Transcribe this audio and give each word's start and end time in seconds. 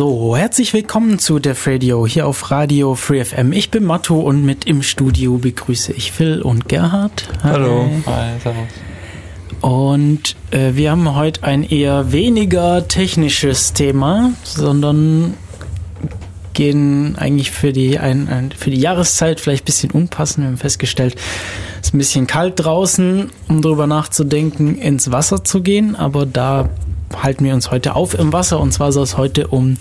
So, 0.00 0.34
herzlich 0.34 0.72
willkommen 0.72 1.18
zu 1.18 1.40
Def 1.40 1.66
Radio 1.66 2.06
hier 2.06 2.26
auf 2.26 2.50
Radio 2.50 2.94
Free 2.94 3.22
FM. 3.22 3.52
Ich 3.52 3.70
bin 3.70 3.84
Matto 3.84 4.18
und 4.18 4.46
mit 4.46 4.64
im 4.64 4.82
Studio 4.82 5.36
begrüße 5.36 5.92
ich 5.92 6.10
Phil 6.10 6.40
und 6.40 6.70
Gerhard. 6.70 7.28
Hi. 7.42 7.50
Hallo. 7.50 7.90
Hi, 8.06 8.40
servus. 8.42 8.64
Und 9.60 10.36
äh, 10.52 10.70
wir 10.72 10.92
haben 10.92 11.14
heute 11.14 11.44
ein 11.44 11.64
eher 11.64 12.12
weniger 12.12 12.88
technisches 12.88 13.74
Thema, 13.74 14.32
sondern 14.42 15.34
gehen 16.54 17.16
eigentlich 17.18 17.50
für 17.50 17.74
die, 17.74 17.98
ein, 17.98 18.26
ein, 18.30 18.52
für 18.52 18.70
die 18.70 18.80
Jahreszeit 18.80 19.38
vielleicht 19.38 19.64
ein 19.64 19.66
bisschen 19.66 19.90
unpassend. 19.90 20.44
Wir 20.44 20.48
haben 20.48 20.56
festgestellt, 20.56 21.16
es 21.78 21.88
ist 21.88 21.94
ein 21.94 21.98
bisschen 21.98 22.26
kalt 22.26 22.54
draußen, 22.56 23.28
um 23.48 23.60
darüber 23.60 23.86
nachzudenken, 23.86 24.76
ins 24.76 25.12
Wasser 25.12 25.44
zu 25.44 25.60
gehen, 25.60 25.94
aber 25.94 26.24
da 26.24 26.70
halten 27.16 27.44
wir 27.44 27.54
uns 27.54 27.70
heute 27.70 27.96
auf 27.96 28.14
im 28.14 28.32
Wasser 28.32 28.60
und 28.60 28.72
zwar 28.72 28.92
soll 28.92 29.04
es 29.04 29.16
heute 29.16 29.48
um 29.48 29.76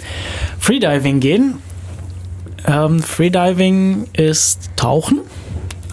Freediving 0.60 1.20
gehen. 1.20 1.56
Ähm, 2.68 3.02
Freediving 3.02 4.08
ist 4.14 4.72
Tauchen, 4.76 5.20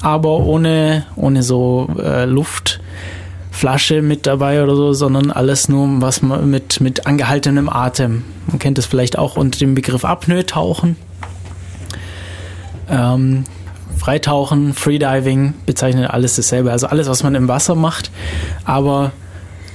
aber 0.03 0.41
ohne, 0.41 1.07
ohne 1.17 1.43
so 1.43 1.89
äh, 2.03 2.25
Luftflasche 2.25 4.03
mit 4.03 4.27
dabei 4.27 4.63
oder 4.63 4.75
so, 4.75 4.93
sondern 4.93 5.31
alles 5.31 5.69
nur 5.69 6.01
was 6.01 6.23
man 6.23 6.51
mit, 6.51 6.81
mit 6.81 7.07
angehaltenem 7.07 7.69
Atem. 7.69 8.25
Man 8.47 8.59
kennt 8.59 8.79
es 8.79 8.87
vielleicht 8.87 9.19
auch 9.19 9.37
unter 9.37 9.59
dem 9.59 9.75
Begriff 9.75 10.05
Apnoe-Tauchen. 10.05 10.97
Ähm, 12.89 13.45
Freitauchen, 13.97 14.75
Freediving 14.75 15.55
bezeichnet 15.65 16.11
alles 16.11 16.37
dasselbe. 16.37 16.71
Also 16.71 16.87
alles, 16.87 17.09
was 17.09 17.23
man 17.23 17.35
im 17.35 17.49
Wasser 17.49 17.75
macht, 17.75 18.11
aber 18.65 19.13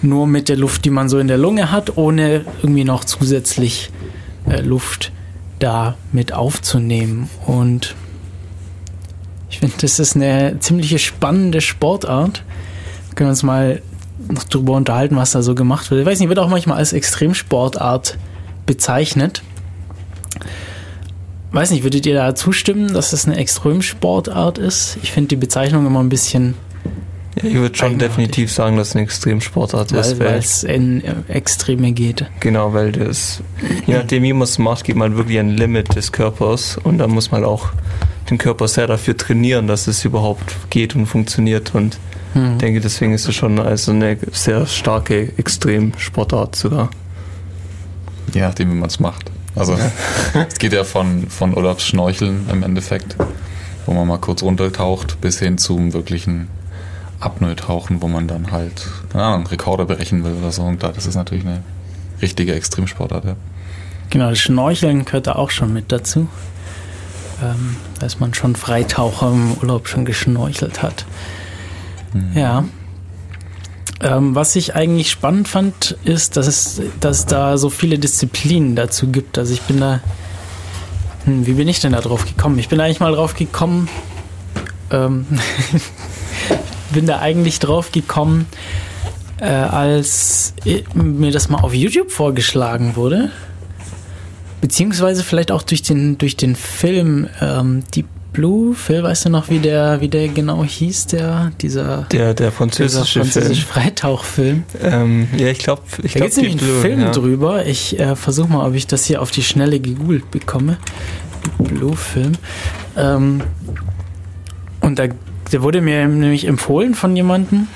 nur 0.03 0.27
mit 0.27 0.49
der 0.49 0.57
Luft, 0.57 0.85
die 0.85 0.89
man 0.89 1.09
so 1.09 1.19
in 1.19 1.27
der 1.27 1.37
Lunge 1.37 1.71
hat, 1.71 1.97
ohne 1.97 2.45
irgendwie 2.61 2.83
noch 2.83 3.05
zusätzlich 3.05 3.91
äh, 4.49 4.61
Luft 4.61 5.11
da 5.59 5.95
mit 6.11 6.33
aufzunehmen. 6.33 7.29
Und 7.45 7.95
ich 9.49 9.59
finde, 9.59 9.75
das 9.81 9.99
ist 9.99 10.15
eine 10.15 10.59
ziemlich 10.59 11.03
spannende 11.03 11.61
Sportart. 11.61 12.43
Wir 13.09 13.15
können 13.15 13.29
uns 13.29 13.43
mal 13.43 13.81
noch 14.29 14.43
drüber 14.45 14.73
unterhalten, 14.73 15.15
was 15.15 15.31
da 15.31 15.41
so 15.41 15.55
gemacht 15.55 15.91
wird. 15.91 16.01
Ich 16.01 16.07
weiß 16.07 16.19
nicht, 16.19 16.29
wird 16.29 16.39
auch 16.39 16.49
manchmal 16.49 16.77
als 16.77 16.93
Extremsportart 16.93 18.17
bezeichnet. 18.65 19.43
Weiß 21.51 21.71
nicht, 21.71 21.83
würdet 21.83 22.05
ihr 22.05 22.13
da 22.15 22.33
zustimmen, 22.33 22.93
dass 22.93 23.11
das 23.11 23.25
eine 23.25 23.35
Extremsportart 23.35 24.57
ist? 24.57 24.97
Ich 25.03 25.11
finde 25.11 25.29
die 25.29 25.35
Bezeichnung 25.35 25.85
immer 25.85 25.99
ein 25.99 26.09
bisschen 26.09 26.55
ich 27.35 27.53
würde 27.53 27.75
schon 27.75 27.97
definitiv 27.97 28.51
sagen, 28.51 28.77
dass 28.77 28.89
es 28.89 28.95
eine 28.95 29.03
Extremsportart 29.03 29.91
ist. 29.93 30.19
Weil 30.19 30.37
es 30.37 30.63
in 30.63 31.01
Extreme 31.27 31.93
geht. 31.93 32.25
Genau, 32.41 32.73
weil 32.73 32.91
das, 32.91 33.41
je 33.85 33.93
nachdem 33.95 34.23
wie 34.23 34.33
man 34.33 34.43
es 34.43 34.57
macht, 34.57 34.83
geht 34.83 34.95
man 34.97 35.15
wirklich 35.15 35.39
ein 35.39 35.49
Limit 35.49 35.95
des 35.95 36.11
Körpers 36.11 36.77
und 36.77 36.97
da 36.97 37.07
muss 37.07 37.31
man 37.31 37.45
auch 37.45 37.69
den 38.29 38.37
Körper 38.37 38.67
sehr 38.67 38.87
dafür 38.87 39.15
trainieren, 39.15 39.67
dass 39.67 39.87
es 39.87 40.03
überhaupt 40.03 40.55
geht 40.69 40.95
und 40.95 41.05
funktioniert 41.05 41.73
und 41.73 41.97
hm. 42.33 42.57
denke, 42.59 42.81
deswegen 42.81 43.13
ist 43.13 43.27
es 43.27 43.35
schon 43.35 43.59
also 43.59 43.91
eine 43.91 44.17
sehr 44.31 44.65
starke 44.65 45.31
Extremsportart 45.37 46.55
sogar. 46.55 46.89
Je 48.33 48.41
nachdem, 48.41 48.71
wie 48.71 48.75
man 48.75 48.89
es 48.89 48.99
macht. 48.99 49.31
Also 49.55 49.77
es 50.49 50.57
geht 50.59 50.73
ja 50.73 50.83
von, 50.83 51.27
von 51.29 51.55
Urlaubsschnorcheln 51.55 52.49
im 52.51 52.63
Endeffekt, 52.63 53.15
wo 53.85 53.93
man 53.93 54.07
mal 54.07 54.17
kurz 54.17 54.43
runtertaucht, 54.43 55.19
bis 55.21 55.39
hin 55.39 55.57
zum 55.57 55.93
wirklichen 55.93 56.47
Apnoe 57.21 57.55
tauchen, 57.55 58.01
wo 58.01 58.07
man 58.07 58.27
dann 58.27 58.51
halt, 58.51 58.87
keine 59.11 59.23
Ahnung, 59.23 59.47
Rekorde 59.47 59.85
brechen 59.85 60.23
will 60.23 60.33
oder 60.33 60.51
so. 60.51 60.63
Und 60.63 60.83
das 60.83 61.05
ist 61.05 61.15
natürlich 61.15 61.45
eine 61.45 61.63
richtige 62.21 62.53
Extremsportart, 62.53 63.25
ja. 63.25 63.35
Genau, 64.09 64.29
das 64.29 64.39
Schnorcheln 64.39 65.05
gehört 65.05 65.27
da 65.27 65.33
auch 65.33 65.51
schon 65.51 65.71
mit 65.71 65.91
dazu. 65.91 66.27
Ähm, 67.41 67.77
dass 67.99 68.19
man 68.19 68.33
schon 68.33 68.55
Freitaucher 68.55 69.31
im 69.31 69.53
Urlaub 69.53 69.87
schon 69.87 70.05
geschnorchelt 70.05 70.83
hat. 70.83 71.05
Mhm. 72.13 72.37
Ja. 72.37 72.63
Ähm, 74.01 74.35
was 74.35 74.55
ich 74.55 74.75
eigentlich 74.75 75.09
spannend 75.09 75.47
fand, 75.47 75.97
ist, 76.03 76.37
dass 76.37 76.47
es, 76.47 76.81
dass 76.99 77.25
da 77.25 77.57
so 77.57 77.69
viele 77.69 77.99
Disziplinen 77.99 78.75
dazu 78.75 79.07
gibt. 79.07 79.37
Also 79.37 79.53
ich 79.53 79.61
bin 79.61 79.79
da. 79.79 80.01
Hm, 81.25 81.45
wie 81.45 81.53
bin 81.53 81.67
ich 81.67 81.79
denn 81.79 81.93
da 81.93 82.01
drauf 82.01 82.25
gekommen? 82.25 82.57
Ich 82.59 82.69
bin 82.69 82.79
eigentlich 82.79 82.99
mal 82.99 83.13
drauf 83.13 83.35
gekommen. 83.35 83.87
Ähm, 84.91 85.25
bin 86.91 87.05
da 87.05 87.19
eigentlich 87.19 87.59
drauf 87.59 87.91
gekommen, 87.91 88.45
äh, 89.39 89.45
als 89.45 90.53
mir 90.93 91.31
das 91.31 91.49
mal 91.49 91.59
auf 91.59 91.73
YouTube 91.73 92.11
vorgeschlagen 92.11 92.95
wurde. 92.95 93.31
Beziehungsweise 94.61 95.23
vielleicht 95.23 95.51
auch 95.51 95.63
durch 95.63 95.81
den, 95.81 96.17
durch 96.17 96.37
den 96.37 96.55
Film 96.55 97.27
ähm, 97.41 97.83
Deep 97.95 98.05
Blue. 98.33 98.73
Phil, 98.75 99.03
weißt 99.03 99.25
du 99.25 99.29
noch, 99.29 99.49
wie 99.49 99.59
der, 99.59 99.99
wie 99.99 100.07
der 100.07 100.29
genau 100.29 100.63
hieß, 100.63 101.07
der, 101.07 101.51
dieser, 101.61 102.03
der, 102.11 102.33
der 102.33 102.51
französische, 102.51 103.21
dieser 103.21 103.39
französische 103.41 103.65
Freitauchfilm? 103.65 104.63
Ähm, 104.81 105.27
ja, 105.37 105.47
ich 105.47 105.59
glaube, 105.59 105.81
ich 106.03 106.13
Da 106.13 106.19
glaube, 106.19 106.35
gibt 106.35 106.61
es 106.61 106.67
einen 106.67 106.81
Film 106.81 107.01
ja. 107.01 107.11
drüber. 107.11 107.65
Ich 107.65 107.99
äh, 107.99 108.15
versuche 108.15 108.49
mal, 108.49 108.65
ob 108.65 108.75
ich 108.75 108.87
das 108.87 109.05
hier 109.05 109.21
auf 109.21 109.31
die 109.31 109.43
Schnelle 109.43 109.79
gegoogelt 109.79 110.31
bekomme. 110.31 110.77
Deep 111.59 111.73
Blue 111.73 111.95
Film. 111.95 112.33
Ähm, 112.95 113.41
und 114.79 114.97
da 114.97 115.07
der 115.51 115.61
wurde 115.61 115.81
mir 115.81 116.07
nämlich 116.07 116.45
empfohlen 116.47 116.93
von 116.95 117.15
jemandem 117.15 117.67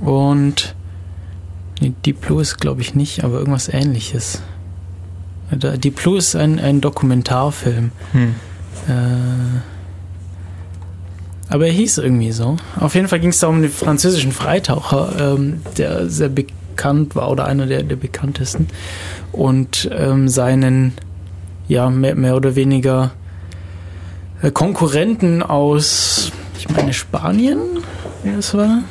und 0.00 0.74
nee, 1.80 1.92
Deep 2.04 2.20
Blue 2.20 2.42
ist 2.42 2.58
glaube 2.60 2.80
ich 2.80 2.94
nicht, 2.94 3.24
aber 3.24 3.38
irgendwas 3.38 3.68
ähnliches. 3.68 4.42
Deep 5.50 5.96
Blue 5.96 6.18
ist 6.18 6.36
ein, 6.36 6.60
ein 6.60 6.80
Dokumentarfilm. 6.80 7.90
Hm. 8.12 8.34
Äh, 8.86 9.60
aber 11.48 11.66
er 11.66 11.72
hieß 11.72 11.98
irgendwie 11.98 12.32
so. 12.32 12.56
Auf 12.78 12.94
jeden 12.94 13.08
Fall 13.08 13.20
ging 13.20 13.30
es 13.30 13.38
da 13.38 13.46
um 13.46 13.62
den 13.62 13.70
französischen 13.70 14.32
Freitaucher, 14.32 15.34
ähm, 15.36 15.62
der 15.78 16.10
sehr 16.10 16.28
bekannt 16.28 17.16
war 17.16 17.30
oder 17.30 17.46
einer 17.46 17.66
der, 17.66 17.82
der 17.82 17.96
bekanntesten. 17.96 18.68
Und 19.32 19.88
ähm, 19.92 20.28
seinen, 20.28 20.92
ja, 21.66 21.88
mehr, 21.88 22.14
mehr 22.14 22.36
oder 22.36 22.54
weniger 22.54 23.12
äh, 24.42 24.50
Konkurrenten 24.50 25.42
aus 25.42 26.32
ich 26.58 26.68
meine 26.68 26.92
Spanien, 26.92 27.58
wie 28.22 28.32
das 28.32 28.54
war. 28.54 28.82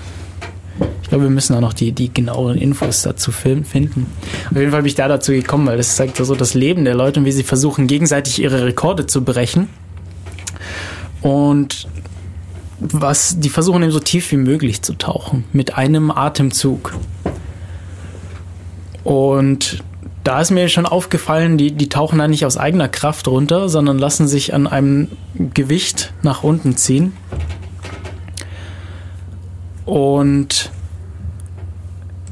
Ich 1.01 1.09
glaube, 1.09 1.25
wir 1.25 1.29
müssen 1.29 1.55
auch 1.55 1.61
noch 1.61 1.73
die, 1.73 1.91
die 1.91 2.13
genauen 2.13 2.57
Infos 2.57 3.01
dazu 3.01 3.31
finden. 3.31 4.07
Auf 4.49 4.57
jeden 4.57 4.71
Fall 4.71 4.81
bin 4.81 4.87
ich 4.87 4.95
da 4.95 5.07
dazu 5.07 5.31
gekommen, 5.31 5.65
weil 5.65 5.77
das 5.77 5.95
zeigt 5.95 6.17
so 6.17 6.35
das 6.35 6.53
Leben 6.53 6.85
der 6.85 6.95
Leute 6.95 7.19
und 7.19 7.25
wie 7.25 7.31
sie 7.31 7.43
versuchen, 7.43 7.87
gegenseitig 7.87 8.41
ihre 8.41 8.65
Rekorde 8.65 9.05
zu 9.07 9.23
brechen. 9.23 9.69
Und 11.21 11.87
was, 12.79 13.39
die 13.39 13.49
versuchen 13.49 13.83
eben 13.83 13.91
so 13.91 13.99
tief 13.99 14.31
wie 14.31 14.37
möglich 14.37 14.81
zu 14.81 14.93
tauchen, 14.93 15.45
mit 15.51 15.77
einem 15.77 16.11
Atemzug. 16.11 16.93
Und 19.03 19.83
da 20.27 20.41
ist 20.41 20.51
mir 20.51 20.67
schon 20.67 20.85
aufgefallen, 20.85 21.57
die, 21.57 21.71
die 21.71 21.87
tauchen 21.87 22.19
da 22.19 22.27
nicht 22.27 22.45
aus 22.45 22.57
eigener 22.57 22.89
Kraft 22.89 23.29
runter, 23.29 23.69
sondern 23.69 23.97
lassen 23.97 24.27
sich 24.27 24.53
an 24.53 24.67
einem 24.67 25.07
Gewicht 25.53 26.11
nach 26.21 26.43
unten 26.43 26.75
ziehen. 26.75 27.13
Und 29.85 30.69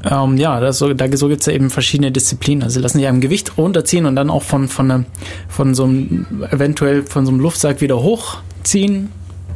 ähm, 0.04 0.36
ja, 0.36 0.60
das 0.60 0.76
so, 0.76 0.92
da, 0.92 1.16
so 1.16 1.28
gibt 1.28 1.40
es 1.40 1.46
ja 1.46 1.54
eben 1.54 1.70
verschiedene 1.70 2.12
Disziplinen. 2.12 2.64
Also 2.64 2.74
sie 2.74 2.80
lassen 2.80 2.98
sich 2.98 3.06
einem 3.06 3.22
Gewicht 3.22 3.56
runterziehen 3.56 4.04
und 4.04 4.14
dann 4.14 4.28
auch 4.28 4.42
von, 4.42 4.68
von, 4.68 4.90
eine, 4.90 5.04
von 5.48 5.74
so 5.74 5.84
einem, 5.84 6.26
eventuell 6.50 7.02
von 7.02 7.24
so 7.24 7.32
einem 7.32 7.40
Luftsack 7.40 7.80
wieder 7.80 8.02
hochziehen. 8.02 9.08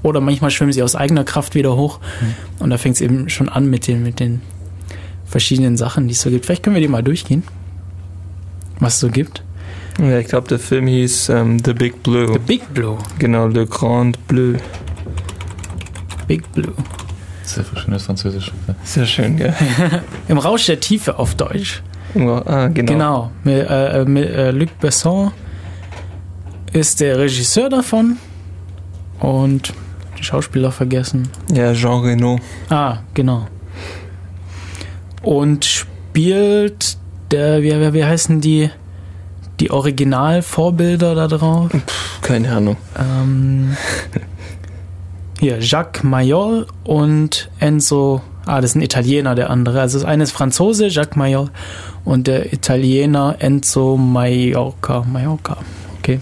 Oder 0.03 0.23
manchmal 0.23 0.51
schwimmen 0.51 0.73
sie 0.73 0.83
aus 0.83 0.97
eigener 0.97 1.25
Kraft 1.25 1.55
wieder 1.55 1.77
hoch. 1.77 2.01
Mhm. 2.23 2.63
Und 2.65 2.71
da 2.71 2.79
fängt 2.79 2.95
es 2.95 3.03
eben 3.03 3.29
schon 3.29 3.51
an 3.51 3.69
mit 3.69 3.87
den, 3.87 4.03
mit 4.03 4.19
den 4.19 4.41
verschiedenen 5.27 5.77
Sachen, 5.77 6.09
die 6.09 6.15
es 6.15 6.23
so 6.23 6.31
gibt. 6.31 6.47
Vielleicht 6.47 6.63
können 6.63 6.75
wir 6.75 6.81
die 6.81 6.89
mal 6.89 7.03
durchgehen, 7.03 7.43
was 8.81 8.95
es 8.95 9.01
so 9.01 9.09
gibt. 9.09 9.45
Ja, 9.99 10.19
ich 10.19 10.29
glaube, 10.29 10.49
der 10.49 10.59
Film 10.59 10.87
hieß 10.87 11.31
um, 11.31 11.59
The 11.63 11.75
Big 11.75 12.03
Blue. 12.03 12.33
The 12.33 12.39
Big 12.39 12.73
Blue. 12.73 12.97
Genau, 13.19 13.47
Le 13.47 13.67
Grand 13.67 14.27
Bleu. 14.27 14.55
Big 16.27 16.51
Blue. 16.53 16.73
Sehr 17.43 17.65
schönes 17.65 18.05
Französisch. 18.05 18.53
Sehr 18.85 19.07
schön, 19.07 19.37
ja. 19.37 19.53
Im 20.29 20.39
Rausch 20.39 20.67
der 20.67 20.81
Tiefe 20.81 21.19
auf 21.19 21.35
Deutsch. 21.35 21.83
Ah, 22.15 22.69
genau. 22.69 22.93
Genau. 22.93 23.31
Mit, 23.45 23.67
äh, 23.69 24.05
mit, 24.05 24.31
äh, 24.31 24.51
Luc 24.53 24.79
Besson 24.81 25.33
ist 26.73 27.01
der 27.01 27.19
Regisseur 27.19 27.69
davon 27.69 28.17
und 29.19 29.75
die 30.19 30.25
Schauspieler 30.25 30.71
vergessen. 30.71 31.29
Ja, 31.53 31.73
Jean 31.73 32.03
Reno. 32.03 32.39
Ah, 32.69 32.99
genau. 33.15 33.47
Und 35.23 35.65
spielt 35.65 36.97
der, 37.31 37.63
wie, 37.63 37.93
wie 37.93 38.05
heißen 38.05 38.41
die, 38.41 38.71
die 39.61 39.71
Originalvorbilder 39.71 41.15
da 41.15 41.29
drauf? 41.29 41.71
Pff, 41.71 42.21
keine 42.23 42.53
Ahnung. 42.53 42.77
Ähm, 42.99 43.77
Hier, 45.41 45.59
Jacques 45.61 46.03
Mayol 46.03 46.67
und 46.85 47.51
Enzo 47.61 48.21
Ah, 48.47 48.61
das 48.61 48.71
ist 48.71 48.77
ein 48.77 48.83
Italiener, 48.83 49.35
der 49.35 49.51
andere. 49.51 49.81
Also 49.81 49.99
das 49.99 50.07
eine 50.07 50.23
ist 50.23 50.33
Franzose, 50.33 50.89
Jacques 50.89 51.17
Mayor, 51.17 51.51
und 52.05 52.27
der 52.27 52.53
Italiener 52.53 53.37
Enzo 53.39 53.97
Mallorca. 53.97 55.05
Mallorca, 55.07 55.59
okay. 55.99 56.21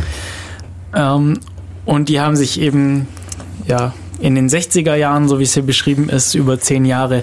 ähm, 0.94 1.40
und 1.84 2.08
die 2.08 2.20
haben 2.20 2.36
sich 2.36 2.60
eben, 2.60 3.08
ja, 3.66 3.92
in 4.20 4.34
den 4.34 4.48
60er 4.48 4.94
Jahren, 4.94 5.28
so 5.28 5.38
wie 5.38 5.44
es 5.44 5.54
hier 5.54 5.62
beschrieben 5.62 6.08
ist, 6.08 6.34
über 6.34 6.60
zehn 6.60 6.84
Jahre 6.84 7.22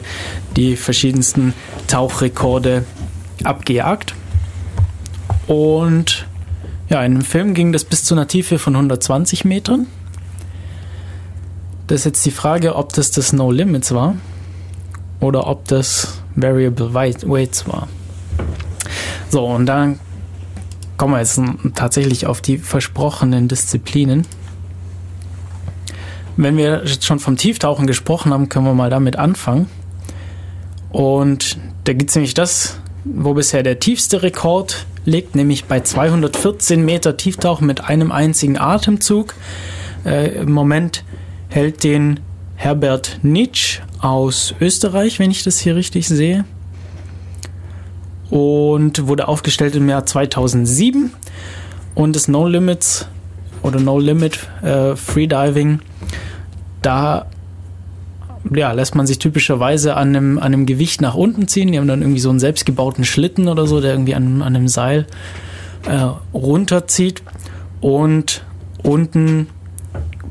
die 0.55 0.75
verschiedensten 0.75 1.53
Tauchrekorde 1.87 2.85
abgejagt. 3.43 4.15
Und 5.47 6.27
ja, 6.89 7.03
in 7.03 7.13
dem 7.13 7.21
Film 7.21 7.53
ging 7.53 7.71
das 7.71 7.83
bis 7.83 8.03
zu 8.03 8.15
einer 8.15 8.27
Tiefe 8.27 8.59
von 8.59 8.75
120 8.75 9.45
Metern. 9.45 9.87
Das 11.87 12.01
ist 12.01 12.05
jetzt 12.05 12.25
die 12.25 12.31
Frage, 12.31 12.75
ob 12.75 12.93
das 12.93 13.11
das 13.11 13.31
No 13.31 13.51
Limits 13.51 13.93
war 13.93 14.15
oder 15.19 15.47
ob 15.47 15.67
das 15.67 16.21
Variable 16.35 16.93
Weights 16.93 17.67
war. 17.67 17.87
So, 19.29 19.45
und 19.45 19.65
dann 19.65 19.99
kommen 20.97 21.13
wir 21.13 21.19
jetzt 21.19 21.39
tatsächlich 21.75 22.25
auf 22.25 22.41
die 22.41 22.57
versprochenen 22.57 23.47
Disziplinen. 23.47 24.25
Wenn 26.37 26.55
wir 26.55 26.83
jetzt 26.85 27.03
schon 27.03 27.19
vom 27.19 27.35
Tieftauchen 27.35 27.87
gesprochen 27.87 28.31
haben, 28.31 28.47
können 28.47 28.65
wir 28.65 28.75
mal 28.75 28.91
damit 28.91 29.17
anfangen. 29.17 29.67
Und 30.91 31.57
da 31.83 31.93
gibt 31.93 32.11
es 32.11 32.15
nämlich 32.15 32.35
das, 32.35 32.79
wo 33.03 33.33
bisher 33.33 33.63
der 33.63 33.79
tiefste 33.79 34.21
Rekord 34.21 34.85
liegt, 35.03 35.35
nämlich 35.35 35.65
bei 35.65 35.79
214 35.79 36.83
Meter 36.85 37.17
Tieftauchen 37.17 37.65
mit 37.65 37.85
einem 37.85 38.11
einzigen 38.11 38.57
Atemzug. 38.57 39.33
Äh, 40.05 40.39
Im 40.41 40.51
Moment 40.51 41.03
hält 41.49 41.83
den 41.83 42.19
Herbert 42.55 43.19
Nitsch 43.23 43.79
aus 43.99 44.53
Österreich, 44.61 45.17
wenn 45.19 45.31
ich 45.31 45.43
das 45.43 45.57
hier 45.57 45.75
richtig 45.75 46.07
sehe. 46.07 46.45
Und 48.29 49.07
wurde 49.07 49.27
aufgestellt 49.27 49.75
im 49.75 49.89
Jahr 49.89 50.05
2007. 50.05 51.13
Und 51.95 52.15
das 52.15 52.27
No 52.27 52.47
Limits 52.47 53.07
oder 53.63 53.79
No 53.79 53.99
Limit 53.99 54.47
äh, 54.61 54.95
Freediving, 54.95 55.79
da 56.81 57.25
ja, 58.55 58.71
lässt 58.71 58.95
man 58.95 59.07
sich 59.07 59.19
typischerweise 59.19 59.95
an 59.95 60.09
einem, 60.09 60.37
an 60.37 60.45
einem 60.45 60.65
Gewicht 60.65 61.01
nach 61.01 61.15
unten 61.15 61.47
ziehen. 61.47 61.71
Die 61.71 61.77
haben 61.77 61.87
dann 61.87 62.01
irgendwie 62.01 62.19
so 62.19 62.29
einen 62.29 62.39
selbstgebauten 62.39 63.03
Schlitten 63.03 63.47
oder 63.47 63.67
so, 63.67 63.81
der 63.81 63.91
irgendwie 63.91 64.15
an, 64.15 64.41
an 64.41 64.55
einem 64.55 64.67
Seil 64.67 65.05
äh, 65.87 66.07
runterzieht. 66.33 67.23
Und 67.81 68.43
unten 68.83 69.47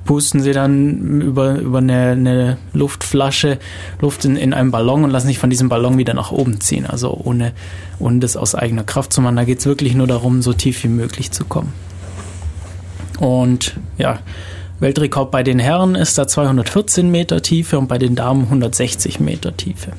pusten 0.04 0.40
sie 0.40 0.52
dann 0.52 1.20
über, 1.20 1.58
über 1.58 1.78
eine, 1.78 2.10
eine 2.12 2.58
Luftflasche 2.72 3.58
Luft 4.00 4.24
in, 4.24 4.36
in 4.36 4.54
einem 4.54 4.70
Ballon 4.70 5.04
und 5.04 5.10
lassen 5.10 5.26
sich 5.26 5.38
von 5.38 5.50
diesem 5.50 5.68
Ballon 5.68 5.98
wieder 5.98 6.14
nach 6.14 6.30
oben 6.30 6.60
ziehen. 6.60 6.86
Also 6.86 7.12
ohne, 7.12 7.52
ohne 7.98 8.20
das 8.20 8.36
aus 8.36 8.54
eigener 8.54 8.84
Kraft 8.84 9.12
zu 9.12 9.20
machen. 9.20 9.36
Da 9.36 9.44
geht 9.44 9.58
es 9.58 9.66
wirklich 9.66 9.94
nur 9.94 10.06
darum, 10.06 10.42
so 10.42 10.52
tief 10.52 10.82
wie 10.84 10.88
möglich 10.88 11.32
zu 11.32 11.44
kommen. 11.44 11.72
Und 13.18 13.76
ja, 13.98 14.20
Weltrekord 14.80 15.30
bei 15.30 15.42
den 15.42 15.58
Herren 15.58 15.94
ist 15.94 16.18
da 16.18 16.28
214 16.28 17.10
Meter 17.10 17.42
Tiefe 17.42 17.78
und 17.78 17.88
bei 17.88 17.98
den 17.98 18.14
Damen 18.14 18.42
160 18.42 19.20
Meter 19.20 19.56
Tiefe. 19.56 19.92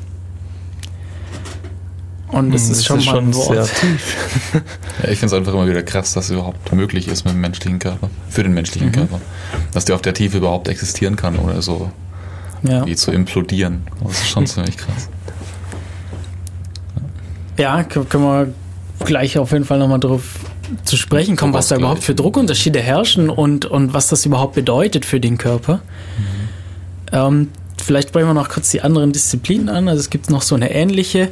Und 2.29 2.51
das, 2.53 2.63
hm, 2.63 2.71
ist, 2.71 2.79
das 2.79 2.85
schon 2.85 2.99
ist 2.99 3.05
schon 3.05 3.33
sehr 3.33 3.63
tief. 3.63 4.53
ja, 5.03 5.09
ich 5.09 5.17
finde 5.19 5.27
es 5.27 5.33
einfach 5.33 5.53
immer 5.53 5.67
wieder 5.67 5.81
krass, 5.81 6.13
dass 6.13 6.25
es 6.25 6.31
überhaupt 6.31 6.71
möglich 6.73 7.07
ist 7.07 7.23
mit 7.23 7.33
dem 7.33 7.41
menschlichen 7.41 7.79
Körper, 7.79 8.09
für 8.29 8.43
den 8.43 8.53
menschlichen 8.53 8.89
mhm. 8.89 8.93
Körper. 8.93 9.21
Dass 9.71 9.85
der 9.85 9.95
auf 9.95 10.01
der 10.01 10.13
Tiefe 10.13 10.37
überhaupt 10.37 10.67
existieren 10.67 11.15
kann, 11.15 11.39
ohne 11.39 11.61
so 11.61 11.89
ja. 12.63 12.85
wie 12.85 12.95
zu 12.95 13.11
implodieren. 13.11 13.87
Das 14.03 14.19
ist 14.19 14.29
schon 14.29 14.45
ziemlich 14.47 14.77
krass. 14.77 15.09
Ja, 17.57 17.83
können 17.83 18.23
wir 18.23 18.53
gleich 19.05 19.37
auf 19.39 19.51
jeden 19.51 19.65
Fall 19.65 19.79
nochmal 19.79 19.99
drauf 19.99 20.23
zu 20.83 20.97
sprechen 20.97 21.35
kommen, 21.35 21.53
was 21.53 21.69
da 21.69 21.77
überhaupt 21.77 22.03
für 22.03 22.15
Druckunterschiede 22.15 22.79
herrschen 22.79 23.29
und, 23.29 23.65
und 23.65 23.93
was 23.93 24.07
das 24.07 24.25
überhaupt 24.25 24.55
bedeutet 24.55 25.05
für 25.05 25.19
den 25.19 25.37
Körper. 25.37 25.75
Mhm. 25.75 25.81
Ähm, 27.11 27.47
vielleicht 27.81 28.09
sprechen 28.09 28.27
wir 28.27 28.33
noch 28.33 28.49
kurz 28.49 28.71
die 28.71 28.81
anderen 28.81 29.13
Disziplinen 29.13 29.69
an. 29.69 29.87
Also 29.87 30.01
es 30.01 30.09
gibt 30.09 30.29
noch 30.29 30.41
so 30.41 30.55
eine 30.55 30.71
ähnliche 30.71 31.29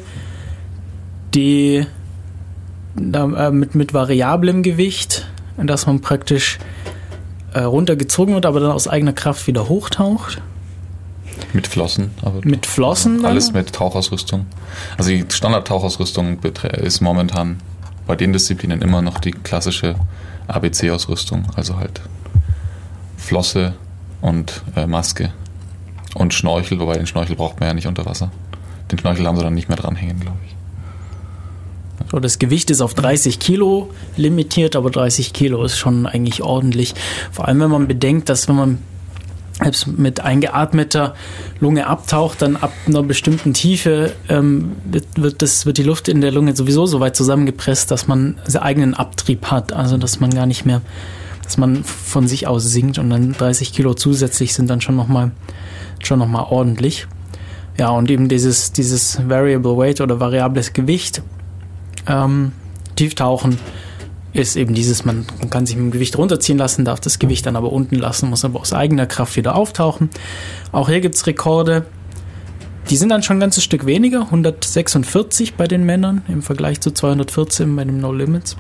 die 1.36 1.86
äh, 2.98 3.52
mit, 3.52 3.76
mit 3.76 3.94
variablem 3.94 4.64
Gewicht, 4.64 5.28
dass 5.58 5.86
man 5.86 6.02
praktisch 6.02 6.58
äh, 7.54 7.60
runtergezogen 7.60 8.34
wird, 8.34 8.46
aber 8.46 8.60
dann 8.60 8.72
aus 8.72 8.88
eigener 8.88 9.14
Kraft 9.14 9.46
wieder 9.48 9.70
hochtaucht. 9.70 10.42
Mit 11.54 11.68
Flossen. 11.68 12.12
Aber 12.22 12.40
mit 12.44 12.66
Flossen? 12.66 13.18
Dann? 13.18 13.32
Alles 13.32 13.52
mit 13.52 13.74
Tauchausrüstung. 13.74 14.46
Also 14.98 15.10
die 15.10 15.26
Standard-Tauchausrüstung 15.30 16.40
ist 16.40 17.02
momentan 17.02 17.58
bei 18.08 18.16
den 18.16 18.34
Disziplinen 18.34 18.82
immer 18.82 19.02
noch 19.02 19.20
die 19.20 19.32
klassische 19.32 19.96
ABC-Ausrüstung. 20.48 21.46
Also 21.56 21.78
halt 21.78 22.02
Flosse 23.18 23.74
und 24.22 24.64
äh, 24.76 24.88
Maske 24.88 25.32
und 26.16 26.34
Schnorchel, 26.34 26.80
wobei 26.80 26.94
den 26.94 27.08
Schnorchel 27.08 27.36
braucht 27.36 27.60
man 27.60 27.68
ja 27.68 27.74
nicht 27.74 27.88
unter 27.88 28.06
Wasser. 28.06 28.32
Den 28.92 29.00
Schnorchel 29.00 29.26
haben 29.26 29.38
sie 29.38 29.44
dann 29.44 29.54
nicht 29.54 29.68
mehr 29.68 29.78
dranhängen, 29.78 30.20
glaube 30.20 30.38
ich. 30.46 30.56
So, 32.12 32.20
das 32.20 32.40
Gewicht 32.40 32.70
ist 32.70 32.82
auf 32.82 32.94
30 32.94 33.40
Kilo 33.40 33.90
limitiert, 34.16 34.76
aber 34.76 34.92
30 34.92 35.34
Kilo 35.34 35.64
ist 35.64 35.78
schon 35.78 36.06
eigentlich 36.06 36.44
ordentlich. 36.44 36.94
Vor 37.32 37.48
allem, 37.48 37.60
wenn 37.62 37.72
man 37.72 37.88
bedenkt, 37.88 38.30
dass 38.30 38.48
wenn 38.48 38.56
man 38.56 38.78
selbst 39.62 39.88
mit 39.88 40.20
eingeatmeter 40.20 41.16
Lunge 41.60 41.88
abtaucht, 41.88 42.42
dann 42.42 42.58
ab 42.58 42.74
einer 42.88 43.04
bestimmten 43.04 43.54
Tiefe 43.54 44.14
ähm, 44.28 44.74
wird, 44.84 45.06
wird, 45.16 45.42
das, 45.42 45.66
wird 45.66 45.78
die 45.78 45.84
Luft 45.84 46.08
in 46.08 46.22
der 46.22 46.32
Lunge 46.32 46.56
sowieso 46.56 46.86
so 46.86 47.00
weit 47.00 47.16
zusammengepresst, 47.16 47.90
dass 47.90 48.08
man 48.08 48.38
seinen 48.46 48.64
eigenen 48.64 48.94
Abtrieb 48.94 49.48
hat. 49.48 49.72
Also 49.72 49.98
dass 49.98 50.20
man 50.20 50.34
gar 50.34 50.46
nicht 50.46 50.66
mehr, 50.66 50.82
dass 51.44 51.58
man 51.58 51.84
von 51.84 52.28
sich 52.28 52.48
aus 52.48 52.64
sinkt 52.66 52.98
und 52.98 53.10
dann 53.10 53.32
30 53.32 53.72
Kilo 53.72 53.94
zusätzlich 53.94 54.54
sind 54.54 54.70
dann 54.70 54.82
schon 54.82 54.96
nochmal 54.96 55.32
schon 56.04 56.20
noch 56.20 56.28
mal 56.28 56.44
ordentlich. 56.44 57.08
Ja, 57.78 57.90
und 57.90 58.10
eben 58.10 58.30
dieses, 58.30 58.72
dieses 58.72 59.28
Variable 59.28 59.78
Weight 59.78 60.02
oder 60.02 60.20
variables 60.20 60.74
Gewicht 60.74 61.22
ähm, 62.08 62.52
Tieftauchen 62.96 63.58
ist 64.36 64.56
eben 64.56 64.74
dieses, 64.74 65.06
man, 65.06 65.26
kann 65.50 65.66
sich 65.66 65.76
mit 65.76 65.86
dem 65.86 65.92
Gewicht 65.92 66.18
runterziehen 66.18 66.58
lassen, 66.58 66.86
darf 66.86 67.00
das 67.00 67.20
Gewicht 67.20 67.46
dann 67.46 67.56
aber 67.56 67.72
unten 67.72 67.96
lassen, 67.96 68.30
muss 68.30 68.46
aber 68.46 68.60
aus 68.60 68.74
eigener 68.74 69.06
Kraft 69.06 69.36
wieder 69.38 69.56
auftauchen. 69.56 70.10
Auch 70.72 70.90
hier 70.90 71.02
gibt 71.02 71.16
es 71.16 71.26
Rekorde. 71.26 71.86
Die 72.90 72.98
sind 72.98 73.10
dann 73.10 73.24
schon 73.24 73.38
ein 73.38 73.40
ganzes 73.40 73.64
Stück 73.64 73.86
weniger, 73.86 74.22
146 74.22 75.56
bei 75.56 75.68
den 75.68 75.86
Männern 75.86 76.22
im 76.28 76.42
Vergleich 76.42 76.82
zu 76.82 76.92
214 76.92 77.76
bei 77.76 77.86
dem 77.86 78.00
No 78.00 78.12
Limits 78.12 78.58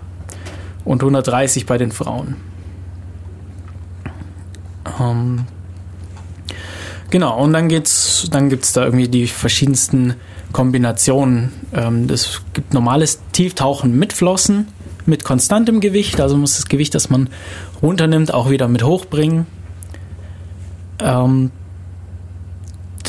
und 0.84 1.02
130 1.02 1.66
bei 1.66 1.78
den 1.78 1.92
Frauen. 1.92 2.36
Ähm, 5.00 5.46
genau, 7.10 7.44
und 7.44 7.54
dann 7.54 7.70
dann 7.70 8.50
gibt 8.50 8.64
es 8.64 8.74
da 8.74 8.86
irgendwie 8.86 9.10
die 9.10 9.28
verschiedensten 9.28 10.16
Kombinationen. 10.54 11.52
Ähm, 11.74 12.10
es 12.10 12.42
gibt 12.54 12.74
normales 12.74 13.20
Tieftauchen 13.34 13.98
mit 13.98 14.14
Flossen, 14.14 14.68
mit 15.06 15.24
konstantem 15.24 15.80
Gewicht, 15.80 16.20
also 16.20 16.38
muss 16.38 16.56
das 16.56 16.68
Gewicht, 16.68 16.96
das 16.96 17.10
man 17.10 17.30
runternimmt, 17.82 18.34
auch 18.34 18.50
wieder 18.50 18.68
mit 18.68 18.84
hochbringen. 18.84 19.46
Ähm, 21.00 21.52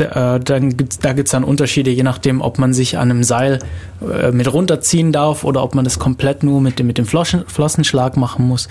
äh, 0.00 0.40
dann 0.40 0.76
gibt's, 0.76 0.98
da 0.98 1.12
gibt 1.12 1.28
es 1.28 1.32
dann 1.32 1.44
Unterschiede, 1.44 1.90
je 1.90 2.02
nachdem, 2.02 2.40
ob 2.40 2.58
man 2.58 2.74
sich 2.74 2.98
an 2.98 3.10
einem 3.10 3.24
Seil 3.24 3.60
äh, 4.02 4.30
mit 4.30 4.52
runterziehen 4.52 5.12
darf 5.12 5.44
oder 5.44 5.62
ob 5.62 5.74
man 5.74 5.84
das 5.84 5.98
komplett 5.98 6.42
nur 6.42 6.60
mit 6.60 6.78
dem, 6.78 6.86
mit 6.86 6.98
dem 6.98 7.06
Flossen, 7.06 7.44
Flossenschlag 7.46 8.16
machen 8.16 8.46
muss. 8.46 8.68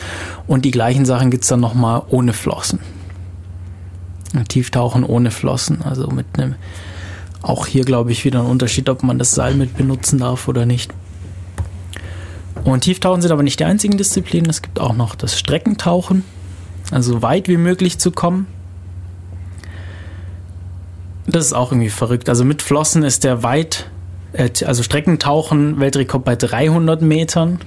Und 0.48 0.66
die 0.66 0.72
gleichen 0.72 1.06
Sachen 1.06 1.32
gibt 1.32 1.44
es 1.44 1.50
dann 1.50 1.60
nochmal 1.60 2.04
ohne 2.10 2.34
Flossen. 2.34 2.80
Tieftauchen 4.50 5.06
ohne 5.06 5.32
Flossen, 5.32 5.82
also 5.82 6.08
mit 6.08 6.26
einem 6.34 6.56
auch 7.42 7.68
hier 7.68 7.86
glaube 7.86 8.12
ich 8.12 8.26
wieder 8.26 8.40
ein 8.40 8.48
Unterschied, 8.48 8.90
ob 8.90 9.04
man 9.04 9.18
das 9.18 9.32
Seil 9.32 9.54
mit 9.54 9.78
benutzen 9.78 10.20
darf 10.20 10.48
oder 10.48 10.66
nicht. 10.66 10.92
Und 12.66 12.82
Tieftauchen 12.82 13.22
sind 13.22 13.32
aber 13.32 13.44
nicht 13.44 13.60
die 13.60 13.66
einzigen 13.66 13.98
Disziplinen. 13.98 14.50
Es 14.50 14.64
gibt 14.64 14.80
auch 14.80 14.94
noch 14.94 15.14
das 15.16 15.38
Streckentauchen, 15.38 16.24
also 16.92 17.14
so 17.14 17.22
weit 17.22 17.48
wie 17.48 17.58
möglich 17.58 18.00
zu 18.00 18.12
kommen. 18.12 18.48
Das 21.28 21.46
ist 21.46 21.54
auch 21.54 21.72
irgendwie 21.72 21.90
verrückt. 21.90 22.28
Also 22.28 22.44
mit 22.44 22.64
Flossen 22.64 23.04
ist 23.04 23.24
der 23.24 23.44
weit, 23.44 23.90
äh, 24.34 24.50
also 24.66 24.82
Streckentauchen 24.82 25.80
Weltrekord 25.80 26.26
bei 26.26 26.36
300 26.36 27.02
Metern. 27.04 27.60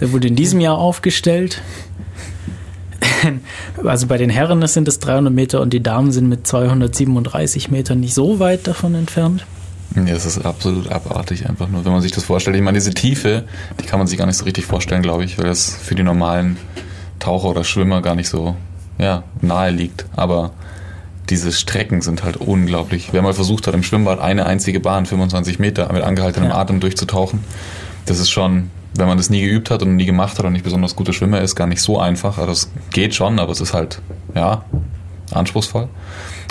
Der 0.00 0.12
wurde 0.12 0.28
in 0.28 0.36
diesem 0.36 0.60
Jahr 0.60 0.78
aufgestellt. 0.78 1.62
also 3.84 4.08
bei 4.08 4.16
den 4.18 4.30
Herren 4.30 4.66
sind 4.66 4.88
es 4.88 4.98
300 4.98 5.32
Meter 5.32 5.60
und 5.60 5.72
die 5.72 5.82
Damen 5.82 6.10
sind 6.10 6.28
mit 6.28 6.46
237 6.46 7.70
Metern 7.70 8.00
nicht 8.00 8.14
so 8.14 8.40
weit 8.40 8.66
davon 8.66 8.94
entfernt. 8.96 9.46
Ja, 9.94 10.14
es 10.14 10.26
ist 10.26 10.44
absolut 10.44 10.90
abartig 10.92 11.48
einfach 11.48 11.68
nur, 11.68 11.84
wenn 11.84 11.92
man 11.92 12.02
sich 12.02 12.12
das 12.12 12.24
vorstellt. 12.24 12.56
Ich 12.56 12.62
meine, 12.62 12.76
diese 12.76 12.92
Tiefe, 12.92 13.44
die 13.80 13.86
kann 13.86 13.98
man 13.98 14.06
sich 14.06 14.18
gar 14.18 14.26
nicht 14.26 14.36
so 14.36 14.44
richtig 14.44 14.66
vorstellen, 14.66 15.02
glaube 15.02 15.24
ich, 15.24 15.38
weil 15.38 15.46
das 15.46 15.74
für 15.74 15.94
die 15.94 16.02
normalen 16.02 16.58
Taucher 17.18 17.48
oder 17.48 17.64
Schwimmer 17.64 18.02
gar 18.02 18.14
nicht 18.14 18.28
so 18.28 18.54
ja, 18.98 19.24
nahe 19.40 19.70
liegt. 19.70 20.06
Aber 20.14 20.52
diese 21.30 21.52
Strecken 21.52 22.00
sind 22.00 22.22
halt 22.22 22.36
unglaublich. 22.36 23.10
Wer 23.12 23.22
mal 23.22 23.34
versucht 23.34 23.66
hat, 23.66 23.74
im 23.74 23.82
Schwimmbad 23.82 24.20
eine 24.20 24.46
einzige 24.46 24.80
Bahn, 24.80 25.06
25 25.06 25.58
Meter, 25.58 25.92
mit 25.92 26.02
angehaltenem 26.02 26.50
Ja. 26.50 26.56
Atem 26.56 26.80
durchzutauchen, 26.80 27.40
das 28.06 28.18
ist 28.18 28.30
schon, 28.30 28.70
wenn 28.94 29.06
man 29.06 29.18
das 29.18 29.30
nie 29.30 29.42
geübt 29.42 29.70
hat 29.70 29.82
und 29.82 29.96
nie 29.96 30.06
gemacht 30.06 30.38
hat 30.38 30.46
und 30.46 30.52
nicht 30.52 30.64
besonders 30.64 30.96
guter 30.96 31.12
Schwimmer 31.12 31.40
ist, 31.40 31.54
gar 31.54 31.66
nicht 31.66 31.82
so 31.82 31.98
einfach. 31.98 32.38
Also 32.38 32.52
es 32.52 32.70
geht 32.90 33.14
schon, 33.14 33.38
aber 33.38 33.52
es 33.52 33.60
ist 33.60 33.74
halt, 33.74 34.00
ja, 34.34 34.64
anspruchsvoll. 35.32 35.88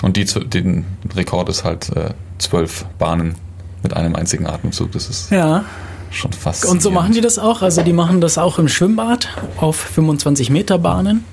Und 0.02 0.16
die, 0.16 0.24
den 0.24 0.84
Rekord 1.14 1.48
ist 1.48 1.64
halt 1.64 1.90
äh, 1.96 2.10
zwölf 2.38 2.84
Bahnen 2.98 3.34
mit 3.82 3.94
einem 3.94 4.14
einzigen 4.16 4.46
Atemzug. 4.46 4.92
Das 4.92 5.08
ist 5.08 5.30
Ja. 5.30 5.64
schon 6.10 6.32
fast. 6.32 6.64
Und 6.66 6.82
so 6.82 6.90
machen 6.90 7.12
die 7.12 7.20
das 7.20 7.38
auch. 7.38 7.62
Also 7.62 7.82
die 7.82 7.92
machen 7.92 8.20
das 8.20 8.38
auch 8.38 8.58
im 8.58 8.68
Schwimmbad 8.68 9.28
auf 9.58 9.76
25 9.76 10.50
Meter 10.50 10.78
Bahnen. 10.78 11.24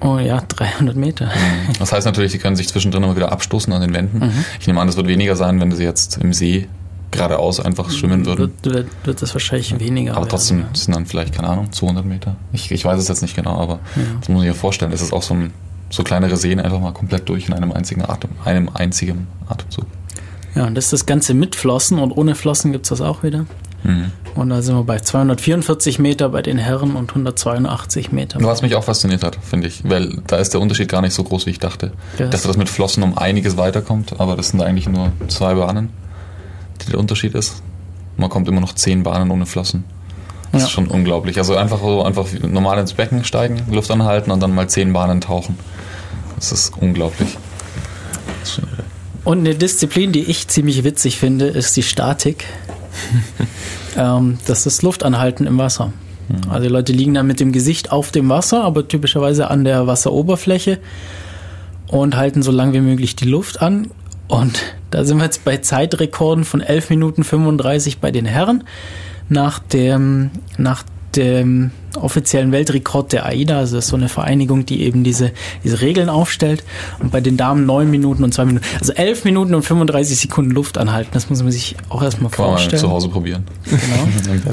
Oh 0.00 0.18
ja, 0.18 0.40
300 0.48 0.96
Meter. 0.96 1.30
Das 1.78 1.92
heißt 1.92 2.06
natürlich, 2.06 2.32
die 2.32 2.38
können 2.38 2.56
sich 2.56 2.66
zwischendrin 2.68 3.04
immer 3.04 3.14
wieder 3.14 3.30
abstoßen 3.30 3.72
an 3.72 3.80
den 3.82 3.94
Wänden. 3.94 4.18
Mhm. 4.18 4.44
Ich 4.58 4.66
nehme 4.66 4.80
an, 4.80 4.88
das 4.88 4.96
wird 4.96 5.06
weniger 5.06 5.36
sein, 5.36 5.60
wenn 5.60 5.70
sie 5.70 5.84
jetzt 5.84 6.18
im 6.18 6.32
See 6.32 6.66
geradeaus 7.12 7.60
einfach 7.60 7.88
schwimmen 7.90 8.26
würden. 8.26 8.52
Wird, 8.62 8.74
wird, 8.74 8.88
wird 9.04 9.22
das 9.22 9.32
wahrscheinlich 9.34 9.78
weniger 9.78 10.12
Aber 10.12 10.22
werden, 10.22 10.30
trotzdem 10.30 10.58
ja. 10.60 10.66
das 10.72 10.84
sind 10.84 10.94
dann 10.96 11.06
vielleicht, 11.06 11.34
keine 11.34 11.48
Ahnung, 11.48 11.70
200 11.70 12.04
Meter. 12.04 12.36
Ich, 12.52 12.72
ich 12.72 12.84
weiß 12.84 12.98
es 12.98 13.06
jetzt 13.06 13.22
nicht 13.22 13.36
genau, 13.36 13.60
aber 13.60 13.78
das 14.18 14.28
muss 14.28 14.40
sich 14.40 14.48
ja 14.48 14.54
vorstellen. 14.54 14.90
Das 14.90 15.02
ist 15.02 15.12
auch 15.12 15.22
so, 15.22 15.34
ein, 15.34 15.52
so 15.92 16.02
kleinere 16.02 16.36
Seen 16.36 16.58
einfach 16.58 16.80
mal 16.80 16.92
komplett 16.92 17.28
durch 17.28 17.46
in 17.48 17.54
einem 17.54 17.70
einzigen 17.72 18.02
Atem, 18.02 18.30
einem 18.44 18.68
einzigen 18.72 19.28
Atemzug. 19.48 19.86
Ja, 20.54 20.66
und 20.66 20.74
das 20.74 20.84
ist 20.86 20.92
das 20.92 21.06
Ganze 21.06 21.34
mit 21.34 21.54
Flossen 21.54 21.98
und 21.98 22.12
ohne 22.12 22.34
Flossen 22.34 22.72
gibt 22.72 22.86
es 22.86 22.88
das 22.90 23.00
auch 23.00 23.22
wieder. 23.22 23.46
Mhm. 23.84 24.12
Und 24.34 24.48
da 24.50 24.62
sind 24.62 24.76
wir 24.76 24.84
bei 24.84 24.98
244 25.00 25.98
Meter 25.98 26.28
bei 26.30 26.40
den 26.40 26.56
Herren 26.56 26.94
und 26.96 27.10
182 27.10 28.12
Meter. 28.12 28.38
Was 28.42 28.62
mich 28.62 28.74
auch 28.74 28.84
fasziniert 28.84 29.22
hat, 29.22 29.36
finde 29.42 29.66
ich, 29.68 29.82
weil 29.88 30.22
da 30.26 30.36
ist 30.36 30.54
der 30.54 30.60
Unterschied 30.60 30.88
gar 30.88 31.02
nicht 31.02 31.12
so 31.14 31.24
groß, 31.24 31.46
wie 31.46 31.50
ich 31.50 31.58
dachte. 31.58 31.92
Dachte, 32.16 32.30
dass 32.46 32.56
mit 32.56 32.68
Flossen 32.68 33.02
um 33.02 33.18
einiges 33.18 33.56
weiterkommt, 33.56 34.18
aber 34.20 34.36
das 34.36 34.48
sind 34.50 34.62
eigentlich 34.62 34.88
nur 34.88 35.12
zwei 35.28 35.54
Bahnen, 35.54 35.90
die 36.86 36.90
der 36.90 36.98
Unterschied 37.00 37.34
ist. 37.34 37.62
Man 38.16 38.30
kommt 38.30 38.48
immer 38.48 38.60
noch 38.60 38.74
zehn 38.74 39.02
Bahnen 39.02 39.30
ohne 39.30 39.46
Flossen. 39.46 39.84
Das 40.52 40.62
Ja. 40.62 40.66
ist 40.66 40.72
schon 40.72 40.86
unglaublich. 40.88 41.38
Also 41.38 41.56
einfach 41.56 41.80
so 41.80 42.02
einfach 42.04 42.26
normal 42.42 42.78
ins 42.78 42.92
Becken 42.92 43.24
steigen, 43.24 43.62
Luft 43.70 43.90
anhalten 43.90 44.30
und 44.30 44.40
dann 44.42 44.54
mal 44.54 44.68
zehn 44.68 44.92
Bahnen 44.92 45.20
tauchen. 45.22 45.58
Das 46.42 46.50
ist 46.50 46.72
unglaublich. 46.76 47.38
Und 49.22 49.38
eine 49.38 49.54
Disziplin, 49.54 50.10
die 50.10 50.24
ich 50.24 50.48
ziemlich 50.48 50.82
witzig 50.82 51.18
finde, 51.18 51.46
ist 51.46 51.76
die 51.76 51.84
Statik. 51.84 52.44
ähm, 53.96 54.38
das 54.48 54.66
ist 54.66 54.82
Luftanhalten 54.82 55.46
im 55.46 55.58
Wasser. 55.58 55.92
Also 56.48 56.64
die 56.64 56.68
Leute 56.68 56.92
liegen 56.92 57.14
dann 57.14 57.28
mit 57.28 57.38
dem 57.38 57.52
Gesicht 57.52 57.92
auf 57.92 58.10
dem 58.10 58.28
Wasser, 58.28 58.64
aber 58.64 58.88
typischerweise 58.88 59.50
an 59.52 59.62
der 59.62 59.86
Wasseroberfläche 59.86 60.80
und 61.86 62.16
halten 62.16 62.42
so 62.42 62.50
lang 62.50 62.72
wie 62.72 62.80
möglich 62.80 63.14
die 63.14 63.28
Luft 63.28 63.62
an. 63.62 63.88
Und 64.26 64.58
da 64.90 65.04
sind 65.04 65.18
wir 65.18 65.24
jetzt 65.24 65.44
bei 65.44 65.58
Zeitrekorden 65.58 66.44
von 66.44 66.60
11 66.60 66.90
Minuten 66.90 67.22
35 67.22 67.98
bei 67.98 68.10
den 68.10 68.26
Herren 68.26 68.64
nach 69.28 69.60
dem, 69.60 70.30
nach 70.58 70.82
dem 71.16 71.70
offiziellen 72.00 72.52
Weltrekord 72.52 73.12
der 73.12 73.26
AIDA, 73.26 73.58
also 73.58 73.76
das 73.76 73.84
ist 73.84 73.90
so 73.90 73.96
eine 73.96 74.08
Vereinigung, 74.08 74.64
die 74.66 74.82
eben 74.82 75.04
diese, 75.04 75.32
diese 75.62 75.80
Regeln 75.80 76.08
aufstellt. 76.08 76.64
Und 76.98 77.12
bei 77.12 77.20
den 77.20 77.36
Damen 77.36 77.66
9 77.66 77.90
Minuten 77.90 78.24
und 78.24 78.32
2 78.32 78.44
Minuten. 78.46 78.64
Also 78.80 78.92
11 78.92 79.24
Minuten 79.24 79.54
und 79.54 79.62
35 79.62 80.18
Sekunden 80.18 80.50
Luft 80.50 80.78
anhalten, 80.78 81.10
das 81.12 81.28
muss 81.28 81.42
man 81.42 81.52
sich 81.52 81.76
auch 81.88 82.02
erstmal 82.02 82.30
Kann 82.30 82.44
man 82.44 82.52
mal 82.52 82.58
vorstellen. 82.58 82.80
zu 82.80 82.90
Hause 82.90 83.08
probieren. 83.08 83.44
Genau. 83.64 84.50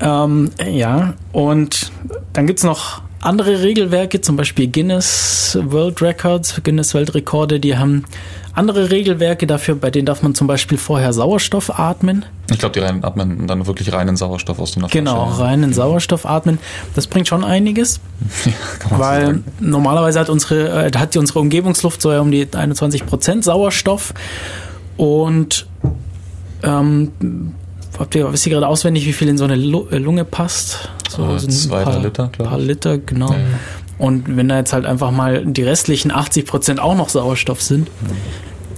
Ähm, 0.00 0.50
ja, 0.70 1.14
und 1.32 1.92
dann 2.32 2.46
gibt's 2.46 2.64
noch 2.64 3.00
andere 3.20 3.62
Regelwerke, 3.62 4.20
zum 4.20 4.36
Beispiel 4.36 4.68
Guinness 4.68 5.58
World 5.62 6.02
Records, 6.02 6.60
Guinness 6.62 6.94
Weltrekorde, 6.94 7.58
die 7.58 7.76
haben 7.76 8.04
andere 8.54 8.90
Regelwerke 8.90 9.46
dafür, 9.46 9.74
bei 9.74 9.90
denen 9.90 10.06
darf 10.06 10.22
man 10.22 10.34
zum 10.34 10.46
Beispiel 10.46 10.78
vorher 10.78 11.12
Sauerstoff 11.12 11.78
atmen. 11.78 12.24
Ich 12.50 12.58
glaube, 12.58 12.72
die 12.72 12.80
rein, 12.80 13.02
atmen 13.04 13.46
dann 13.46 13.66
wirklich 13.66 13.92
reinen 13.92 14.16
Sauerstoff 14.16 14.58
aus 14.60 14.72
dem 14.72 14.86
Genau, 14.88 15.24
reinen 15.24 15.72
Sauerstoff 15.72 16.24
atmen. 16.26 16.58
Das 16.94 17.06
bringt 17.06 17.26
schon 17.28 17.42
einiges, 17.42 18.00
so 18.44 18.98
weil 18.98 19.26
sagen. 19.26 19.44
normalerweise 19.60 20.20
hat 20.20 20.30
unsere, 20.30 20.86
äh, 20.86 20.90
hat 20.96 21.16
unsere 21.16 21.38
Umgebungsluft 21.40 22.00
so 22.00 22.12
ja 22.12 22.20
um 22.20 22.30
die 22.30 22.46
21% 22.46 23.42
Sauerstoff 23.42 24.14
und 24.96 25.66
ähm, 26.62 27.10
habt 27.98 28.14
ihr, 28.14 28.32
wisst 28.32 28.46
ihr 28.46 28.52
gerade 28.52 28.68
auswendig, 28.68 29.06
wie 29.06 29.12
viel 29.12 29.28
in 29.28 29.38
so 29.38 29.44
eine 29.44 29.54
äh, 29.54 29.98
Lunge 29.98 30.24
passt? 30.24 30.88
So, 31.10 31.24
Äh, 31.34 31.38
so 31.38 31.46
ein 31.46 31.50
zwei, 31.50 31.82
paar, 31.84 31.98
Liter, 32.00 32.28
glaub 32.32 32.48
paar 32.48 32.58
ich. 32.58 32.66
Liter, 32.66 32.98
genau. 32.98 33.30
Ja, 33.30 33.36
ja. 33.38 33.44
Und 33.98 34.36
wenn 34.36 34.48
da 34.48 34.58
jetzt 34.58 34.72
halt 34.72 34.86
einfach 34.86 35.10
mal 35.10 35.44
die 35.46 35.62
restlichen 35.62 36.10
80% 36.12 36.78
auch 36.78 36.96
noch 36.96 37.08
Sauerstoff 37.08 37.62
sind, 37.62 37.88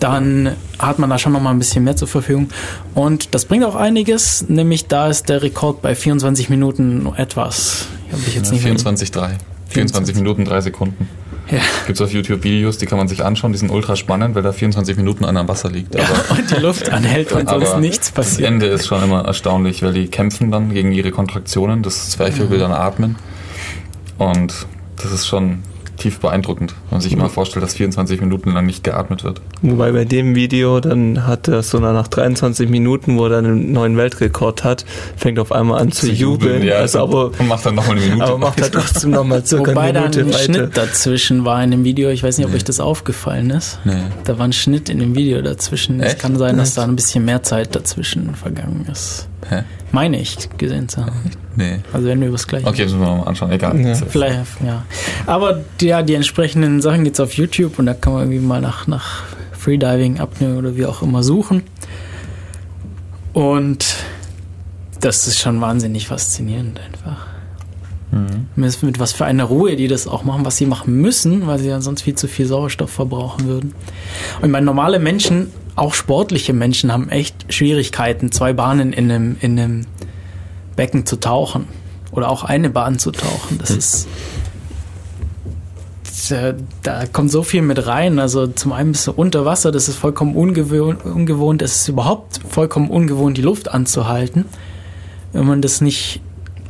dann 0.00 0.54
hat 0.78 0.98
man 0.98 1.08
da 1.08 1.18
schon 1.18 1.32
noch 1.32 1.40
mal 1.40 1.50
ein 1.50 1.58
bisschen 1.58 1.84
mehr 1.84 1.96
zur 1.96 2.08
Verfügung. 2.08 2.48
Und 2.94 3.34
das 3.34 3.46
bringt 3.46 3.64
auch 3.64 3.76
einiges, 3.76 4.46
nämlich 4.48 4.88
da 4.88 5.08
ist 5.08 5.28
der 5.30 5.42
Rekord 5.42 5.80
bei 5.80 5.94
24 5.94 6.50
Minuten 6.50 7.06
etwas. 7.16 7.86
Habe 8.12 8.20
ich 8.26 8.34
jetzt 8.34 8.46
Ja, 8.48 8.52
nicht 8.52 8.62
mehr- 8.64 8.72
24, 8.72 9.10
3. 9.10 9.38
24 9.68 10.14
Minuten, 10.16 10.44
3 10.44 10.60
Sekunden. 10.60 11.08
Ja. 11.50 11.60
Gibt 11.86 11.98
es 11.98 12.04
auf 12.04 12.12
YouTube 12.12 12.42
Videos, 12.44 12.76
die 12.76 12.86
kann 12.86 12.98
man 12.98 13.06
sich 13.08 13.24
anschauen, 13.24 13.52
die 13.52 13.58
sind 13.58 13.70
ultra 13.70 13.94
spannend, 13.96 14.34
weil 14.34 14.42
da 14.42 14.52
24 14.52 14.96
Minuten 14.96 15.24
einer 15.24 15.40
am 15.40 15.48
Wasser 15.48 15.70
liegt. 15.70 15.94
Aber, 15.96 16.38
Und 16.38 16.50
die 16.50 16.60
Luft 16.60 16.90
anhält 16.90 17.30
und 17.32 17.48
sonst 17.48 17.78
nichts 17.78 18.08
das 18.08 18.12
passiert. 18.12 18.48
Ende 18.48 18.66
ist 18.66 18.86
schon 18.86 19.02
immer 19.02 19.24
erstaunlich, 19.24 19.82
weil 19.82 19.92
die 19.92 20.08
kämpfen 20.08 20.50
dann 20.50 20.70
gegen 20.74 20.92
ihre 20.92 21.10
Kontraktionen, 21.12 21.82
das 21.82 22.10
Zwerchfell 22.10 22.50
will 22.50 22.58
dann 22.58 22.72
atmen. 22.72 23.16
Und 24.18 24.66
das 25.02 25.12
ist 25.12 25.26
schon 25.26 25.58
tief 25.96 26.20
beeindruckend, 26.20 26.72
wenn 26.90 26.96
man 26.96 27.00
sich 27.00 27.16
mal 27.16 27.30
vorstellt, 27.30 27.62
dass 27.64 27.72
24 27.74 28.20
Minuten 28.20 28.50
lang 28.52 28.66
nicht 28.66 28.84
geatmet 28.84 29.24
wird. 29.24 29.40
Wobei 29.62 29.92
bei 29.92 30.04
dem 30.04 30.34
Video, 30.34 30.78
dann 30.80 31.26
hat 31.26 31.48
er 31.48 31.62
so 31.62 31.78
nach 31.78 32.06
23 32.06 32.68
Minuten, 32.68 33.16
wo 33.16 33.24
er 33.24 33.30
dann 33.30 33.46
einen 33.46 33.72
neuen 33.72 33.96
Weltrekord 33.96 34.62
hat, 34.62 34.84
fängt 35.16 35.38
auf 35.38 35.52
einmal 35.52 35.80
an 35.80 35.92
zu, 35.92 36.12
jubeln. 36.12 36.62
ja, 36.62 36.74
also 36.74 36.98
aber, 37.02 37.30
und 37.38 37.48
macht 37.48 37.64
dann 37.64 37.76
nochmal 37.76 37.96
eine 37.96 38.04
Minute. 38.04 38.24
aber 38.26 38.36
macht 38.36 38.60
er 38.60 38.70
trotzdem 38.70 39.12
nochmal 39.12 39.46
circa 39.46 39.70
Wobei 39.70 39.84
eine 39.84 39.92
da 39.94 40.00
Minute 40.00 40.20
ein 40.20 40.26
weiter. 40.28 40.38
Schnitt 40.38 40.76
dazwischen 40.76 41.44
war 41.46 41.64
in 41.64 41.70
dem 41.70 41.84
Video. 41.84 42.10
Ich 42.10 42.22
weiß 42.22 42.36
nicht, 42.36 42.44
ob 42.44 42.50
Nee. 42.52 42.58
euch 42.58 42.64
das 42.64 42.78
aufgefallen 42.80 43.48
ist. 43.48 43.78
Nee. 43.86 43.94
Da 44.24 44.38
war 44.38 44.46
ein 44.46 44.52
Schnitt 44.52 44.90
in 44.90 44.98
dem 44.98 45.14
Video 45.14 45.40
dazwischen. 45.40 46.00
Es 46.00 46.12
Echt? 46.12 46.18
kann 46.20 46.36
sein, 46.36 46.58
dass 46.58 46.68
Echt? 46.68 46.76
da 46.78 46.82
ein 46.84 46.94
bisschen 46.94 47.24
mehr 47.24 47.42
Zeit 47.42 47.74
dazwischen 47.74 48.34
vergangen 48.34 48.86
ist. 48.92 49.28
Hä? 49.48 49.62
Meine 49.92 50.20
ich 50.20 50.48
gesehen 50.56 50.88
zu 50.88 51.02
haben. 51.02 51.30
Nee. 51.54 51.80
Also 51.92 52.08
wenn 52.08 52.20
wir 52.20 52.30
das 52.30 52.46
gleiche. 52.46 52.66
Okay, 52.66 52.82
müssen 52.84 53.00
wir 53.00 53.06
mal 53.06 53.22
anschauen. 53.22 53.50
Egal. 53.52 53.78
Ja. 53.80 53.94
Vielleicht, 53.94 54.38
ja. 54.64 54.84
Aber 55.26 55.60
die, 55.80 55.86
ja, 55.86 56.02
die 56.02 56.14
entsprechenden 56.14 56.82
Sachen 56.82 57.04
gibt's 57.04 57.20
auf 57.20 57.32
YouTube 57.34 57.78
und 57.78 57.86
da 57.86 57.94
kann 57.94 58.12
man 58.12 58.22
irgendwie 58.22 58.40
mal 58.40 58.60
nach, 58.60 58.86
nach 58.86 59.22
Freediving, 59.52 60.18
Apnoe 60.18 60.56
oder 60.56 60.76
wie 60.76 60.86
auch 60.86 61.02
immer 61.02 61.22
suchen. 61.22 61.62
Und 63.32 63.96
das 65.00 65.26
ist 65.26 65.38
schon 65.38 65.60
wahnsinnig 65.60 66.08
faszinierend 66.08 66.80
einfach. 66.80 67.26
Mhm. 68.10 68.46
Mit, 68.56 68.82
mit 68.82 68.98
was 68.98 69.12
für 69.12 69.24
einer 69.24 69.44
Ruhe 69.44 69.76
die 69.76 69.88
das 69.88 70.06
auch 70.06 70.24
machen, 70.24 70.44
was 70.44 70.56
sie 70.56 70.66
machen 70.66 71.00
müssen, 71.00 71.46
weil 71.46 71.58
sie 71.58 71.68
ja 71.68 71.80
sonst 71.80 72.02
viel 72.02 72.14
zu 72.14 72.28
viel 72.28 72.46
Sauerstoff 72.46 72.90
verbrauchen 72.90 73.46
würden. 73.46 73.74
Und 74.40 74.46
ich 74.46 74.50
meine, 74.50 74.66
normale 74.66 74.98
Menschen, 74.98 75.52
auch 75.76 75.94
sportliche 75.94 76.52
Menschen, 76.54 76.90
haben 76.92 77.08
echt 77.10 77.52
Schwierigkeiten, 77.52 78.32
zwei 78.32 78.52
Bahnen 78.52 78.92
in 78.92 79.10
einem, 79.10 79.36
in 79.40 79.58
einem 79.58 79.86
Becken 80.74 81.06
zu 81.06 81.16
tauchen. 81.16 81.66
Oder 82.10 82.30
auch 82.30 82.44
eine 82.44 82.70
Bahn 82.70 82.98
zu 82.98 83.10
tauchen. 83.12 83.58
Das 83.58 83.70
ist. 83.70 84.08
Da, 86.30 86.54
da 86.82 87.06
kommt 87.06 87.30
so 87.30 87.42
viel 87.42 87.62
mit 87.62 87.86
rein. 87.86 88.18
Also 88.18 88.46
zum 88.46 88.72
einen 88.72 88.92
bist 88.92 89.06
du 89.06 89.12
unter 89.12 89.44
Wasser, 89.44 89.70
das 89.70 89.88
ist 89.88 89.96
vollkommen 89.96 90.34
ungewohnt. 90.34 91.04
ungewohnt. 91.04 91.62
Es 91.62 91.82
ist 91.82 91.88
überhaupt 91.88 92.40
vollkommen 92.48 92.88
ungewohnt, 92.88 93.36
die 93.36 93.42
Luft 93.42 93.70
anzuhalten. 93.70 94.46
Wenn 95.32 95.46
man 95.46 95.60
das 95.62 95.80
nicht. 95.80 96.22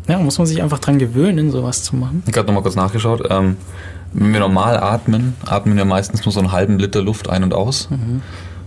Ja, 0.09 0.19
muss 0.19 0.39
man 0.39 0.47
sich 0.47 0.63
einfach 0.63 0.79
dran 0.79 0.99
gewöhnen, 0.99 1.51
sowas 1.51 1.83
zu 1.83 1.97
machen. 1.97 2.23
Ich 2.27 2.37
habe 2.37 2.47
nochmal 2.47 2.63
kurz 2.63 2.77
nachgeschaut. 2.77 3.23
Ähm, 3.29 3.57
wenn 4.13 4.33
wir 4.33 4.41
normal 4.41 4.79
atmen, 4.79 5.35
atmen 5.45 5.77
wir 5.77 5.85
meistens 5.85 6.25
nur 6.25 6.33
so 6.33 6.41
einen 6.41 6.53
halben 6.53 6.79
Liter 6.79 7.03
Luft 7.03 7.29
ein 7.29 7.43
und 7.45 7.55
aus. 7.55 7.89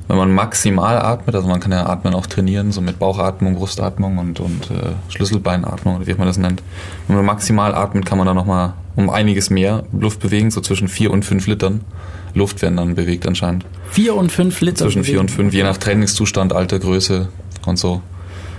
Wenn 0.09 0.17
man 0.17 0.33
maximal 0.33 0.97
atmet, 0.97 1.35
also 1.35 1.47
man 1.47 1.59
kann 1.59 1.71
ja 1.71 1.85
Atmen 1.85 2.15
auch 2.15 2.25
trainieren, 2.25 2.71
so 2.71 2.81
mit 2.81 2.97
Bauchatmung, 2.97 3.53
Brustatmung 3.53 4.17
und, 4.17 4.39
und 4.39 4.71
äh, 4.71 4.93
Schlüsselbeinatmung, 5.09 5.97
oder 5.97 6.07
wie 6.07 6.15
man 6.15 6.25
das 6.25 6.39
nennt. 6.39 6.63
Wenn 7.07 7.15
man 7.15 7.25
maximal 7.25 7.75
atmet, 7.75 8.07
kann 8.07 8.17
man 8.17 8.25
dann 8.25 8.35
nochmal 8.35 8.73
um 8.95 9.11
einiges 9.11 9.51
mehr 9.51 9.83
Luft 9.93 10.19
bewegen, 10.19 10.49
so 10.49 10.61
zwischen 10.61 10.87
4 10.87 11.11
und 11.11 11.25
5 11.25 11.45
Litern. 11.45 11.81
Luft 12.33 12.63
werden 12.63 12.77
dann 12.77 12.95
bewegt 12.95 13.27
anscheinend. 13.27 13.65
Vier 13.91 14.15
und 14.15 14.31
fünf 14.31 14.59
Liter. 14.61 14.85
Zwischen 14.85 15.03
4 15.03 15.19
und 15.19 15.29
5, 15.29 15.53
je 15.53 15.61
nach 15.61 15.77
Trainingszustand, 15.77 16.53
Alter, 16.53 16.79
Größe 16.79 17.27
und 17.67 17.77
so. 17.77 18.01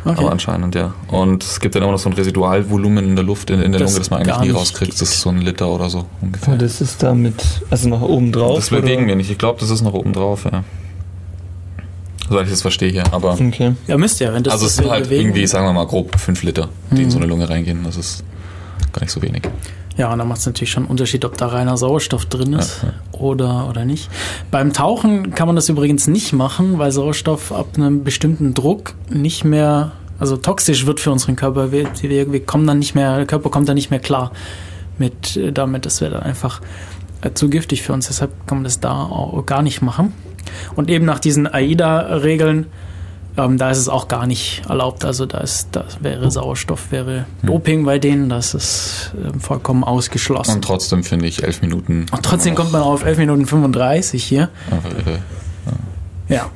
Okay. 0.04 0.18
Aber 0.18 0.30
anscheinend, 0.30 0.76
ja. 0.76 0.94
Und 1.08 1.42
es 1.42 1.58
gibt 1.58 1.74
dann 1.74 1.82
immer 1.82 1.92
noch 1.92 1.98
so 1.98 2.08
ein 2.08 2.14
Residualvolumen 2.14 3.04
in 3.04 3.16
der 3.16 3.24
Luft, 3.24 3.50
in, 3.50 3.60
in 3.60 3.72
der 3.72 3.80
Das 3.80 3.90
Lunge, 3.90 3.98
das 3.98 4.10
man 4.10 4.20
eigentlich 4.22 4.38
nie 4.38 4.50
rauskriegt. 4.50 4.92
geht. 4.92 5.00
Das 5.00 5.10
ist 5.10 5.20
so 5.20 5.30
ein 5.30 5.38
Liter 5.38 5.68
oder 5.68 5.90
so 5.90 6.06
ungefähr. 6.20 6.52
Und 6.54 6.62
das 6.62 6.80
ist 6.80 7.02
damit, 7.02 7.34
also 7.70 7.88
nach 7.88 8.00
oben 8.02 8.30
drauf. 8.30 8.54
das 8.54 8.70
bewegen 8.70 9.02
oder? 9.02 9.08
wir 9.08 9.16
nicht. 9.16 9.30
Ich 9.30 9.38
glaube, 9.38 9.58
das 9.58 9.70
ist 9.70 9.82
noch 9.82 9.94
oben 9.94 10.12
drauf, 10.12 10.44
ja. 10.44 10.62
Soweit 12.30 12.44
ich 12.46 12.50
das 12.52 12.62
verstehe 12.62 12.90
hier. 12.90 13.04
Aber 13.12 13.32
Okay. 13.32 13.74
Ja, 13.86 13.98
müsst 13.98 14.20
ihr, 14.22 14.32
wenn 14.32 14.42
das 14.42 14.54
also 14.54 14.64
es 14.66 14.76
sind 14.76 14.88
halt 14.88 15.04
bewegen. 15.04 15.26
irgendwie, 15.26 15.46
sagen 15.46 15.66
wir 15.66 15.72
mal, 15.74 15.86
grob 15.86 16.18
5 16.18 16.42
Liter, 16.44 16.70
die 16.90 16.94
Mhm. 16.96 17.00
in 17.02 17.10
so 17.10 17.18
eine 17.18 17.26
Lunge 17.26 17.48
reingehen. 17.50 17.84
Das 17.84 17.96
ist 17.98 18.24
gar 18.92 19.02
nicht 19.02 19.10
so 19.12 19.20
wenig. 19.20 19.42
Ja, 19.96 20.10
und 20.12 20.18
da 20.18 20.24
macht 20.24 20.38
es 20.38 20.46
natürlich 20.46 20.70
schon 20.70 20.84
einen 20.84 20.90
Unterschied, 20.90 21.24
ob 21.26 21.36
da 21.36 21.48
reiner 21.48 21.76
Sauerstoff 21.76 22.24
drin 22.24 22.54
ist 22.54 22.82
ja, 22.82 22.88
ja. 22.90 23.18
Oder, 23.18 23.68
oder 23.68 23.84
nicht. 23.84 24.08
Beim 24.50 24.72
Tauchen 24.72 25.34
kann 25.34 25.46
man 25.46 25.56
das 25.56 25.68
übrigens 25.68 26.06
nicht 26.06 26.32
machen, 26.32 26.78
weil 26.78 26.90
Sauerstoff 26.92 27.52
ab 27.52 27.70
einem 27.76 28.02
bestimmten 28.04 28.54
Druck 28.54 28.94
nicht 29.10 29.44
mehr, 29.44 29.92
also 30.18 30.36
toxisch 30.38 30.86
wird 30.86 31.00
für 31.00 31.10
unseren 31.10 31.36
Körper. 31.36 31.70
Wir, 31.72 31.90
wir, 32.00 32.32
wir 32.32 32.46
kommen 32.46 32.66
dann 32.66 32.78
nicht 32.78 32.94
mehr, 32.94 33.16
der 33.16 33.26
Körper 33.26 33.50
kommt 33.50 33.68
dann 33.68 33.74
nicht 33.74 33.90
mehr 33.90 34.00
klar 34.00 34.30
mit 34.96 35.36
äh, 35.36 35.52
damit. 35.52 35.84
Das 35.84 36.00
wäre 36.00 36.12
dann 36.12 36.22
einfach 36.22 36.62
äh, 37.22 37.32
zu 37.34 37.50
giftig 37.50 37.82
für 37.82 37.92
uns. 37.92 38.06
Deshalb 38.06 38.30
kann 38.46 38.58
man 38.58 38.64
das 38.64 38.80
da 38.80 38.92
auch 39.02 39.44
gar 39.44 39.60
nicht 39.62 39.82
machen. 39.82 40.14
Und 40.74 40.90
eben 40.90 41.04
nach 41.04 41.18
diesen 41.18 41.46
AIDA-Regeln 41.46 42.66
ähm, 43.36 43.58
da 43.58 43.70
ist 43.70 43.78
es 43.78 43.88
auch 43.88 44.08
gar 44.08 44.26
nicht 44.26 44.62
erlaubt. 44.68 45.04
Also 45.04 45.26
da 45.26 45.38
ist, 45.38 45.68
das 45.72 46.02
wäre 46.02 46.30
Sauerstoff, 46.30 46.90
wäre 46.90 47.26
hm. 47.40 47.48
Doping 47.48 47.84
bei 47.84 47.98
denen, 47.98 48.28
das 48.28 48.54
ist 48.54 49.12
äh, 49.14 49.38
vollkommen 49.38 49.84
ausgeschlossen. 49.84 50.56
Und 50.56 50.64
trotzdem 50.64 51.04
finde 51.04 51.26
ich 51.26 51.42
elf 51.42 51.62
Minuten. 51.62 52.06
Und 52.10 52.22
trotzdem 52.22 52.54
kommt 52.54 52.72
man 52.72 52.82
auf 52.82 53.04
elf 53.04 53.18
Minuten 53.18 53.46
35 53.46 54.22
hier. 54.24 54.48
Ja. 56.28 56.36
ja. 56.36 56.50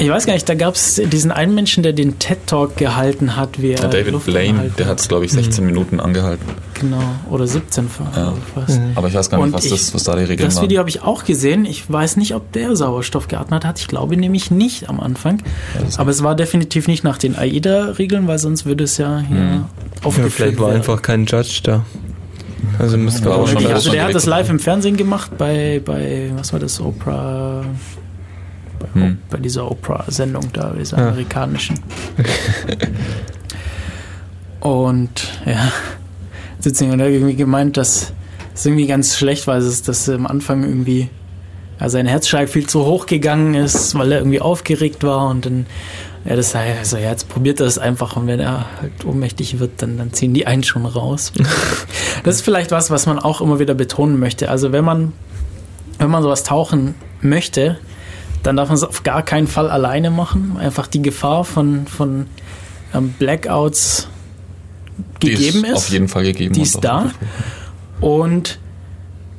Ich 0.00 0.08
weiß 0.08 0.24
gar 0.24 0.32
nicht, 0.32 0.48
da 0.48 0.54
gab 0.54 0.74
es 0.74 1.00
diesen 1.04 1.30
einen 1.30 1.54
Menschen, 1.54 1.82
der 1.82 1.92
den 1.92 2.18
TED-Talk 2.18 2.76
gehalten 2.76 3.36
hat. 3.36 3.60
Wie 3.60 3.72
ja, 3.72 3.86
David 3.86 4.12
Luft 4.12 4.26
Blaine, 4.26 4.70
der 4.78 4.86
hat 4.86 4.98
es, 4.98 5.08
glaube 5.08 5.26
ich, 5.26 5.32
16 5.32 5.62
mhm. 5.62 5.70
Minuten 5.70 6.00
angehalten. 6.00 6.46
Genau, 6.80 7.02
oder 7.28 7.46
17 7.46 7.88
ja. 8.16 8.32
fast. 8.54 8.80
Mhm. 8.80 8.92
Aber 8.94 9.08
ich 9.08 9.14
weiß 9.14 9.28
gar 9.28 9.44
nicht, 9.44 9.52
was, 9.52 9.66
ich, 9.66 9.72
das, 9.72 9.94
was 9.94 10.04
da 10.04 10.16
die 10.16 10.24
Regeln 10.24 10.48
Das 10.48 10.56
waren. 10.56 10.64
Video 10.64 10.78
habe 10.78 10.88
ich 10.88 11.02
auch 11.02 11.24
gesehen. 11.24 11.66
Ich 11.66 11.90
weiß 11.90 12.16
nicht, 12.16 12.34
ob 12.34 12.50
der 12.52 12.76
Sauerstoff 12.76 13.28
geatmet 13.28 13.66
hat. 13.66 13.78
Ich 13.78 13.88
glaube 13.88 14.16
nämlich 14.16 14.50
nicht 14.50 14.88
am 14.88 15.00
Anfang. 15.00 15.42
Ja, 15.74 15.98
Aber 15.98 16.10
es 16.10 16.22
war 16.22 16.34
definitiv 16.34 16.88
nicht 16.88 17.04
nach 17.04 17.18
den 17.18 17.36
AIDA-Regeln, 17.36 18.26
weil 18.26 18.38
sonst 18.38 18.64
würde 18.64 18.84
es 18.84 18.96
ja 18.96 19.18
hier 19.20 19.36
mhm. 19.36 19.64
aufgeführt 20.02 20.30
ja, 20.30 20.30
Vielleicht 20.30 20.58
war 20.58 20.68
werden. 20.68 20.78
einfach 20.78 21.02
kein 21.02 21.26
Judge 21.26 21.60
da. 21.62 21.84
Also 22.78 22.96
müsste 22.96 23.28
ja, 23.28 23.34
auch 23.34 23.46
schon 23.46 23.66
Also 23.66 23.90
der 23.90 24.04
hat 24.04 24.14
das 24.14 24.24
live 24.24 24.48
im 24.48 24.58
Fernsehen 24.58 24.96
gemacht 24.96 25.32
bei, 25.36 25.82
bei 25.84 26.30
was 26.34 26.54
war 26.54 26.60
das, 26.60 26.80
Oprah 26.80 27.64
bei, 28.80 29.00
hm. 29.00 29.18
bei 29.30 29.38
dieser 29.38 29.70
Oprah-Sendung 29.70 30.52
da, 30.52 30.74
dieser 30.78 30.98
ja. 30.98 31.08
amerikanischen. 31.08 31.78
und 34.60 35.28
ja, 35.46 35.72
Sitzing 36.58 36.92
hat 36.92 37.00
irgendwie 37.00 37.36
gemeint, 37.36 37.76
dass 37.76 38.12
es 38.54 38.66
irgendwie 38.66 38.86
ganz 38.86 39.16
schlecht 39.16 39.46
war, 39.46 39.60
dass, 39.60 39.82
dass 39.82 40.08
am 40.08 40.26
Anfang 40.26 40.64
irgendwie 40.64 41.08
ja, 41.80 41.88
sein 41.88 42.06
Herzschlag 42.06 42.48
viel 42.48 42.66
zu 42.66 42.84
hoch 42.84 43.06
gegangen 43.06 43.54
ist, 43.54 43.96
weil 43.96 44.12
er 44.12 44.18
irgendwie 44.18 44.40
aufgeregt 44.40 45.02
war 45.02 45.28
und 45.28 45.46
dann 45.46 45.66
ja, 46.24 46.36
das 46.36 46.50
sei, 46.50 46.78
also 46.78 46.98
ja, 46.98 47.10
jetzt 47.10 47.28
probiert 47.28 47.60
er 47.60 47.66
es 47.66 47.78
einfach 47.78 48.16
und 48.16 48.26
wenn 48.26 48.40
er 48.40 48.66
halt 48.80 49.04
ohnmächtig 49.06 49.58
wird, 49.58 49.80
dann, 49.80 49.96
dann 49.96 50.12
ziehen 50.12 50.34
die 50.34 50.46
einen 50.46 50.62
schon 50.62 50.84
raus. 50.84 51.32
das 52.24 52.36
ist 52.36 52.42
vielleicht 52.42 52.70
was, 52.70 52.90
was 52.90 53.06
man 53.06 53.18
auch 53.18 53.40
immer 53.40 53.58
wieder 53.58 53.74
betonen 53.74 54.18
möchte. 54.18 54.50
Also 54.50 54.72
wenn 54.72 54.84
man, 54.84 55.12
wenn 55.98 56.10
man 56.10 56.22
sowas 56.22 56.42
tauchen 56.42 56.94
möchte, 57.22 57.78
dann 58.42 58.56
darf 58.56 58.68
man 58.68 58.76
es 58.76 58.84
auf 58.84 59.02
gar 59.02 59.22
keinen 59.22 59.46
Fall 59.46 59.70
alleine 59.70 60.10
machen. 60.10 60.56
Einfach 60.58 60.86
die 60.86 61.02
Gefahr 61.02 61.44
von, 61.44 61.86
von 61.86 62.26
ähm, 62.94 63.14
Blackouts 63.18 64.08
gegeben 65.20 65.64
ist, 65.64 65.70
ist. 65.70 65.76
Auf 65.76 65.88
jeden 65.90 66.08
Fall 66.08 66.24
gegeben. 66.24 66.54
Die 66.54 66.62
ist 66.62 66.82
da. 66.82 67.10
Und 68.00 68.58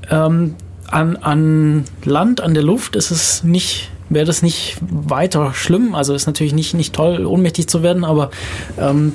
ähm, 0.09 0.55
an, 0.87 1.15
an 1.17 1.85
Land, 2.03 2.41
an 2.41 2.53
der 2.53 2.63
Luft 2.63 2.95
ist 2.95 3.11
es 3.11 3.43
nicht, 3.43 3.89
wäre 4.09 4.25
das 4.25 4.41
nicht 4.41 4.77
weiter 4.81 5.53
schlimm. 5.53 5.95
Also 5.95 6.13
ist 6.13 6.27
natürlich 6.27 6.53
nicht, 6.53 6.73
nicht 6.73 6.93
toll, 6.93 7.25
ohnmächtig 7.25 7.67
zu 7.67 7.81
werden, 7.81 8.03
aber 8.03 8.29
ähm, 8.77 9.13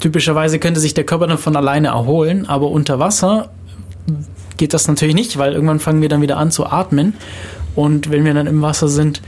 typischerweise 0.00 0.58
könnte 0.58 0.80
sich 0.80 0.94
der 0.94 1.04
Körper 1.04 1.26
dann 1.26 1.38
von 1.38 1.56
alleine 1.56 1.88
erholen. 1.88 2.46
Aber 2.46 2.70
unter 2.70 2.98
Wasser 2.98 3.50
geht 4.56 4.74
das 4.74 4.88
natürlich 4.88 5.14
nicht, 5.14 5.38
weil 5.38 5.52
irgendwann 5.52 5.78
fangen 5.78 6.02
wir 6.02 6.08
dann 6.08 6.22
wieder 6.22 6.36
an 6.36 6.50
zu 6.50 6.66
atmen. 6.66 7.14
Und 7.78 8.10
wenn 8.10 8.24
wir 8.24 8.34
dann 8.34 8.48
im 8.48 8.60
Wasser 8.60 8.88
sind, 8.88 9.22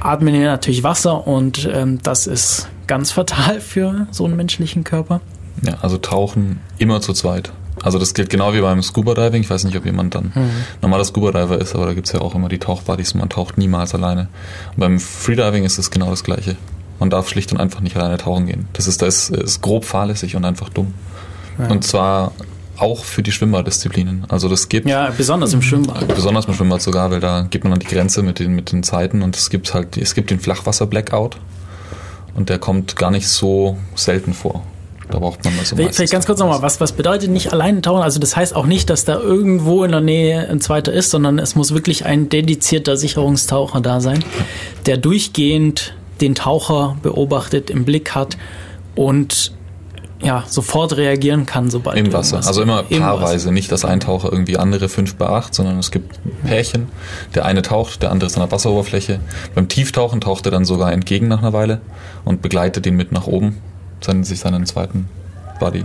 atmen 0.00 0.34
wir 0.34 0.40
natürlich 0.46 0.82
Wasser 0.82 1.28
und 1.28 1.68
ähm, 1.72 2.00
das 2.02 2.26
ist 2.26 2.66
ganz 2.88 3.12
fatal 3.12 3.60
für 3.60 4.08
so 4.10 4.24
einen 4.24 4.34
menschlichen 4.34 4.82
Körper. 4.82 5.20
Ja, 5.62 5.76
also 5.80 5.96
tauchen 5.96 6.58
immer 6.78 7.00
zu 7.00 7.12
zweit. 7.12 7.52
Also 7.80 8.00
das 8.00 8.14
gilt 8.14 8.30
genau 8.30 8.52
wie 8.52 8.60
beim 8.60 8.82
Scuba 8.82 9.14
Diving. 9.14 9.42
Ich 9.42 9.50
weiß 9.50 9.62
nicht, 9.62 9.76
ob 9.76 9.84
jemand 9.84 10.16
dann 10.16 10.32
mhm. 10.34 10.50
normaler 10.82 11.04
Scuba 11.04 11.30
Diver 11.30 11.60
ist, 11.60 11.76
aber 11.76 11.86
da 11.86 11.94
gibt 11.94 12.08
es 12.08 12.12
ja 12.12 12.20
auch 12.20 12.34
immer 12.34 12.48
die 12.48 12.58
Tauchbuddies. 12.58 13.14
Man 13.14 13.28
taucht 13.28 13.58
niemals 13.58 13.94
alleine. 13.94 14.26
Und 14.72 14.80
beim 14.80 14.98
Freediving 14.98 15.62
ist 15.62 15.78
es 15.78 15.92
genau 15.92 16.10
das 16.10 16.24
Gleiche. 16.24 16.56
Man 16.98 17.10
darf 17.10 17.28
schlicht 17.28 17.52
und 17.52 17.60
einfach 17.60 17.78
nicht 17.78 17.96
alleine 17.96 18.16
tauchen 18.16 18.46
gehen. 18.46 18.66
Das 18.72 18.88
ist, 18.88 19.02
das 19.02 19.30
ist 19.30 19.62
grob 19.62 19.84
fahrlässig 19.84 20.34
und 20.34 20.44
einfach 20.44 20.68
dumm. 20.68 20.94
Ja. 21.60 21.68
Und 21.68 21.84
zwar 21.84 22.32
auch 22.78 23.04
für 23.04 23.22
die 23.22 23.32
Schwimmbadisziplinen. 23.32 24.24
Also 24.28 24.48
das 24.48 24.68
gibt 24.68 24.88
ja 24.88 25.10
besonders 25.10 25.52
im 25.52 25.62
Schwimmbad. 25.62 26.08
Besonders 26.08 26.46
im 26.46 26.54
Schwimmbad 26.54 26.82
sogar, 26.82 27.10
weil 27.10 27.20
da 27.20 27.46
gibt 27.48 27.64
man 27.64 27.72
dann 27.72 27.80
die 27.80 27.86
Grenze 27.86 28.22
mit 28.22 28.38
den 28.38 28.54
mit 28.54 28.72
den 28.72 28.82
Zeiten 28.82 29.22
und 29.22 29.36
es 29.36 29.50
gibt 29.50 29.74
halt 29.74 29.96
es 29.96 30.14
gibt 30.14 30.30
den 30.30 30.40
Flachwasser 30.40 30.86
Blackout 30.86 31.36
und 32.34 32.48
der 32.48 32.58
kommt 32.58 32.96
gar 32.96 33.10
nicht 33.10 33.28
so 33.28 33.76
selten 33.94 34.32
vor. 34.32 34.62
Da 35.10 35.18
braucht 35.18 35.44
man 35.44 35.58
also 35.58 35.74
Vielleicht 35.76 36.12
ganz 36.12 36.26
kurz 36.26 36.38
nochmal, 36.38 36.60
was, 36.60 36.80
was 36.80 36.92
bedeutet 36.92 37.30
nicht 37.30 37.52
alleine 37.52 37.80
tauchen? 37.80 38.02
Also 38.02 38.20
das 38.20 38.36
heißt 38.36 38.54
auch 38.54 38.66
nicht, 38.66 38.90
dass 38.90 39.04
da 39.06 39.18
irgendwo 39.18 39.84
in 39.84 39.90
der 39.90 40.02
Nähe 40.02 40.48
ein 40.48 40.60
zweiter 40.60 40.92
ist, 40.92 41.10
sondern 41.10 41.38
es 41.38 41.54
muss 41.54 41.72
wirklich 41.72 42.04
ein 42.04 42.28
dedizierter 42.28 42.96
Sicherungstaucher 42.96 43.80
da 43.80 44.00
sein, 44.00 44.22
der 44.84 44.98
durchgehend 44.98 45.94
den 46.20 46.34
Taucher 46.34 46.96
beobachtet, 47.02 47.70
im 47.70 47.84
Blick 47.84 48.14
hat 48.14 48.36
und 48.94 49.52
ja, 50.20 50.44
sofort 50.48 50.96
reagieren 50.96 51.46
kann, 51.46 51.70
sobald 51.70 51.96
Im 51.96 52.12
Wasser. 52.12 52.38
Also 52.38 52.62
immer 52.62 52.82
paarweise, 52.82 53.52
nicht 53.52 53.70
dass 53.70 53.84
ein 53.84 54.00
Taucher 54.00 54.32
irgendwie 54.32 54.56
andere 54.56 54.88
fünf 54.88 55.14
bei 55.14 55.26
acht, 55.26 55.54
sondern 55.54 55.78
es 55.78 55.90
gibt 55.90 56.18
Pärchen. 56.44 56.88
Der 57.34 57.44
eine 57.44 57.62
taucht, 57.62 58.02
der 58.02 58.10
andere 58.10 58.26
ist 58.26 58.36
an 58.36 58.42
der 58.42 58.50
Wasseroberfläche. 58.50 59.20
Beim 59.54 59.68
Tieftauchen 59.68 60.20
taucht 60.20 60.46
er 60.46 60.52
dann 60.52 60.64
sogar 60.64 60.92
entgegen 60.92 61.28
nach 61.28 61.38
einer 61.38 61.52
Weile 61.52 61.80
und 62.24 62.42
begleitet 62.42 62.86
ihn 62.86 62.96
mit 62.96 63.12
nach 63.12 63.26
oben, 63.26 63.58
seinen, 64.00 64.24
sich 64.24 64.40
seinen 64.40 64.66
zweiten 64.66 65.08
Buddy. 65.60 65.84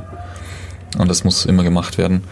Und 0.97 1.09
das 1.09 1.23
muss 1.23 1.45
immer 1.45 1.63
gemacht 1.63 1.97
werden. 1.97 2.23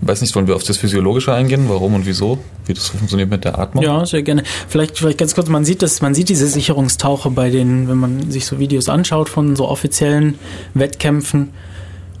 Weiß 0.00 0.20
nicht, 0.20 0.34
wollen 0.34 0.46
wir 0.46 0.56
auf 0.56 0.64
das 0.64 0.76
Physiologische 0.76 1.32
eingehen, 1.32 1.66
warum 1.68 1.94
und 1.94 2.06
wieso, 2.06 2.38
wie 2.66 2.74
das 2.74 2.88
funktioniert 2.88 3.30
mit 3.30 3.44
der 3.44 3.58
Atmung? 3.58 3.84
Ja, 3.84 4.04
sehr 4.04 4.22
gerne. 4.22 4.42
Vielleicht, 4.68 4.98
vielleicht 4.98 5.18
ganz 5.18 5.34
kurz, 5.34 5.48
man 5.48 5.64
sieht 5.64 5.82
das, 5.82 6.00
man 6.00 6.14
sieht 6.14 6.28
diese 6.28 6.48
Sicherungstaucher 6.48 7.30
bei 7.30 7.50
den, 7.50 7.88
wenn 7.88 7.98
man 7.98 8.30
sich 8.30 8.46
so 8.46 8.58
Videos 8.58 8.88
anschaut 8.88 9.28
von 9.28 9.54
so 9.54 9.68
offiziellen 9.68 10.38
Wettkämpfen. 10.74 11.50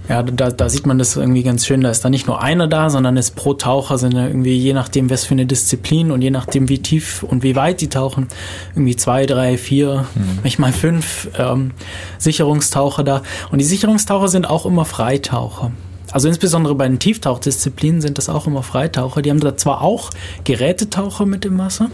Ja, 0.08 0.22
da, 0.22 0.50
da 0.50 0.70
sieht 0.70 0.86
man 0.86 0.98
das 0.98 1.16
irgendwie 1.16 1.42
ganz 1.42 1.66
schön. 1.66 1.82
Da 1.82 1.90
ist 1.90 2.02
da 2.02 2.08
nicht 2.08 2.26
nur 2.26 2.40
einer 2.40 2.66
da, 2.66 2.88
sondern 2.88 3.18
es 3.18 3.30
pro 3.30 3.52
Taucher 3.52 3.98
sind 3.98 4.14
irgendwie, 4.14 4.56
je 4.56 4.72
nachdem, 4.72 5.10
was 5.10 5.24
für 5.24 5.32
eine 5.32 5.44
Disziplin 5.44 6.10
und 6.10 6.22
je 6.22 6.30
nachdem, 6.30 6.70
wie 6.70 6.78
tief 6.78 7.22
und 7.22 7.42
wie 7.42 7.54
weit 7.56 7.82
die 7.82 7.88
tauchen, 7.88 8.28
irgendwie 8.74 8.96
zwei, 8.96 9.26
drei, 9.26 9.58
vier, 9.58 10.06
mhm. 10.14 10.38
manchmal 10.42 10.72
fünf 10.72 11.28
ähm, 11.38 11.72
Sicherungstaucher 12.16 13.04
da. 13.04 13.22
Und 13.50 13.58
die 13.58 13.66
Sicherungstaucher 13.66 14.28
sind 14.28 14.48
auch 14.48 14.64
immer 14.64 14.86
Freitaucher. 14.86 15.72
Also 16.12 16.28
insbesondere 16.28 16.74
bei 16.74 16.88
den 16.88 16.98
Tieftauchdisziplinen 16.98 18.00
sind 18.00 18.18
das 18.18 18.28
auch 18.28 18.46
immer 18.46 18.62
Freitaucher. 18.62 19.22
Die 19.22 19.30
haben 19.30 19.40
da 19.40 19.56
zwar 19.56 19.82
auch 19.82 20.10
Gerätetaucher 20.44 21.26
mit 21.26 21.44
im 21.44 21.58
Wasser, 21.58 21.90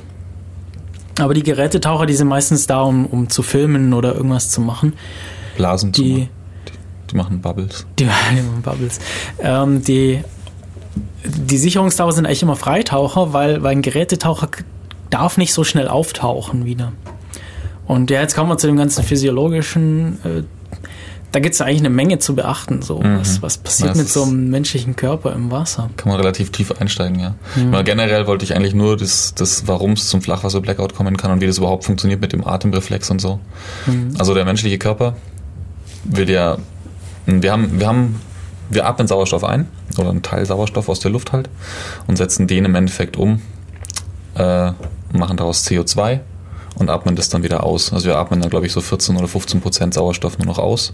aber 1.18 1.34
die 1.34 1.42
Gerätetaucher, 1.42 2.06
die 2.06 2.14
sind 2.14 2.28
meistens 2.28 2.66
da, 2.66 2.82
um, 2.82 3.06
um 3.06 3.28
zu 3.28 3.42
filmen 3.42 3.92
oder 3.92 4.14
irgendwas 4.14 4.50
zu 4.50 4.60
machen. 4.60 4.94
Blasen 5.56 5.92
die, 5.92 6.02
die, 6.02 6.28
die 7.10 7.16
machen 7.16 7.40
Bubbles. 7.40 7.86
Die, 7.98 8.04
die 8.32 8.42
machen 8.42 8.62
Bubbles. 8.62 8.98
Ähm, 9.40 9.82
die, 9.82 10.22
die 11.24 11.58
Sicherungstaucher 11.58 12.12
sind 12.12 12.26
eigentlich 12.26 12.42
immer 12.42 12.56
Freitaucher, 12.56 13.32
weil, 13.32 13.62
weil 13.62 13.72
ein 13.72 13.82
Gerätetaucher 13.82 14.48
darf 15.10 15.36
nicht 15.36 15.52
so 15.52 15.64
schnell 15.64 15.88
auftauchen 15.88 16.64
wieder. 16.64 16.92
Und 17.86 18.10
ja, 18.10 18.20
jetzt 18.20 18.34
kommen 18.34 18.48
wir 18.48 18.58
zu 18.58 18.66
dem 18.66 18.76
ganzen 18.76 19.04
physiologischen 19.04 20.18
äh, 20.24 20.42
da 21.34 21.40
gibt 21.40 21.56
es 21.56 21.60
eigentlich 21.60 21.80
eine 21.80 21.90
Menge 21.90 22.20
zu 22.20 22.36
beachten. 22.36 22.80
So. 22.80 23.00
Mhm. 23.00 23.18
Was, 23.18 23.42
was 23.42 23.58
passiert 23.58 23.90
das 23.90 23.98
mit 23.98 24.08
so 24.08 24.22
einem 24.22 24.50
menschlichen 24.50 24.94
Körper 24.94 25.32
im 25.32 25.50
Wasser? 25.50 25.90
Kann 25.96 26.12
man 26.12 26.20
relativ 26.20 26.52
tief 26.52 26.70
einsteigen, 26.80 27.18
ja. 27.18 27.34
Mhm. 27.56 27.84
generell 27.84 28.28
wollte 28.28 28.44
ich 28.44 28.54
eigentlich 28.54 28.74
nur 28.74 28.96
das, 28.96 29.34
das 29.34 29.66
warum 29.66 29.92
es 29.92 30.06
zum 30.08 30.22
Flachwasser-Blackout 30.22 30.94
kommen 30.94 31.16
kann 31.16 31.32
und 31.32 31.40
wie 31.40 31.48
das 31.48 31.58
überhaupt 31.58 31.84
funktioniert 31.84 32.20
mit 32.20 32.32
dem 32.32 32.46
Atemreflex 32.46 33.10
und 33.10 33.20
so. 33.20 33.40
Mhm. 33.86 34.14
Also 34.16 34.32
der 34.32 34.44
menschliche 34.44 34.78
Körper 34.78 35.16
wird 36.04 36.28
ja, 36.28 36.56
wir 37.26 37.50
haben, 37.50 37.80
wir 37.80 37.88
haben, 37.88 38.20
wir 38.70 38.86
atmen 38.86 39.08
Sauerstoff 39.08 39.42
ein 39.42 39.66
oder 39.98 40.10
einen 40.10 40.22
Teil 40.22 40.46
Sauerstoff 40.46 40.88
aus 40.88 41.00
der 41.00 41.10
Luft 41.10 41.32
halt 41.32 41.50
und 42.06 42.16
setzen 42.16 42.46
den 42.46 42.64
im 42.64 42.76
Endeffekt 42.76 43.16
um, 43.16 43.42
äh, 44.36 44.70
machen 45.12 45.36
daraus 45.36 45.66
CO2 45.66 46.20
und 46.76 46.90
atmen 46.90 47.16
das 47.16 47.28
dann 47.28 47.42
wieder 47.42 47.64
aus. 47.64 47.92
Also 47.92 48.06
wir 48.06 48.18
atmen 48.18 48.40
dann, 48.40 48.50
glaube 48.50 48.66
ich, 48.66 48.72
so 48.72 48.80
14 48.80 49.16
oder 49.16 49.28
15 49.28 49.60
Prozent 49.60 49.94
Sauerstoff 49.94 50.38
nur 50.38 50.46
noch 50.46 50.58
aus. 50.58 50.92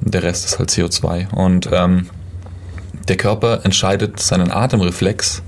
Der 0.00 0.22
Rest 0.22 0.44
ist 0.44 0.58
halt 0.58 0.70
CO2. 0.70 1.32
Und 1.32 1.68
ähm, 1.72 2.08
der 3.08 3.16
Körper 3.16 3.64
entscheidet 3.64 4.20
seinen 4.20 4.50
Atemreflex 4.50 5.42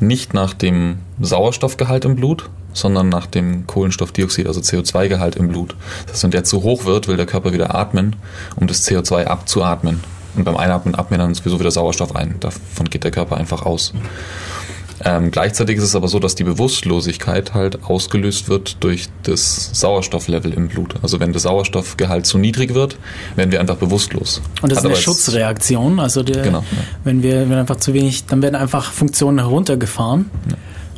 nicht 0.00 0.34
nach 0.34 0.54
dem 0.54 0.98
Sauerstoffgehalt 1.20 2.04
im 2.04 2.16
Blut, 2.16 2.50
sondern 2.72 3.08
nach 3.08 3.26
dem 3.26 3.66
Kohlenstoffdioxid, 3.66 4.46
also 4.46 4.60
CO2-Gehalt 4.60 5.36
im 5.36 5.48
Blut. 5.48 5.74
Das 6.04 6.14
heißt, 6.14 6.24
wenn 6.24 6.30
der 6.30 6.44
zu 6.44 6.62
hoch 6.62 6.84
wird, 6.84 7.08
will 7.08 7.16
der 7.16 7.26
Körper 7.26 7.52
wieder 7.52 7.74
atmen, 7.74 8.16
um 8.56 8.66
das 8.66 8.86
CO2 8.86 9.24
abzuatmen. 9.24 10.00
Und 10.36 10.44
beim 10.44 10.56
Einatmen 10.56 10.94
atmet 10.94 11.20
dann 11.20 11.34
sowieso 11.34 11.58
wieder 11.58 11.70
Sauerstoff 11.70 12.14
ein. 12.14 12.36
Davon 12.40 12.88
geht 12.90 13.04
der 13.04 13.10
Körper 13.10 13.36
einfach 13.36 13.66
aus. 13.66 13.92
Ähm, 15.04 15.30
gleichzeitig 15.30 15.76
ist 15.78 15.84
es 15.84 15.96
aber 15.96 16.08
so, 16.08 16.18
dass 16.18 16.34
die 16.34 16.44
Bewusstlosigkeit 16.44 17.54
halt 17.54 17.84
ausgelöst 17.84 18.48
wird 18.48 18.76
durch 18.80 19.06
das 19.22 19.70
Sauerstofflevel 19.72 20.52
im 20.52 20.68
Blut. 20.68 20.94
Also 21.02 21.20
wenn 21.20 21.32
der 21.32 21.40
Sauerstoffgehalt 21.40 22.26
zu 22.26 22.38
niedrig 22.38 22.74
wird, 22.74 22.96
werden 23.36 23.52
wir 23.52 23.60
einfach 23.60 23.76
bewusstlos. 23.76 24.42
Und 24.62 24.72
das 24.72 24.78
Hat 24.78 24.84
ist 24.84 24.90
eine 24.90 24.96
Schutzreaktion. 24.96 26.00
Also 26.00 26.22
der, 26.22 26.42
Genau, 26.42 26.60
ja. 26.60 26.78
wenn 27.04 27.22
wir 27.22 27.48
wenn 27.48 27.58
einfach 27.58 27.76
zu 27.76 27.94
wenig, 27.94 28.26
dann 28.26 28.42
werden 28.42 28.56
einfach 28.56 28.92
Funktionen 28.92 29.38
heruntergefahren 29.38 30.30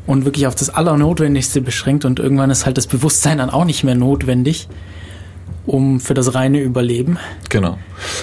und 0.07 0.25
wirklich 0.25 0.47
auf 0.47 0.55
das 0.55 0.71
Allernotwendigste 0.71 1.61
beschränkt 1.61 2.05
und 2.05 2.19
irgendwann 2.19 2.51
ist 2.51 2.67
halt 2.67 2.79
das 2.79 2.87
Bewusstsein 2.87 3.39
dann 3.39 3.51
auch 3.51 3.65
nicht 3.65 3.85
mehr 3.85 3.95
notwendig, 3.95 4.69
um 5.67 6.01
für 6.01 6.15
das 6.15 6.35
reine 6.35 6.61
Überleben. 6.61 7.19
Genau. 7.49 7.79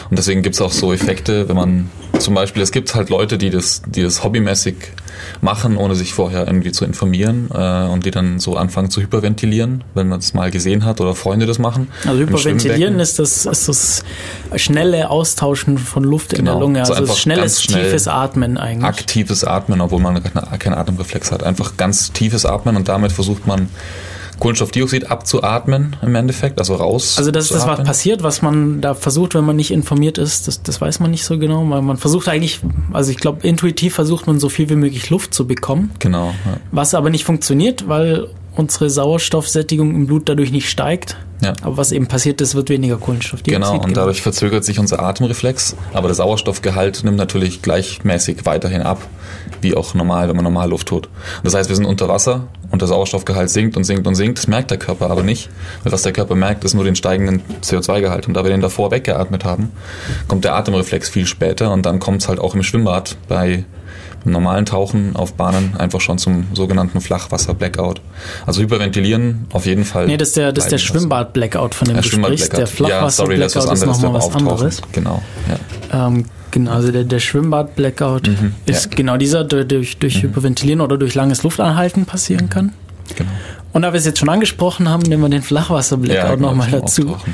Und 0.10 0.18
deswegen 0.18 0.42
gibt 0.42 0.56
es 0.56 0.62
auch 0.62 0.72
so 0.72 0.92
Effekte, 0.92 1.48
wenn 1.48 1.56
man 1.56 1.90
zum 2.20 2.34
Beispiel, 2.34 2.64
es 2.64 2.72
gibt 2.72 2.96
halt 2.96 3.10
Leute, 3.10 3.38
die 3.38 3.52
das, 3.52 3.84
die 3.86 4.02
das 4.02 4.24
hobbymäßig 4.24 4.76
machen, 5.42 5.78
ohne 5.78 5.94
sich 5.96 6.14
vorher 6.14 6.48
irgendwie 6.48 6.72
zu 6.72 6.84
informieren 6.84 7.50
äh, 7.54 7.84
und 7.86 8.06
die 8.06 8.12
dann 8.12 8.40
so 8.40 8.56
anfangen 8.58 8.90
zu 8.90 9.02
hyperventilieren, 9.02 9.84
wenn 9.94 10.08
man 10.08 10.18
es 10.20 10.34
mal 10.34 10.50
gesehen 10.50 10.84
hat 10.84 11.00
oder 11.00 11.14
Freunde 11.14 11.46
das 11.46 11.60
machen. 11.60 11.90
Also 12.08 12.20
Hyperventilieren 12.22 13.00
ist 13.00 13.20
das, 13.20 13.46
ist 13.46 13.68
das 13.68 14.04
schnelle 14.56 15.10
Austauschen 15.12 15.78
von 15.78 16.04
Luft 16.04 16.34
in 16.34 16.40
Genau. 16.40 16.54
der 16.54 16.60
Lunge. 16.62 16.86
So 16.86 16.94
Also 16.94 17.04
einfach 17.04 17.18
schnelles, 17.18 17.62
schnell 17.62 17.84
tiefes 17.86 18.08
Atmen 18.08 18.58
eigentlich. 18.58 18.84
aktives 18.86 19.44
Atmen, 19.44 19.80
obwohl 19.82 20.00
man 20.02 20.22
keine- 20.24 20.58
keinen 20.58 20.74
Atemreflex 20.74 21.32
hat. 21.32 21.44
Einfach 21.44 21.78
ganz 21.78 22.12
tiefes 22.14 22.46
Atmen 22.46 22.76
und 22.78 22.88
damit 22.88 23.12
versucht 23.12 23.46
man 23.46 23.70
Kohlenstoffdioxid 24.40 25.10
abzuatmen 25.12 25.96
im 26.02 26.16
Endeffekt, 26.16 26.60
also 26.60 26.76
raus. 26.76 27.16
Also 27.18 27.32
das 27.32 27.46
ist 27.46 27.54
das, 27.56 27.68
was 27.68 27.84
passiert, 27.84 28.24
was 28.24 28.42
man 28.42 28.82
da 28.82 28.94
versucht, 28.94 29.36
wenn 29.36 29.46
man 29.46 29.56
nicht 29.56 29.72
informiert 29.72 30.18
ist. 30.18 30.48
Das, 30.48 30.62
das 30.64 30.80
weiß 30.82 31.00
man 31.00 31.12
nicht 31.12 31.24
so 31.26 31.38
genau. 31.38 31.68
weil 31.70 31.82
Man 31.82 31.98
versucht 31.98 32.28
eigentlich, 32.28 32.60
also 32.94 33.12
ich 33.12 33.18
glaube, 33.18 33.46
intuitiv 33.48 33.96
versucht 33.96 34.28
man 34.28 34.40
so 34.40 34.50
viel 34.50 34.70
wie 34.70 34.76
möglich 34.76 35.10
Luft 35.10 35.34
zu 35.34 35.48
bekommen, 35.48 35.92
Genau. 36.00 36.28
Ja. 36.46 36.58
was 36.72 36.94
aber 36.94 37.10
nicht 37.10 37.24
funktioniert, 37.26 37.88
weil 37.88 38.28
unsere 38.58 38.90
Sauerstoffsättigung 38.90 39.94
im 39.94 40.08
Blut 40.08 40.28
dadurch 40.30 40.52
nicht 40.52 40.70
steigt. 40.70 41.18
Ja. 41.42 41.54
Aber 41.62 41.78
was 41.78 41.92
eben 41.92 42.08
passiert 42.08 42.42
ist, 42.42 42.56
wird 42.56 42.70
weniger 42.70 42.98
Kohlenstoffdioxid. 42.98 43.54
Genau, 43.54 43.74
und 43.74 43.82
gemacht. 43.82 43.98
dadurch 43.98 44.22
verzögert 44.24 44.66
sich 44.66 44.80
unser 44.80 45.02
Atemreflex, 45.04 45.76
aber 45.94 46.08
der 46.08 46.16
Sauerstoffgehalt 46.16 47.04
nimmt 47.04 47.18
natürlich 47.18 47.62
gleichmäßig 47.62 48.46
weiterhin 48.46 48.82
ab, 48.82 49.02
wie 49.62 49.76
auch 49.76 49.94
normal, 49.94 50.28
wenn 50.30 50.36
man 50.36 50.44
normal 50.44 50.70
Luft 50.70 50.88
tut. 50.88 51.10
Das 51.44 51.54
heißt, 51.54 51.70
wir 51.70 51.76
sind 51.76 51.86
unter 51.86 52.08
Wasser 52.08 52.48
und 52.72 52.82
der 52.82 52.88
Sauerstoffgehalt 52.88 53.52
sinkt 53.52 53.78
und 53.78 53.84
sinkt 53.84 54.08
und 54.08 54.16
sinkt, 54.16 54.40
das 54.40 54.48
merkt 54.48 54.72
der 54.72 54.80
Körper 54.80 55.12
aber 55.12 55.22
nicht, 55.22 55.50
weil 55.84 55.92
was 55.94 56.02
der 56.02 56.12
Körper 56.12 56.34
merkt, 56.34 56.64
ist 56.64 56.74
nur 56.74 56.84
den 56.84 56.96
steigenden 56.96 57.42
CO2-Gehalt. 57.62 58.28
Und 58.28 58.34
da 58.34 58.44
wir 58.44 58.50
den 58.50 58.62
davor 58.62 58.90
weggeatmet 58.90 59.46
haben, 59.46 59.72
kommt 60.28 60.44
der 60.44 60.56
Atemreflex 60.56 61.08
viel 61.08 61.28
später 61.28 61.72
und 61.72 61.86
dann 61.86 62.00
kommt 62.00 62.24
es 62.24 62.28
halt 62.28 62.40
auch 62.40 62.56
im 62.56 62.64
Schwimmbad 62.64 63.16
bei 63.28 63.64
im 64.26 64.32
normalen 64.32 64.66
Tauchen 64.66 65.16
auf 65.16 65.34
Bahnen 65.34 65.76
einfach 65.78 66.02
schon 66.02 66.18
zum 66.18 66.48
sogenannten 66.54 67.02
Flachwasser-Blackout. 67.02 68.02
Also 68.46 68.62
hyperventilieren 68.62 69.46
auf 69.54 69.66
jeden 69.66 69.86
Fall. 69.86 70.08
Nee, 70.08 70.18
das 70.18 70.30
ist 70.30 70.38
der, 70.38 70.52
das 70.52 70.66
ist 70.66 70.72
der. 70.72 70.78
Schwimmbad-Blackout, 70.78 71.76
von 71.76 71.88
dem 71.88 71.96
Ja, 71.98 72.02
du 72.02 72.08
sprichst. 72.10 72.58
Der 72.58 72.66
Schwimmbad-Blackout. 72.66 72.90
Ja, 72.90 73.08
ist 73.08 73.16
Flachwasser-Blackout 73.16 73.86
nochmal 73.88 74.12
beim 74.12 74.14
was 74.14 74.36
anderes. 74.36 74.82
Genau, 74.92 75.22
ja. 75.92 76.08
Ähm, 76.08 76.26
genau, 76.52 76.72
also 76.72 76.92
der, 76.92 77.04
der 77.04 77.20
Schwimmbad-Blackout 77.20 78.28
Mhm, 78.28 78.56
ist 78.66 78.86
ja. 78.86 78.92
genau 78.96 79.18
dieser, 79.18 79.44
der 79.44 79.64
durch, 79.66 79.98
durch 79.98 80.22
Hyperventilieren 80.22 80.82
oder 80.82 80.98
durch 80.98 81.16
langes 81.16 81.44
Luftanhalten 81.44 82.06
passieren 82.06 82.50
kann. 82.50 82.74
Genau. 83.16 83.30
Und 83.74 83.82
da 83.84 83.94
wir 83.94 83.98
es 84.00 84.06
jetzt 84.06 84.20
schon 84.20 84.30
angesprochen 84.30 84.90
haben, 84.90 85.04
nehmen 85.04 85.22
wir 85.22 85.30
den 85.30 85.44
Flachwasser-Blackout 85.44 86.38
genau, 86.38 86.50
nochmal 86.50 86.72
dazu. 86.72 87.10
Auftauchen. 87.10 87.34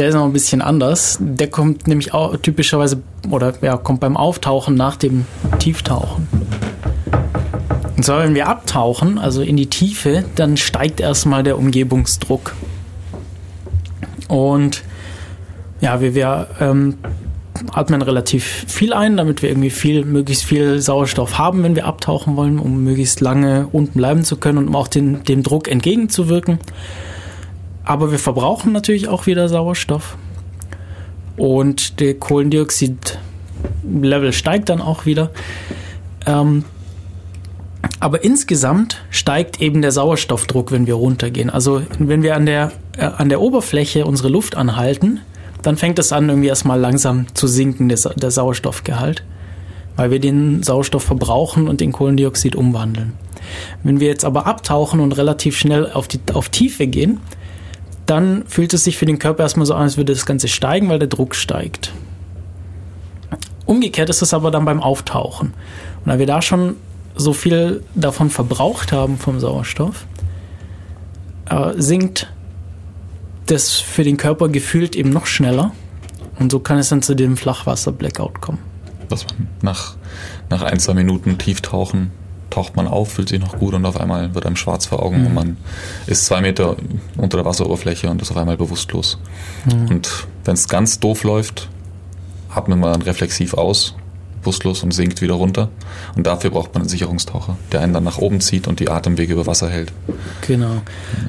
Der 0.00 0.08
ist 0.08 0.14
noch 0.14 0.24
ein 0.24 0.32
bisschen 0.32 0.62
anders. 0.62 1.18
Der 1.20 1.50
kommt 1.50 1.86
nämlich 1.86 2.14
auch 2.14 2.34
typischerweise, 2.38 3.02
oder 3.28 3.52
ja, 3.60 3.76
kommt 3.76 4.00
beim 4.00 4.16
Auftauchen 4.16 4.74
nach 4.74 4.96
dem 4.96 5.26
Tieftauchen. 5.58 6.26
Und 7.98 8.02
zwar, 8.02 8.24
wenn 8.24 8.34
wir 8.34 8.48
abtauchen, 8.48 9.18
also 9.18 9.42
in 9.42 9.58
die 9.58 9.66
Tiefe, 9.66 10.24
dann 10.36 10.56
steigt 10.56 11.00
erstmal 11.00 11.42
der 11.42 11.58
Umgebungsdruck. 11.58 12.56
Und 14.26 14.84
ja, 15.82 16.00
wir, 16.00 16.14
wir 16.14 16.46
ähm, 16.60 16.94
atmen 17.70 18.00
relativ 18.00 18.64
viel 18.68 18.94
ein, 18.94 19.18
damit 19.18 19.42
wir 19.42 19.50
irgendwie 19.50 19.68
viel, 19.68 20.06
möglichst 20.06 20.44
viel 20.44 20.78
Sauerstoff 20.80 21.36
haben, 21.36 21.62
wenn 21.62 21.76
wir 21.76 21.84
abtauchen 21.84 22.36
wollen, 22.36 22.58
um 22.58 22.84
möglichst 22.84 23.20
lange 23.20 23.68
unten 23.70 23.98
bleiben 23.98 24.24
zu 24.24 24.38
können 24.38 24.56
und 24.56 24.68
um 24.68 24.76
auch 24.76 24.88
den, 24.88 25.24
dem 25.24 25.42
Druck 25.42 25.68
entgegenzuwirken. 25.68 26.58
Aber 27.90 28.12
wir 28.12 28.20
verbrauchen 28.20 28.70
natürlich 28.70 29.08
auch 29.08 29.26
wieder 29.26 29.48
Sauerstoff. 29.48 30.16
Und 31.36 31.98
der 31.98 32.14
Kohlendioxid-Level 32.14 34.32
steigt 34.32 34.68
dann 34.68 34.80
auch 34.80 35.06
wieder. 35.06 35.32
Ähm, 36.24 36.64
aber 37.98 38.22
insgesamt 38.22 39.02
steigt 39.10 39.60
eben 39.60 39.82
der 39.82 39.90
Sauerstoffdruck, 39.90 40.70
wenn 40.70 40.86
wir 40.86 40.94
runtergehen. 40.94 41.50
Also 41.50 41.82
wenn 41.98 42.22
wir 42.22 42.36
an 42.36 42.46
der, 42.46 42.70
äh, 42.96 43.06
an 43.06 43.28
der 43.28 43.40
Oberfläche 43.40 44.04
unsere 44.04 44.28
Luft 44.28 44.56
anhalten, 44.56 45.18
dann 45.62 45.76
fängt 45.76 45.98
es 45.98 46.12
an, 46.12 46.28
irgendwie 46.28 46.46
erstmal 46.46 46.78
langsam 46.78 47.26
zu 47.34 47.48
sinken, 47.48 47.88
der, 47.88 47.98
der 48.14 48.30
Sauerstoffgehalt, 48.30 49.24
weil 49.96 50.12
wir 50.12 50.20
den 50.20 50.62
Sauerstoff 50.62 51.02
verbrauchen 51.02 51.66
und 51.66 51.82
in 51.82 51.90
Kohlendioxid 51.90 52.54
umwandeln. 52.54 53.14
Wenn 53.82 53.98
wir 53.98 54.06
jetzt 54.06 54.24
aber 54.24 54.46
abtauchen 54.46 55.00
und 55.00 55.16
relativ 55.16 55.58
schnell 55.58 55.90
auf, 55.90 56.06
die, 56.06 56.20
auf 56.32 56.50
Tiefe 56.50 56.86
gehen, 56.86 57.18
dann 58.10 58.44
fühlt 58.46 58.74
es 58.74 58.82
sich 58.82 58.98
für 58.98 59.06
den 59.06 59.20
Körper 59.20 59.44
erstmal 59.44 59.66
so 59.66 59.74
an, 59.74 59.82
als 59.82 59.96
würde 59.96 60.12
das 60.12 60.26
Ganze 60.26 60.48
steigen, 60.48 60.88
weil 60.88 60.98
der 60.98 61.06
Druck 61.06 61.36
steigt. 61.36 61.92
Umgekehrt 63.66 64.10
ist 64.10 64.20
es 64.20 64.34
aber 64.34 64.50
dann 64.50 64.64
beim 64.64 64.82
Auftauchen. 64.82 65.54
Und 66.04 66.08
da 66.08 66.18
wir 66.18 66.26
da 66.26 66.42
schon 66.42 66.74
so 67.14 67.32
viel 67.32 67.84
davon 67.94 68.28
verbraucht 68.28 68.90
haben 68.90 69.16
vom 69.16 69.38
Sauerstoff, 69.38 70.06
äh, 71.48 71.74
sinkt 71.76 72.32
das 73.46 73.76
für 73.76 74.02
den 74.02 74.16
Körper 74.16 74.48
gefühlt 74.48 74.96
eben 74.96 75.10
noch 75.10 75.26
schneller. 75.26 75.70
Und 76.40 76.50
so 76.50 76.58
kann 76.58 76.78
es 76.78 76.88
dann 76.88 77.02
zu 77.02 77.14
dem 77.14 77.36
Flachwasser-Blackout 77.36 78.40
kommen. 78.40 78.58
Dass 79.08 79.24
man 79.24 79.46
nach, 79.62 79.96
nach 80.48 80.62
ein, 80.62 80.80
zwei 80.80 80.94
Minuten 80.94 81.38
Tieftauchen 81.38 82.10
taucht 82.50 82.76
man 82.76 82.86
auf, 82.86 83.12
fühlt 83.12 83.28
sich 83.28 83.40
noch 83.40 83.58
gut 83.58 83.74
und 83.74 83.86
auf 83.86 84.00
einmal 84.00 84.34
wird 84.34 84.46
einem 84.46 84.56
schwarz 84.56 84.86
vor 84.86 85.02
Augen 85.02 85.26
und 85.26 85.34
man 85.34 85.56
ist 86.06 86.26
zwei 86.26 86.40
Meter 86.40 86.76
unter 87.16 87.38
der 87.38 87.46
Wasseroberfläche 87.46 88.10
und 88.10 88.20
ist 88.20 88.30
auf 88.30 88.36
einmal 88.36 88.56
bewusstlos. 88.56 89.18
Und 89.88 90.26
wenn 90.44 90.54
es 90.54 90.68
ganz 90.68 91.00
doof 91.00 91.24
läuft, 91.24 91.68
atmet 92.54 92.78
man 92.78 92.92
dann 92.92 93.02
reflexiv 93.02 93.54
aus, 93.54 93.94
bewusstlos 94.40 94.82
und 94.82 94.92
sinkt 94.92 95.20
wieder 95.20 95.34
runter. 95.34 95.68
Und 96.16 96.26
dafür 96.26 96.50
braucht 96.50 96.74
man 96.74 96.82
einen 96.82 96.88
Sicherungstaucher, 96.88 97.56
der 97.72 97.80
einen 97.80 97.92
dann 97.92 98.04
nach 98.04 98.18
oben 98.18 98.40
zieht 98.40 98.66
und 98.66 98.80
die 98.80 98.88
Atemwege 98.88 99.34
über 99.34 99.46
Wasser 99.46 99.68
hält. 99.68 99.92
Genau. 100.46 100.82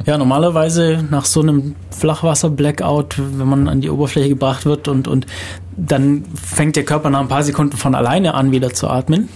Ja, 0.05 0.17
normalerweise 0.17 1.05
nach 1.09 1.25
so 1.25 1.41
einem 1.41 1.75
Flachwasser-Blackout, 1.91 3.19
wenn 3.37 3.47
man 3.47 3.67
an 3.67 3.81
die 3.81 3.89
Oberfläche 3.89 4.29
gebracht 4.29 4.65
wird 4.65 4.87
und, 4.87 5.07
und 5.07 5.25
dann 5.75 6.23
fängt 6.41 6.75
der 6.75 6.85
Körper 6.85 7.09
nach 7.09 7.19
ein 7.21 7.27
paar 7.27 7.43
Sekunden 7.43 7.77
von 7.77 7.95
alleine 7.95 8.33
an, 8.33 8.51
wieder 8.51 8.73
zu 8.73 8.87
atmen. 8.87 9.29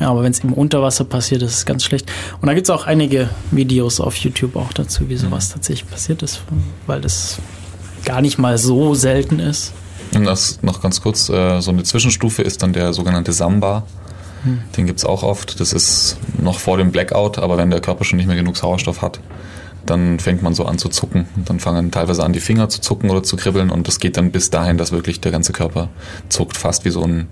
Ja, 0.00 0.08
aber 0.08 0.22
wenn 0.22 0.32
es 0.32 0.40
im 0.40 0.54
Unterwasser 0.54 1.04
passiert, 1.04 1.42
ist 1.42 1.54
es 1.54 1.66
ganz 1.66 1.84
schlecht. 1.84 2.10
Und 2.40 2.46
da 2.46 2.54
gibt 2.54 2.66
es 2.66 2.70
auch 2.70 2.86
einige 2.86 3.28
Videos 3.50 4.00
auf 4.00 4.16
YouTube 4.16 4.56
auch 4.56 4.72
dazu, 4.72 5.08
wie 5.10 5.16
sowas 5.16 5.50
tatsächlich 5.50 5.88
passiert 5.88 6.22
ist, 6.22 6.42
weil 6.86 7.02
das 7.02 7.38
gar 8.04 8.22
nicht 8.22 8.38
mal 8.38 8.56
so 8.56 8.94
selten 8.94 9.38
ist. 9.38 9.72
Und 10.14 10.24
das 10.24 10.62
noch 10.62 10.80
ganz 10.80 11.02
kurz, 11.02 11.28
äh, 11.28 11.60
so 11.60 11.70
eine 11.70 11.82
Zwischenstufe 11.82 12.42
ist 12.42 12.62
dann 12.62 12.72
der 12.72 12.92
sogenannte 12.92 13.32
Samba. 13.32 13.84
Den 14.76 14.86
gibt 14.86 14.98
es 14.98 15.04
auch 15.04 15.22
oft. 15.22 15.60
Das 15.60 15.74
ist 15.74 16.16
noch 16.38 16.58
vor 16.58 16.78
dem 16.78 16.92
Blackout, 16.92 17.38
aber 17.38 17.58
wenn 17.58 17.70
der 17.70 17.80
Körper 17.80 18.04
schon 18.04 18.16
nicht 18.16 18.26
mehr 18.26 18.36
genug 18.36 18.56
Sauerstoff 18.56 19.02
hat, 19.02 19.20
dann 19.84 20.18
fängt 20.18 20.42
man 20.42 20.54
so 20.54 20.64
an 20.64 20.78
zu 20.78 20.88
zucken. 20.88 21.26
Und 21.36 21.50
dann 21.50 21.60
fangen 21.60 21.90
teilweise 21.90 22.24
an, 22.24 22.32
die 22.32 22.40
Finger 22.40 22.70
zu 22.70 22.80
zucken 22.80 23.10
oder 23.10 23.22
zu 23.22 23.36
kribbeln. 23.36 23.70
Und 23.70 23.86
das 23.86 24.00
geht 24.00 24.16
dann 24.16 24.30
bis 24.30 24.48
dahin, 24.48 24.78
dass 24.78 24.92
wirklich 24.92 25.20
der 25.20 25.30
ganze 25.30 25.52
Körper 25.52 25.88
zuckt, 26.30 26.56
fast 26.56 26.86
wie 26.86 26.90
so 26.90 27.02
ein 27.02 27.28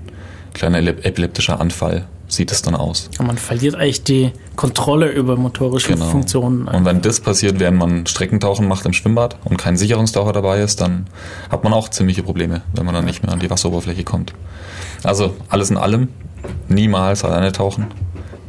kleiner 0.52 0.80
epileptischer 0.80 1.60
Anfall 1.60 2.06
sieht 2.28 2.52
es 2.52 2.62
dann 2.62 2.74
aus. 2.74 3.10
Und 3.18 3.26
man 3.26 3.38
verliert 3.38 3.74
eigentlich 3.74 4.04
die 4.04 4.32
Kontrolle 4.54 5.08
über 5.10 5.36
motorische 5.36 5.94
Genau. 5.94 6.06
Funktionen. 6.06 6.68
Und 6.68 6.84
wenn 6.84 7.00
das 7.00 7.20
passiert, 7.20 7.58
während 7.58 7.78
man 7.78 8.06
Streckentauchen 8.06 8.68
macht 8.68 8.84
im 8.86 8.92
Schwimmbad 8.92 9.36
und 9.44 9.56
kein 9.56 9.76
Sicherungstaucher 9.76 10.32
dabei 10.32 10.60
ist, 10.60 10.80
dann 10.80 11.06
hat 11.50 11.64
man 11.64 11.72
auch 11.72 11.88
ziemliche 11.88 12.22
Probleme, 12.22 12.62
wenn 12.74 12.84
man 12.84 12.94
dann 12.94 13.04
nicht 13.04 13.22
mehr 13.22 13.32
an 13.32 13.40
die 13.40 13.50
Wasseroberfläche 13.50 14.04
kommt. 14.04 14.34
Also 15.02 15.34
alles 15.48 15.70
in 15.70 15.76
allem, 15.76 16.08
niemals 16.68 17.24
alleine 17.24 17.52
tauchen. 17.52 17.86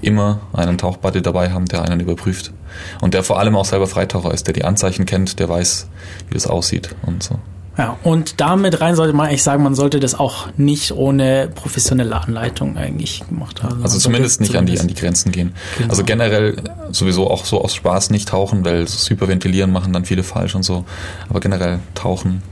Immer 0.02 0.40
einen 0.54 0.78
Tauchbuddy 0.78 1.22
dabei 1.22 1.52
haben, 1.52 1.66
der 1.66 1.84
einen 1.84 2.00
überprüft. 2.00 2.54
Und 3.02 3.14
der 3.14 3.24
vor 3.24 3.40
allem 3.40 3.56
auch 3.56 3.66
selber 3.66 3.88
Freitaucher 3.88 4.34
ist, 4.34 4.48
der 4.48 4.54
die 4.54 4.64
Anzeichen 4.64 5.06
kennt, 5.06 5.40
der 5.40 5.50
weiß, 5.50 5.88
wie 6.30 6.34
das 6.36 6.48
aussieht 6.48 6.96
und 7.06 7.22
so. 7.24 7.40
Ja, 7.80 7.96
und 8.04 8.42
damit 8.42 8.82
rein 8.82 8.96
sollte 8.96 9.14
man 9.14 9.28
eigentlich 9.28 9.42
sagen, 9.42 9.64
man 9.64 9.74
sollte 9.74 10.02
das 10.02 10.14
auch 10.14 10.48
nicht 10.58 10.92
ohne 10.92 11.48
professionelle 11.56 12.14
Anleitung 12.22 12.76
eigentlich 12.76 13.24
gemacht 13.30 13.64
haben. 13.64 13.82
Also 13.82 13.96
Man 13.96 14.02
zumindest 14.02 14.42
nicht 14.42 14.54
an 14.58 14.66
die, 14.66 14.74
an 14.74 14.80
zumindest- 14.80 14.98
die 14.98 15.02
Grenzen 15.02 15.32
gehen. 15.32 15.54
Genau. 15.78 15.90
Also 15.90 16.04
generell 16.04 16.58
sowieso 16.92 17.32
auch 17.32 17.46
so 17.46 17.64
aus 17.64 17.74
Spaß 17.74 18.10
nicht 18.10 18.28
tauchen, 18.28 18.66
weil 18.66 18.84
das 18.84 19.10
Hyperventilieren 19.10 19.72
machen 19.72 19.94
dann 19.94 20.04
viele 20.04 20.24
falsch 20.24 20.56
und 20.56 20.64
so. 20.64 20.84
Aber 21.30 21.40
generell 21.40 21.80
tauchen, 21.96 22.44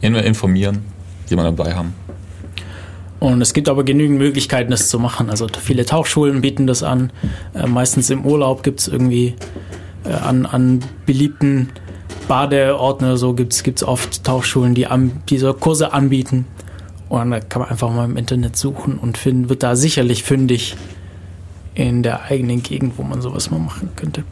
immer 0.00 0.24
informieren, 0.24 0.84
jemanden 1.30 1.56
dabei 1.56 1.76
haben. 1.76 1.94
Und 3.20 3.40
es 3.40 3.52
gibt 3.54 3.68
aber 3.68 3.84
genügend 3.84 4.18
Möglichkeiten, 4.18 4.72
das 4.72 4.88
zu 4.88 4.98
machen. 4.98 5.30
Also 5.30 5.46
viele 5.60 5.86
Tauchschulen 5.86 6.40
bieten 6.40 6.66
das 6.66 6.82
an. 6.82 7.12
Äh, 7.54 7.68
meistens 7.68 8.10
im 8.10 8.26
Urlaub 8.26 8.64
gibt 8.64 8.80
es 8.80 8.88
irgendwie 8.88 9.36
äh, 10.04 10.12
an, 10.12 10.44
an 10.44 10.80
beliebten 11.06 11.68
Badeorten 12.32 13.04
oder 13.04 13.18
so 13.18 13.34
gibt 13.34 13.52
es 13.52 13.82
oft 13.84 14.24
Tauchschulen, 14.24 14.74
die 14.74 14.86
an, 14.86 15.20
diese 15.28 15.52
Kurse 15.52 15.92
anbieten. 15.92 16.46
Und 17.10 17.30
da 17.30 17.40
kann 17.40 17.60
man 17.60 17.70
einfach 17.70 17.92
mal 17.92 18.06
im 18.06 18.16
Internet 18.16 18.56
suchen 18.56 18.96
und 18.96 19.18
finden, 19.18 19.50
wird 19.50 19.62
da 19.62 19.76
sicherlich 19.76 20.22
fündig 20.22 20.74
in 21.74 22.02
der 22.02 22.22
eigenen 22.22 22.62
Gegend, 22.62 22.94
wo 22.96 23.02
man 23.02 23.20
sowas 23.20 23.50
mal 23.50 23.58
machen 23.58 23.90
könnte. 23.96 24.24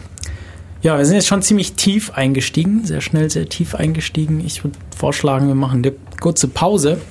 Ja, 0.80 0.96
wir 0.96 1.04
sind 1.04 1.16
jetzt 1.16 1.26
schon 1.26 1.42
ziemlich 1.42 1.74
tief 1.74 2.12
eingestiegen, 2.12 2.86
sehr 2.86 3.02
schnell, 3.02 3.28
sehr 3.28 3.50
tief 3.50 3.74
eingestiegen. 3.74 4.40
Ich 4.46 4.64
würde 4.64 4.78
vorschlagen, 4.96 5.48
wir 5.48 5.54
machen 5.54 5.84
eine 5.84 5.92
kurze 6.22 6.48
Pause 6.48 7.02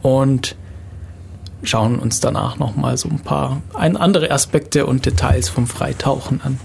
und 0.00 0.56
schauen 1.62 1.98
uns 1.98 2.20
danach 2.20 2.58
nochmal 2.58 2.96
so 2.96 3.10
ein 3.10 3.20
paar 3.20 3.60
andere 3.74 4.30
Aspekte 4.30 4.86
und 4.86 5.04
Details 5.04 5.50
vom 5.50 5.66
Freitauchen 5.66 6.40
an. 6.42 6.58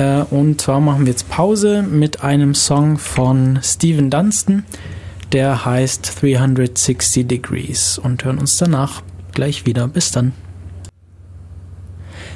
Äh, 0.00 0.24
und 0.30 0.62
zwar 0.62 0.80
machen 0.80 1.04
wir 1.04 1.12
jetzt 1.12 1.28
Pause 1.28 1.82
mit 1.82 2.24
einem 2.24 2.54
Song 2.54 2.96
von 2.96 3.58
Steven 3.62 4.08
Dunstan, 4.08 4.64
der 5.32 5.66
heißt 5.66 6.22
360 6.22 7.26
Degrees 7.26 7.98
und 7.98 8.24
hören 8.24 8.38
uns 8.38 8.56
danach 8.56 9.02
gleich 9.32 9.66
wieder. 9.66 9.88
Bis 9.88 10.10
dann. 10.10 10.32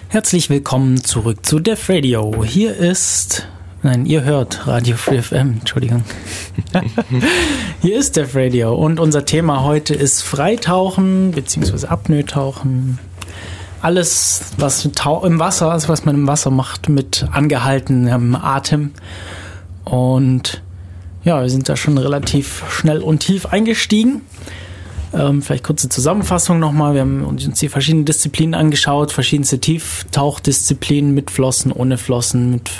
Herzlich 0.08 0.50
willkommen 0.50 1.02
zurück 1.02 1.46
zu 1.46 1.58
Def 1.58 1.88
Radio. 1.88 2.44
Hier 2.44 2.76
ist, 2.76 3.48
nein, 3.82 4.04
ihr 4.04 4.24
hört 4.24 4.66
Radio 4.66 4.96
Free 4.96 5.22
FM, 5.22 5.60
Entschuldigung. 5.60 6.04
Hier 7.80 7.98
ist 7.98 8.16
Def 8.16 8.36
Radio 8.36 8.74
und 8.74 9.00
unser 9.00 9.24
Thema 9.24 9.62
heute 9.64 9.94
ist 9.94 10.20
Freitauchen 10.20 11.30
bzw. 11.30 11.86
Apnoe-Tauchen. 11.86 12.98
Alles, 13.84 14.40
was 14.56 14.86
im 14.86 15.38
Wasser, 15.38 15.70
also 15.70 15.88
was 15.88 16.06
man 16.06 16.14
im 16.14 16.26
Wasser 16.26 16.50
macht, 16.50 16.88
mit 16.88 17.26
angehaltenem 17.30 18.34
Atem. 18.34 18.92
Und 19.84 20.62
ja, 21.22 21.42
wir 21.42 21.50
sind 21.50 21.68
da 21.68 21.76
schon 21.76 21.98
relativ 21.98 22.64
schnell 22.70 23.02
und 23.02 23.18
tief 23.18 23.44
eingestiegen. 23.44 24.22
Ähm, 25.12 25.42
vielleicht 25.42 25.64
kurze 25.64 25.90
Zusammenfassung 25.90 26.58
nochmal. 26.58 26.94
Wir 26.94 27.02
haben 27.02 27.24
uns 27.24 27.58
die 27.58 27.68
verschiedenen 27.68 28.06
Disziplinen 28.06 28.54
angeschaut, 28.54 29.12
verschiedenste 29.12 29.58
Tieftauchdisziplinen 29.58 31.12
mit 31.12 31.30
Flossen, 31.30 31.70
ohne 31.70 31.98
Flossen, 31.98 32.52
mit 32.52 32.70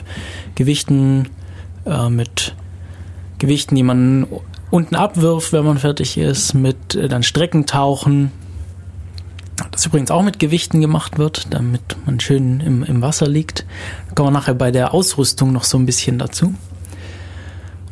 Gewichten, 0.55 1.29
äh, 1.85 2.09
mit 2.09 2.55
Gewichten, 3.39 3.75
die 3.75 3.83
man 3.83 4.27
unten 4.71 4.97
abwirft, 4.97 5.53
wenn 5.53 5.67
man 5.67 5.77
fertig 5.77 6.17
ist, 6.17 6.55
mit 6.55 6.95
äh, 6.95 7.09
dann 7.09 7.23
Streckentauchen, 7.23 8.33
das 9.71 9.87
übrigens 9.87 10.11
auch 10.11 10.23
mit 10.23 10.39
Gewichten 10.39 10.81
gemacht 10.81 11.19
wird, 11.19 11.53
damit 11.53 11.81
man 12.07 12.19
schön 12.21 12.61
im, 12.61 12.83
im 12.83 13.03
Wasser 13.03 13.29
liegt. 13.29 13.65
Da 14.09 14.15
kommen 14.15 14.29
wir 14.29 14.39
nachher 14.39 14.55
bei 14.55 14.71
der 14.71 14.95
Ausrüstung 14.95 15.53
noch 15.53 15.65
so 15.65 15.79
ein 15.79 15.87
bisschen 15.87 16.19
dazu. 16.19 16.55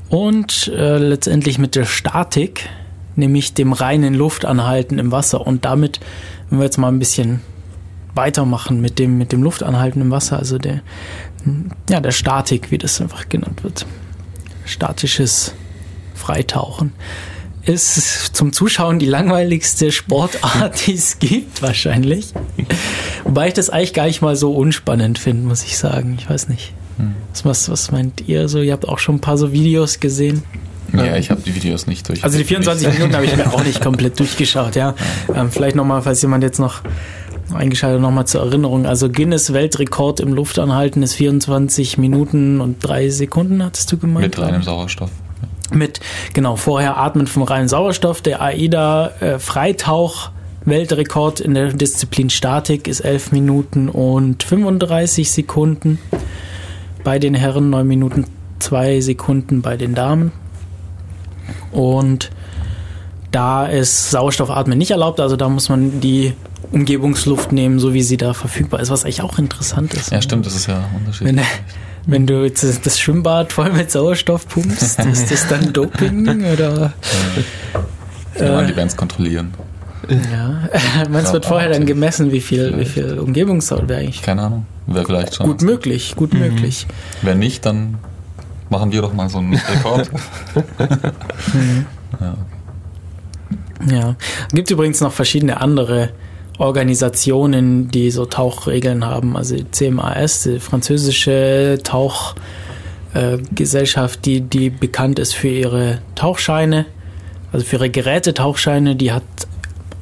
Und 0.09 0.69
äh, 0.69 0.99
letztendlich 0.99 1.59
mit 1.59 1.75
der 1.75 1.85
Statik, 1.85 2.69
nämlich 3.17 3.55
dem 3.55 3.73
reinen 3.73 4.15
Luftanhalten 4.15 4.99
im 4.99 5.13
Wasser. 5.13 5.47
Und 5.47 5.65
damit, 5.65 6.01
wenn 6.51 6.59
wir 6.59 6.65
jetzt 6.65 6.79
mal 6.79 6.89
ein 6.89 6.99
bisschen 6.99 7.41
weitermachen 8.15 8.81
mit 8.81 8.99
dem, 8.99 9.17
mit 9.17 9.33
dem 9.33 9.43
Luftanhalten 9.43 10.03
im 10.03 10.11
Wasser, 10.11 10.39
also 10.39 10.59
der, 10.59 10.83
ja, 11.89 12.01
der 12.01 12.11
Statik, 12.11 12.71
wie 12.71 12.79
das 12.79 13.01
einfach 13.01 13.29
genannt 13.29 13.65
wird. 13.65 13.87
Statisches 14.65 15.55
Freitauchen. 16.15 16.93
Ist 17.65 18.35
zum 18.35 18.53
Zuschauen 18.53 18.99
die 18.99 19.07
langweiligste 19.07 19.93
Sportart, 19.93 20.87
die 20.87 20.95
es 20.95 21.19
gibt, 21.21 21.63
wahrscheinlich. 21.63 22.33
Wobei 23.25 23.49
ich 23.49 23.55
das 23.55 23.71
eigentlich 23.71 23.95
gar 23.95 24.07
nicht 24.07 24.21
mal 24.21 24.35
so 24.35 24.53
unspannend 24.53 25.19
finde, 25.19 25.47
muss 25.47 25.63
ich 25.63 25.79
sagen. 25.79 26.17
Ich 26.19 26.29
weiß 26.29 26.49
nicht. 26.49 26.73
Hm. 26.97 27.15
Was, 27.45 27.69
was 27.69 27.91
meint 27.93 28.25
ihr 28.27 28.49
so? 28.49 28.61
Ihr 28.61 28.73
habt 28.73 28.89
auch 28.89 28.99
schon 28.99 29.17
ein 29.17 29.21
paar 29.21 29.39
so 29.39 29.53
Videos 29.53 30.01
gesehen. 30.01 30.43
Ja, 30.93 31.17
ich 31.17 31.31
habe 31.31 31.41
die 31.41 31.55
Videos 31.55 31.87
nicht 31.87 32.09
durch. 32.09 32.23
Also 32.23 32.37
die 32.37 32.45
24 32.45 32.89
Minuten 32.93 33.15
habe 33.15 33.25
ich 33.25 33.37
mir 33.37 33.47
auch 33.47 33.65
nicht 33.65 33.81
komplett 33.81 34.19
durchgeschaut, 34.19 34.77
ja. 34.77 34.95
Ähm, 35.35 35.51
vielleicht 35.51 35.77
nochmal, 35.77 36.03
falls 36.03 36.21
jemand 36.21 36.45
jetzt 36.45 36.59
noch 36.59 36.83
eingeschaltet, 37.55 38.01
nochmal 38.01 38.27
zur 38.27 38.43
Erinnerung. 38.43 38.87
Also 38.87 39.09
Guinness 39.09 39.53
Weltrekord 39.53 40.21
im 40.21 40.35
Luftanhalten 40.35 41.03
ist 41.03 41.15
24 41.15 41.99
Minuten 41.99 42.61
und 42.61 42.85
drei 42.85 43.09
Sekunden, 43.09 43.63
hattest 43.65 43.91
du 43.93 43.99
gemeint? 43.99 44.27
Mit 44.27 44.39
reinem 44.39 44.63
Sauerstoff. 44.63 45.11
Mit, 45.75 46.01
genau, 46.33 46.57
vorher 46.57 46.97
Atmen 46.97 47.27
vom 47.27 47.43
reinen 47.43 47.69
Sauerstoff. 47.69 48.21
Der 48.21 48.41
AIDA 48.41 49.13
äh, 49.21 49.39
Freitauch 49.39 50.31
Weltrekord 50.65 51.41
in 51.41 51.55
der 51.55 51.73
Disziplin 51.73 52.31
Statik 52.31 52.87
ist 52.87 53.01
11 53.01 53.33
Minuten 53.33 53.89
und 53.89 54.43
35 54.43 55.31
Sekunden. 55.31 55.99
Bei 57.05 57.19
den 57.19 57.35
Herren 57.35 57.71
9 57.71 57.87
Minuten 57.87 58.27
2 58.61 59.01
Sekunden 59.01 59.61
bei 59.61 59.77
den 59.77 59.95
Damen. 59.95 60.31
Und 61.73 62.31
da 63.33 63.67
ist 63.67 64.11
Sauerstoffatmen 64.11 64.79
nicht 64.79 64.91
erlaubt, 64.91 65.19
also 65.19 65.37
da 65.37 65.49
muss 65.49 65.69
man 65.69 66.01
die 66.01 66.35
Umgebungsluft 66.71 67.51
nehmen, 67.51 67.79
so 67.79 67.95
wie 67.95 68.03
sie 68.03 68.17
da 68.17 68.35
verfügbar 68.35 68.81
ist, 68.81 68.91
was 68.91 69.05
eigentlich 69.05 69.23
auch 69.23 69.39
interessant 69.39 69.95
ist. 69.95 70.13
Ja, 70.13 70.23
stimmt, 70.23 70.47
das 70.47 70.55
ist 70.55 70.67
ja 70.67 70.89
unterschiedlich. 70.97 71.45
Wenn, 72.07 72.27
du 72.27 72.45
jetzt 72.45 72.65
das 72.85 72.99
Schwimmbad 72.99 73.53
voll 73.53 73.73
mit 73.73 73.91
Sauerstoff 73.91 74.49
pumpst, 74.49 74.99
ist 75.13 75.31
das 75.31 75.49
dann 75.49 75.73
Doping 75.73 76.45
oder? 76.45 76.93
Ja, 78.39 78.61
äh, 78.61 78.67
die 78.67 78.77
werden 78.77 78.89
es 78.89 78.97
kontrollieren. 78.97 79.55
Ja, 80.09 80.69
man 81.11 81.33
wird 81.33 81.47
vorher 81.47 81.71
dann 81.71 81.87
gemessen, 81.87 82.33
wie 82.33 82.41
viel, 82.41 82.77
wie 82.79 82.85
viel 82.85 83.19
Umgebungssaut 83.19 83.89
wäre 83.89 84.01
eigentlich. 84.01 84.23
Keine 84.23 84.43
Ahnung, 84.43 84.67
wäre 84.87 85.05
vielleicht 85.05 85.37
schon. 85.37 85.47
Gut 85.47 85.63
möglich, 85.63 86.15
gut 86.17 86.35
mhm. 86.35 86.41
möglich. 86.41 86.87
Wenn 87.23 87.39
nicht, 87.39 87.65
dann 87.65 87.99
machen 88.69 88.91
wir 88.91 89.03
doch 89.03 89.13
mal 89.13 89.29
so 89.29 89.39
einen 89.39 89.55
Rekord. 89.75 90.11
mhm. 91.53 91.87
Ja. 92.21 92.35
Ja. 93.91 94.17
Gibt 94.53 94.71
übrigens 94.71 95.01
noch 95.01 95.13
verschiedene 95.13 95.61
andere 95.61 96.11
Organisationen, 96.63 97.89
die 97.89 98.11
so 98.13 98.25
Tauchregeln 98.25 99.05
haben. 99.05 99.37
Also 99.37 99.57
CMAS, 99.71 100.45
die 100.45 100.61
französische 100.61 101.81
Tauchgesellschaft, 101.83 104.25
die, 104.25 104.41
die 104.43 104.71
bekannt 104.71 105.19
ist 105.19 105.35
für 105.35 105.49
ihre 105.49 105.99
Tauchscheine, 106.15 106.87
also 107.53 107.67
für 107.67 107.75
ihre 107.77 107.91
Gerätetauchscheine, 107.91 108.95
die 108.95 109.11
hat 109.13 109.25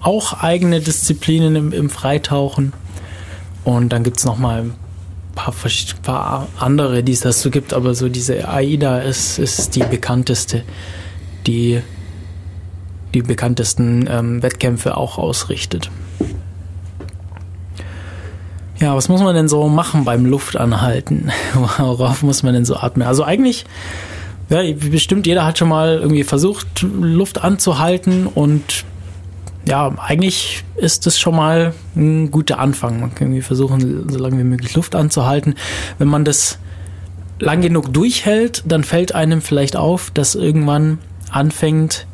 auch 0.01 0.43
eigene 0.43 0.81
Disziplinen 0.81 1.57
im, 1.57 1.73
im 1.73 1.89
Freitauchen. 1.89 2.75
Und 3.65 3.89
dann 3.91 4.05
gibt 4.05 4.19
es 4.19 4.27
nochmal 4.27 4.61
ein 4.61 4.75
paar, 5.35 5.55
paar 6.03 6.47
andere, 6.59 7.03
die 7.03 7.13
es 7.13 7.21
dazu 7.21 7.51
gibt, 7.51 7.73
aber 7.73 7.95
so 7.95 8.11
diese 8.11 8.47
AIDA 8.49 8.99
ist, 9.01 9.39
ist 9.39 9.77
die 9.77 9.83
bekannteste, 9.83 10.65
die 11.47 11.81
die 13.15 13.23
bekanntesten 13.23 14.07
ähm, 14.09 14.43
Wettkämpfe 14.43 14.97
auch 14.97 15.19
ausrichtet. 15.19 15.91
Ja, 18.81 18.97
was 18.97 19.11
muss 19.11 19.21
man 19.21 19.35
denn 19.35 19.49
so 19.49 19.69
machen 19.69 20.05
beim 20.05 20.25
Luftanhalten? 20.25 21.31
Worauf 21.79 22.23
muss 22.23 22.43
man 22.43 22.55
denn 22.55 22.65
so 22.65 22.77
atmen? 22.77 23.07
Also 23.07 23.25
eigentlich, 23.25 23.67
ja, 24.49 24.61
bestimmt 24.73 25.27
jeder 25.27 25.45
hat 25.45 25.59
schon 25.59 25.69
mal 25.69 25.99
irgendwie 25.99 26.25
versucht, 26.25 26.83
Luft 26.83 27.45
anzuhalten 27.45 28.27
und 28.27 28.85
ja, 29.67 29.93
eigentlich 29.99 30.65
ist 30.77 31.05
das 31.05 31.21
schon 31.21 31.37
mal 31.37 31.75
ein 31.95 32.31
guter 32.31 32.59
Anfang. 32.59 33.01
Man 33.01 33.15
kann 33.15 33.29
irgendwie 33.29 33.43
versuchen, 33.43 34.09
so 34.09 34.19
lange 34.19 34.39
wie 34.39 34.45
möglich 34.45 34.75
Luft 34.75 34.95
anzuhalten. 34.95 35.55
Wenn 35.99 36.09
man 36.09 36.25
das 36.25 36.59
lang 37.39 37.61
genug 37.61 37.93
durchhält, 37.93 38.63
dann 38.67 38.83
fällt 38.83 39.15
einem 39.15 39.43
vielleicht 39.43 39.77
auf, 39.77 40.11
dass 40.11 40.35
irgendwann 40.35 40.99
anfängt, 41.31 42.07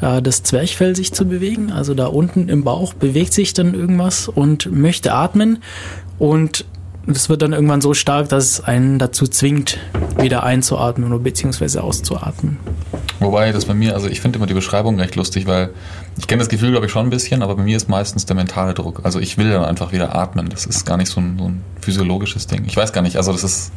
äh, 0.00 0.20
das 0.20 0.42
Zwerchfell 0.42 0.94
sich 0.94 1.12
zu 1.12 1.24
bewegen. 1.24 1.72
Also 1.72 1.94
da 1.94 2.06
unten 2.06 2.48
im 2.48 2.64
Bauch 2.64 2.92
bewegt 2.92 3.32
sich 3.32 3.54
dann 3.54 3.74
irgendwas 3.74 4.28
und 4.28 4.70
möchte 4.70 5.12
atmen. 5.14 5.58
Und 6.18 6.64
das 7.06 7.28
wird 7.28 7.42
dann 7.42 7.52
irgendwann 7.52 7.80
so 7.80 7.94
stark, 7.94 8.28
dass 8.28 8.44
es 8.44 8.60
einen 8.60 8.98
dazu 8.98 9.26
zwingt, 9.26 9.78
wieder 10.18 10.44
einzuatmen 10.44 11.12
oder 11.12 11.22
beziehungsweise 11.22 11.82
auszuatmen. 11.82 12.58
Wobei 13.18 13.52
das 13.52 13.64
bei 13.64 13.74
mir, 13.74 13.94
also 13.94 14.08
ich 14.08 14.20
finde 14.20 14.38
immer 14.38 14.46
die 14.46 14.54
Beschreibung 14.54 14.98
recht 15.00 15.16
lustig, 15.16 15.46
weil 15.46 15.70
ich 16.18 16.26
kenne 16.26 16.40
das 16.40 16.48
Gefühl, 16.48 16.70
glaube 16.70 16.86
ich, 16.86 16.92
schon 16.92 17.06
ein 17.06 17.10
bisschen, 17.10 17.42
aber 17.42 17.56
bei 17.56 17.62
mir 17.62 17.76
ist 17.76 17.88
meistens 17.88 18.26
der 18.26 18.36
mentale 18.36 18.74
Druck. 18.74 19.00
Also 19.04 19.18
ich 19.18 19.38
will 19.38 19.50
dann 19.50 19.64
einfach 19.64 19.92
wieder 19.92 20.14
atmen. 20.14 20.48
Das 20.48 20.66
ist 20.66 20.84
gar 20.84 20.96
nicht 20.96 21.08
so 21.08 21.20
ein, 21.20 21.38
so 21.38 21.46
ein 21.46 21.62
physiologisches 21.80 22.46
Ding. 22.46 22.64
Ich 22.66 22.76
weiß 22.76 22.92
gar 22.92 23.02
nicht, 23.02 23.16
also 23.16 23.32
das 23.32 23.42
ist 23.44 23.72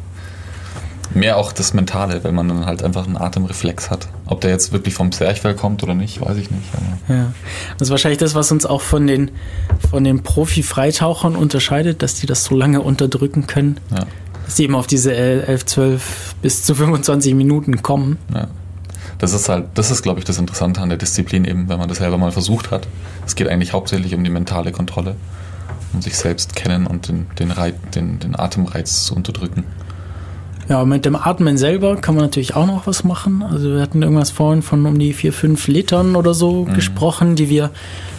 mehr 1.14 1.38
auch 1.38 1.52
das 1.52 1.74
Mentale, 1.74 2.24
wenn 2.24 2.34
man 2.34 2.48
dann 2.48 2.66
halt 2.66 2.84
einfach 2.84 3.06
einen 3.06 3.18
Atemreflex 3.18 3.90
hat. 3.90 4.08
Ob 4.26 4.42
der 4.42 4.52
jetzt 4.52 4.72
wirklich 4.72 4.94
vom 4.94 5.12
Zwerchfell 5.12 5.54
kommt 5.54 5.84
oder 5.84 5.94
nicht, 5.94 6.22
weiß 6.22 6.38
ich 6.38 6.50
nicht. 6.50 6.64
ja, 7.08 7.32
das 7.78 7.88
ist 7.88 7.92
wahrscheinlich 7.92 8.20
das, 8.20 8.36
was 8.36 8.52
uns 8.52 8.66
auch 8.66 8.82
von 8.82 9.06
den, 9.06 9.32
von 9.90 10.04
den 10.04 10.24
Profi-Freitauchern 10.24 11.36
unterscheidet, 11.36 12.02
dass 12.02 12.16
die 12.16 12.26
das 12.26 12.46
so 12.46 12.56
lange 12.56 12.82
unterdrücken 12.82 13.48
können. 13.48 13.80
Ja. 13.92 14.06
Dass 14.46 14.56
die 14.56 14.64
eben 14.64 14.76
auf 14.76 14.88
diese 14.88 15.14
11, 15.14 15.66
12 15.66 16.36
bis 16.42 16.64
zu 16.64 16.76
25 16.76 17.34
Minuten 17.36 17.82
kommen. 17.82 18.18
Ja. 18.34 18.48
das 19.18 19.34
ist 19.34 19.50
halt, 19.50 19.66
das 19.74 19.92
ist, 19.92 20.04
glaube 20.04 20.20
ich, 20.20 20.26
das 20.26 20.38
Interessante 20.38 20.82
an 20.82 20.90
der 20.90 20.98
Disziplin 20.98 21.46
eben, 21.46 21.68
wenn 21.70 21.80
man 21.80 21.90
das 21.90 21.98
selber 21.98 22.18
mal 22.18 22.32
versucht 22.32 22.72
hat. 22.72 22.88
Es 23.26 23.36
geht 23.36 23.48
eigentlich 23.48 23.74
hauptsächlich 23.74 24.14
um 24.14 24.24
die 24.24 24.30
mentale 24.30 24.72
Kontrolle, 24.72 25.16
um 25.94 26.02
sich 26.02 26.18
selbst 26.18 26.56
kennen 26.56 26.86
und 26.86 27.08
den, 27.08 27.28
den, 27.40 27.52
Reit, 27.52 27.96
den, 27.96 28.20
den 28.20 28.36
Atemreiz 28.38 29.06
zu 29.06 29.16
unterdrücken. 29.16 29.64
Ja, 30.68 30.84
mit 30.84 31.06
dem 31.06 31.16
Atmen 31.16 31.58
selber 31.58 31.96
kann 31.98 32.16
man 32.16 32.24
natürlich 32.24 32.56
auch 32.56 32.66
noch 32.66 32.88
was 32.88 33.04
machen. 33.04 33.44
Also 33.44 33.74
wir 33.74 33.82
hatten 33.82 34.02
irgendwas 34.02 34.32
vorhin 34.32 34.64
von 34.64 34.86
um 34.86 34.98
die 34.98 35.14
vier, 35.14 35.32
fünf 35.32 35.68
Litern 35.68 36.16
oder 36.16 36.34
so 36.34 36.66
mhm. 36.66 36.74
gesprochen, 36.74 37.36
die 37.36 37.50
wir 37.50 37.70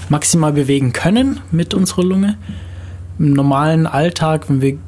maximal 0.08 0.52
bewegen 0.52 0.92
können 0.92 1.40
mit 1.50 1.74
unserer 1.74 2.04
Lunge. 2.04 2.36
Im 3.18 3.32
normalen 3.32 3.86
Alltag, 3.86 4.48
wenn 4.48 4.60
wir 4.60 4.78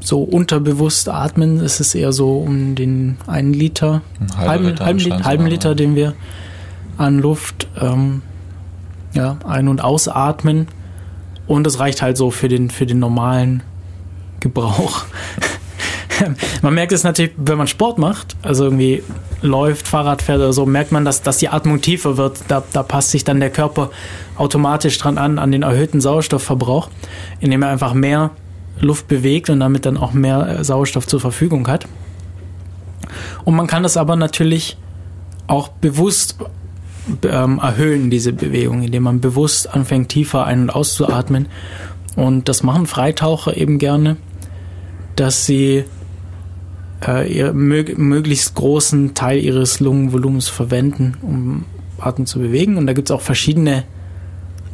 so 0.00 0.22
unterbewusst 0.22 1.08
atmen, 1.08 1.60
ist 1.60 1.80
es 1.80 1.94
eher 1.94 2.12
so 2.12 2.38
um 2.38 2.74
den 2.74 3.16
einen 3.26 3.52
Liter, 3.52 4.02
halben, 4.36 4.66
Liter, 4.66 4.84
halben, 4.84 5.24
halben 5.24 5.46
Liter, 5.46 5.74
den 5.74 5.94
wir 5.94 6.14
an 6.98 7.18
Luft 7.18 7.68
ähm, 7.80 8.22
ja, 9.14 9.38
ein- 9.44 9.68
und 9.68 9.82
ausatmen. 9.82 10.68
Und 11.46 11.64
das 11.64 11.78
reicht 11.78 12.02
halt 12.02 12.18
so 12.18 12.30
für 12.30 12.48
den, 12.48 12.68
für 12.68 12.84
den 12.84 12.98
normalen 12.98 13.62
Gebrauch. 14.40 15.04
man 16.62 16.74
merkt 16.74 16.92
es 16.92 17.04
natürlich, 17.04 17.32
wenn 17.36 17.58
man 17.58 17.66
Sport 17.66 17.98
macht, 17.98 18.36
also 18.42 18.64
irgendwie 18.64 19.02
läuft, 19.42 19.88
Fahrrad 19.88 20.22
fährt 20.22 20.38
oder 20.38 20.52
so, 20.52 20.66
merkt 20.66 20.92
man, 20.92 21.04
dass, 21.04 21.22
dass 21.22 21.38
die 21.38 21.48
Atmung 21.48 21.80
tiefer 21.80 22.16
wird. 22.16 22.40
Da, 22.48 22.62
da 22.72 22.82
passt 22.82 23.10
sich 23.10 23.24
dann 23.24 23.40
der 23.40 23.50
Körper 23.50 23.90
automatisch 24.36 24.98
dran 24.98 25.18
an, 25.18 25.38
an 25.38 25.52
den 25.52 25.62
erhöhten 25.62 26.00
Sauerstoffverbrauch, 26.00 26.88
indem 27.40 27.62
er 27.62 27.68
einfach 27.70 27.94
mehr 27.94 28.30
Luft 28.80 29.08
bewegt 29.08 29.50
und 29.50 29.60
damit 29.60 29.86
dann 29.86 29.96
auch 29.96 30.12
mehr 30.12 30.60
äh, 30.60 30.64
Sauerstoff 30.64 31.06
zur 31.06 31.20
Verfügung 31.20 31.68
hat. 31.68 31.86
Und 33.44 33.54
man 33.54 33.66
kann 33.66 33.82
das 33.82 33.96
aber 33.96 34.16
natürlich 34.16 34.76
auch 35.46 35.68
bewusst 35.68 36.36
ähm, 37.24 37.58
erhöhen, 37.58 38.10
diese 38.10 38.32
Bewegung, 38.32 38.82
indem 38.82 39.04
man 39.04 39.20
bewusst 39.20 39.72
anfängt, 39.72 40.10
tiefer 40.10 40.44
ein- 40.44 40.62
und 40.62 40.70
auszuatmen. 40.70 41.48
Und 42.16 42.48
das 42.48 42.62
machen 42.62 42.86
Freitaucher 42.86 43.56
eben 43.56 43.78
gerne, 43.78 44.16
dass 45.16 45.46
sie 45.46 45.84
äh, 47.06 47.32
ihr 47.32 47.52
mög 47.52 47.98
möglichst 47.98 48.54
großen 48.54 49.14
Teil 49.14 49.38
ihres 49.38 49.80
Lungenvolumens 49.80 50.48
verwenden, 50.48 51.16
um 51.22 51.64
Atmen 51.98 52.26
zu 52.26 52.38
bewegen. 52.38 52.76
Und 52.76 52.86
da 52.86 52.92
gibt 52.92 53.10
es 53.10 53.14
auch 53.14 53.20
verschiedene 53.20 53.84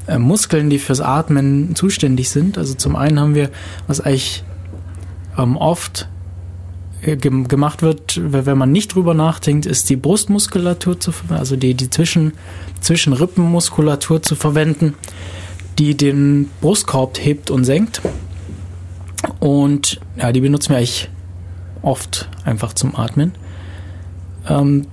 äh, 0.07 0.19
Muskeln, 0.19 0.71
die 0.71 0.79
fürs 0.79 1.01
Atmen 1.01 1.75
zuständig 1.75 2.31
sind. 2.31 2.59
Also 2.59 2.75
zum 2.75 2.97
einen 2.97 3.19
haben 3.19 3.35
wir, 3.35 3.51
was 3.87 4.01
eigentlich 4.01 4.45
ähm, 5.39 5.57
oft 5.57 6.09
äh, 7.03 7.17
gemacht 7.17 7.83
wird, 7.83 8.21
wenn 8.23 8.59
man 8.59 8.73
nicht 8.73 8.95
drüber 8.95 9.15
nachdenkt, 9.15 9.67
ist 9.67 9.91
die 9.91 9.97
Brustmuskulatur 9.97 11.01
zu 11.01 11.13
verwenden, 11.13 11.41
also 11.41 11.57
die, 11.57 11.75
die 11.75 11.91
Zwischen, 11.91 12.33
Zwischenrippenmuskulatur 12.81 14.23
zu 14.23 14.35
verwenden, 14.35 14.95
die 15.79 15.97
den 15.97 16.51
Brustkorb 16.61 17.19
hebt 17.19 17.51
und 17.51 17.65
senkt. 17.65 18.01
Und 19.41 20.01
ja, 20.17 20.33
die 20.33 20.41
benutzen 20.41 20.71
wir 20.71 20.79
eigentlich 20.79 21.11
oft 21.85 22.29
einfach 22.45 22.73
zum 22.73 22.97
Atmen. 22.97 23.33
Ähm, 24.49 24.87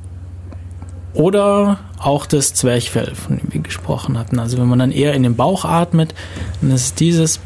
oder 1.14 1.80
auch 2.00 2.26
das 2.26 2.54
Zwerchfell, 2.54 3.16
von 3.16 3.38
dem 3.38 3.54
wir 3.54 3.62
gesprochen 3.62 4.18
hatten. 4.18 4.40
Also 4.40 4.58
wenn 4.58 4.68
man 4.68 4.80
dann 4.80 4.92
eher 4.92 5.14
in 5.14 5.24
den 5.24 5.36
Bauch 5.36 5.66
atmet, 5.66 6.14
dann 6.62 6.72
ist 6.72 6.82
es 6.82 6.94
dieses. 6.96 7.40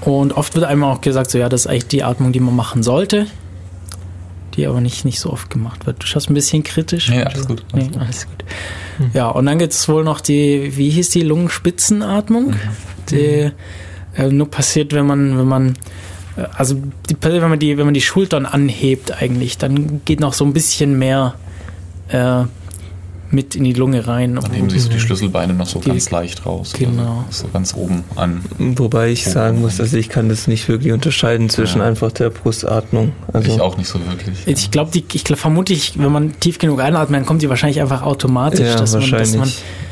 Und 0.00 0.32
oft 0.32 0.54
wird 0.54 0.64
einem 0.64 0.82
auch 0.84 1.00
gesagt, 1.00 1.30
so 1.30 1.38
ja, 1.38 1.48
das 1.48 1.62
ist 1.62 1.66
eigentlich 1.66 1.88
die 1.88 2.02
Atmung, 2.02 2.32
die 2.32 2.40
man 2.40 2.56
machen 2.56 2.82
sollte, 2.82 3.26
die 4.54 4.66
aber 4.66 4.80
nicht, 4.80 5.04
nicht 5.04 5.20
so 5.20 5.32
oft 5.32 5.50
gemacht 5.50 5.86
wird. 5.86 6.02
Du 6.02 6.06
schaust 6.06 6.30
ein 6.30 6.34
bisschen 6.34 6.64
kritisch. 6.64 7.10
Ja, 7.10 7.24
alles 7.24 7.46
gut. 7.46 7.64
Alles, 7.72 7.90
nee, 7.90 7.98
alles 7.98 8.26
gut. 8.26 8.44
Hm. 8.98 9.10
Ja, 9.12 9.28
und 9.28 9.46
dann 9.46 9.58
gibt 9.58 9.74
es 9.74 9.88
wohl 9.88 10.02
noch 10.02 10.20
die, 10.20 10.76
wie 10.76 10.90
hieß 10.90 11.10
die, 11.10 11.20
Lungenspitzenatmung, 11.20 12.46
mhm. 12.46 12.58
die 13.10 13.52
äh, 14.16 14.28
nur 14.28 14.50
passiert, 14.50 14.92
wenn 14.92 15.06
man, 15.06 15.38
wenn 15.38 15.46
man 15.46 15.68
äh, 15.70 15.74
also 16.56 16.76
die, 17.08 17.16
wenn 17.22 17.40
man 17.48 17.58
die, 17.58 17.78
wenn 17.78 17.86
man 17.86 17.94
die 17.94 18.00
Schultern 18.00 18.46
anhebt 18.46 19.12
eigentlich, 19.20 19.58
dann 19.58 20.02
geht 20.04 20.20
noch 20.20 20.34
so 20.34 20.44
ein 20.44 20.52
bisschen 20.52 20.98
mehr 20.98 21.34
äh, 22.08 22.44
mit 23.30 23.56
in 23.56 23.64
die 23.64 23.72
Lunge 23.72 24.06
rein. 24.06 24.36
Dann 24.36 24.52
heben 24.52 24.70
sich 24.70 24.82
so 24.82 24.88
die 24.88 25.00
Schlüsselbeine 25.00 25.54
noch 25.54 25.66
so 25.66 25.80
die, 25.80 25.88
ganz 25.88 26.10
leicht 26.10 26.46
raus. 26.46 26.74
Genau. 26.78 27.24
So 27.30 27.48
ganz 27.52 27.74
oben 27.74 28.04
an. 28.14 28.44
Wobei 28.58 29.10
ich 29.10 29.24
sagen 29.24 29.60
muss, 29.60 29.80
also 29.80 29.96
ich 29.96 30.08
kann 30.08 30.28
das 30.28 30.46
nicht 30.46 30.68
wirklich 30.68 30.92
unterscheiden 30.92 31.48
zwischen 31.48 31.80
ja. 31.80 31.86
einfach 31.86 32.12
der 32.12 32.30
Brustatmung. 32.30 33.12
Also 33.32 33.54
ich 33.54 33.60
auch 33.60 33.76
nicht 33.76 33.88
so 33.88 33.98
wirklich. 34.06 34.36
Ich 34.46 34.70
glaube, 34.70 34.90
die, 34.92 35.04
ich 35.12 35.24
glaub, 35.24 35.38
vermutlich, 35.38 35.98
wenn 35.98 36.12
man 36.12 36.38
tief 36.38 36.58
genug 36.58 36.80
einatmet, 36.80 37.20
dann 37.20 37.26
kommt 37.26 37.42
die 37.42 37.48
wahrscheinlich 37.48 37.80
einfach 37.80 38.02
automatisch. 38.02 38.66
Ja, 38.66 38.76
dass 38.76 38.92
wahrscheinlich. 38.92 39.32
Man, 39.32 39.40
dass 39.40 39.56
man, 39.56 39.85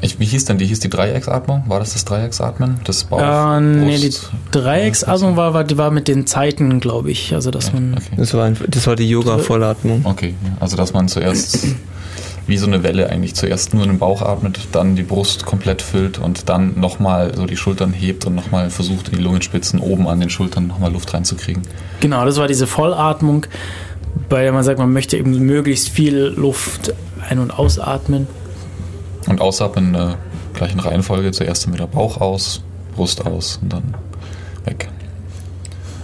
ich, 0.00 0.20
wie 0.20 0.24
hieß 0.24 0.44
denn 0.46 0.58
die? 0.58 0.66
Hieß 0.66 0.80
die 0.80 0.90
Dreiecksatmung? 0.90 1.64
War 1.66 1.78
das 1.78 1.92
das 1.92 2.04
Dreiecksatmen? 2.04 2.80
Das 2.84 3.04
Bauch, 3.04 3.20
äh, 3.20 3.60
nee, 3.60 3.98
die 3.98 4.14
Dreiecksatmung 4.50 5.36
war, 5.36 5.54
war, 5.54 5.64
die 5.64 5.78
war 5.78 5.90
mit 5.90 6.08
den 6.08 6.26
Zeiten, 6.26 6.80
glaube 6.80 7.10
ich. 7.10 7.34
Also, 7.34 7.50
dass 7.50 7.72
man. 7.72 7.94
Okay. 7.94 8.16
Das, 8.16 8.34
war 8.34 8.44
ein, 8.44 8.56
das 8.68 8.86
war 8.86 8.96
die 8.96 9.08
Yoga-Vollatmung. 9.08 10.02
Okay, 10.04 10.34
also, 10.58 10.76
dass 10.76 10.92
man 10.92 11.08
zuerst 11.08 11.66
wie 12.50 12.58
so 12.58 12.66
eine 12.66 12.82
Welle 12.82 13.08
eigentlich 13.08 13.34
zuerst 13.34 13.74
nur 13.74 13.84
in 13.84 13.90
den 13.90 13.98
Bauch 13.98 14.22
atmet, 14.22 14.58
dann 14.72 14.96
die 14.96 15.04
Brust 15.04 15.46
komplett 15.46 15.82
füllt 15.82 16.18
und 16.18 16.48
dann 16.48 16.78
nochmal 16.78 17.32
so 17.34 17.46
die 17.46 17.56
Schultern 17.56 17.92
hebt 17.92 18.26
und 18.26 18.34
nochmal 18.34 18.70
versucht, 18.70 19.08
in 19.08 19.18
die 19.18 19.22
Lungenspitzen 19.22 19.78
oben 19.78 20.08
an 20.08 20.20
den 20.20 20.30
Schultern 20.30 20.66
nochmal 20.66 20.92
Luft 20.92 21.14
reinzukriegen. 21.14 21.62
Genau, 22.00 22.24
das 22.24 22.38
war 22.38 22.48
diese 22.48 22.66
Vollatmung, 22.66 23.46
bei 24.28 24.42
der 24.42 24.52
man 24.52 24.64
sagt, 24.64 24.78
man 24.78 24.92
möchte 24.92 25.16
eben 25.16 25.38
möglichst 25.38 25.90
viel 25.90 26.16
Luft 26.16 26.92
ein- 27.28 27.38
und 27.38 27.52
ausatmen. 27.52 28.26
Und 29.30 29.40
ausatmen 29.40 29.86
in 29.86 29.92
der 29.92 30.18
gleichen 30.54 30.80
Reihenfolge. 30.80 31.30
Zuerst 31.30 31.64
dann 31.64 31.72
wieder 31.72 31.86
Bauch 31.86 32.20
aus, 32.20 32.62
Brust 32.96 33.24
aus 33.24 33.60
und 33.62 33.72
dann 33.72 33.94
weg. 34.64 34.88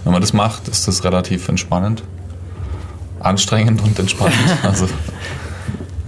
Wenn 0.03 0.13
man 0.13 0.21
das 0.21 0.31
macht, 0.31 0.69
ist 0.69 0.87
das 0.87 1.03
relativ 1.03 1.49
entspannend. 1.49 2.03
Anstrengend 3.19 3.83
und 3.83 3.99
entspannend. 3.99 4.37
also, 4.63 4.87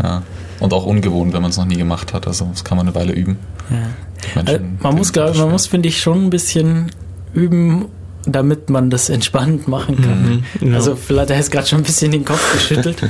ja. 0.01 0.23
Und 0.61 0.73
auch 0.73 0.85
ungewohnt, 0.85 1.33
wenn 1.33 1.41
man 1.41 1.51
es 1.51 1.57
noch 1.57 1.65
nie 1.65 1.75
gemacht 1.75 2.13
hat. 2.13 2.25
Also 2.25 2.45
das 2.45 2.63
kann 2.63 2.77
man 2.77 2.87
eine 2.87 2.95
Weile 2.95 3.11
üben. 3.11 3.37
Ja. 3.69 4.41
Also, 4.41 4.59
man 4.81 4.95
muss, 4.95 5.11
glaub, 5.11 5.35
man 5.35 5.51
muss, 5.51 5.67
finde 5.67 5.89
ich, 5.89 6.01
schon 6.01 6.25
ein 6.25 6.29
bisschen 6.29 6.91
üben, 7.33 7.87
damit 8.25 8.69
man 8.69 8.89
das 8.89 9.09
entspannt 9.09 9.67
machen 9.67 10.01
kann. 10.01 10.43
Mhm, 10.61 10.69
ja. 10.69 10.75
Also 10.75 10.95
vielleicht 10.95 11.31
hast 11.31 11.47
du 11.47 11.51
gerade 11.51 11.67
schon 11.67 11.79
ein 11.79 11.83
bisschen 11.83 12.11
den 12.11 12.25
Kopf 12.25 12.53
geschüttelt. 12.53 13.01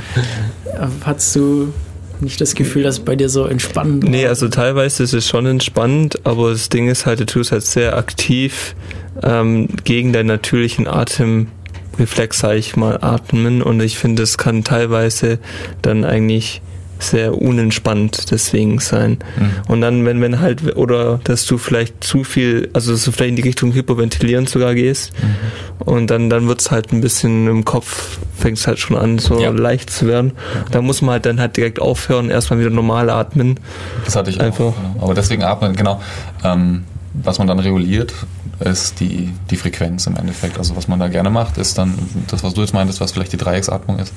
Hast 1.04 1.36
du 1.36 1.72
nicht 2.22 2.40
das 2.40 2.54
Gefühl, 2.54 2.82
dass 2.82 2.98
es 2.98 3.04
bei 3.04 3.16
dir 3.16 3.28
so 3.28 3.46
entspannend 3.46 4.04
war. 4.04 4.10
Nee, 4.10 4.26
also 4.26 4.48
teilweise 4.48 5.02
ist 5.02 5.14
es 5.14 5.28
schon 5.28 5.46
entspannend, 5.46 6.24
aber 6.24 6.50
das 6.50 6.68
Ding 6.68 6.88
ist 6.88 7.06
halt, 7.06 7.20
du 7.20 7.26
tust 7.26 7.52
halt 7.52 7.64
sehr 7.64 7.96
aktiv 7.96 8.74
ähm, 9.22 9.68
gegen 9.84 10.12
deinen 10.12 10.26
natürlichen 10.26 10.86
Atemreflex, 10.86 12.38
sag 12.38 12.56
ich 12.56 12.76
mal, 12.76 12.98
atmen 13.00 13.62
und 13.62 13.80
ich 13.80 13.98
finde, 13.98 14.22
das 14.22 14.38
kann 14.38 14.64
teilweise 14.64 15.38
dann 15.82 16.04
eigentlich 16.04 16.62
sehr 17.02 17.40
unentspannt 17.40 18.30
deswegen 18.30 18.78
sein. 18.78 19.18
Mhm. 19.36 19.50
Und 19.68 19.80
dann, 19.80 20.04
wenn, 20.04 20.20
wenn 20.20 20.40
halt, 20.40 20.76
oder 20.76 21.20
dass 21.24 21.46
du 21.46 21.58
vielleicht 21.58 22.04
zu 22.04 22.24
viel, 22.24 22.70
also 22.72 22.92
dass 22.92 23.04
du 23.04 23.12
vielleicht 23.12 23.30
in 23.30 23.36
die 23.36 23.42
Richtung 23.42 23.72
Hyperventilieren 23.72 24.46
sogar 24.46 24.74
gehst 24.74 25.12
mhm. 25.20 25.92
und 25.92 26.06
dann, 26.08 26.30
dann 26.30 26.48
wird 26.48 26.60
es 26.60 26.70
halt 26.70 26.92
ein 26.92 27.00
bisschen 27.00 27.46
im 27.46 27.64
Kopf, 27.64 28.18
fängt 28.36 28.58
es 28.58 28.66
halt 28.66 28.78
schon 28.78 28.96
an, 28.96 29.18
so 29.18 29.40
ja. 29.40 29.50
leicht 29.50 29.90
zu 29.90 30.06
werden. 30.06 30.32
Okay. 30.60 30.70
Da 30.72 30.82
muss 30.82 31.02
man 31.02 31.12
halt 31.12 31.26
dann 31.26 31.40
halt 31.40 31.56
direkt 31.56 31.80
aufhören, 31.80 32.30
erstmal 32.30 32.60
wieder 32.60 32.70
normal 32.70 33.10
atmen. 33.10 33.58
Das 34.04 34.16
hatte 34.16 34.30
ich 34.30 34.40
Einfach. 34.40 34.66
auch. 34.66 34.74
Genau. 34.76 35.04
Aber 35.04 35.14
deswegen 35.14 35.42
atmen, 35.42 35.74
genau. 35.74 36.00
Ähm, 36.44 36.84
was 37.12 37.38
man 37.38 37.48
dann 37.48 37.58
reguliert, 37.58 38.14
ist 38.60 39.00
die, 39.00 39.32
die 39.50 39.56
Frequenz 39.56 40.06
im 40.06 40.16
Endeffekt. 40.16 40.58
Also 40.58 40.76
was 40.76 40.86
man 40.86 41.00
da 41.00 41.08
gerne 41.08 41.30
macht, 41.30 41.58
ist 41.58 41.78
dann 41.78 41.94
das, 42.28 42.44
was 42.44 42.54
du 42.54 42.60
jetzt 42.60 42.74
meintest, 42.74 43.00
was 43.00 43.12
vielleicht 43.12 43.32
die 43.32 43.38
Dreiecksatmung 43.38 43.98
ist, 43.98 44.12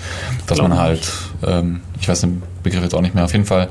dass 0.47 0.57
Glaub 0.57 0.69
man 0.69 0.79
halt, 0.79 1.11
ähm, 1.45 1.81
ich 1.99 2.07
weiß 2.07 2.21
den 2.21 2.43
Begriff 2.61 2.83
jetzt 2.83 2.93
auch 2.93 3.01
nicht 3.01 3.15
mehr, 3.15 3.23
auf 3.23 3.31
jeden 3.31 3.45
Fall, 3.45 3.69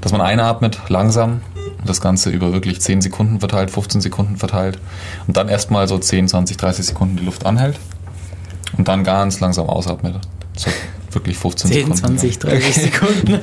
dass 0.00 0.12
man 0.12 0.20
einatmet, 0.20 0.78
langsam, 0.88 1.40
das 1.84 2.00
Ganze 2.00 2.30
über 2.30 2.52
wirklich 2.52 2.80
10 2.80 3.00
Sekunden 3.02 3.40
verteilt, 3.40 3.70
15 3.70 4.00
Sekunden 4.00 4.36
verteilt 4.36 4.78
und 5.26 5.36
dann 5.36 5.48
erstmal 5.48 5.86
so 5.86 5.98
10, 5.98 6.28
20, 6.28 6.56
30 6.56 6.86
Sekunden 6.86 7.16
die 7.16 7.24
Luft 7.24 7.46
anhält 7.46 7.78
und 8.76 8.88
dann 8.88 9.04
ganz 9.04 9.40
langsam 9.40 9.68
ausatmet. 9.68 10.16
So 10.56 10.70
wirklich 11.12 11.36
15 11.36 11.70
10, 11.70 11.80
Sekunden. 11.80 12.18
20, 12.18 12.38
30 12.38 12.74
Sekunden. 12.74 13.38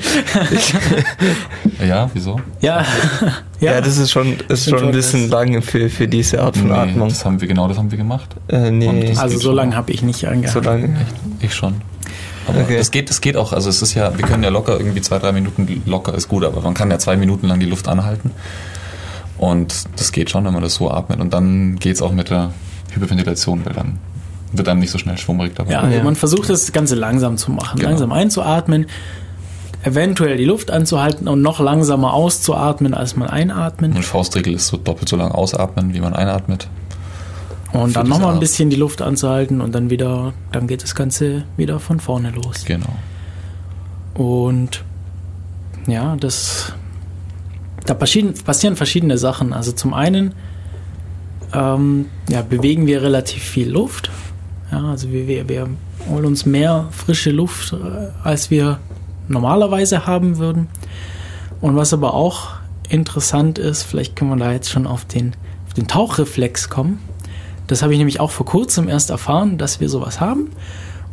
ja, 1.87 2.09
wieso? 2.13 2.39
Ja. 2.61 2.85
ja. 3.59 3.73
ja, 3.73 3.81
das 3.81 3.97
ist 3.97 4.11
schon, 4.11 4.35
ist 4.47 4.69
schon 4.69 4.83
ein 4.83 4.91
bisschen 4.91 5.29
lang 5.29 5.61
für, 5.61 5.89
für 5.89 6.07
diese 6.07 6.41
Art 6.41 6.57
von 6.57 6.67
nee, 6.67 6.73
Atmung. 6.73 7.09
Das 7.09 7.25
haben 7.25 7.41
wir, 7.41 7.47
genau 7.47 7.67
das 7.67 7.77
haben 7.77 7.91
wir 7.91 7.97
gemacht. 7.97 8.35
Äh, 8.47 8.71
nee. 8.71 9.13
Also 9.17 9.37
so 9.37 9.51
lange 9.51 9.75
habe 9.75 9.91
ich 9.91 10.01
nicht 10.01 10.25
angehalten. 10.27 10.63
So 10.63 10.69
lange? 10.69 10.85
Echt? 10.85 11.15
Ich 11.41 11.53
schon. 11.53 11.81
Aber 12.47 12.61
okay. 12.61 12.77
das 12.77 12.91
geht, 12.91 13.09
das 13.09 13.21
geht 13.21 13.37
auch. 13.37 13.53
Also 13.53 13.69
es 13.69 13.81
ist 13.81 13.95
ja, 13.95 14.17
wir 14.17 14.25
können 14.25 14.43
ja 14.43 14.49
locker 14.49 14.77
irgendwie 14.77 15.01
zwei, 15.01 15.17
drei 15.17 15.31
Minuten 15.31 15.81
locker 15.85 16.13
ist 16.13 16.27
gut, 16.27 16.43
aber 16.43 16.61
man 16.61 16.73
kann 16.73 16.91
ja 16.91 16.99
zwei 16.99 17.17
Minuten 17.17 17.47
lang 17.47 17.59
die 17.59 17.65
Luft 17.65 17.87
anhalten. 17.87 18.31
Und 19.37 19.85
das 19.97 20.11
geht 20.11 20.29
schon, 20.29 20.45
wenn 20.45 20.53
man 20.53 20.61
das 20.63 20.75
so 20.75 20.91
atmet. 20.91 21.19
Und 21.19 21.33
dann 21.33 21.77
geht 21.77 21.95
es 21.95 22.01
auch 22.01 22.11
mit 22.11 22.29
der 22.29 22.51
Hyperventilation, 22.93 23.65
weil 23.65 23.73
dann 23.73 23.99
wird 24.57 24.67
einem 24.67 24.79
nicht 24.79 24.91
so 24.91 24.97
schnell 24.97 25.17
schwummrig 25.17 25.53
dabei. 25.55 25.71
Ja, 25.73 25.81
also 25.81 26.03
man 26.03 26.15
versucht 26.15 26.49
das 26.49 26.71
Ganze 26.71 26.95
langsam 26.95 27.37
zu 27.37 27.51
machen, 27.51 27.77
genau. 27.77 27.89
langsam 27.89 28.11
einzuatmen, 28.11 28.87
eventuell 29.83 30.37
die 30.37 30.45
Luft 30.45 30.71
anzuhalten 30.71 31.27
und 31.27 31.41
noch 31.41 31.59
langsamer 31.59 32.13
auszuatmen, 32.13 32.93
als 32.93 33.15
man 33.15 33.29
einatmet. 33.29 33.95
Und 33.95 34.03
Faustregel 34.03 34.53
ist 34.53 34.67
so 34.67 34.77
doppelt 34.77 35.09
so 35.09 35.15
lang 35.15 35.31
ausatmen, 35.31 35.93
wie 35.93 35.99
man 35.99 36.13
einatmet. 36.13 36.67
Und 37.71 37.89
Für 37.89 37.93
dann 37.99 38.07
nochmal 38.07 38.33
ein 38.33 38.39
bisschen 38.39 38.69
die 38.69 38.77
Luft 38.77 39.01
anzuhalten 39.01 39.59
und 39.61 39.75
dann 39.75 39.89
wieder, 39.89 40.33
dann 40.51 40.67
geht 40.67 40.81
das 40.81 40.95
Ganze 40.95 41.43
wieder 41.57 41.79
von 41.79 41.99
vorne 41.99 42.31
los. 42.31 42.63
Genau. 42.65 42.95
Und 44.13 44.83
ja, 45.87 46.15
das 46.15 46.73
da 47.85 47.93
passieren, 47.93 48.33
passieren 48.33 48.75
verschiedene 48.75 49.17
Sachen. 49.17 49.53
Also 49.53 49.71
zum 49.71 49.93
einen 49.93 50.33
ähm, 51.53 52.07
ja, 52.29 52.41
bewegen 52.41 52.87
wir 52.87 53.01
relativ 53.01 53.43
viel 53.43 53.69
Luft. 53.69 54.11
Ja, 54.75 54.83
also 54.89 55.09
wir, 55.09 55.25
wir, 55.25 55.47
wir 55.47 55.69
holen 56.09 56.25
uns 56.25 56.45
mehr 56.45 56.89
frische 56.91 57.31
Luft, 57.31 57.71
äh, 57.71 58.09
als 58.25 58.51
wir 58.51 58.79
normalerweise 59.29 60.05
haben 60.05 60.37
würden. 60.37 60.67
Und 61.61 61.77
was 61.77 61.93
aber 61.93 62.13
auch 62.13 62.49
interessant 62.89 63.57
ist, 63.57 63.83
vielleicht 63.83 64.17
können 64.17 64.31
wir 64.31 64.35
da 64.37 64.51
jetzt 64.51 64.69
schon 64.69 64.85
auf 64.85 65.05
den, 65.05 65.31
auf 65.65 65.73
den 65.75 65.87
Tauchreflex 65.87 66.69
kommen. 66.69 66.99
Das 67.67 67.83
habe 67.83 67.93
ich 67.93 67.99
nämlich 67.99 68.19
auch 68.19 68.31
vor 68.31 68.45
kurzem 68.45 68.89
erst 68.89 69.11
erfahren, 69.11 69.57
dass 69.57 69.79
wir 69.79 69.87
sowas 69.87 70.19
haben. 70.19 70.51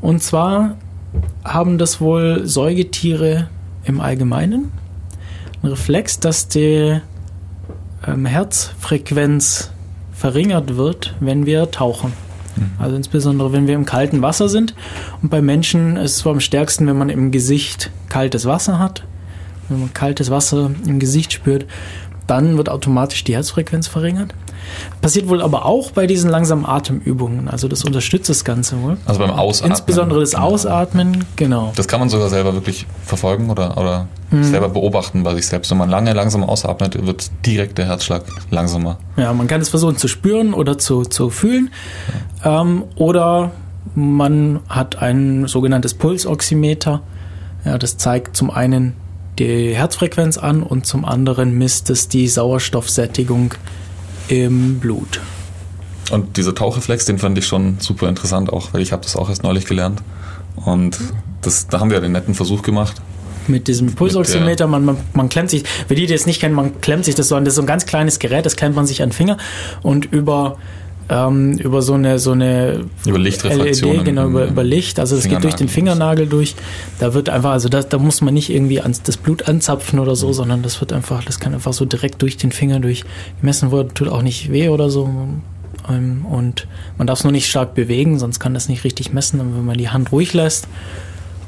Und 0.01 0.25
zwar 0.25 0.77
haben 1.45 1.79
das 1.79 2.01
wohl 2.01 2.45
Säugetiere 2.45 3.49
im 3.85 4.01
Allgemeinen. 4.01 4.73
Ein 5.63 5.69
Reflex, 5.69 6.19
dass 6.19 6.49
die 6.49 7.01
ähm, 8.09 8.27
Herzfrequenz 8.27 9.71
verringert 10.13 10.77
wird, 10.77 11.15
wenn 11.21 11.47
wir 11.47 11.71
tauchen. 11.71 12.13
Also 12.79 12.97
insbesondere, 12.97 13.53
wenn 13.53 13.67
wir 13.67 13.75
im 13.75 13.87
kalten 13.87 14.23
Wasser 14.23 14.49
sind. 14.49 14.75
Und 15.23 15.31
bei 15.31 15.41
Menschen 15.41 15.97
ist 15.97 16.13
es 16.13 16.19
zwar 16.19 16.33
am 16.33 16.41
stärksten, 16.41 16.87
wenn 16.87 16.99
man 16.99 17.09
im 17.09 17.31
Gesicht 17.31 17.91
kaltes 18.09 18.47
Wasser 18.47 18.79
hat. 18.79 19.05
Wenn 19.69 19.81
man 19.81 19.95
kaltes 19.95 20.31
Wasser 20.31 20.71
im 20.87 20.99
Gesicht 20.99 21.33
spürt, 21.33 21.67
dann 22.27 22.57
wird 22.57 22.69
automatisch 22.69 23.25
die 23.25 23.35
Herzfrequenz 23.35 23.89
verringert. 23.89 24.35
Passiert 25.01 25.29
wohl 25.29 25.43
aber 25.43 25.65
auch 25.67 25.91
bei 25.91 26.07
diesen 26.07 26.31
langsamen 26.31 26.65
Atemübungen. 26.67 27.49
Also 27.49 27.69
das 27.69 27.85
unterstützt 27.85 28.29
das 28.29 28.45
Ganze 28.45 28.81
wohl. 28.83 28.97
Also 29.07 29.21
beim 29.21 29.31
Ausatmen. 29.31 29.73
Insbesondere 29.73 30.21
das 30.21 30.33
Genau. 30.33 30.43
Ausatmen, 30.45 31.25
genau. 31.37 31.73
Das 31.77 31.89
kann 31.89 32.01
man 32.01 32.09
sogar 32.09 32.29
selber 32.29 32.55
wirklich 32.55 32.87
verfolgen 33.05 33.51
oder, 33.51 33.77
oder 33.79 34.07
Mhm. 34.31 34.45
selber 34.45 34.71
beobachten 34.71 35.23
bei 35.25 35.35
sich 35.35 35.47
selbst. 35.47 35.71
Wenn 35.71 35.77
man 35.79 35.91
lange 35.91 36.13
langsam 36.15 36.43
ausatmet, 36.43 37.05
wird 37.07 37.31
direkt 37.45 37.77
der 37.77 37.85
Herzschlag 37.87 38.23
langsamer. 38.51 38.97
Ja, 39.19 39.33
man 39.35 39.47
kann 39.47 39.61
es 39.61 39.69
versuchen 39.69 39.99
zu 39.99 40.09
spüren 40.09 40.55
oder 40.55 40.79
zu, 40.79 41.03
zu 41.03 41.29
fühlen. 41.29 41.71
Ähm, 42.43 42.85
oder 42.97 43.51
man 43.95 44.61
hat 44.71 45.03
ein 45.03 45.47
sogenanntes 45.49 45.93
Pulsoximeter. 45.95 47.03
Ja, 47.65 47.77
das 47.77 47.99
zeigt 47.99 48.37
zum 48.37 48.51
einen 48.51 48.95
die 49.39 49.75
Herzfrequenz 49.75 50.39
an 50.39 50.63
und 50.63 50.87
zum 50.87 51.05
anderen 51.05 51.57
misst 51.59 51.91
es 51.91 52.09
die 52.09 52.29
Sauerstoffsättigung 52.29 53.53
im 54.29 54.79
Blut. 54.79 55.21
Und 56.11 56.37
dieser 56.37 56.55
Tauchreflex, 56.55 57.05
den 57.05 57.19
fand 57.19 57.39
ich 57.39 57.47
schon 57.47 57.79
super 57.81 58.09
interessant 58.09 58.53
auch, 58.53 58.73
weil 58.73 58.83
ich 58.83 58.93
habe 58.93 59.03
das 59.03 59.17
auch 59.17 59.29
erst 59.29 59.43
neulich 59.43 59.67
gelernt. 59.67 60.03
Und 60.57 60.99
das, 61.41 61.69
da 61.69 61.81
haben 61.81 61.91
wir 61.91 61.97
ja 61.97 62.01
den 62.01 62.13
netten 62.13 62.35
Versuch 62.35 62.63
gemacht. 62.63 63.01
Mit 63.49 63.67
diesem 63.67 63.95
Pulsoximeter, 63.95 64.67
man, 64.67 64.85
man, 64.85 64.97
man 65.15 65.29
klemmt 65.29 65.51
sich, 65.51 65.65
für 65.89 65.95
die, 65.95 66.07
die 66.07 66.15
es 66.15 66.27
nicht 66.27 66.41
kennen, 66.41 66.55
man 66.55 66.81
klemmt 66.81 67.05
sich 67.05 67.15
das 67.15 67.29
so 67.29 67.35
an, 67.35 67.45
das 67.45 67.53
ist 67.53 67.57
so 67.57 67.63
ein 67.63 67.67
ganz 67.67 67.87
kleines 67.87 68.21
Gerät, 68.21 68.47
das 68.47 68.55
klemmt 68.55 68.77
man 68.77 68.87
sich 68.87 69.03
an 69.03 69.09
den 69.09 69.15
Finger 69.15 69.37
und 69.83 70.05
über, 70.05 70.59
ähm, 71.09 71.59
über 71.59 71.83
so 71.83 71.95
eine, 71.95 72.19
so 72.19 72.33
eine 72.33 72.85
Über 73.07 73.19
Lichtreflexionen 73.19 73.97
LED, 73.99 74.05
genau, 74.05 74.29
über, 74.29 74.47
über 74.47 74.65
Licht, 74.65 74.99
also 74.99 75.17
das 75.17 75.29
geht 75.29 75.43
durch 75.43 75.55
den 75.55 75.69
Fingernagel. 75.69 76.27
Durch. 76.27 76.55
Da 76.99 77.15
wird 77.15 77.29
einfach, 77.29 77.51
also 77.51 77.69
da, 77.69 77.83
da 77.83 77.99
muss 77.99 78.21
man 78.21 78.35
nicht 78.35 78.51
irgendwie 78.51 78.81
ans, 78.81 79.03
das 79.03 79.17
Blut 79.17 79.49
anzapfen 79.49 79.99
oder 79.99 80.17
so, 80.17 80.33
sondern 80.33 80.63
das 80.63 80.81
wird 80.81 80.93
einfach, 80.93 81.25
das 81.25 81.41
kann 81.41 81.55
einfach 81.55 81.73
so 81.73 81.85
direkt 81.85 82.23
durch 82.23 82.37
den 82.37 82.53
Finger 82.53 82.81
durch 82.81 83.05
gemessen 83.41 83.73
werden, 83.73 83.95
tut 83.95 84.09
auch 84.09 84.23
nicht 84.23 84.53
weh 84.53 84.69
oder 84.69 84.91
so. 84.91 85.11
Ähm, 85.89 86.25
Und 86.29 86.67
man 86.99 87.07
darf 87.07 87.19
es 87.19 87.25
nur 87.25 87.33
nicht 87.33 87.49
stark 87.49 87.75
bewegen, 87.75 88.19
sonst 88.19 88.41
kann 88.41 88.55
das 88.55 88.69
nicht 88.69 88.85
richtig 88.85 89.13
messen. 89.13 89.41
Und 89.41 89.57
wenn 89.57 89.65
man 89.65 89.79
die 89.79 89.89
Hand 89.89 90.13
ruhig 90.13 90.33
lässt, 90.33 90.69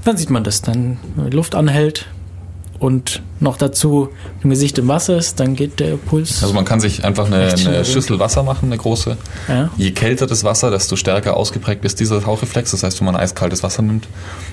dann 0.05 0.17
sieht 0.17 0.31
man 0.31 0.45
das. 0.45 0.63
Dann, 0.63 0.99
wenn 1.17 1.31
die 1.31 1.37
Luft 1.37 1.55
anhält 1.55 2.07
und 2.79 3.23
noch 3.41 3.57
dazu 3.57 4.09
im 4.43 4.51
Gesicht 4.51 4.79
im 4.79 4.89
Wasser 4.89 5.17
ist, 5.17 5.41
dann 5.41 5.55
geht 5.55 5.81
der 5.81 5.97
Puls. 5.97 6.43
Also 6.43 6.55
man 6.55 6.65
kann 6.65 6.81
sich 6.81 7.05
einfach 7.05 7.27
eine, 7.27 7.55
eine. 7.55 7.85
Schüssel 7.85 8.19
Wasser 8.19 8.43
machen, 8.43 8.67
eine 8.67 8.79
große. 8.79 9.17
ja. 9.49 9.71
Je 9.77 9.91
kälter 9.93 10.27
das 10.27 10.45
Wasser, 10.45 10.71
desto 10.71 10.97
stärker 10.97 11.37
ausgeprägt 11.37 11.85
ist 11.85 12.01
dieser 12.01 12.21
Tauchreflex. 12.23 12.73
Das 12.73 12.83
heißt, 12.83 13.01
wenn 13.01 13.07
man 13.07 13.17
eiskaltes 13.17 13.63
Wasser 13.63 13.83
nimmt 13.83 14.09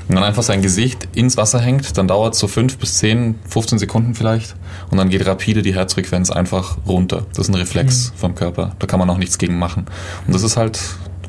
und 0.07 0.15
dann 0.15 0.23
einfach 0.23 0.43
sein 0.43 0.61
Gesicht 0.61 1.07
ins 1.13 1.37
Wasser 1.37 1.59
hängt, 1.59 1.97
dann 1.97 2.07
dauert 2.07 2.33
es 2.33 2.39
so 2.39 2.47
5 2.47 2.77
bis 2.77 2.97
10, 2.99 3.35
15 3.49 3.79
Sekunden 3.79 4.15
vielleicht 4.15 4.55
und 4.89 4.97
dann 4.97 5.09
geht 5.09 5.25
rapide 5.25 5.61
die 5.61 5.73
Herzfrequenz 5.73 6.29
einfach 6.29 6.77
runter. 6.87 7.25
Das 7.29 7.47
ist 7.47 7.49
ein 7.49 7.55
Reflex 7.55 8.13
vom 8.15 8.35
Körper. 8.35 8.75
Da 8.79 8.87
kann 8.87 8.99
man 8.99 9.09
auch 9.09 9.17
nichts 9.17 9.37
gegen 9.37 9.57
machen. 9.57 9.85
Und 10.27 10.33
das 10.33 10.43
ist 10.43 10.57
halt 10.57 10.79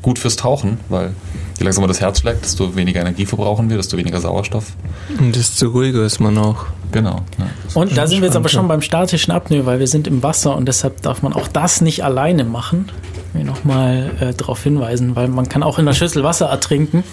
gut 0.01 0.19
fürs 0.19 0.35
Tauchen, 0.35 0.79
weil 0.89 1.13
je 1.57 1.63
langsamer 1.63 1.87
das 1.87 2.01
Herz 2.01 2.19
schlägt, 2.19 2.43
desto 2.43 2.75
weniger 2.75 3.01
Energie 3.01 3.25
verbrauchen 3.25 3.69
wir, 3.69 3.77
desto 3.77 3.97
weniger 3.97 4.19
Sauerstoff. 4.19 4.73
Und 5.19 5.35
desto 5.35 5.67
ruhiger 5.69 6.03
ist 6.05 6.19
man 6.19 6.37
auch. 6.37 6.65
Genau. 6.91 7.21
Ja. 7.39 7.47
Und 7.73 7.97
da 7.97 8.05
sind 8.07 8.21
wir 8.21 8.27
jetzt 8.27 8.35
aber 8.35 8.49
schon 8.49 8.67
beim 8.67 8.81
statischen 8.81 9.31
Apnoe, 9.33 9.65
weil 9.65 9.79
wir 9.79 9.87
sind 9.87 10.07
im 10.07 10.21
Wasser 10.23 10.55
und 10.55 10.67
deshalb 10.67 11.01
darf 11.01 11.21
man 11.23 11.33
auch 11.33 11.47
das 11.47 11.81
nicht 11.81 12.03
alleine 12.03 12.43
machen. 12.43 12.91
Ich 13.29 13.39
will 13.39 13.45
nochmal 13.45 14.11
äh, 14.19 14.33
darauf 14.33 14.61
hinweisen, 14.63 15.15
weil 15.15 15.27
man 15.27 15.49
kann 15.49 15.63
auch 15.63 15.79
in 15.79 15.85
der 15.85 15.93
Schüssel 15.93 16.23
Wasser 16.23 16.47
ertrinken. 16.47 17.03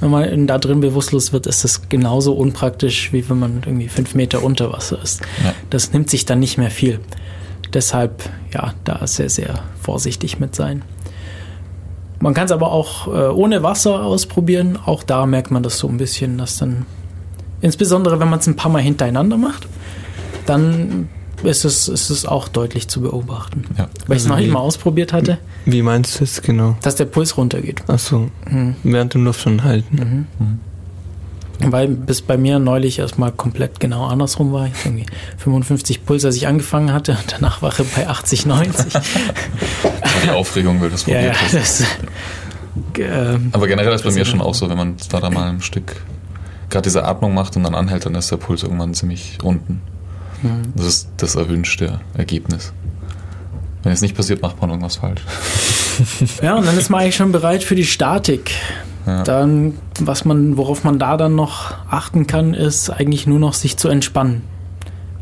Wenn 0.00 0.10
man 0.10 0.24
in- 0.24 0.46
da 0.46 0.58
drin 0.58 0.80
bewusstlos 0.80 1.32
wird, 1.32 1.46
ist 1.46 1.62
das 1.62 1.88
genauso 1.88 2.32
unpraktisch, 2.32 3.12
wie 3.12 3.28
wenn 3.28 3.38
man 3.38 3.62
irgendwie 3.66 3.88
fünf 3.88 4.14
Meter 4.14 4.42
unter 4.42 4.72
Wasser 4.72 4.98
ist. 5.02 5.20
Ja. 5.44 5.52
Das 5.70 5.92
nimmt 5.92 6.08
sich 6.10 6.24
dann 6.24 6.40
nicht 6.40 6.56
mehr 6.58 6.70
viel. 6.70 6.98
Deshalb, 7.74 8.22
ja, 8.52 8.74
da 8.84 9.06
sehr, 9.06 9.28
sehr 9.30 9.60
vorsichtig 9.80 10.38
mit 10.40 10.54
sein. 10.54 10.82
Man 12.22 12.34
kann 12.34 12.44
es 12.46 12.52
aber 12.52 12.70
auch 12.70 13.08
äh, 13.08 13.10
ohne 13.28 13.62
Wasser 13.62 14.04
ausprobieren. 14.04 14.78
Auch 14.86 15.02
da 15.02 15.26
merkt 15.26 15.50
man 15.50 15.62
das 15.62 15.78
so 15.78 15.88
ein 15.88 15.96
bisschen, 15.98 16.38
dass 16.38 16.56
dann, 16.56 16.86
insbesondere 17.60 18.20
wenn 18.20 18.30
man 18.30 18.38
es 18.38 18.46
ein 18.46 18.56
paar 18.56 18.70
Mal 18.70 18.80
hintereinander 18.82 19.36
macht, 19.36 19.66
dann 20.46 21.08
ist 21.42 21.64
es, 21.64 21.88
ist 21.88 22.10
es 22.10 22.24
auch 22.24 22.46
deutlich 22.48 22.86
zu 22.86 23.00
beobachten. 23.00 23.64
Ja. 23.76 23.88
Weil 24.06 24.16
ich 24.16 24.22
es 24.22 24.24
Also 24.24 24.28
noch 24.28 24.36
nicht 24.36 24.52
mal 24.52 24.60
ausprobiert 24.60 25.12
hatte, 25.12 25.38
Wie 25.64 25.82
meinst 25.82 26.20
du 26.20 26.24
es 26.24 26.40
genau? 26.42 26.76
dass 26.82 26.94
der 26.94 27.06
Puls 27.06 27.36
runtergeht. 27.36 27.82
Achso, 27.88 28.28
Mhm. 28.48 28.76
während 28.84 29.14
dem 29.14 29.24
Luft 29.24 29.44
anhalten. 29.46 30.26
Mhm. 30.38 30.60
Weil 31.66 31.88
bis 31.88 32.22
bei 32.22 32.36
mir 32.36 32.58
neulich 32.58 32.98
erstmal 32.98 33.32
komplett 33.32 33.80
genau 33.80 34.06
andersrum 34.06 34.52
war. 34.52 34.66
Ich 34.66 34.72
irgendwie 34.84 35.06
55 35.38 36.04
Puls, 36.04 36.24
als 36.24 36.36
ich 36.36 36.46
angefangen 36.46 36.92
hatte, 36.92 37.12
und 37.12 37.32
danach 37.32 37.62
war 37.62 37.72
er 37.78 37.84
bei 37.84 38.08
80, 38.08 38.46
90. 38.46 39.00
Die 40.24 40.30
Aufregung 40.30 40.80
will 40.80 40.90
das 40.90 41.04
probiert. 41.04 41.36
ja, 41.36 41.58
das, 41.58 41.84
ähm, 42.98 43.50
Aber 43.52 43.66
generell 43.66 43.94
ist 43.94 44.04
bei 44.04 44.10
mir 44.12 44.24
schon 44.24 44.40
auch 44.40 44.54
so, 44.54 44.68
wenn 44.68 44.76
man 44.76 44.96
da, 45.10 45.20
da 45.20 45.30
mal 45.30 45.48
ein 45.48 45.62
Stück 45.62 46.02
gerade 46.70 46.84
diese 46.84 47.04
Atmung 47.04 47.34
macht 47.34 47.56
und 47.56 47.62
dann 47.62 47.74
anhält, 47.74 48.06
dann 48.06 48.14
ist 48.14 48.30
der 48.30 48.38
Puls 48.38 48.62
irgendwann 48.62 48.94
ziemlich 48.94 49.38
unten. 49.42 49.82
mhm. 50.42 50.72
Das 50.74 50.86
ist 50.86 51.08
das 51.18 51.36
erwünschte 51.36 52.00
Ergebnis. 52.14 52.72
Wenn 53.82 53.92
es 53.92 54.00
nicht 54.00 54.16
passiert, 54.16 54.42
macht 54.42 54.60
man 54.60 54.70
irgendwas 54.70 54.96
falsch. 54.96 55.22
ja, 56.42 56.54
und 56.56 56.66
dann 56.66 56.78
ist 56.78 56.88
man 56.88 57.00
eigentlich 57.00 57.16
schon 57.16 57.32
bereit 57.32 57.64
für 57.64 57.74
die 57.74 57.84
Statik. 57.84 58.52
Ja. 59.06 59.24
Dann, 59.24 59.74
was 60.00 60.24
man, 60.24 60.56
worauf 60.56 60.84
man 60.84 60.98
da 60.98 61.16
dann 61.16 61.34
noch 61.34 61.74
achten 61.90 62.26
kann, 62.26 62.54
ist 62.54 62.90
eigentlich 62.90 63.26
nur 63.26 63.40
noch 63.40 63.54
sich 63.54 63.76
zu 63.76 63.88
entspannen. 63.88 64.42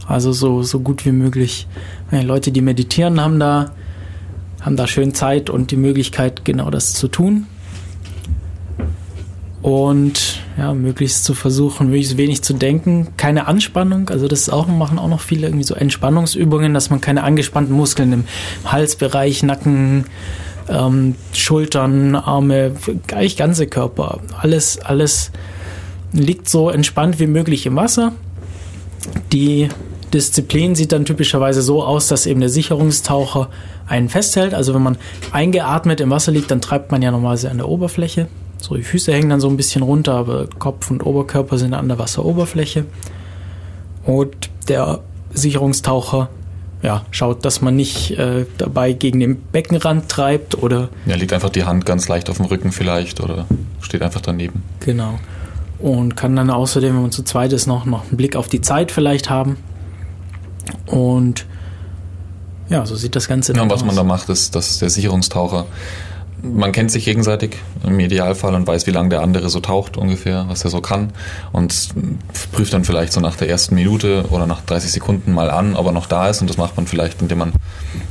Also 0.07 0.33
so, 0.33 0.63
so 0.63 0.81
gut 0.81 1.07
wie 1.07 1.13
möglich. 1.13 1.67
Ja, 2.11 2.21
Leute, 2.21 2.53
die 2.53 2.61
meditieren, 2.61 3.21
haben 3.21 3.39
da, 3.39 3.71
haben 4.61 4.77
da 4.77 4.87
schön 4.87 5.15
Zeit 5.15 5.49
und 5.49 5.71
die 5.71 5.77
Möglichkeit, 5.77 6.45
genau 6.45 6.71
das 6.71 6.93
zu 6.93 7.09
tun. 7.09 7.47
Und 9.63 10.41
ja, 10.57 10.73
möglichst 10.73 11.25
zu 11.25 11.35
versuchen, 11.35 11.89
möglichst 11.89 12.17
wenig 12.17 12.43
zu 12.43 12.55
denken. 12.55 13.09
Keine 13.19 13.47
Anspannung, 13.47 14.09
also 14.09 14.27
das 14.27 14.41
ist 14.41 14.49
auch, 14.51 14.67
machen 14.69 14.99
auch 14.99 15.09
noch 15.09 15.21
viele 15.21 15.47
irgendwie 15.47 15.65
so 15.65 15.75
Entspannungsübungen, 15.75 16.73
dass 16.73 16.89
man 16.89 17.03
keine 17.03 17.25
angespannten 17.25 17.75
Muskeln 17.75 18.13
im 18.13 18.25
Halsbereich, 18.65 19.43
Nacken, 19.43 20.07
ähm, 20.69 21.15
Schultern, 21.35 22.15
Arme, 22.15 22.73
eigentlich 23.13 23.37
ganze 23.37 23.67
Körper. 23.67 24.21
Alles, 24.39 24.79
alles 24.81 25.31
liegt 26.13 26.49
so 26.49 26.71
entspannt 26.71 27.21
wie 27.21 27.27
möglich 27.27 27.67
im 27.67 27.77
Wasser. 27.77 28.13
Die 29.33 29.69
Disziplin 30.13 30.75
sieht 30.75 30.93
dann 30.93 31.05
typischerweise 31.05 31.63
so 31.63 31.85
aus, 31.85 32.09
dass 32.09 32.27
eben 32.27 32.41
der 32.41 32.49
Sicherungstaucher 32.49 33.49
einen 33.87 34.09
festhält. 34.09 34.55
Also 34.55 34.75
wenn 34.75 34.83
man 34.83 34.99
eingeatmet 35.33 36.01
im 36.01 36.11
Wasser 36.11 36.33
liegt, 36.33 36.51
dann 36.51 36.61
treibt 36.61 36.91
man 36.91 37.03
ja 37.03 37.11
normalerweise 37.11 37.51
an 37.51 37.59
der 37.59 37.69
Oberfläche. 37.69 38.29
So, 38.61 38.75
die 38.77 38.83
Füße 38.83 39.13
hängen 39.13 39.31
dann 39.31 39.41
so 39.41 39.49
ein 39.49 39.57
bisschen 39.57 39.83
runter, 39.83 40.15
aber 40.15 40.47
Kopf 40.59 40.91
und 40.91 41.05
Oberkörper 41.05 41.59
sind 41.59 41.75
an 41.75 41.89
der 41.89 41.99
Wasseroberfläche. 41.99 42.85
Und 44.05 44.51
der 44.69 45.01
Sicherungstaucher 45.33 46.29
ja, 46.83 47.05
schaut, 47.11 47.45
dass 47.45 47.61
man 47.61 47.77
nicht 47.77 48.13
äh, 48.19 48.47
dabei 48.57 48.93
gegen 48.95 49.21
den 49.21 49.37
Beckenrand 49.41 50.09
treibt 50.09 50.63
oder 50.63 50.89
Ja, 51.05 51.15
liegt 51.17 51.33
einfach 51.35 51.51
die 51.51 51.65
Hand 51.65 51.85
ganz 51.85 52.09
leicht 52.09 52.31
auf 52.31 52.39
dem 52.39 52.47
Rücken 52.47 52.73
vielleicht 52.73 53.21
oder 53.21 53.47
steht 53.83 54.01
einfach 54.03 54.23
daneben. 54.23 54.63
Genau. 54.81 55.19
und 55.79 56.17
kann 56.17 56.35
dann 56.37 56.49
außerdem, 56.51 56.95
wenn 56.95 57.03
man 57.03 57.11
zu 57.13 57.23
zweit 57.23 57.53
ist, 57.53 57.67
noch, 57.67 57.85
noch 57.85 58.07
einen 58.09 58.17
Blick 58.17 58.35
auf 58.37 58.49
die 58.49 58.61
Zeit 58.63 58.93
vielleicht 58.93 59.29
haben. 59.29 59.57
Und 60.87 61.47
ja, 62.69 62.87
so 62.87 62.97
sieht 62.97 63.15
das 63.17 63.29
Ganze 63.29 63.53
Ja, 63.53 63.57
dann 63.57 63.65
und 63.65 63.71
was 63.73 63.81
aus. 63.83 63.87
man 63.87 63.97
da 63.97 64.03
macht, 64.03 64.29
ist, 64.31 64.55
dass 64.55 64.79
der 64.79 64.89
Sicherungstaucher, 64.91 65.67
man 66.43 66.73
kennt 66.73 66.91
sich 66.91 67.05
gegenseitig 67.05 67.57
im 67.85 67.99
Idealfall 68.01 68.55
und 68.55 68.67
weiß, 68.67 68.87
wie 68.87 68.91
lange 68.91 69.09
der 69.11 69.23
andere 69.23 69.49
so 69.49 69.61
taucht 69.61 69.97
ungefähr, 69.97 70.47
was 70.49 70.65
er 70.65 70.71
so 70.71 70.81
kann 70.81 71.13
und 71.53 71.89
prüft 72.53 72.73
dann 72.73 72.85
vielleicht 72.85 73.13
so 73.13 73.21
nach 73.21 73.37
der 73.37 73.49
ersten 73.49 73.75
Minute 73.75 74.25
oder 74.31 74.47
nach 74.47 74.61
30 74.63 74.93
Sekunden 74.93 75.33
mal 75.33 75.51
an, 75.51 75.77
ob 75.77 75.87
er 75.87 75.93
noch 75.93 76.07
da 76.07 76.29
ist 76.29 76.41
und 76.41 76.49
das 76.49 76.57
macht 76.57 76.77
man 76.77 76.87
vielleicht, 76.87 77.23
indem 77.23 77.39
man, 77.39 77.53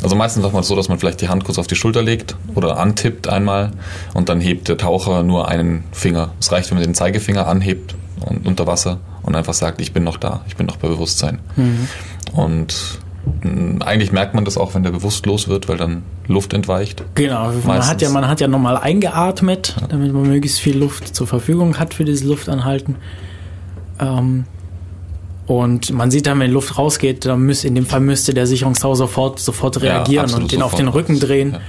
also 0.04 0.16
meistens 0.16 0.44
macht 0.44 0.54
man 0.54 0.62
es 0.62 0.68
so, 0.68 0.76
dass 0.76 0.90
man 0.90 1.00
vielleicht 1.00 1.22
die 1.22 1.30
Hand 1.30 1.44
kurz 1.44 1.58
auf 1.58 1.68
die 1.68 1.76
Schulter 1.76 2.02
legt 2.02 2.36
oder 2.56 2.78
antippt 2.78 3.28
einmal 3.28 3.72
und 4.14 4.30
dann 4.30 4.42
hebt 4.42 4.68
der 4.68 4.78
Taucher 4.78 5.24
nur 5.24 5.48
einen 5.48 5.84
Finger. 5.92 6.32
Es 6.40 6.52
reicht, 6.52 6.70
wenn 6.72 6.78
man 6.78 6.86
den 6.86 6.96
Zeigefinger 6.96 7.48
anhebt 7.48 7.96
und 8.26 8.46
unter 8.48 8.68
Wasser 8.68 9.00
und 9.24 9.36
einfach 9.36 9.54
sagt, 9.54 9.82
ich 9.82 9.94
bin 9.94 10.04
noch 10.04 10.18
da, 10.18 10.42
ich 10.48 10.56
bin 10.56 10.66
noch 10.66 10.78
bei 10.78 10.88
Bewusstsein. 10.88 11.40
Und 12.34 12.74
mh, 12.74 13.09
eigentlich 13.86 14.12
merkt 14.12 14.34
man 14.36 14.46
das 14.46 14.58
auch, 14.58 14.74
wenn 14.76 14.84
der 14.84 14.92
bewusstlos 14.92 15.48
wird, 15.48 15.70
weil 15.70 15.78
dann 15.78 16.04
Luft 16.28 16.54
entweicht. 16.54 17.04
Genau, 17.16 17.48
man 17.48 17.62
Meistens. 17.66 17.90
hat, 17.90 18.02
ja, 18.02 18.10
man 18.10 18.28
hat 18.28 18.42
ja 18.42 18.48
nochmal 18.48 18.78
eingeatmet, 18.78 19.76
damit 19.90 20.14
man 20.14 20.24
möglichst 20.24 20.60
viel 20.60 20.78
Luft 20.78 21.16
zur 21.16 21.28
Verfügung 21.28 21.78
hat 21.80 21.94
für 21.94 22.06
dieses 22.06 22.24
Luftanhalten. 22.26 22.96
Ähm, 24.00 24.46
und 25.48 25.92
man 25.92 26.12
sieht 26.12 26.28
dann, 26.28 26.40
wenn 26.40 26.52
Luft 26.52 26.78
rausgeht, 26.78 27.26
dann 27.26 27.42
müsste, 27.42 27.68
in 27.68 27.76
dem 27.76 27.86
Fall 27.86 28.02
müsste 28.02 28.34
der 28.34 28.46
Sicherungstau 28.46 28.94
sofort, 28.96 29.40
sofort 29.40 29.78
Ja, 29.78 29.96
reagieren 29.96 30.26
absolut 30.26 30.44
und 30.44 30.52
den 30.52 30.62
auf 30.62 30.72
sofort. 30.72 30.80
den 30.82 30.88
Rücken 30.90 31.20
drehen. 31.20 31.54
Ja. 31.54 31.60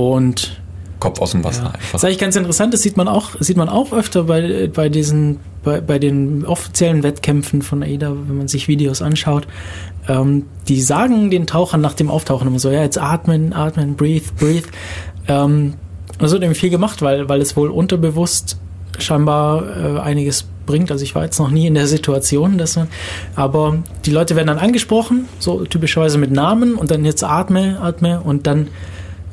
Und 0.00 0.60
Kopf 1.00 1.20
aus 1.20 1.32
dem 1.32 1.44
Wasser 1.44 1.64
ja. 1.64 1.70
einfach. 1.70 1.92
Das 1.92 2.02
ist 2.02 2.04
eigentlich 2.04 2.18
ganz 2.18 2.36
interessant, 2.36 2.72
das 2.74 2.82
sieht 2.82 2.96
man 2.96 3.08
auch, 3.08 3.30
sieht 3.40 3.56
man 3.56 3.68
auch 3.68 3.92
öfter 3.92 4.24
bei, 4.24 4.70
bei 4.72 4.88
diesen, 4.88 5.40
bei, 5.62 5.80
bei 5.80 5.98
den 5.98 6.44
offiziellen 6.44 7.02
Wettkämpfen 7.02 7.62
von 7.62 7.82
AIDA, 7.82 8.12
wenn 8.26 8.38
man 8.38 8.48
sich 8.48 8.68
Videos 8.68 9.02
anschaut. 9.02 9.46
Ähm, 10.08 10.46
die 10.68 10.80
sagen 10.80 11.30
den 11.30 11.46
Tauchern 11.46 11.80
nach 11.80 11.94
dem 11.94 12.10
Auftauchen 12.10 12.48
immer 12.48 12.58
so, 12.58 12.70
ja, 12.70 12.82
jetzt 12.82 12.98
atmen, 12.98 13.52
atmen, 13.52 13.96
breathe, 13.96 14.26
breathe. 14.38 14.68
Ähm, 15.28 15.74
das 16.18 16.32
wird 16.32 16.42
eben 16.42 16.54
viel 16.54 16.70
gemacht, 16.70 17.02
weil, 17.02 17.28
weil 17.28 17.40
es 17.40 17.56
wohl 17.56 17.70
unterbewusst 17.70 18.58
scheinbar 18.98 19.64
äh, 19.64 20.00
einiges 20.00 20.46
bringt. 20.64 20.90
Also 20.90 21.04
ich 21.04 21.14
war 21.14 21.24
jetzt 21.24 21.38
noch 21.38 21.50
nie 21.50 21.66
in 21.66 21.74
der 21.74 21.86
Situation, 21.86 22.58
dass 22.58 22.76
man, 22.76 22.88
aber 23.34 23.78
die 24.04 24.10
Leute 24.10 24.36
werden 24.36 24.48
dann 24.48 24.58
angesprochen, 24.58 25.26
so 25.38 25.64
typischerweise 25.64 26.18
mit 26.18 26.30
Namen 26.30 26.74
und 26.74 26.90
dann 26.90 27.04
jetzt 27.04 27.22
atme, 27.22 27.78
atme 27.80 28.20
und 28.20 28.46
dann 28.46 28.68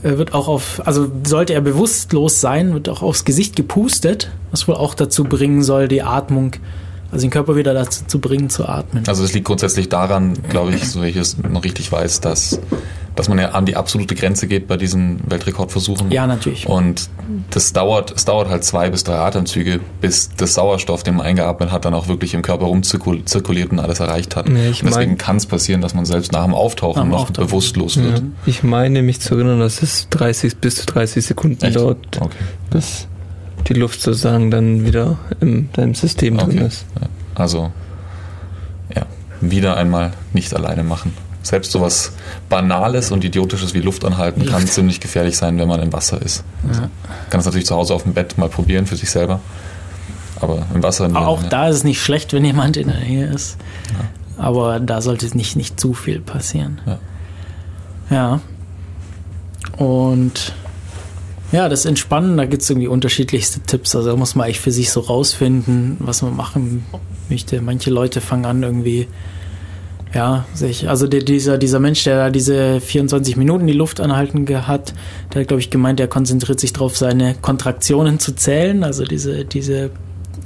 wird 0.04 0.34
auch 0.34 0.48
auf, 0.48 0.86
also 0.86 1.10
sollte 1.24 1.54
er 1.54 1.62
bewusstlos 1.62 2.42
sein, 2.42 2.74
wird 2.74 2.90
auch 2.90 3.02
aufs 3.02 3.26
Gesicht 3.26 3.56
gepustet, 3.56 4.32
was 4.52 4.68
wohl 4.68 4.76
auch 4.76 4.96
dazu 4.96 5.24
bringen 5.24 5.64
soll, 5.64 5.88
die 5.88 6.04
Atmung, 6.04 6.54
also 7.14 7.26
den 7.26 7.32
Körper 7.32 7.56
wieder 7.56 7.74
dazu 7.74 8.04
zu 8.06 8.20
bringen, 8.20 8.50
zu 8.50 8.68
atmen. 8.68 9.04
Also 9.08 9.22
das 9.24 9.34
liegt 9.34 9.46
grundsätzlich 9.48 9.88
daran, 9.90 10.34
glaube 10.50 10.74
ich, 10.74 10.90
so 10.90 11.02
wie 11.04 11.08
ich 11.08 11.16
es 11.16 11.38
noch 11.38 11.64
richtig 11.64 11.92
weiß, 11.92 12.20
dass, 12.22 12.60
dass 13.16 13.30
man 13.30 13.38
ja 13.38 13.50
an 13.52 13.66
die 13.66 13.76
absolute 13.76 14.16
Grenze 14.16 14.48
geht 14.48 14.68
bei 14.68 14.76
diesen 14.78 15.20
Weltrekordversuchen. 15.30 16.12
Ja, 16.12 16.26
natürlich. 16.28 16.68
Und 16.68 17.10
das 17.52 17.72
dauert, 17.72 18.12
es 18.16 18.26
dauert 18.26 18.50
halt 18.50 18.64
zwei 18.64 18.90
bis 18.90 19.04
drei 19.04 19.16
Atemzüge, 19.18 19.80
bis 20.02 20.32
das 20.36 20.56
Sauerstoff, 20.56 21.04
den 21.04 21.16
man 21.16 21.26
eingeatmet 21.26 21.72
hat, 21.72 21.86
dann 21.86 21.94
auch 21.94 22.08
wirklich 22.08 22.34
im 22.34 22.42
Körper 22.42 22.66
rumzirkuliert 22.66 23.72
und 23.72 23.80
alles 23.80 24.00
erreicht 24.00 24.36
hat. 24.36 24.50
Ja, 24.50 24.56
ich 24.70 24.82
und 24.84 24.90
deswegen 24.90 25.18
kann 25.18 25.38
es 25.38 25.46
passieren, 25.46 25.82
dass 25.82 25.94
man 25.94 26.06
selbst 26.06 26.32
nach 26.32 26.44
dem 26.44 26.54
Auftauchen 26.54 26.98
Nach 26.98 27.06
dem 27.06 27.12
noch 27.12 27.22
Auftauchen. 27.22 27.48
bewusstlos 27.48 27.96
Ja. 27.96 28.04
wird. 28.04 28.24
Ich 28.46 28.64
meine 28.64 29.04
mich 29.04 29.20
zu 29.22 29.36
erinnern, 29.36 29.60
dass 29.60 29.82
es 29.84 30.08
30 30.10 30.58
bis 30.58 30.76
zu 30.78 30.86
30 30.88 31.26
Sekunden 31.26 31.64
Echt? 31.64 31.76
dauert, 31.76 31.98
Okay. 32.20 32.36
bis 32.72 33.08
die 33.68 33.74
Luft 33.74 34.02
sozusagen 34.02 34.52
dann 34.52 34.86
wieder 34.86 35.18
in 35.40 35.70
deinem 35.74 35.96
System 35.96 36.38
drin 36.38 36.58
Okay. 36.58 36.66
ist. 36.68 36.86
Ja. 37.00 37.08
Also, 37.36 37.72
ja, 38.96 39.06
wieder 39.42 39.78
einmal 39.78 40.12
nicht 40.34 40.54
alleine 40.54 40.84
machen. 40.84 41.14
Selbst 41.42 41.72
sowas 41.72 42.14
Banales 42.48 43.12
und 43.12 43.24
Idiotisches 43.26 43.74
wie 43.74 43.82
Luft 43.82 44.06
anhalten 44.06 44.46
kann 44.46 44.66
ziemlich 44.66 45.00
gefährlich 45.02 45.36
sein, 45.38 45.58
wenn 45.58 45.68
man 45.68 45.82
im 45.82 45.92
Wasser 45.92 46.22
ist. 46.22 46.44
Ja. 46.72 46.90
Kann 47.30 47.40
es 47.42 47.46
natürlich 47.46 47.66
zu 47.66 47.76
Hause 47.76 47.94
auf 47.94 48.04
dem 48.04 48.14
Bett 48.14 48.38
mal 48.38 48.48
probieren 48.48 48.86
für 48.86 48.96
sich 48.96 49.10
selber. 49.10 49.42
Aber 50.40 50.66
im 50.74 50.82
Wasser. 50.84 51.06
Aber 51.06 51.28
auch 51.28 51.44
ja. 51.44 51.50
da 51.50 51.68
ist 51.68 51.78
es 51.78 51.84
nicht 51.84 52.02
schlecht, 52.02 52.32
wenn 52.34 52.46
jemand 52.46 52.78
in 52.78 52.88
der 52.88 53.00
Nähe 53.00 53.26
ist. 53.28 53.58
Aber 54.38 54.80
da 54.80 55.02
sollte 55.02 55.26
nicht, 55.38 55.56
nicht 55.56 55.80
zu 55.80 55.94
viel 55.94 56.20
passieren. 56.22 56.80
Ja. 56.86 57.00
Ja. 58.10 58.40
Und 59.78 60.54
ja, 61.54 61.70
das 61.70 61.86
Entspannen, 61.86 62.36
da 62.36 62.46
gibt 62.46 62.64
es 62.64 62.70
irgendwie 62.72 62.88
unterschiedlichste 62.88 63.60
Tipps. 63.60 63.96
Also 63.96 64.10
da 64.10 64.16
muss 64.16 64.34
man 64.34 64.46
eigentlich 64.46 64.60
für 64.60 64.72
sich 64.72 64.90
so 64.90 65.02
rausfinden, 65.02 65.98
was 66.00 66.24
man 66.24 66.36
machen 66.36 66.84
möchte. 67.30 67.62
Manche 67.62 67.92
Leute 67.92 68.22
fangen 68.22 68.46
an 68.46 68.64
irgendwie, 68.64 69.08
ja, 70.16 70.46
sich, 70.56 70.90
also 70.90 71.06
der, 71.06 71.22
dieser, 71.22 71.60
dieser 71.60 71.80
Mensch, 71.80 72.04
der 72.06 72.18
da 72.18 72.30
diese 72.32 72.82
24 72.82 73.38
Minuten 73.38 73.68
die 73.68 73.74
Luft 73.74 74.02
anhalten 74.02 74.48
hat, 74.66 74.96
der 75.32 75.42
hat, 75.42 75.48
glaube 75.48 75.60
ich, 75.60 75.70
gemeint, 75.70 76.00
der 76.00 76.08
konzentriert 76.08 76.60
sich 76.60 76.74
darauf, 76.74 76.98
seine 76.98 77.36
Kontraktionen 77.36 78.18
zu 78.18 78.36
zählen, 78.36 78.84
also 78.84 79.04
diese, 79.04 79.46
diese 79.46 79.92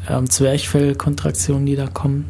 ähm, 0.10 0.30
Zwerchfellkontraktionen, 0.30 1.66
die 1.66 1.78
da 1.78 1.88
kommen. 1.88 2.30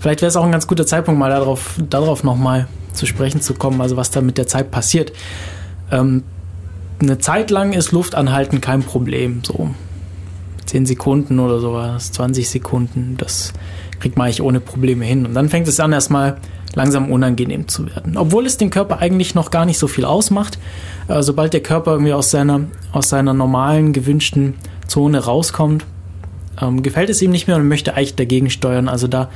Vielleicht 0.00 0.22
wäre 0.22 0.28
es 0.28 0.36
auch 0.36 0.44
ein 0.44 0.52
ganz 0.52 0.66
guter 0.66 0.86
Zeitpunkt, 0.86 1.20
mal 1.20 1.30
darauf, 1.30 1.78
darauf 1.88 2.24
nochmal 2.24 2.66
zu 2.94 3.06
sprechen 3.06 3.40
zu 3.40 3.54
kommen, 3.54 3.80
also 3.80 3.96
was 3.96 4.10
da 4.10 4.22
mit 4.22 4.38
der 4.38 4.48
Zeit 4.48 4.72
passiert. 4.72 5.12
Ähm, 5.92 6.24
eine 7.00 7.18
Zeit 7.18 7.50
lang 7.50 7.72
ist 7.72 7.92
Luftanhalten 7.92 8.60
kein 8.60 8.82
Problem, 8.82 9.42
so 9.44 9.70
10 10.66 10.86
Sekunden 10.86 11.38
oder 11.38 11.58
sowas, 11.58 12.12
20 12.12 12.48
Sekunden, 12.48 13.16
das 13.18 13.52
kriegt 13.98 14.16
man 14.16 14.26
eigentlich 14.26 14.42
ohne 14.42 14.60
Probleme 14.60 15.04
hin. 15.04 15.26
Und 15.26 15.34
dann 15.34 15.48
fängt 15.48 15.68
es 15.68 15.80
an, 15.80 15.92
erstmal 15.92 16.36
langsam 16.74 17.10
unangenehm 17.10 17.68
zu 17.68 17.86
werden. 17.86 18.16
Obwohl 18.16 18.46
es 18.46 18.56
dem 18.56 18.70
Körper 18.70 18.98
eigentlich 18.98 19.34
noch 19.34 19.50
gar 19.50 19.64
nicht 19.64 19.78
so 19.78 19.88
viel 19.88 20.04
ausmacht. 20.04 20.58
Äh, 21.08 21.22
sobald 21.22 21.52
der 21.52 21.62
Körper 21.62 21.92
irgendwie 21.92 22.12
aus 22.12 22.30
seiner, 22.30 22.60
aus 22.92 23.08
seiner 23.08 23.34
normalen, 23.34 23.92
gewünschten 23.92 24.54
Zone 24.86 25.18
rauskommt, 25.18 25.84
ähm, 26.60 26.82
gefällt 26.82 27.10
es 27.10 27.20
ihm 27.22 27.30
nicht 27.30 27.46
mehr 27.46 27.56
und 27.56 27.66
möchte 27.68 27.94
eigentlich 27.94 28.14
dagegen 28.14 28.50
steuern. 28.50 28.88
Also 28.88 29.08
da 29.08 29.28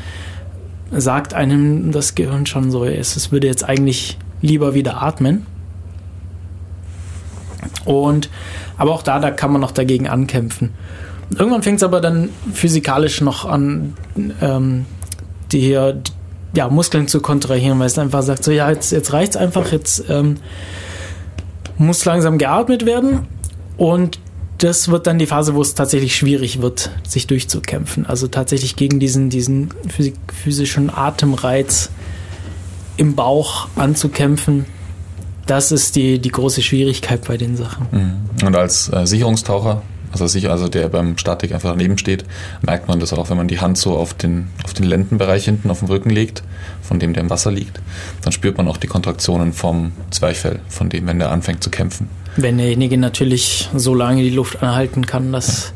sagt 0.93 1.35
einem 1.35 1.91
das 1.91 2.15
Gehirn 2.15 2.47
schon 2.47 2.71
so, 2.71 2.85
es 2.85 3.33
würde 3.33 3.47
jetzt 3.47 3.65
eigentlich 3.65 4.19
lieber 4.41 4.75
wieder 4.75 5.03
atmen. 5.03 5.47
Und 7.85 8.30
aber 8.78 8.93
auch 8.93 9.03
da, 9.03 9.18
da 9.18 9.30
kann 9.30 9.53
man 9.53 9.61
noch 9.61 9.72
dagegen 9.72 10.09
ankämpfen. 10.09 10.70
Irgendwann 11.37 11.62
fängt 11.62 11.78
es 11.78 11.82
aber 11.82 12.01
dann 12.01 12.28
physikalisch 12.53 13.20
noch 13.20 13.45
an, 13.45 13.95
ähm, 14.41 14.87
die 15.53 15.61
hier 15.61 16.01
ja, 16.55 16.68
Muskeln 16.68 17.09
zu 17.09 17.20
kontrahieren, 17.20 17.78
weil 17.80 17.87
es 17.87 17.99
einfach 17.99 18.22
sagt, 18.22 18.45
so 18.45 18.53
ja, 18.53 18.70
jetzt, 18.70 18.93
jetzt 18.93 19.12
reicht's 19.12 19.37
einfach, 19.37 19.72
jetzt 19.72 20.05
ähm, 20.09 20.37
muss 21.78 22.05
langsam 22.05 22.39
geatmet 22.39 22.87
werden 22.87 23.26
und 23.76 24.20
das 24.59 24.89
wird 24.89 25.09
dann 25.09 25.18
die 25.18 25.26
Phase, 25.26 25.57
wo 25.57 25.62
es 25.62 25.74
tatsächlich 25.74 26.14
schwierig 26.14 26.62
wird, 26.62 26.91
sich 27.07 27.26
durchzukämpfen. 27.26 28.07
Also 28.07 28.28
tatsächlich 28.28 28.76
gegen 28.76 29.01
diesen, 29.01 29.28
diesen 29.28 29.70
physi- 29.89 30.14
physischen 30.32 30.91
Atemreiz 30.95 31.91
im 32.97 33.16
Bauch 33.16 33.66
anzukämpfen. 33.74 34.66
Das 35.47 35.73
ist 35.73 35.97
die, 35.97 36.19
die 36.19 36.31
große 36.31 36.63
Schwierigkeit 36.63 37.27
bei 37.27 37.37
den 37.37 37.57
Sachen. 37.57 37.87
Mhm. 37.91 38.47
Und 38.47 38.57
als 38.57 38.91
äh, 38.93 39.07
Sicherungstaucher, 39.07 39.83
also, 40.13 40.29
sicher, 40.29 40.53
also 40.53 40.69
der 40.69 40.89
beim 40.89 41.19
Statik 41.19 41.53
einfach 41.53 41.71
daneben 41.71 41.99
steht, 41.99 42.25
merkt 42.63 42.87
man 42.87 43.01
das 43.01 43.13
auch, 43.13 43.31
wenn 43.31 43.37
man 43.37 43.49
die 43.49 43.61
Hand 43.61 43.79
so 43.79 43.97
auf 43.97 44.15
den, 44.15 44.47
auf 44.63 44.73
den 44.73 44.85
Lendenbereich 44.87 45.45
hinten 45.45 45.71
auf 45.71 45.81
dem 45.81 45.89
Rücken 45.89 46.11
legt, 46.11 46.45
von 46.83 47.01
dem 47.01 47.15
der 47.15 47.25
im 47.25 47.31
Wasser 47.31 47.51
liegt, 47.51 47.81
dann 48.23 48.33
spürt 48.33 48.57
man 48.57 48.69
auch 48.69 48.77
die 48.77 48.87
Kontraktionen 48.87 49.53
vom 49.53 49.93
Zwerchfell, 50.11 50.61
von 50.69 50.89
dem, 50.89 51.09
wenn 51.09 51.19
der 51.19 51.33
anfängt 51.33 51.65
zu 51.65 51.71
kämpfen. 51.71 52.09
Wenn 52.37 52.59
derjenige 52.59 52.97
natürlich 52.97 53.71
so 53.75 53.95
lange 53.95 54.23
die 54.23 54.31
Luft 54.31 54.63
anhalten 54.63 55.05
kann, 55.05 55.33
dass, 55.33 55.73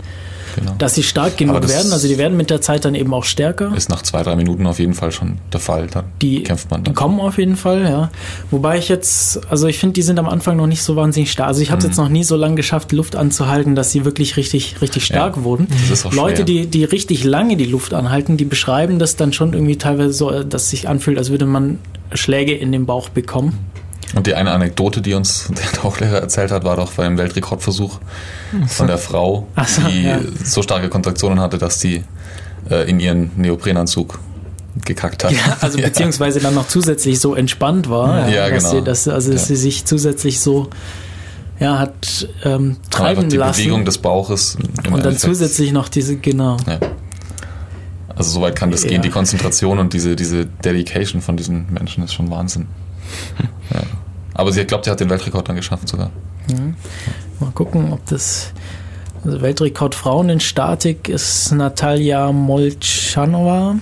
Genau. 0.59 0.74
dass 0.78 0.94
sie 0.94 1.02
stark 1.02 1.36
genug 1.36 1.68
werden. 1.68 1.92
Also 1.92 2.09
die 2.09 2.18
werden 2.18 2.36
mit 2.36 2.50
der 2.50 2.61
Zeit 2.61 2.84
dann 2.84 2.94
eben 2.94 3.12
auch 3.14 3.24
stärker. 3.24 3.72
ist 3.76 3.88
nach 3.88 4.02
zwei, 4.02 4.22
drei 4.22 4.34
Minuten 4.36 4.66
auf 4.66 4.78
jeden 4.78 4.94
Fall 4.94 5.12
schon 5.12 5.38
der 5.52 5.61
Fall. 5.61 5.86
Dann 5.88 6.04
Die, 6.20 6.42
kämpft 6.42 6.70
man 6.70 6.80
die 6.82 6.86
dann. 6.86 6.94
kommen 6.94 7.20
auf 7.20 7.38
jeden 7.38 7.56
Fall, 7.56 7.82
ja. 7.82 8.11
Wobei 8.50 8.78
ich 8.78 8.88
jetzt, 8.88 9.40
also 9.50 9.66
ich 9.66 9.78
finde, 9.78 9.94
die 9.94 10.02
sind 10.02 10.18
am 10.18 10.28
Anfang 10.28 10.56
noch 10.56 10.66
nicht 10.66 10.82
so 10.82 10.96
wahnsinnig 10.96 11.30
stark. 11.30 11.48
Also 11.48 11.61
ich 11.62 11.70
habe 11.70 11.78
es 11.78 11.84
Mhm. 11.84 11.90
jetzt 11.90 11.96
noch 11.98 12.09
nie 12.09 12.24
so 12.24 12.36
lange 12.36 12.54
geschafft, 12.56 12.92
Luft 12.92 13.14
anzuhalten, 13.16 13.74
dass 13.74 13.92
sie 13.92 14.04
wirklich 14.04 14.36
richtig, 14.36 14.80
richtig 14.82 15.04
stark 15.04 15.36
Ja, 15.36 15.44
wurden. 15.44 15.68
Leute, 16.12 16.36
schwer. 16.36 16.44
die, 16.44 16.66
die 16.66 16.84
richtig 16.84 17.24
lange 17.24 17.56
die 17.56 17.66
Luft 17.66 17.94
anhalten, 17.94 18.36
die 18.36 18.44
beschreiben 18.44 18.98
das 18.98 19.16
dann 19.16 19.32
schon 19.32 19.52
irgendwie 19.52 19.76
teilweise 19.76 20.12
so, 20.12 20.42
dass 20.42 20.62
es 20.64 20.70
sich 20.70 20.88
anfühlt, 20.88 21.18
als 21.18 21.30
würde 21.30 21.46
man 21.46 21.78
Schläge 22.14 22.54
in 22.54 22.72
den 22.72 22.86
Bauch 22.86 23.09
bekommen. 23.11 23.59
Und 24.14 24.26
die 24.26 24.34
eine 24.34 24.52
Anekdote, 24.52 25.02
die 25.02 25.14
uns 25.14 25.48
der 25.50 25.70
Tauchlehrer 25.72 26.18
erzählt 26.20 26.50
hat, 26.50 26.64
war 26.64 26.76
doch 26.76 26.92
beim 26.92 27.18
Weltrekordversuch 27.18 27.98
von 28.66 28.86
der 28.86 28.98
Frau, 28.98 29.46
so, 29.66 29.82
die 29.88 30.02
ja. 30.04 30.20
so 30.44 30.62
starke 30.62 30.88
Kontraktionen 30.88 31.40
hatte, 31.40 31.59
dass 31.59 31.78
die 31.78 32.04
äh, 32.70 32.88
in 32.88 33.00
ihren 33.00 33.30
Neoprenanzug 33.36 34.18
gekackt 34.84 35.24
hat. 35.24 35.32
Ja, 35.32 35.59
also 35.61 35.76
beziehungsweise 35.82 36.40
dann 36.40 36.54
noch 36.54 36.68
zusätzlich 36.68 37.20
so 37.20 37.34
entspannt 37.34 37.90
war, 37.90 38.28
Ja, 38.30 38.48
dass 38.48 38.64
genau. 38.64 38.74
sie, 38.76 38.84
dass, 38.84 39.09
also 39.09 39.32
dass 39.32 39.42
Ja. 39.42 39.46
sie 39.48 39.56
sich 39.56 39.84
zusätzlich 39.84 40.40
so 40.40 40.68
ja, 41.61 41.78
hat 41.80 42.28
ähm, 42.44 42.76
treiben 42.88 43.28
die 43.28 43.36
lassen. 43.36 43.59
Bewegung 43.61 43.84
des 43.84 43.98
Bauches. 43.98 44.54
und 44.56 44.86
dann 44.86 44.94
Endeffekt- 44.94 45.20
zusätzlich 45.20 45.72
noch 45.72 45.88
diese, 45.88 46.16
genau. 46.16 46.56
Ja. 46.68 46.78
Also 48.14 48.30
soweit 48.30 48.54
kann 48.56 48.70
das 48.70 48.84
Ja. 48.84 48.90
gehen. 48.90 49.02
Die 49.02 49.11
Konzentration 49.11 49.78
und 49.80 49.92
diese, 49.92 50.14
diese 50.16 50.46
Dedication 50.46 51.20
von 51.20 51.36
diesen 51.36 51.72
Menschen 51.72 52.04
ist 52.04 52.14
schon 52.14 52.30
Wahnsinn. 52.30 52.66
Ja. 53.72 53.80
Aber 54.34 54.52
sie 54.52 54.64
glaubt, 54.64 54.84
sie 54.84 54.90
hat 54.90 55.00
den 55.00 55.11
Weltrekord 55.11 55.48
dann 55.48 55.56
geschafft 55.56 55.88
sogar. 55.88 56.11
Mhm. 56.50 56.74
Mal 57.40 57.50
gucken, 57.52 57.92
ob 57.92 58.04
das. 58.06 58.52
Also 59.24 59.42
Weltrekord 59.42 59.94
Frauen 59.96 60.28
in 60.28 60.38
Statik 60.40 61.09
ist 61.09 61.50
Natalia 61.52 62.30
Molchanova 62.32 63.76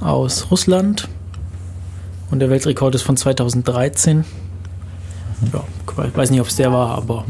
aus 0.00 0.50
Russland. 0.50 1.08
Und 2.30 2.40
der 2.40 2.50
Weltrekord 2.50 2.94
ist 2.94 3.02
von 3.02 3.16
2013. 3.16 4.24
Ja, 5.52 5.64
ich 6.04 6.16
weiß 6.16 6.30
nicht, 6.30 6.40
ob 6.40 6.48
es 6.48 6.56
der 6.56 6.72
war, 6.72 6.96
aber 6.96 7.24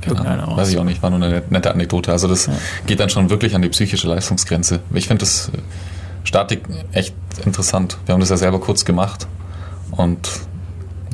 Keine 0.00 0.14
Irgendeiner 0.16 0.42
Ahnung. 0.42 0.54
aus. 0.54 0.60
Weiß 0.60 0.70
ich 0.70 0.78
auch 0.78 0.84
nicht, 0.84 1.02
war 1.02 1.10
nur 1.10 1.22
eine 1.22 1.42
nette 1.50 1.70
Anekdote. 1.70 2.12
Also 2.12 2.28
das 2.28 2.46
Ja. 2.46 2.52
geht 2.86 3.00
dann 3.00 3.08
schon 3.10 3.30
wirklich 3.30 3.54
an 3.54 3.62
die 3.62 3.68
psychische 3.68 4.08
Leistungsgrenze. 4.08 4.80
Ich 4.92 5.06
finde 5.08 5.20
das 5.20 5.48
äh, 5.48 5.58
Statik 6.24 6.62
echt 6.92 7.14
interessant. 7.44 7.96
Wir 8.06 8.12
haben 8.12 8.20
das 8.20 8.28
ja 8.30 8.36
selber 8.36 8.60
kurz 8.60 8.84
gemacht 8.84 9.26
und 9.90 10.28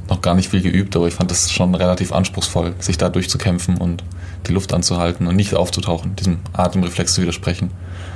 noch 0.08 0.20
gar 0.20 0.34
nicht 0.34 0.50
viel 0.50 0.60
geübt, 0.60 0.96
aber 0.96 1.08
ich 1.08 1.14
fand 1.14 1.30
das 1.30 1.50
schon 1.50 1.74
relativ 1.74 2.12
anspruchsvoll, 2.12 2.74
sich 2.78 2.98
da 2.98 3.08
durchzukämpfen 3.08 3.78
und 3.78 4.04
die 4.46 4.52
Luft 4.52 4.74
anzuhalten 4.74 5.26
und 5.26 5.36
nicht 5.36 5.54
aufzutauchen, 5.54 6.16
diesem 6.16 6.38
Atemreflex 6.52 7.14
zu 7.14 7.22
widersprechen. 7.22 7.70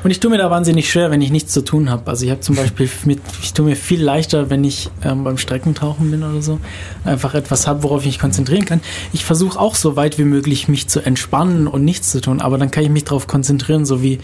Und 0.04 0.12
ich 0.12 0.20
tue 0.20 0.30
mir 0.30 0.38
da 0.38 0.50
wahnsinnig 0.50 0.90
schwer, 0.90 1.10
wenn 1.10 1.20
ich 1.20 1.30
nichts 1.30 1.52
zu 1.52 1.64
tun 1.64 1.90
habe. 1.90 2.08
Also 2.08 2.24
ich 2.24 2.30
habe 2.30 2.40
zum 2.40 2.54
Beispiel, 2.56 2.88
mit, 3.04 3.20
ich 3.42 3.52
tue 3.52 3.64
mir 3.64 3.76
viel 3.76 4.02
leichter, 4.02 4.50
wenn 4.50 4.62
ich 4.64 4.90
ähm, 5.04 5.24
beim 5.24 5.38
Streckentauchen 5.38 6.10
bin 6.10 6.22
oder 6.22 6.42
so, 6.42 6.60
einfach 7.04 7.34
etwas 7.34 7.66
habe, 7.66 7.82
worauf 7.82 8.02
ich 8.02 8.06
mich 8.06 8.18
konzentrieren 8.18 8.64
kann. 8.64 8.80
Ich 9.12 9.24
versuche 9.24 9.58
auch 9.58 9.74
so 9.74 9.96
weit 9.96 10.18
wie 10.18 10.24
möglich, 10.24 10.68
mich 10.68 10.88
zu 10.88 11.00
entspannen 11.00 11.66
und 11.66 11.84
nichts 11.84 12.10
zu 12.10 12.20
tun, 12.20 12.40
aber 12.40 12.58
dann 12.58 12.70
kann 12.70 12.84
ich 12.84 12.90
mich 12.90 13.04
darauf 13.04 13.26
konzentrieren, 13.26 13.84
so 13.84 14.02
wie 14.02 14.18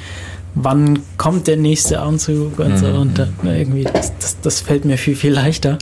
wann 0.54 1.00
kommt 1.16 1.46
der 1.46 1.56
nächste 1.56 2.00
Anzug 2.00 2.58
und 2.58 2.78
so. 2.78 2.86
Mhm. 2.86 2.98
Und 2.98 3.18
dann, 3.18 3.34
na, 3.42 3.54
irgendwie, 3.54 3.84
das, 3.84 4.12
das, 4.18 4.40
das 4.40 4.60
fällt 4.60 4.84
mir 4.84 4.98
viel, 4.98 5.16
viel 5.16 5.32
leichter. 5.32 5.78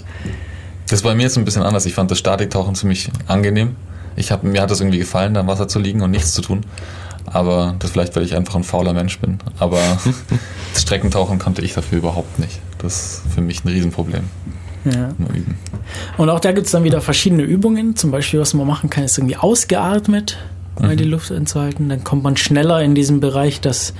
Das 0.86 1.00
ist 1.00 1.02
bei 1.02 1.14
mir 1.14 1.22
jetzt 1.22 1.36
ein 1.38 1.44
bisschen 1.44 1.62
anders. 1.62 1.86
Ich 1.86 1.94
fand 1.94 2.10
das 2.10 2.18
Statiktauchen 2.18 2.74
ziemlich 2.74 3.10
angenehm. 3.26 3.76
Ich 4.16 4.30
hab, 4.30 4.42
mir 4.44 4.60
hat 4.60 4.70
das 4.70 4.80
irgendwie 4.80 4.98
gefallen, 4.98 5.34
da 5.34 5.40
im 5.40 5.46
Wasser 5.46 5.68
zu 5.68 5.78
liegen 5.78 6.02
und 6.02 6.10
nichts 6.10 6.32
zu 6.32 6.42
tun. 6.42 6.60
Aber 7.26 7.76
das 7.78 7.92
vielleicht, 7.92 8.14
weil 8.16 8.24
ich 8.24 8.34
einfach 8.36 8.56
ein 8.56 8.64
fauler 8.64 8.92
Mensch 8.92 9.18
bin. 9.20 9.38
Aber 9.58 9.78
das 10.72 10.82
Streckentauchen 10.82 11.38
konnte 11.38 11.62
ich 11.62 11.72
dafür 11.72 11.98
überhaupt 11.98 12.38
nicht. 12.38 12.60
Das 12.78 13.22
ist 13.24 13.34
für 13.34 13.40
mich 13.40 13.64
ein 13.64 13.68
Riesenproblem. 13.68 14.24
Ja. 14.84 15.10
Und 16.18 16.28
auch 16.28 16.40
da 16.40 16.50
gibt 16.52 16.66
es 16.66 16.72
dann 16.72 16.82
wieder 16.84 17.00
verschiedene 17.00 17.42
Übungen. 17.44 17.94
Zum 17.96 18.10
Beispiel, 18.10 18.40
was 18.40 18.52
man 18.52 18.66
machen 18.66 18.90
kann, 18.90 19.04
ist 19.04 19.16
irgendwie 19.16 19.36
ausgeatmet, 19.36 20.36
mal 20.80 20.92
Mhm. 20.94 20.96
die 20.96 21.04
Luft 21.04 21.30
anzuhalten. 21.30 21.88
Dann 21.88 22.02
kommt 22.04 22.24
man 22.24 22.36
schneller 22.36 22.82
in 22.82 22.94
diesen 22.94 23.20
Bereich, 23.20 23.60
dass 23.60 23.94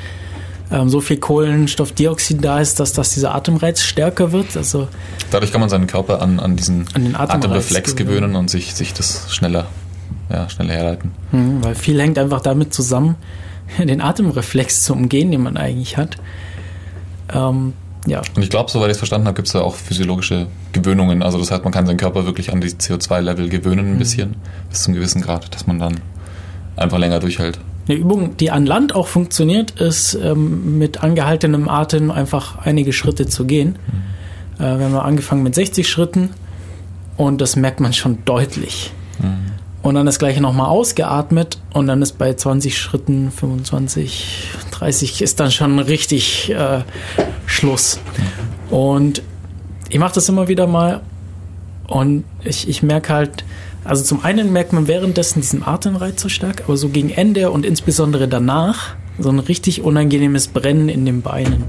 ähm, 0.72 0.88
so 0.88 1.00
viel 1.00 1.18
Kohlenstoffdioxid 1.18 2.44
da 2.44 2.60
ist, 2.60 2.80
dass, 2.80 2.92
dass 2.92 3.10
dieser 3.14 3.34
Atemreiz 3.34 3.82
stärker 3.82 4.32
wird. 4.32 4.56
Also 4.56 4.88
Dadurch 5.30 5.52
kann 5.52 5.60
man 5.60 5.68
seinen 5.70 5.86
Körper 5.86 6.22
an, 6.22 6.40
an 6.40 6.56
diesen 6.56 6.86
An 6.94 7.14
Atemreflex 7.14 7.94
gewöhnen. 7.96 8.34
und 8.36 8.48
sich, 8.50 8.74
sich 8.74 8.92
das 8.94 9.32
schneller, 9.34 9.66
ja, 10.30 10.48
schneller 10.48 10.72
herleiten. 10.74 11.12
Mhm, 11.32 11.62
weil 11.64 11.74
viel 11.74 12.00
hängt 12.00 12.18
einfach 12.18 12.40
damit 12.40 12.72
zusammen, 12.74 13.16
den 13.78 14.00
Atemreflex 14.00 14.82
zu 14.84 14.92
umgehen, 14.94 15.30
den 15.30 15.42
man 15.42 15.56
eigentlich 15.56 15.96
hat. 15.96 16.16
Ähm, 17.32 17.72
ja, 18.06 18.20
Und 18.34 18.42
ich 18.42 18.50
glaube, 18.50 18.68
soweit 18.70 18.86
ich 18.88 18.92
es 18.92 18.98
verstanden 18.98 19.28
habe, 19.28 19.36
gibt 19.36 19.46
es 19.46 19.52
da 19.52 19.60
auch 19.60 19.76
physiologische 19.76 20.48
Gewöhnungen. 20.72 21.22
Also 21.22 21.38
das 21.38 21.50
heißt, 21.52 21.62
man 21.62 21.72
kann 21.72 21.86
seinen 21.86 21.98
Körper 21.98 22.26
wirklich 22.26 22.52
an 22.52 22.60
die 22.60 22.68
CO2-Level 22.68 23.48
gewöhnen 23.48 23.86
ein 23.86 23.94
Mhm. 23.94 23.98
bisschen, 23.98 24.36
bis 24.70 24.82
zu 24.82 24.88
einem 24.90 24.96
gewissen 24.96 25.22
Grad, 25.22 25.54
dass 25.54 25.66
man 25.68 25.78
dann 25.78 26.00
einfach 26.76 26.98
länger 26.98 27.20
durchhält. 27.20 27.60
Eine 27.88 27.98
Übung, 27.98 28.36
die 28.36 28.50
an 28.50 28.66
Land 28.66 28.94
auch 28.94 29.08
funktioniert, 29.08 29.72
ist 29.80 30.14
ähm, 30.14 30.78
mit 30.78 31.02
angehaltenem 31.02 31.68
Atem 31.68 32.10
einfach 32.10 32.58
einige 32.64 32.92
Schritte 32.92 33.26
zu 33.26 33.44
gehen. 33.44 33.76
Äh, 34.58 34.78
wir 34.78 34.84
haben 34.84 34.96
angefangen 34.96 35.42
mit 35.42 35.54
60 35.54 35.88
Schritten 35.88 36.30
und 37.16 37.40
das 37.40 37.56
merkt 37.56 37.80
man 37.80 37.92
schon 37.92 38.18
deutlich. 38.24 38.92
Mhm. 39.20 39.52
Und 39.82 39.96
dann 39.96 40.06
das 40.06 40.20
gleiche 40.20 40.40
nochmal 40.40 40.68
ausgeatmet 40.68 41.58
und 41.72 41.88
dann 41.88 42.02
ist 42.02 42.16
bei 42.16 42.32
20 42.34 42.78
Schritten, 42.78 43.32
25, 43.32 44.50
30 44.70 45.22
ist 45.22 45.40
dann 45.40 45.50
schon 45.50 45.80
richtig 45.80 46.50
äh, 46.50 46.82
Schluss. 47.46 47.98
Und 48.70 49.22
ich 49.88 49.98
mache 49.98 50.14
das 50.14 50.28
immer 50.28 50.46
wieder 50.46 50.68
mal 50.68 51.00
und 51.88 52.24
ich, 52.44 52.68
ich 52.68 52.84
merke 52.84 53.12
halt, 53.12 53.44
also 53.84 54.04
zum 54.04 54.24
einen 54.24 54.52
merkt 54.52 54.72
man 54.72 54.86
währenddessen 54.86 55.40
diesen 55.40 55.66
Atemreiz 55.66 56.20
so 56.20 56.28
stark, 56.28 56.64
aber 56.64 56.76
so 56.76 56.88
gegen 56.88 57.10
Ende 57.10 57.50
und 57.50 57.66
insbesondere 57.66 58.28
danach 58.28 58.94
so 59.18 59.28
ein 59.28 59.38
richtig 59.38 59.82
unangenehmes 59.82 60.48
Brennen 60.48 60.88
in 60.88 61.04
den 61.04 61.22
Beinen. 61.22 61.64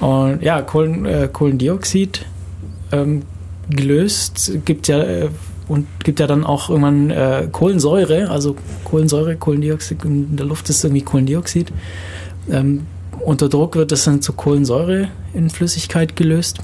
Und 0.00 0.42
ja, 0.42 0.62
Kohlen, 0.62 1.04
äh, 1.04 1.28
Kohlendioxid 1.32 2.24
ähm, 2.92 3.22
gelöst 3.70 4.52
gibt 4.64 4.88
ja 4.88 5.02
äh, 5.02 5.28
und 5.68 5.86
gibt 6.04 6.20
ja 6.20 6.26
dann 6.26 6.44
auch 6.44 6.70
irgendwann 6.70 7.10
äh, 7.10 7.48
Kohlensäure, 7.50 8.30
also 8.30 8.56
Kohlensäure, 8.84 9.36
Kohlendioxid 9.36 10.04
in 10.04 10.36
der 10.36 10.46
Luft 10.46 10.70
ist 10.70 10.84
irgendwie 10.84 11.02
Kohlendioxid. 11.02 11.72
Ähm, 12.50 12.86
unter 13.24 13.48
Druck 13.48 13.74
wird 13.74 13.90
das 13.90 14.04
dann 14.04 14.22
zu 14.22 14.32
Kohlensäure 14.32 15.08
in 15.34 15.50
Flüssigkeit 15.50 16.14
gelöst. 16.14 16.60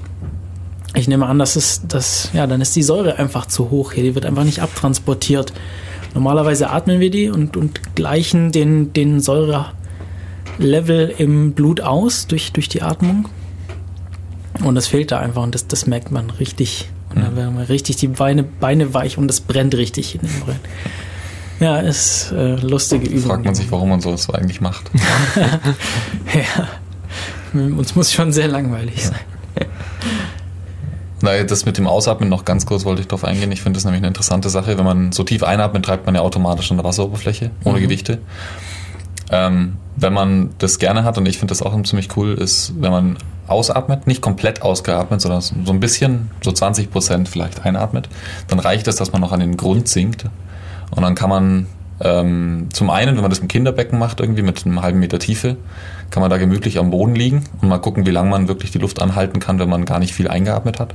Ich 0.95 1.09
nehme 1.09 1.27
an, 1.27 1.39
dass 1.39 1.57
es 1.57 1.83
das, 1.89 2.31
ja, 2.35 2.47
dann 2.47 2.61
ist 2.61 2.77
die 2.77 2.83
Säure 2.83 3.17
einfach 3.17 3.47
zu 3.47 3.71
hoch 3.71 3.93
hier, 3.93 4.05
die 4.05 4.15
wird 4.15 4.27
einfach 4.27 4.45
nicht 4.45 4.61
abtransportiert. 4.61 5.53
Normalerweise 6.15 6.69
atmen 6.71 7.01
wir 7.01 7.11
die 7.11 7.31
und, 7.31 7.57
und 7.57 7.95
gleichen 7.95 8.53
den, 8.53 8.93
den 8.93 9.21
Säurelevel 9.21 11.15
im 11.17 11.53
Blut 11.53 11.81
aus 11.81 12.27
durch, 12.27 12.53
durch 12.53 12.69
die 12.69 12.83
Atmung. 12.83 13.29
Und 14.63 14.75
das 14.75 14.87
fehlt 14.87 15.11
da 15.11 15.19
einfach 15.19 15.43
und 15.43 15.55
das, 15.55 15.67
das 15.67 15.87
merkt 15.87 16.11
man 16.11 16.29
richtig. 16.29 16.91
Und 17.15 17.23
da 17.23 17.37
werden 17.37 17.57
wir 17.57 17.69
richtig 17.69 17.97
die 17.97 18.09
Beine, 18.09 18.43
Beine 18.43 18.93
weich 18.93 19.17
und 19.17 19.29
das 19.29 19.41
brennt 19.41 19.75
richtig 19.75 20.15
in 20.15 20.23
den 20.23 20.41
Beinen. 20.41 20.61
Ja, 21.61 21.79
ist 21.79 22.33
äh, 22.33 22.57
lustige 22.57 23.07
Übung. 23.07 23.31
Fragt 23.31 23.45
man 23.45 23.55
sich, 23.55 23.71
warum 23.71 23.91
man 23.91 24.01
sowas 24.01 24.25
so 24.25 24.33
eigentlich 24.33 24.61
macht. 24.61 24.91
Ja. 26.35 26.69
Uns 27.53 27.95
muss 27.95 28.11
schon 28.11 28.33
sehr 28.33 28.49
langweilig 28.49 29.05
sein. 29.05 29.21
Na, 31.23 31.43
das 31.45 31.65
mit 31.65 31.79
dem 31.79 31.87
Ausatmen 31.87 32.29
noch 32.29 32.45
ganz 32.45 32.67
kurz 32.67 32.85
wollte 32.85 33.01
ich 33.01 33.07
darauf 33.09 33.25
eingehen. 33.25 33.51
Ich 33.53 33.63
finde 33.63 33.77
das 33.77 33.85
nämlich 33.85 34.01
eine 34.01 34.09
interessante 34.09 34.51
Sache. 34.51 34.77
Wenn 34.77 34.85
man 34.85 35.13
so 35.13 35.23
tief 35.23 35.43
einatmet, 35.45 35.85
treibt 35.85 36.05
man 36.07 36.15
ja 36.17 36.21
automatisch 36.21 36.71
an 36.71 36.77
der 36.79 36.85
Wasseroberfläche, 36.85 37.51
ohne 37.65 37.79
Mhm. 37.79 37.83
Gewichte. 37.83 38.19
Ähm, 39.31 39.77
wenn 39.97 40.13
man 40.13 40.51
das 40.59 40.79
gerne 40.79 41.05
hat, 41.05 41.17
und 41.19 41.27
ich 41.27 41.39
finde 41.39 41.53
das 41.53 41.63
auch 41.63 41.81
ziemlich 41.85 42.17
cool, 42.17 42.35
ist, 42.35 42.75
wenn 42.81 42.91
man 42.91 43.17
ausatmet, 43.47 44.07
nicht 44.07 44.21
komplett 44.21 44.63
ausgeatmet, 44.63 45.21
sondern 45.21 45.41
so 45.41 45.73
ein 45.73 45.81
bisschen, 45.81 46.31
so 46.43 46.53
20 46.53 46.91
Prozent 46.91 47.29
vielleicht 47.29 47.65
einatmet, 47.65 48.09
dann 48.49 48.59
reicht 48.59 48.89
es, 48.89 48.97
dass 48.97 49.13
man 49.13 49.21
noch 49.21 49.33
an 49.33 49.41
den 49.41 49.57
Grund 49.57 49.89
sinkt. 49.89 50.25
Und 50.91 51.03
dann 51.03 51.15
kann 51.15 51.31
man 51.31 51.67
ähm, 52.03 52.69
zum 52.73 52.91
einen, 52.91 53.15
wenn 53.15 53.23
man 53.23 53.31
das 53.31 53.39
im 53.39 53.49
Kinderbecken 53.49 53.99
macht, 53.99 54.21
irgendwie 54.21 54.43
mit 54.43 54.67
einem 54.67 54.83
halben 54.83 54.99
Meter 54.99 55.19
Tiefe, 55.19 55.57
kann 56.11 56.21
man 56.21 56.31
da 56.31 56.37
gemütlich 56.37 56.79
am 56.79 56.91
Boden 56.91 57.15
liegen 57.15 57.45
und 57.61 57.69
mal 57.69 57.79
gucken, 57.79 58.07
wie 58.07 58.11
lange 58.11 58.31
man 58.31 58.49
wirklich 58.49 58.71
die 58.71 58.79
Luft 58.79 59.01
anhalten 59.01 59.41
kann, 59.41 59.59
wenn 59.59 59.69
man 59.69 59.85
gar 59.85 59.99
nicht 59.99 60.13
viel 60.13 60.29
eingeatmet 60.29 60.81
hat. 60.81 60.95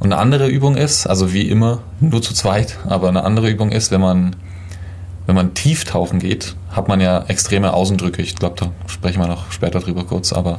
Und 0.00 0.12
eine 0.12 0.20
andere 0.20 0.48
Übung 0.48 0.76
ist, 0.76 1.06
also 1.06 1.32
wie 1.32 1.48
immer, 1.48 1.82
nur 2.00 2.22
zu 2.22 2.34
zweit, 2.34 2.78
aber 2.88 3.08
eine 3.08 3.24
andere 3.24 3.48
Übung 3.48 3.70
ist, 3.70 3.90
wenn 3.92 4.00
man, 4.00 4.36
wenn 5.26 5.34
man 5.34 5.54
tief 5.54 5.84
tauchen 5.84 6.18
geht, 6.18 6.56
hat 6.70 6.88
man 6.88 7.00
ja 7.00 7.24
extreme 7.28 7.72
Außendrücke. 7.72 8.20
Ich 8.20 8.34
glaube, 8.34 8.56
da 8.58 8.72
sprechen 8.88 9.20
wir 9.20 9.28
noch 9.28 9.52
später 9.52 9.80
drüber 9.80 10.04
kurz, 10.04 10.32
aber 10.32 10.58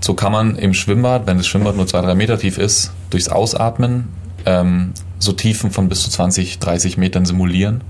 so 0.00 0.14
kann 0.14 0.32
man 0.32 0.56
im 0.56 0.74
Schwimmbad, 0.74 1.26
wenn 1.26 1.36
das 1.36 1.46
Schwimmbad 1.46 1.76
nur 1.76 1.86
zwei, 1.86 2.00
drei 2.00 2.14
Meter 2.14 2.38
tief 2.38 2.58
ist, 2.58 2.92
durchs 3.10 3.28
Ausatmen 3.28 4.08
ähm, 4.46 4.92
so 5.18 5.32
Tiefen 5.32 5.70
von 5.70 5.88
bis 5.88 6.02
zu 6.02 6.10
20, 6.10 6.58
30 6.58 6.98
Metern 6.98 7.24
simulieren, 7.24 7.82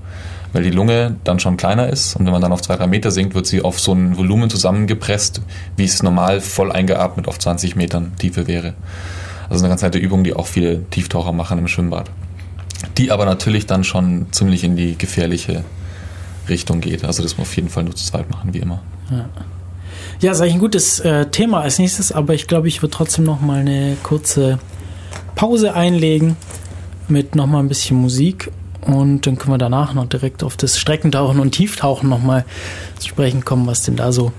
weil 0.55 0.63
die 0.63 0.71
Lunge 0.71 1.17
dann 1.25 1.37
schon 1.37 1.57
kleiner 1.57 1.89
ist 1.89 2.15
und 2.15 2.25
wenn 2.25 2.31
man 2.31 2.41
dann 2.41 2.53
auf 2.53 2.61
zwei, 2.61 2.77
drei 2.77 2.87
Meter 2.87 3.11
sinkt, 3.11 3.35
wird 3.35 3.45
sie 3.45 3.61
auf 3.61 3.77
so 3.77 3.91
ein 3.91 4.15
Volumen 4.15 4.49
zusammengepresst, 4.49 5.41
wie 5.75 5.83
es 5.83 6.01
normal 6.01 6.39
voll 6.39 6.71
eingeatmet 6.71 7.27
auf 7.27 7.37
20 7.37 7.75
Metern 7.75 8.13
Tiefe 8.17 8.47
wäre. 8.47 8.73
Also 9.49 9.65
eine 9.65 9.69
ganz 9.69 9.81
nette 9.81 9.97
Übung, 9.97 10.23
die 10.23 10.33
auch 10.33 10.47
viele 10.47 10.89
Tieftaucher 10.91 11.33
machen 11.33 11.59
im 11.59 11.67
Schwimmbad. 11.67 12.09
Die 12.97 13.11
aber 13.11 13.25
natürlich 13.25 13.65
dann 13.65 13.83
schon 13.83 14.27
ziemlich 14.31 14.63
in 14.63 14.77
die 14.77 14.97
gefährliche 14.97 15.65
Richtung 16.47 16.79
geht. 16.79 17.03
Also 17.03 17.21
das 17.21 17.37
muss 17.37 17.49
auf 17.49 17.55
jeden 17.57 17.67
Fall 17.67 17.83
nur 17.83 17.93
zu 17.93 18.05
zweit 18.05 18.31
machen, 18.31 18.53
wie 18.53 18.59
immer. 18.59 18.81
Ja, 20.21 20.31
ist 20.31 20.39
eigentlich 20.39 20.53
ein 20.53 20.59
gutes 20.59 21.01
äh, 21.01 21.25
Thema 21.25 21.59
als 21.63 21.79
nächstes, 21.79 22.13
aber 22.13 22.33
ich 22.33 22.47
glaube, 22.47 22.69
ich 22.69 22.81
würde 22.81 22.95
trotzdem 22.95 23.25
noch 23.25 23.41
mal 23.41 23.59
eine 23.59 23.97
kurze 24.03 24.59
Pause 25.35 25.73
einlegen 25.73 26.37
mit 27.09 27.35
noch 27.35 27.45
mal 27.45 27.59
ein 27.59 27.67
bisschen 27.67 27.97
Musik 27.97 28.51
und 28.85 29.25
dann 29.25 29.37
können 29.37 29.53
wir 29.53 29.57
danach 29.57 29.93
noch 29.93 30.07
direkt 30.07 30.43
auf 30.43 30.57
das 30.57 30.79
Streckentauchen 30.79 31.39
und 31.39 31.51
Tieftauchen 31.51 32.09
noch 32.09 32.21
mal 32.21 32.45
zu 32.99 33.09
sprechen 33.09 33.43
kommen, 33.43 33.67
was 33.67 33.83
denn 33.83 33.95
da 33.95 34.11
so 34.11 34.31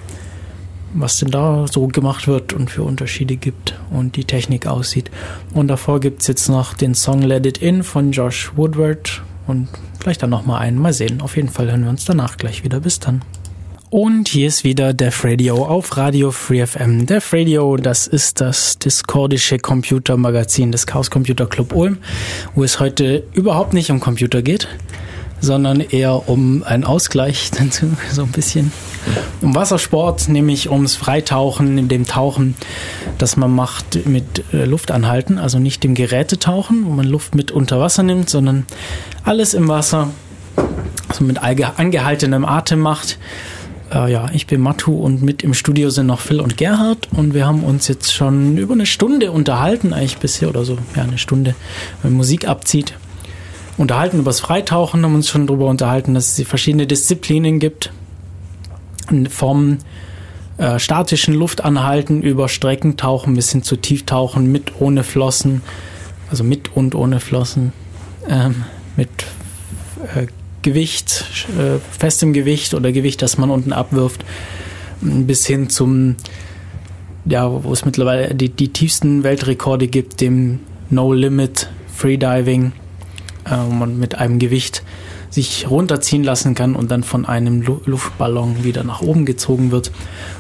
was 0.94 1.18
denn 1.18 1.30
da 1.30 1.66
so 1.70 1.88
gemacht 1.88 2.26
wird 2.26 2.53
und 2.53 2.70
für 2.70 2.82
Unterschiede 2.82 3.36
gibt 3.36 3.78
und 3.90 4.16
die 4.16 4.24
Technik 4.24 4.66
aussieht. 4.66 5.11
Und 5.53 5.68
davor 5.68 6.01
gibt 6.01 6.22
es 6.22 6.26
jetzt 6.26 6.49
noch 6.49 6.74
den 6.74 6.94
Song 6.94 7.22
Let 7.22 7.44
It 7.44 7.59
In 7.59 7.82
von 7.82 8.12
Josh 8.12 8.53
Woodward 8.57 9.22
und 9.47 9.68
vielleicht 10.01 10.22
dann 10.22 10.30
nochmal 10.30 10.62
einen. 10.62 10.78
Mal 10.78 10.92
sehen. 10.92 11.20
Auf 11.20 11.36
jeden 11.36 11.49
Fall 11.49 11.70
hören 11.70 11.84
wir 11.84 11.90
uns 11.90 12.05
danach 12.05 12.36
gleich 12.36 12.64
wieder. 12.64 12.80
Bis 12.80 12.99
dann. 13.01 13.22
Und 13.89 14.26
hier 14.26 14.49
ist 14.49 14.64
wieder 14.64 14.93
Def 14.93 15.24
Radio 15.24 15.64
auf 15.64 15.97
Radio 15.97 16.32
Free 16.32 16.66
FM. 16.66 17.07
Def 17.07 17.32
Radio, 17.32 17.76
das 17.76 18.09
ist 18.09 18.41
das 18.41 18.80
discordische 18.80 19.59
Computermagazin 19.59 20.72
des 20.72 20.89
Chaos 20.89 21.09
Computer 21.09 21.47
Club 21.47 21.72
Ulm, 21.72 21.99
wo 22.57 22.64
es 22.64 22.80
heute 22.80 23.22
überhaupt 23.32 23.74
nicht 23.74 23.93
um 23.93 24.01
Computer 24.01 24.43
geht, 24.43 24.66
sondern 25.41 25.78
eher 25.78 26.28
um 26.28 26.64
einen 26.64 26.82
Ausgleich, 26.82 27.53
so 28.11 28.22
ein 28.22 28.32
bisschen 28.32 28.72
um 29.41 29.55
Wassersport, 29.55 30.28
nämlich 30.28 30.68
ums 30.68 30.97
Freitauchen, 30.97 31.78
in 31.78 31.87
dem 31.87 32.07
Tauchen, 32.07 32.57
das 33.18 33.37
man 33.37 33.55
macht 33.55 34.05
mit 34.05 34.53
äh, 34.53 34.64
Luftanhalten, 34.64 35.39
also 35.39 35.61
nicht 35.61 35.84
dem 35.84 35.95
Gerätetauchen, 35.95 36.87
wo 36.87 36.91
man 36.91 37.07
Luft 37.07 37.37
mit 37.37 37.53
unter 37.53 37.78
Wasser 37.78 38.03
nimmt, 38.03 38.30
sondern 38.30 38.66
alles 39.22 39.55
im 39.55 39.68
Wasser, 39.68 40.11
also 41.09 41.22
mit 41.22 41.39
angehaltenem 41.39 42.45
Atem 42.45 42.80
macht. 42.80 43.16
Äh, 43.93 44.12
ja, 44.12 44.30
ich 44.32 44.47
bin 44.47 44.61
Matu 44.61 44.95
und 44.95 45.22
mit 45.22 45.43
im 45.43 45.55
Studio 45.55 45.91
sind 45.91 46.07
noch 46.07 46.20
Phil 46.20 46.41
und 46.41 46.57
Gerhard 46.57 47.09
und 47.12 47.34
wir 47.34 47.47
haben 47.47 47.62
uns 47.62 47.89
jetzt 47.89 48.12
schon 48.12 48.57
über 48.57 48.74
eine 48.74 48.87
Stunde 48.87 49.30
unterhalten, 49.30 49.93
eigentlich 49.93 50.18
bisher 50.18 50.49
oder 50.49 50.64
so, 50.64 50.78
ja, 50.97 51.03
eine 51.03 51.18
Stunde, 51.18 51.55
wenn 52.03 52.12
Musik 52.12 52.49
abzieht. 52.49 52.95
Unterhalten 53.78 54.18
über 54.18 54.30
das 54.30 54.41
Freitauchen, 54.41 55.05
haben 55.05 55.14
uns 55.14 55.28
schon 55.28 55.47
darüber 55.47 55.66
unterhalten, 55.66 56.14
dass 56.14 56.39
es 56.39 56.49
verschiedene 56.49 56.87
Disziplinen 56.87 57.59
gibt. 57.59 57.93
Vom 59.28 59.78
äh, 60.59 60.78
statischen 60.78 61.34
Luftanhalten 61.34 62.22
über 62.22 62.49
Streckentauchen 62.49 63.34
bis 63.34 63.53
hin 63.53 63.62
zu 63.62 63.76
Tieftauchen 63.76 64.51
mit, 64.51 64.80
ohne 64.80 65.05
Flossen, 65.05 65.61
also 66.30 66.43
mit 66.43 66.74
und 66.74 66.95
ohne 66.95 67.20
Flossen, 67.20 67.72
ähm, 68.28 68.64
mit 68.97 69.11
äh, 70.14 70.26
Gewicht, 70.67 71.25
äh, 71.57 71.79
festem 71.97 72.33
Gewicht 72.33 72.75
oder 72.75 72.91
Gewicht, 72.91 73.23
das 73.23 73.39
man 73.39 73.51
unten 73.51 73.73
abwirft, 73.73 74.25
bis 75.01 75.47
hin 75.47 75.71
zum, 75.71 76.17
ja, 77.25 77.62
wo 77.62 77.73
es 77.73 77.85
mittlerweile 77.85 78.35
die, 78.35 78.49
die 78.49 78.73
tiefsten 78.73 79.23
Weltrekorde 79.23 79.87
gibt, 79.87 80.21
dem 80.21 80.59
No 80.91 81.12
Limit 81.12 81.69
Freediving, 81.95 82.73
äh, 83.45 83.51
wo 83.64 83.75
man 83.75 83.97
mit 83.97 84.17
einem 84.17 84.41
Gewicht 84.41 84.83
sich 85.31 85.71
runterziehen 85.71 86.25
lassen 86.25 86.57
kann 86.57 86.75
und 86.75 86.91
dann 86.91 87.05
von 87.05 87.27
einem 87.27 87.62
Lu 87.62 87.81
Luftballon 87.85 88.64
wieder 88.64 88.83
nach 88.83 89.03
oben 89.03 89.25
gezogen 89.25 89.71
wird 89.71 89.93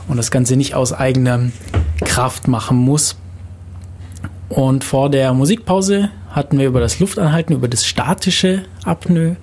und 0.08 0.16
das 0.16 0.32
Ganze 0.32 0.56
nicht 0.56 0.74
aus 0.74 0.92
eigener 0.92 1.52
Kraft 2.04 2.48
machen 2.48 2.78
muss. 2.78 3.14
Und 4.48 4.82
vor 4.82 5.08
der 5.08 5.32
Musikpause 5.34 6.10
hatten 6.30 6.58
wir 6.58 6.66
über 6.66 6.80
das 6.80 6.98
Luftanhalten, 6.98 7.54
über 7.54 7.68
das 7.68 7.86
statische 7.86 8.64
Apnoe 8.84 9.36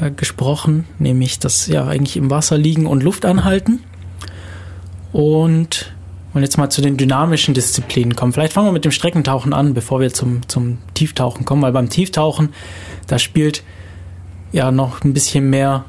äh, 0.00 0.10
gesprochen, 0.10 0.86
nämlich 0.98 1.38
das 1.38 1.66
ja 1.66 1.86
eigentlich 1.86 2.16
im 2.16 2.30
Wasser 2.30 2.58
liegen 2.58 2.86
und 2.86 3.02
Luft 3.02 3.24
anhalten. 3.24 3.80
Und 5.12 5.92
und 6.34 6.42
jetzt 6.42 6.58
mal 6.58 6.68
zu 6.70 6.82
den 6.82 6.96
dynamischen 6.96 7.54
Disziplinen 7.54 8.14
kommen. 8.14 8.32
Vielleicht 8.32 8.52
fangen 8.52 8.68
wir 8.68 8.72
mit 8.72 8.84
dem 8.84 8.92
Streckentauchen 8.92 9.52
an, 9.52 9.72
bevor 9.74 9.98
wir 9.98 10.12
zum, 10.12 10.46
zum 10.46 10.78
Tieftauchen 10.94 11.44
kommen, 11.44 11.62
weil 11.62 11.72
beim 11.72 11.88
Tieftauchen, 11.88 12.50
da 13.06 13.18
spielt 13.18 13.62
ja 14.52 14.70
noch 14.70 15.02
ein 15.02 15.14
bisschen 15.14 15.48
mehr 15.48 15.86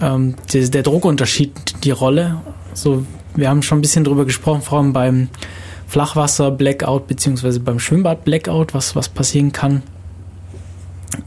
ähm, 0.00 0.34
der, 0.52 0.68
der 0.68 0.82
Druckunterschied 0.82 1.84
die 1.84 1.90
Rolle. 1.90 2.40
So, 2.72 3.04
wir 3.36 3.48
haben 3.50 3.62
schon 3.62 3.78
ein 3.78 3.82
bisschen 3.82 4.02
drüber 4.02 4.24
gesprochen, 4.24 4.62
vor 4.62 4.78
allem 4.78 4.92
beim 4.92 5.28
Flachwasser-Blackout 5.88 7.06
beziehungsweise 7.06 7.60
beim 7.60 7.78
Schwimmbad-Blackout, 7.78 8.72
was, 8.74 8.96
was 8.96 9.08
passieren 9.08 9.52
kann 9.52 9.82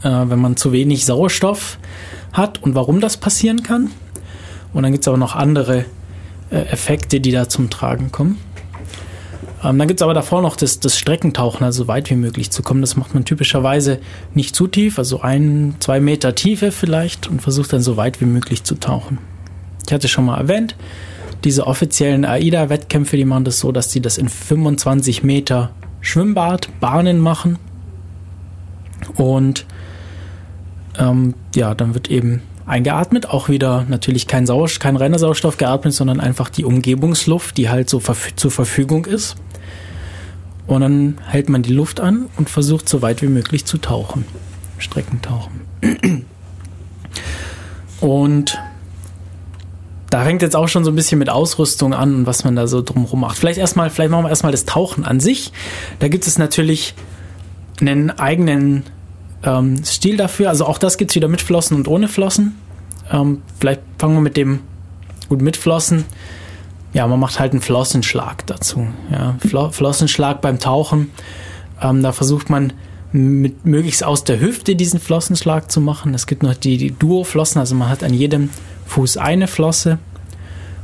äh, 0.02 0.30
wenn 0.30 0.38
man 0.38 0.56
zu 0.56 0.72
wenig 0.72 1.04
Sauerstoff 1.04 1.78
hat 2.32 2.62
und 2.62 2.74
warum 2.74 3.00
das 3.00 3.16
passieren 3.16 3.62
kann. 3.62 3.90
Und 4.72 4.82
dann 4.82 4.92
gibt 4.92 5.04
es 5.04 5.08
aber 5.08 5.16
noch 5.16 5.34
andere 5.34 5.84
äh, 6.50 6.60
Effekte, 6.70 7.20
die 7.20 7.30
da 7.30 7.48
zum 7.48 7.70
Tragen 7.70 8.12
kommen. 8.12 8.38
Ähm, 9.62 9.78
dann 9.78 9.88
gibt 9.88 10.00
es 10.00 10.02
aber 10.02 10.14
davor 10.14 10.42
noch 10.42 10.56
das, 10.56 10.80
das 10.80 10.96
Streckentauchen, 10.96 11.64
also 11.64 11.84
so 11.84 11.88
weit 11.88 12.10
wie 12.10 12.16
möglich 12.16 12.50
zu 12.50 12.62
kommen. 12.62 12.80
Das 12.80 12.96
macht 12.96 13.14
man 13.14 13.24
typischerweise 13.24 13.98
nicht 14.34 14.54
zu 14.54 14.66
tief, 14.66 14.98
also 14.98 15.20
ein, 15.20 15.76
zwei 15.80 16.00
Meter 16.00 16.34
Tiefe 16.34 16.70
vielleicht 16.70 17.26
und 17.28 17.42
versucht 17.42 17.72
dann 17.72 17.82
so 17.82 17.96
weit 17.96 18.20
wie 18.20 18.26
möglich 18.26 18.64
zu 18.64 18.76
tauchen. 18.76 19.18
Ich 19.86 19.92
hatte 19.92 20.08
schon 20.08 20.26
mal 20.26 20.38
erwähnt, 20.38 20.76
diese 21.44 21.66
offiziellen 21.66 22.24
AIDA-Wettkämpfe, 22.24 23.16
die 23.16 23.24
machen 23.24 23.44
das 23.44 23.58
so, 23.58 23.72
dass 23.72 23.90
sie 23.90 24.00
das 24.00 24.18
in 24.18 24.28
25 24.28 25.22
Meter 25.22 25.70
Schwimmbadbahnen 26.00 27.18
machen. 27.18 27.58
Und 29.16 29.66
ähm, 30.98 31.34
ja, 31.54 31.74
dann 31.74 31.94
wird 31.94 32.10
eben 32.10 32.42
eingeatmet, 32.66 33.30
auch 33.30 33.48
wieder 33.48 33.86
natürlich 33.88 34.26
kein 34.26 34.46
kein 34.46 34.96
reiner 34.96 35.18
Sauerstoff 35.18 35.56
geatmet, 35.56 35.94
sondern 35.94 36.20
einfach 36.20 36.50
die 36.50 36.64
Umgebungsluft, 36.64 37.56
die 37.56 37.70
halt 37.70 37.88
so 37.88 38.00
verf 38.00 38.34
zur 38.36 38.50
Verfügung 38.50 39.06
ist. 39.06 39.36
Und 40.66 40.82
dann 40.82 41.18
hält 41.26 41.48
man 41.48 41.62
die 41.62 41.72
Luft 41.72 41.98
an 41.98 42.26
und 42.36 42.50
versucht 42.50 42.88
so 42.88 43.00
weit 43.00 43.22
wie 43.22 43.28
möglich 43.28 43.64
zu 43.64 43.78
tauchen. 43.78 44.26
Streckentauchen. 44.76 45.62
Und 48.00 48.58
da 50.10 50.24
fängt 50.24 50.42
jetzt 50.42 50.56
auch 50.56 50.68
schon 50.68 50.84
so 50.84 50.90
ein 50.90 50.94
bisschen 50.94 51.18
mit 51.18 51.30
Ausrüstung 51.30 51.94
an 51.94 52.14
und 52.14 52.26
was 52.26 52.44
man 52.44 52.54
da 52.54 52.66
so 52.66 52.82
drumherum 52.82 53.20
macht. 53.20 53.38
Vielleicht 53.38 53.58
erstmal, 53.58 53.90
vielleicht 53.90 54.10
machen 54.10 54.24
wir 54.24 54.30
erstmal 54.30 54.52
das 54.52 54.66
Tauchen 54.66 55.04
an 55.04 55.20
sich. 55.20 55.52
Da 55.98 56.08
gibt 56.08 56.26
es 56.26 56.38
natürlich 56.38 56.94
einen 57.80 58.10
eigenen 58.10 58.84
ähm, 59.42 59.84
Stil 59.84 60.16
dafür. 60.16 60.48
Also 60.48 60.66
auch 60.66 60.78
das 60.78 60.98
gibt 60.98 61.10
es 61.10 61.14
wieder 61.14 61.28
mit 61.28 61.40
Flossen 61.40 61.76
und 61.76 61.88
ohne 61.88 62.08
Flossen. 62.08 62.56
Ähm, 63.10 63.42
vielleicht 63.60 63.80
fangen 63.98 64.14
wir 64.14 64.20
mit 64.20 64.36
dem, 64.36 64.60
gut, 65.28 65.42
mit 65.42 65.56
Flossen. 65.56 66.04
Ja, 66.92 67.06
man 67.06 67.20
macht 67.20 67.38
halt 67.38 67.52
einen 67.52 67.60
Flossenschlag 67.60 68.46
dazu. 68.46 68.86
Ja, 69.10 69.36
Flo 69.46 69.70
Flossenschlag 69.70 70.40
beim 70.40 70.58
Tauchen. 70.58 71.10
Ähm, 71.80 72.02
da 72.02 72.12
versucht 72.12 72.50
man 72.50 72.72
mit 73.12 73.64
möglichst 73.64 74.04
aus 74.04 74.24
der 74.24 74.40
Hüfte 74.40 74.74
diesen 74.76 75.00
Flossenschlag 75.00 75.70
zu 75.70 75.80
machen. 75.80 76.14
Es 76.14 76.26
gibt 76.26 76.42
noch 76.42 76.54
die, 76.54 76.76
die 76.76 76.90
Duo-Flossen, 76.90 77.58
also 77.58 77.74
man 77.74 77.88
hat 77.88 78.02
an 78.02 78.12
jedem 78.12 78.50
Fuß 78.86 79.16
eine 79.16 79.46
Flosse. 79.46 79.98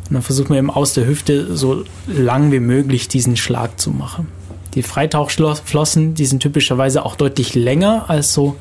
Und 0.08 0.14
dann 0.14 0.22
versucht 0.22 0.50
man 0.50 0.58
eben 0.58 0.70
aus 0.70 0.94
der 0.94 1.06
Hüfte 1.06 1.56
so 1.56 1.84
lang 2.06 2.52
wie 2.52 2.60
möglich 2.60 3.08
diesen 3.08 3.36
Schlag 3.36 3.80
zu 3.80 3.90
machen. 3.90 4.28
Die 4.74 4.82
Freitauchflossen, 4.82 6.14
die 6.14 6.26
sind 6.26 6.40
typischerweise 6.40 7.04
auch 7.04 7.16
deutlich 7.16 7.54
länger 7.54 8.06
als 8.08 8.34
so 8.34 8.56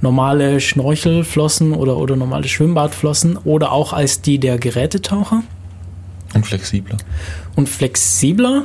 normale 0.00 0.60
Schnorchelflossen 0.60 1.72
oder, 1.72 1.96
oder 1.96 2.16
normale 2.16 2.48
Schwimmbadflossen 2.48 3.36
oder 3.36 3.72
auch 3.72 3.92
als 3.92 4.20
die 4.20 4.38
der 4.38 4.58
Gerätetaucher. 4.58 5.42
Und 6.34 6.46
flexibler. 6.46 6.96
Und 7.54 7.68
flexibler. 7.68 8.64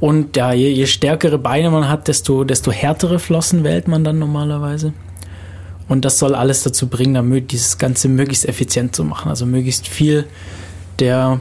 Und 0.00 0.36
ja, 0.36 0.52
je, 0.52 0.70
je 0.70 0.86
stärkere 0.86 1.38
Beine 1.38 1.70
man 1.70 1.88
hat, 1.88 2.08
desto, 2.08 2.44
desto 2.44 2.72
härtere 2.72 3.18
Flossen 3.18 3.64
wählt 3.64 3.88
man 3.88 4.02
dann 4.02 4.18
normalerweise. 4.18 4.92
Und 5.88 6.04
das 6.04 6.18
soll 6.18 6.34
alles 6.34 6.62
dazu 6.62 6.88
bringen, 6.88 7.14
damit 7.14 7.52
dieses 7.52 7.78
Ganze 7.78 8.08
möglichst 8.08 8.48
effizient 8.48 8.96
zu 8.96 9.04
machen. 9.04 9.28
Also 9.28 9.46
möglichst 9.46 9.88
viel 9.88 10.24
der 10.98 11.40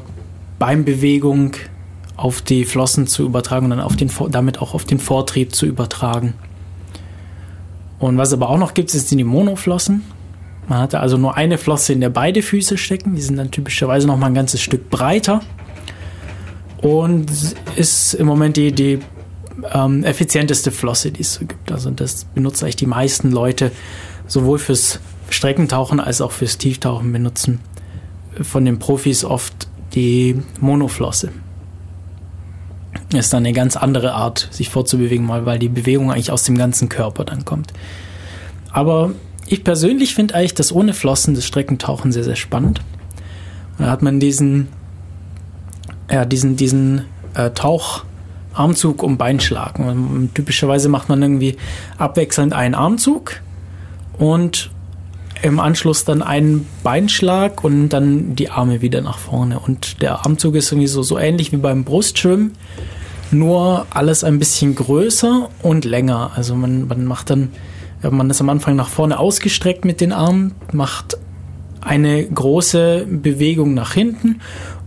Beinbewegung 0.60 1.54
auf 2.22 2.44
die 2.44 2.66
Flossen 2.66 3.08
zu 3.08 3.26
übertragen 3.26 3.66
und 3.66 3.72
dann 3.72 3.80
auf 3.80 3.96
den, 3.96 4.12
damit 4.30 4.62
auch 4.62 4.76
auf 4.76 4.86
den 4.86 5.00
Vortrieb 5.00 5.56
zu 5.56 5.66
übertragen. 5.66 6.36
Und 7.98 8.18
was 8.18 8.32
aber 8.32 8.50
auch 8.50 8.60
noch 8.60 8.76
gibt, 8.76 8.92
sind 8.92 9.18
die 9.18 9.24
Monoflossen. 9.24 10.04
Man 10.68 10.80
hatte 10.80 11.00
also 11.00 11.18
nur 11.18 11.36
eine 11.36 11.58
Flosse, 11.58 11.94
in 11.94 12.00
der 12.00 12.12
beide 12.12 12.44
Füße 12.44 12.78
stecken. 12.78 13.16
Die 13.16 13.22
sind 13.22 13.38
dann 13.38 13.50
typischerweise 13.50 14.06
noch 14.06 14.18
mal 14.18 14.28
ein 14.28 14.36
ganzes 14.36 14.62
Stück 14.62 14.92
breiter. 14.92 15.42
Und 16.82 17.32
ist 17.76 18.14
im 18.14 18.28
Moment 18.28 18.56
die, 18.56 18.72
die 18.72 19.00
ähm, 19.74 20.04
effizienteste 20.04 20.72
Flosse, 20.72 21.12
die 21.12 21.22
es 21.22 21.34
so 21.34 21.46
gibt. 21.46 21.72
Also 21.72 21.90
das 21.90 22.26
benutzen 22.26 22.66
eigentlich 22.66 22.76
die 22.76 22.86
meisten 22.86 23.32
Leute 23.32 23.72
sowohl 24.28 24.60
fürs 24.60 25.00
Streckentauchen 25.30 26.00
als 26.00 26.22
auch 26.22 26.32
fürs 26.32 26.60
Tieftauchen 26.60 27.12
benutzen 27.12 27.60
von 28.42 28.64
den 28.66 28.80
Profis 28.80 29.26
oft 29.26 29.68
die 29.94 30.40
Monoflosse 30.60 31.32
ist 33.20 33.34
dann 33.34 33.46
eine 33.46 33.54
ganz 33.54 33.76
andere 33.76 34.14
Art, 34.14 34.48
sich 34.52 34.70
fortzubewegen, 34.70 35.26
mal 35.26 35.46
weil 35.46 35.60
die 35.60 35.70
Bewegung 35.70 36.12
eigentlich 36.12 36.32
aus 36.32 36.44
dem 36.44 36.58
ganzen 36.58 36.90
Körper 36.90 37.26
dann 37.26 37.46
kommt. 37.46 37.74
Aber 38.72 39.12
ich 39.48 39.64
persönlich 39.64 40.16
finde 40.16 40.36
eigentlich 40.36 40.54
das 40.54 40.72
ohne 40.72 40.94
Flossen 40.94 41.36
das 41.36 41.46
Streckentauchen 41.46 42.12
sehr, 42.12 42.24
sehr 42.24 42.36
spannend. 42.36 42.82
da 43.78 43.88
hat 43.88 44.02
man 44.02 44.20
diesen, 44.20 44.70
ja, 46.10 46.26
diesen, 46.26 46.56
diesen 46.56 47.06
äh, 47.34 47.50
Taucharmzug 47.50 49.04
um 49.04 49.18
Beinschlag. 49.18 49.78
Und 49.80 50.34
typischerweise 50.34 50.88
macht 50.88 51.10
man 51.10 51.22
irgendwie 51.22 51.58
abwechselnd 51.98 52.54
einen 52.54 52.76
Armzug 52.76 53.42
und 54.18 54.70
im 55.42 55.60
Anschluss 55.60 56.06
dann 56.06 56.22
einen 56.22 56.68
Beinschlag 56.84 57.64
und 57.64 57.90
dann 57.90 58.36
die 58.36 58.50
Arme 58.50 58.82
wieder 58.82 59.02
nach 59.02 59.18
vorne. 59.18 59.60
Und 59.60 60.02
der 60.02 60.24
Armzug 60.24 60.56
ist 60.56 60.72
irgendwie 60.72 60.88
so, 60.88 61.02
so 61.02 61.18
ähnlich 61.18 61.52
wie 61.52 61.58
beim 61.58 61.84
Brustschwimmen 61.84 62.54
nur 63.32 63.86
alles 63.90 64.24
ein 64.24 64.40
bisschen 64.40 64.76
größer 64.76 65.50
und 65.62 65.86
länger. 65.86 66.32
Also 66.36 66.56
man, 66.56 66.88
man 66.88 67.06
macht 67.06 67.30
dann 67.30 67.50
Man 68.02 68.30
ist 68.30 68.42
am 68.42 68.50
Anfang 68.50 68.76
nach 68.76 68.90
vorne 68.90 69.20
ausgestreckt 69.20 69.86
mit 69.86 70.02
den 70.02 70.12
Armen, 70.12 70.56
macht 70.74 71.18
eine 71.82 72.26
große 72.26 73.06
Bewegung 73.10 73.74
nach 73.74 73.94
hinten 73.94 74.40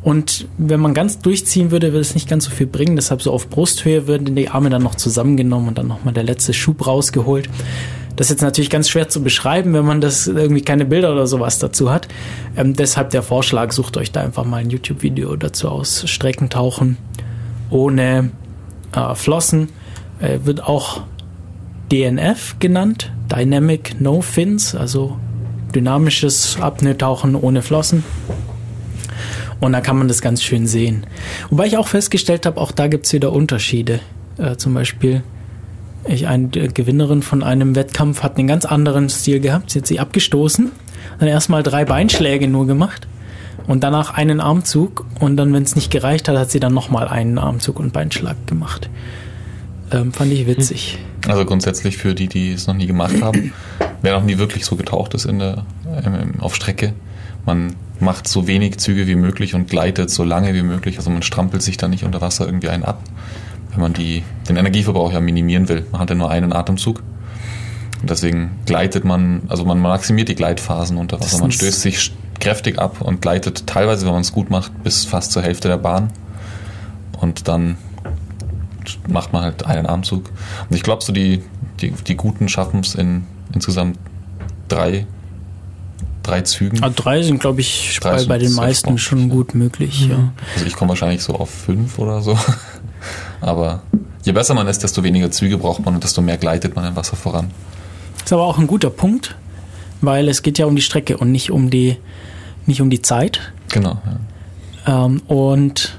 und 0.05 0.47
wenn 0.59 0.80
man 0.80 0.92
ganz 0.92 1.18
durchziehen 1.18 1.70
würde, 1.70 1.88
würde 1.88 2.01
es 2.01 2.14
nicht 2.14 2.28
ganz 2.28 2.45
so 2.45 2.51
viel 2.51 2.66
bringen. 2.66 2.95
Deshalb 2.95 3.22
so 3.22 3.32
auf 3.32 3.49
Brusthöhe 3.49 4.07
würden 4.07 4.36
die 4.36 4.51
Arme 4.51 4.68
dann 4.68 4.82
noch 4.82 4.97
zusammengenommen 4.97 5.68
und 5.68 5.78
dann 5.78 5.88
nochmal 5.88 6.12
der 6.12 6.24
letzte 6.24 6.53
Schub 6.53 6.86
rausgeholt. 6.86 7.49
Das 8.14 8.26
ist 8.26 8.32
jetzt 8.32 8.42
natürlich 8.42 8.70
ganz 8.70 8.90
schwer 8.90 9.09
zu 9.09 9.22
beschreiben, 9.22 9.72
wenn 9.72 9.86
man 9.86 10.03
das 10.03 10.26
irgendwie 10.26 10.61
keine 10.61 10.84
Bilder 10.84 11.12
oder 11.12 11.26
sowas 11.26 11.59
dazu 11.59 11.90
hat. 11.90 12.07
Ähm, 12.55 12.74
deshalb 12.74 13.11
der 13.11 13.22
Vorschlag, 13.22 13.72
sucht 13.72 13.97
euch 13.97 14.12
da 14.12 14.20
einfach 14.20 14.45
mal 14.45 14.59
ein 14.59 14.70
YouTube-Video 14.70 15.34
dazu 15.36 15.68
aus. 15.68 16.05
Streckentauchen 16.07 16.99
ohne 17.71 18.31
äh, 18.93 19.15
Flossen. 19.15 19.69
Äh, 20.21 20.41
wird 20.45 20.65
auch 20.65 21.03
DNF 21.91 22.57
genannt. 22.59 23.12
Dynamic 23.35 24.01
No 24.01 24.21
Fins, 24.21 24.75
also 24.75 25.17
dynamisches 25.75 26.59
Apnoe-Tauchen 26.61 27.35
ohne 27.35 27.62
Flossen. 27.62 28.05
Und 29.61 29.73
da 29.73 29.81
kann 29.81 29.97
man 29.97 30.09
das 30.09 30.21
ganz 30.21 30.43
schön 30.43 30.67
sehen. 30.67 31.07
Wobei 31.51 31.67
ich 31.67 31.77
auch 31.77 31.89
festgestellt 31.89 32.47
habe, 32.47 32.61
auch 32.61 32.71
da 32.71 32.87
gibt 32.87 33.07
es 33.07 33.12
wieder 33.12 33.33
Unterschiede. 33.33 34.01
Äh, 34.39 34.57
zum 34.57 34.75
Beispiel, 34.75 35.23
ich, 36.07 36.27
eine 36.29 36.49
Gewinnerin 36.49 37.23
von 37.23 37.43
einem 37.43 37.75
Wettkampf 37.75 38.23
hat 38.23 38.37
einen 38.37 38.47
ganz 38.47 38.65
anderen 38.65 39.09
Stil 39.09 39.41
gehabt. 39.41 39.71
Sie 39.71 39.79
hat 39.79 39.87
sich 39.87 40.01
abgestoßen, 40.01 40.71
dann 41.19 41.29
erstmal 41.29 41.62
drei 41.62 41.85
Beinschläge 41.85 42.47
nur 42.47 42.67
gemacht 42.67 43.09
und 43.67 43.83
danach 43.83 44.15
einen 44.15 44.41
Armzug. 44.41 45.07
Und 45.21 45.37
dann, 45.37 45.53
wenn 45.53 45.62
es 45.62 45.77
nicht 45.77 45.91
gereicht 45.91 46.29
hat, 46.29 46.37
hat 46.37 46.51
sie 46.51 46.61
dann 46.61 46.75
nochmal 46.75 47.09
einen 47.09 47.39
Armzug 47.39 47.79
und 47.79 47.93
Beinschlag 47.93 48.47
gemacht. 48.47 48.91
Ähm, 49.91 50.12
fand 50.12 50.33
ich 50.33 50.47
witzig. 50.47 50.99
Also 51.29 51.45
grundsätzlich 51.45 51.97
für 51.97 52.15
die, 52.15 52.29
die 52.29 52.53
es 52.53 52.67
noch 52.67 52.75
nie 52.75 52.87
gemacht 52.87 53.23
haben, 53.23 53.53
wer 54.03 54.15
noch 54.15 54.25
nie 54.25 54.39
wirklich 54.39 54.65
so 54.65 54.77
getaucht 54.77 55.15
ist 55.15 55.25
in 55.25 55.39
der, 55.39 55.65
auf 56.41 56.55
Strecke, 56.55 56.95
man 57.47 57.77
macht 58.01 58.27
so 58.27 58.47
wenig 58.47 58.79
Züge 58.79 59.07
wie 59.07 59.15
möglich 59.15 59.55
und 59.55 59.69
gleitet 59.69 60.11
so 60.11 60.25
lange 60.25 60.55
wie 60.55 60.62
möglich. 60.62 60.97
Also 60.99 61.11
man 61.11 61.23
strampelt 61.23 61.62
sich 61.62 61.77
da 61.77 61.89
nicht 61.89 62.05
unter 62.05 62.21
Wasser 62.21 62.47
irgendwie 62.47 62.69
einen 62.69 62.85
ab, 62.85 63.03
wenn 63.71 63.81
man 63.81 63.93
die, 63.93 64.23
den 64.49 64.57
Energieverbrauch 64.57 65.12
ja 65.12 65.21
minimieren 65.21 65.69
will. 65.69 65.87
Man 65.93 66.01
hat 66.01 66.11
ja 66.11 66.17
nur 66.17 66.31
einen 66.31 66.53
Atemzug. 66.53 67.03
Und 68.01 68.11
deswegen 68.11 68.51
gleitet 68.67 69.05
man, 69.05 69.43
also 69.49 69.65
man 69.65 69.79
maximiert 69.79 70.29
die 70.29 70.35
Gleitphasen 70.35 70.97
unter 70.97 71.21
Wasser. 71.21 71.39
Man 71.39 71.53
stößt 71.53 71.81
sich 71.81 72.12
kräftig 72.41 72.78
ab 72.78 73.01
und 73.01 73.22
gleitet 73.22 73.66
teilweise, 73.66 74.07
wenn 74.07 74.12
man 74.12 74.22
es 74.22 74.32
gut 74.32 74.51
macht, 74.51 74.82
bis 74.82 75.05
fast 75.05 75.32
zur 75.32 75.43
Hälfte 75.43 75.68
der 75.68 75.78
Bahn. 75.78 76.12
Und 77.20 77.49
dann 77.49 77.78
macht 79.09 79.32
man 79.32 79.43
halt 79.43 79.66
einen 79.66 79.87
Armzug. 79.87 80.30
Und 80.68 80.76
ich 80.76 80.82
glaube, 80.82 81.03
so 81.03 81.12
die, 81.12 81.43
die, 81.80 81.93
die 81.93 82.16
Guten 82.16 82.49
schaffen 82.49 82.80
es 82.80 82.95
in 82.95 83.26
insgesamt 83.53 83.99
drei 84.68 85.07
drei 86.24 86.41
Zügen. 86.41 86.82
Ah, 86.82 86.91
drei 86.91 87.22
sind, 87.22 87.39
glaube 87.39 87.61
ich, 87.61 88.01
bei, 88.03 88.24
bei 88.24 88.39
den 88.39 88.53
meisten 88.53 88.99
schon 88.99 89.28
gut 89.28 89.55
möglich. 89.55 90.07
Mhm. 90.07 90.11
Ja. 90.11 90.32
Also 90.55 90.66
ich 90.66 90.74
komme 90.74 90.89
wahrscheinlich 90.89 91.22
so 91.22 91.35
auf 91.35 91.51
fünf 91.51 91.99
oder 91.99 92.20
so. 92.22 92.37
Aber 93.41 93.82
je 94.24 94.32
besser 94.32 94.55
man 94.55 94.66
ist, 94.66 94.82
desto 94.82 95.03
weniger 95.05 95.30
Züge 95.30 95.59
braucht 95.59 95.85
man 95.85 95.95
und 95.95 96.03
desto 96.03 96.22
mehr 96.22 96.39
gleitet 96.39 96.74
man 96.74 96.87
im 96.87 96.97
Wasser 96.97 97.16
voran. 97.16 97.51
Das 98.14 98.26
ist 98.26 98.32
aber 98.32 98.45
auch 98.45 98.59
ein 98.59 98.66
guter 98.66 98.89
Punkt, 98.89 99.37
weil 100.05 100.29
es 100.29 100.43
geht 100.43 100.59
ja 100.59 100.67
um 100.67 100.77
die 100.77 100.83
Strecke 100.83 101.17
und 101.17 101.33
nicht 101.33 101.51
um 101.51 101.71
die, 101.71 101.97
nicht 102.67 102.81
um 102.81 102.91
die 102.91 103.03
Zeit. 103.03 103.41
Genau. 103.71 103.99
Ja. 104.87 105.07
Ähm, 105.07 105.23
und 105.27 105.99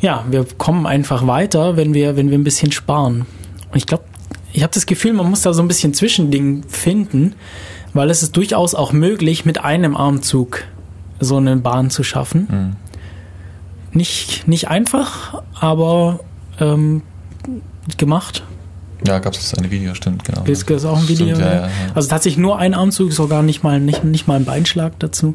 ja, 0.00 0.24
wir 0.30 0.46
kommen 0.58 0.86
einfach 0.86 1.26
weiter, 1.26 1.76
wenn 1.76 1.94
wir, 1.94 2.16
wenn 2.16 2.30
wir 2.30 2.38
ein 2.38 2.44
bisschen 2.44 2.72
sparen. 2.72 3.26
Und 3.70 3.76
ich 3.76 3.86
glaube, 3.86 4.04
ich 4.52 4.62
habe 4.62 4.72
das 4.72 4.86
Gefühl, 4.86 5.12
man 5.14 5.28
muss 5.28 5.42
da 5.42 5.52
so 5.52 5.62
ein 5.62 5.68
bisschen 5.68 5.94
Zwischending 5.94 6.64
finden 6.68 7.34
weil 7.94 8.10
es 8.10 8.22
ist 8.22 8.36
durchaus 8.36 8.74
auch 8.74 8.92
möglich, 8.92 9.46
mit 9.46 9.64
einem 9.64 9.96
Armzug 9.96 10.64
so 11.20 11.38
eine 11.38 11.56
Bahn 11.56 11.88
zu 11.90 12.02
schaffen. 12.02 12.48
Mhm. 12.50 13.96
Nicht, 13.96 14.46
nicht 14.48 14.68
einfach, 14.68 15.42
aber 15.58 16.20
ähm, 16.60 17.02
gemacht. 17.96 18.42
Ja, 19.06 19.18
gab 19.18 19.34
es 19.34 19.54
eine 19.54 19.70
Video, 19.70 19.94
stimmt, 19.94 20.24
genau. 20.24 20.42
Das 20.46 20.62
ist 20.62 20.84
auch 20.84 20.98
ein 20.98 21.08
Video. 21.08 21.34
Stimmt, 21.34 21.40
ja, 21.40 21.54
ja, 21.54 21.60
ja. 21.62 21.68
Also 21.94 22.08
tatsächlich 22.08 22.38
nur 22.38 22.58
ein 22.58 22.74
Armzug, 22.74 23.12
sogar 23.12 23.42
nicht 23.42 23.62
mal, 23.62 23.80
nicht, 23.80 24.04
nicht 24.04 24.26
mal 24.26 24.36
ein 24.36 24.44
Beinschlag 24.44 24.98
dazu. 24.98 25.34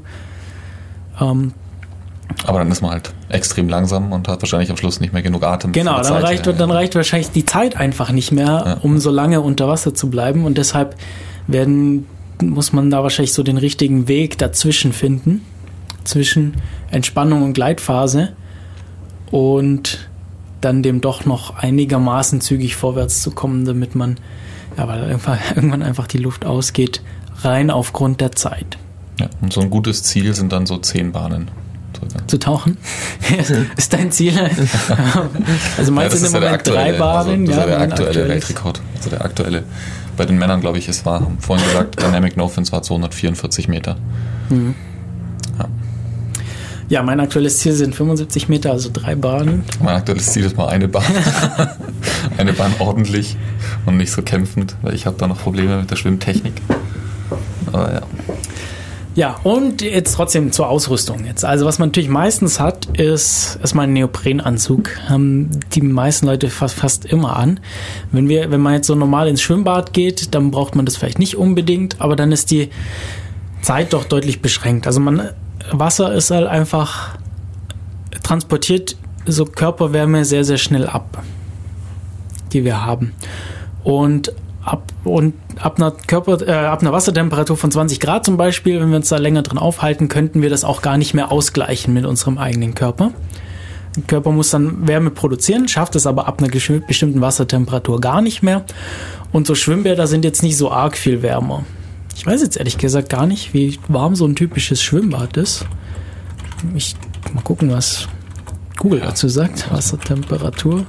Ähm, 1.21 1.53
aber 2.45 2.59
dann 2.59 2.71
ist 2.71 2.81
man 2.81 2.91
halt 2.91 3.11
extrem 3.29 3.69
langsam 3.69 4.11
und 4.11 4.27
hat 4.27 4.41
wahrscheinlich 4.41 4.69
am 4.69 4.77
Schluss 4.77 4.99
nicht 4.99 5.13
mehr 5.13 5.21
genug 5.21 5.43
Atem. 5.43 5.71
Genau, 5.71 5.95
dann 5.95 6.03
Zeit, 6.03 6.23
reicht, 6.23 6.47
dann 6.47 6.71
reicht 6.71 6.95
wahrscheinlich 6.95 7.31
die 7.31 7.45
Zeit 7.45 7.75
einfach 7.75 8.11
nicht 8.11 8.31
mehr, 8.31 8.79
um 8.81 8.99
so 8.99 9.11
lange 9.11 9.41
unter 9.41 9.67
Wasser 9.67 9.93
zu 9.93 10.09
bleiben. 10.09 10.45
Und 10.45 10.57
deshalb 10.57 10.95
werden 11.47 12.05
muss 12.41 12.71
man 12.71 12.89
da 12.89 13.03
wahrscheinlich 13.03 13.33
so 13.33 13.43
den 13.43 13.57
richtigen 13.57 14.07
Weg 14.07 14.37
dazwischen 14.37 14.93
finden, 14.93 15.41
zwischen 16.03 16.55
Entspannung 16.91 17.43
und 17.43 17.53
Gleitphase 17.53 18.29
und 19.31 20.09
dann 20.61 20.83
dem 20.83 21.01
doch 21.01 21.25
noch 21.25 21.55
einigermaßen 21.55 22.41
zügig 22.41 22.75
vorwärts 22.75 23.21
zu 23.21 23.31
kommen, 23.31 23.65
damit 23.65 23.95
man, 23.95 24.17
ja, 24.77 24.87
weil 24.87 25.09
irgendwann 25.55 25.83
einfach 25.83 26.07
die 26.07 26.17
Luft 26.17 26.45
ausgeht, 26.45 27.01
rein 27.41 27.71
aufgrund 27.71 28.21
der 28.21 28.33
Zeit. 28.33 28.77
Ja, 29.19 29.27
und 29.41 29.51
so 29.51 29.61
ein 29.61 29.69
gutes 29.69 30.03
Ziel 30.03 30.33
sind 30.33 30.51
dann 30.51 30.65
so 30.65 30.77
zehn 30.77 31.11
Bahnen. 31.11 31.49
Zu 32.27 32.39
tauchen? 32.39 32.77
ist 33.75 33.91
dein 33.91 34.09
Ziel? 34.09 34.33
also 35.77 35.91
meinst 35.91 36.15
ja, 36.15 36.29
du 36.29 36.37
im 36.37 36.43
Moment 36.43 36.65
drei 36.65 36.93
Bahnen? 36.93 37.41
Also, 37.41 37.45
das 37.45 37.49
ist 37.49 37.57
ja, 37.57 37.65
der 37.65 37.81
aktuelle 37.81 38.29
Weltrekord. 38.29 38.81
Also 38.95 39.09
der 39.09 39.25
aktuelle 39.25 39.63
bei 40.19 40.25
den 40.25 40.37
Männern, 40.37 40.59
glaube 40.59 40.77
ich, 40.77 40.89
es 40.89 41.05
war, 41.05 41.31
vorhin 41.39 41.65
gesagt, 41.65 42.01
Dynamic 42.01 42.35
No 42.35 42.49
Fins 42.49 42.73
war 42.73 42.83
244 42.83 43.69
Meter. 43.69 43.95
Mhm. 44.49 44.75
Ja. 46.89 47.03
mein 47.03 47.19
aktuelles 47.19 47.59
Ziel 47.59 47.73
sind 47.73 47.95
75 47.95 48.49
Meter, 48.49 48.71
also 48.71 48.89
drei 48.91 49.15
Bahnen. 49.15 49.63
Mein 49.81 49.95
aktuelles 49.95 50.31
Ziel 50.31 50.45
ist 50.45 50.57
mal 50.57 50.67
eine 50.67 50.87
Bahn. 50.87 51.03
eine 52.37 52.53
Bahn 52.53 52.73
ordentlich 52.79 53.37
und 53.85 53.97
nicht 53.97 54.11
so 54.11 54.21
kämpfend, 54.21 54.75
weil 54.81 54.93
ich 54.95 55.05
habe 55.05 55.15
da 55.17 55.27
noch 55.27 55.39
Probleme 55.39 55.79
mit 55.79 55.91
der 55.91 55.95
Schwimmtechnik. 55.95 56.53
Aber 57.71 57.93
ja. 57.93 58.01
Ja, 59.15 59.35
und 59.43 59.81
jetzt 59.81 60.13
trotzdem 60.13 60.51
zur 60.51 60.69
Ausrüstung 60.69 61.25
jetzt. 61.25 61.43
Also 61.43 61.65
was 61.65 61.77
man 61.77 61.89
natürlich 61.89 62.09
meistens 62.09 62.59
hat, 62.59 62.85
ist 62.97 63.57
erstmal 63.59 63.87
ein 63.87 63.93
Neoprenanzug. 63.93 64.91
Haben 65.09 65.49
die 65.73 65.81
meisten 65.81 66.25
Leute 66.25 66.49
fast, 66.49 66.75
fast 66.75 67.05
immer 67.05 67.35
an. 67.35 67.59
Wenn 68.11 68.29
wir, 68.29 68.49
wenn 68.49 68.61
man 68.61 68.75
jetzt 68.75 68.87
so 68.87 68.95
normal 68.95 69.27
ins 69.27 69.41
Schwimmbad 69.41 69.93
geht, 69.93 70.33
dann 70.35 70.51
braucht 70.51 70.75
man 70.75 70.85
das 70.85 70.95
vielleicht 70.95 71.19
nicht 71.19 71.35
unbedingt, 71.35 71.99
aber 71.99 72.15
dann 72.15 72.31
ist 72.31 72.51
die 72.51 72.69
Zeit 73.61 73.91
doch 73.91 74.05
deutlich 74.05 74.41
beschränkt. 74.41 74.87
Also 74.87 75.01
man, 75.01 75.31
Wasser 75.71 76.13
ist 76.13 76.31
halt 76.31 76.47
einfach 76.47 77.17
transportiert 78.23 78.95
so 79.25 79.45
Körperwärme 79.45 80.25
sehr, 80.25 80.43
sehr 80.43 80.57
schnell 80.57 80.87
ab, 80.87 81.23
die 82.53 82.63
wir 82.63 82.85
haben. 82.85 83.13
Und 83.83 84.33
ab 84.63 84.91
und 85.03 85.33
ab 85.59 85.77
einer 85.77 85.91
Körper, 85.91 86.47
äh, 86.47 86.51
ab 86.51 86.81
einer 86.81 86.91
Wassertemperatur 86.91 87.57
von 87.57 87.71
20 87.71 87.99
Grad 87.99 88.25
zum 88.25 88.37
Beispiel, 88.37 88.79
wenn 88.79 88.89
wir 88.89 88.97
uns 88.97 89.09
da 89.09 89.17
länger 89.17 89.41
drin 89.41 89.57
aufhalten, 89.57 90.09
könnten 90.09 90.41
wir 90.41 90.49
das 90.49 90.63
auch 90.63 90.81
gar 90.81 90.97
nicht 90.97 91.13
mehr 91.13 91.31
ausgleichen 91.31 91.93
mit 91.93 92.05
unserem 92.05 92.37
eigenen 92.37 92.75
Körper. 92.75 93.11
Der 93.95 94.03
Körper 94.03 94.31
muss 94.31 94.51
dann 94.51 94.87
Wärme 94.87 95.09
produzieren, 95.09 95.67
schafft 95.67 95.95
es 95.95 96.05
aber 96.05 96.27
ab 96.27 96.41
einer 96.41 96.49
bestimmten 96.49 97.21
Wassertemperatur 97.21 97.99
gar 97.99 98.21
nicht 98.21 98.43
mehr. 98.43 98.63
Und 99.31 99.47
so 99.47 99.55
Schwimmbäder 99.55 100.07
sind 100.07 100.23
jetzt 100.25 100.43
nicht 100.43 100.57
so 100.57 100.71
arg 100.71 100.97
viel 100.97 101.21
wärmer. 101.21 101.63
Ich 102.19 102.25
weiß 102.25 102.41
jetzt 102.41 102.57
ehrlich 102.57 102.77
gesagt 102.77 103.07
gar 103.07 103.25
nicht, 103.25 103.53
wie 103.53 103.79
warm 103.87 104.13
so 104.13 104.25
ein 104.25 104.35
typisches 104.35 104.83
Schwimmbad 104.83 105.37
ist. 105.37 105.65
Ich 106.75 106.97
mal 107.33 107.39
gucken, 107.41 107.71
was 107.71 108.09
Google 108.75 108.99
dazu 108.99 109.29
sagt. 109.29 109.71
Wassertemperatur 109.71 110.85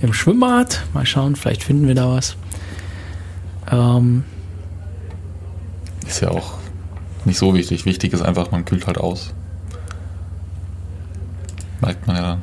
im 0.00 0.12
Schwimmbad. 0.12 0.84
Mal 0.94 1.06
schauen, 1.06 1.36
vielleicht 1.36 1.62
finden 1.62 1.86
wir 1.86 1.94
da 1.94 2.10
was. 2.10 2.36
Ähm, 3.70 4.24
ist 6.08 6.22
ja 6.22 6.32
auch 6.32 6.54
nicht 7.24 7.38
so 7.38 7.54
wichtig. 7.54 7.86
Wichtig 7.86 8.12
ist 8.12 8.22
einfach, 8.22 8.50
man 8.50 8.64
kühlt 8.64 8.88
halt 8.88 8.98
aus. 8.98 9.32
Merkt 11.80 12.04
man 12.08 12.16
ja 12.16 12.22
dann. 12.22 12.42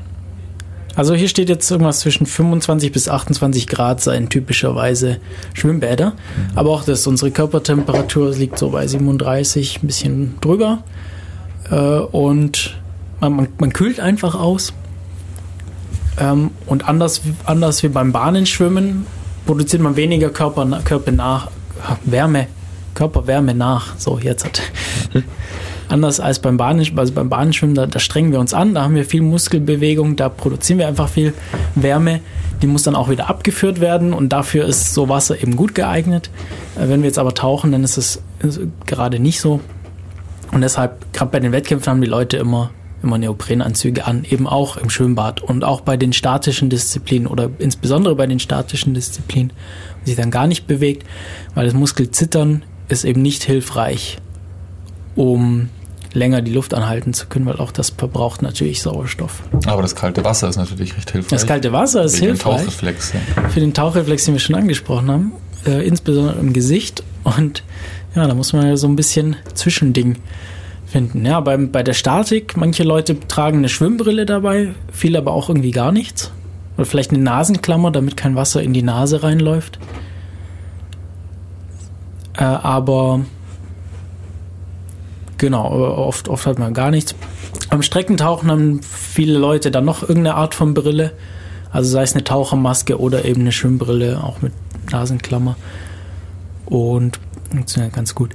Also 0.96 1.14
hier 1.14 1.28
steht 1.28 1.50
jetzt 1.50 1.70
irgendwas 1.70 2.00
zwischen 2.00 2.26
25 2.26 2.92
bis 2.92 3.10
28 3.10 3.68
Grad 3.68 4.02
seien 4.02 4.30
typischerweise 4.30 5.18
Schwimmbäder. 5.54 6.12
Mhm. 6.12 6.58
Aber 6.58 6.70
auch 6.72 6.84
das, 6.84 7.06
unsere 7.08 7.32
Körpertemperatur 7.32 8.32
liegt 8.32 8.58
so 8.58 8.70
bei 8.70 8.88
37, 8.88 9.84
ein 9.84 9.88
bisschen 9.88 10.36
drüber. 10.42 10.84
Äh, 11.70 11.76
und 11.76 12.78
man, 13.20 13.36
man, 13.36 13.48
man, 13.58 13.74
kühlt 13.74 14.00
einfach 14.00 14.36
aus. 14.36 14.74
Ähm, 16.18 16.52
und 16.66 16.88
anders, 16.88 17.22
anders 17.46 17.84
wie 17.84 17.90
beim 17.90 18.12
Bahnenschwimmen 18.12 19.06
produziert 19.46 19.82
man 19.82 19.96
weniger 19.96 20.30
Körper, 20.30 20.66
Körper 20.84 21.12
nach, 21.12 21.52
Wärme, 22.04 22.48
Körperwärme 22.94 23.54
nach. 23.54 23.98
So, 23.98 24.18
jetzt 24.20 24.46
hat. 24.46 24.62
Anders 25.90 26.20
als 26.20 26.40
beim 26.40 26.58
Bahnen, 26.58 26.86
also 26.96 27.14
beim 27.14 27.30
Bahnenschwimmen, 27.30 27.76
da, 27.76 27.86
da 27.86 28.00
strengen 28.00 28.32
wir 28.32 28.40
uns 28.40 28.54
an, 28.54 28.74
da 28.74 28.84
haben 28.84 28.96
wir 28.96 29.06
viel 29.06 29.22
Muskelbewegung, 29.22 30.16
da 30.16 30.30
produzieren 30.30 30.80
wir 30.80 30.88
einfach 30.88 31.10
viel 31.10 31.34
Wärme. 31.76 32.22
Die 32.62 32.68
muss 32.68 32.84
dann 32.84 32.96
auch 32.96 33.10
wieder 33.10 33.30
abgeführt 33.30 33.82
werden 33.82 34.14
und 34.14 34.30
dafür 34.30 34.66
ist 34.66 34.94
so 34.94 35.10
Wasser 35.10 35.42
eben 35.42 35.56
gut 35.56 35.76
geeignet. 35.76 36.30
Äh, 36.76 36.90
wenn 36.90 37.02
wir 37.02 37.08
jetzt 37.08 37.20
aber 37.20 37.34
tauchen, 37.34 37.72
dann 37.72 37.84
ist 37.84 37.98
es 37.98 38.22
gerade 38.86 39.20
nicht 39.20 39.42
so. 39.42 39.60
Und 40.52 40.62
deshalb, 40.62 41.12
gerade 41.14 41.32
bei 41.32 41.40
den 41.40 41.52
Wettkämpfen 41.52 41.92
haben 41.92 42.02
die 42.02 42.08
Leute 42.08 42.38
immer, 42.38 42.72
immer 43.04 43.18
Neoprenanzüge 43.18 44.06
an, 44.06 44.26
eben 44.30 44.48
auch 44.48 44.78
im 44.78 44.90
Schwimmbad 44.90 45.42
und 45.42 45.64
auch 45.64 45.82
bei 45.82 45.98
den 45.98 46.14
statischen 46.14 46.70
Disziplinen 46.70 47.28
oder 47.28 47.50
insbesondere 47.60 48.16
bei 48.16 48.26
den 48.26 48.40
statischen 48.40 48.94
Disziplinen, 48.94 49.52
wo 50.00 50.06
sich 50.06 50.16
dann 50.16 50.32
gar 50.32 50.48
nicht 50.48 50.66
bewegt, 50.66 51.06
weil 51.56 51.66
das 51.66 51.74
Muskelzittern 51.74 52.64
ist 52.88 53.04
eben 53.04 53.22
nicht 53.22 53.44
hilfreich, 53.44 54.18
um 55.16 55.70
länger 56.14 56.42
die 56.42 56.52
Luft 56.52 56.74
anhalten 56.74 57.14
zu 57.14 57.28
können, 57.28 57.46
weil 57.46 57.58
auch 57.58 57.72
das 57.72 57.90
verbraucht 57.90 58.42
natürlich 58.42 58.82
Sauerstoff. 58.82 59.44
Aber 59.66 59.82
das 59.82 59.96
kalte 59.96 60.24
Wasser 60.24 60.48
ist 60.48 60.56
natürlich 60.56 60.96
recht 60.96 61.12
hilfreich. 61.12 61.30
Das 61.30 61.46
kalte 61.46 61.72
Wasser 61.72 62.04
ist 62.06 62.16
Wegen 62.18 62.28
hilfreich. 62.28 62.58
Tauchreflex. 62.58 63.14
Ja. 63.14 63.50
Für 63.50 63.60
den 63.60 63.74
Tauchreflex, 63.74 64.26
den 64.26 64.34
wir 64.36 64.40
schon 64.40 64.56
angesprochen 64.56 65.12
haben, 65.12 65.32
äh, 65.66 65.86
insbesondere 65.86 66.40
im 66.40 66.54
Gesicht. 66.54 67.04
Und 67.24 67.64
ja, 68.16 68.28
da 68.28 68.34
muss 68.34 68.54
man 68.54 68.68
ja 68.68 68.78
so 68.78 68.88
ein 68.88 68.96
bisschen 68.96 69.36
Zwischending 69.54 70.18
finden. 70.86 71.26
Ja, 71.26 71.42
beim, 71.42 71.72
bei 71.72 71.84
der 71.84 71.94
Statik, 71.94 72.56
manche 72.56 72.84
Leute 72.84 73.20
tragen 73.28 73.58
eine 73.60 73.70
Schwimmbrille 73.70 74.26
dabei, 74.26 74.74
viele 74.92 75.18
aber 75.18 75.34
auch 75.34 75.50
irgendwie 75.50 75.72
gar 75.72 75.92
nichts. 75.92 76.32
Oder 76.78 76.86
vielleicht 76.86 77.12
eine 77.12 77.22
Nasenklammer, 77.22 77.92
damit 77.92 78.18
kein 78.18 78.36
Wasser 78.36 78.62
in 78.62 78.74
die 78.74 78.84
Nase 78.84 79.24
reinläuft. 79.24 79.80
Äh, 82.38 82.44
aber 82.44 83.22
genau, 85.38 85.66
oft, 85.72 86.28
oft 86.28 86.46
hat 86.46 86.60
man 86.60 86.74
gar 86.74 86.92
nichts. 86.92 87.16
Beim 87.70 87.82
Streckentauchen 87.82 88.50
haben 88.50 88.82
viele 88.82 89.38
Leute 89.38 89.72
dann 89.72 89.86
noch 89.86 90.02
irgendeine 90.02 90.36
Art 90.36 90.56
von 90.56 90.74
Brille. 90.74 91.14
Also 91.72 91.90
sei 91.90 92.04
es 92.04 92.14
eine 92.14 92.24
Tauchermaske 92.24 93.00
oder 93.00 93.26
eben 93.26 93.42
eine 93.42 93.52
Schwimmbrille, 93.52 94.24
auch 94.24 94.42
mit 94.42 94.54
Nasenklammer. 94.92 95.56
Und 96.66 97.20
funktioniert 97.50 97.94
ganz 97.94 98.16
gut. 98.16 98.32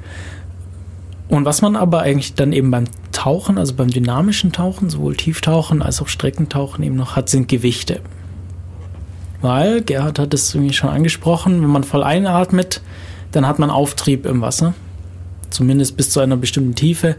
Und 1.28 1.44
was 1.44 1.62
man 1.62 1.76
aber 1.76 2.00
eigentlich 2.00 2.34
dann 2.34 2.52
eben 2.52 2.70
beim 2.70 2.84
Tauchen, 3.12 3.56
also 3.56 3.74
beim 3.74 3.88
dynamischen 3.88 4.52
Tauchen, 4.52 4.90
sowohl 4.90 5.16
Tieftauchen 5.16 5.80
als 5.80 6.02
auch 6.02 6.08
Streckentauchen 6.08 6.82
eben 6.82 6.96
noch 6.96 7.16
hat, 7.16 7.28
sind 7.28 7.48
Gewichte. 7.48 8.00
Weil, 9.40 9.82
Gerhard 9.82 10.18
hat 10.18 10.34
es 10.34 10.54
irgendwie 10.54 10.74
schon 10.74 10.90
angesprochen, 10.90 11.62
wenn 11.62 11.70
man 11.70 11.84
voll 11.84 12.02
einatmet, 12.02 12.82
dann 13.32 13.46
hat 13.46 13.58
man 13.58 13.70
Auftrieb 13.70 14.26
im 14.26 14.40
Wasser. 14.40 14.74
Zumindest 15.50 15.96
bis 15.96 16.10
zu 16.10 16.20
einer 16.20 16.36
bestimmten 16.36 16.74
Tiefe, 16.74 17.16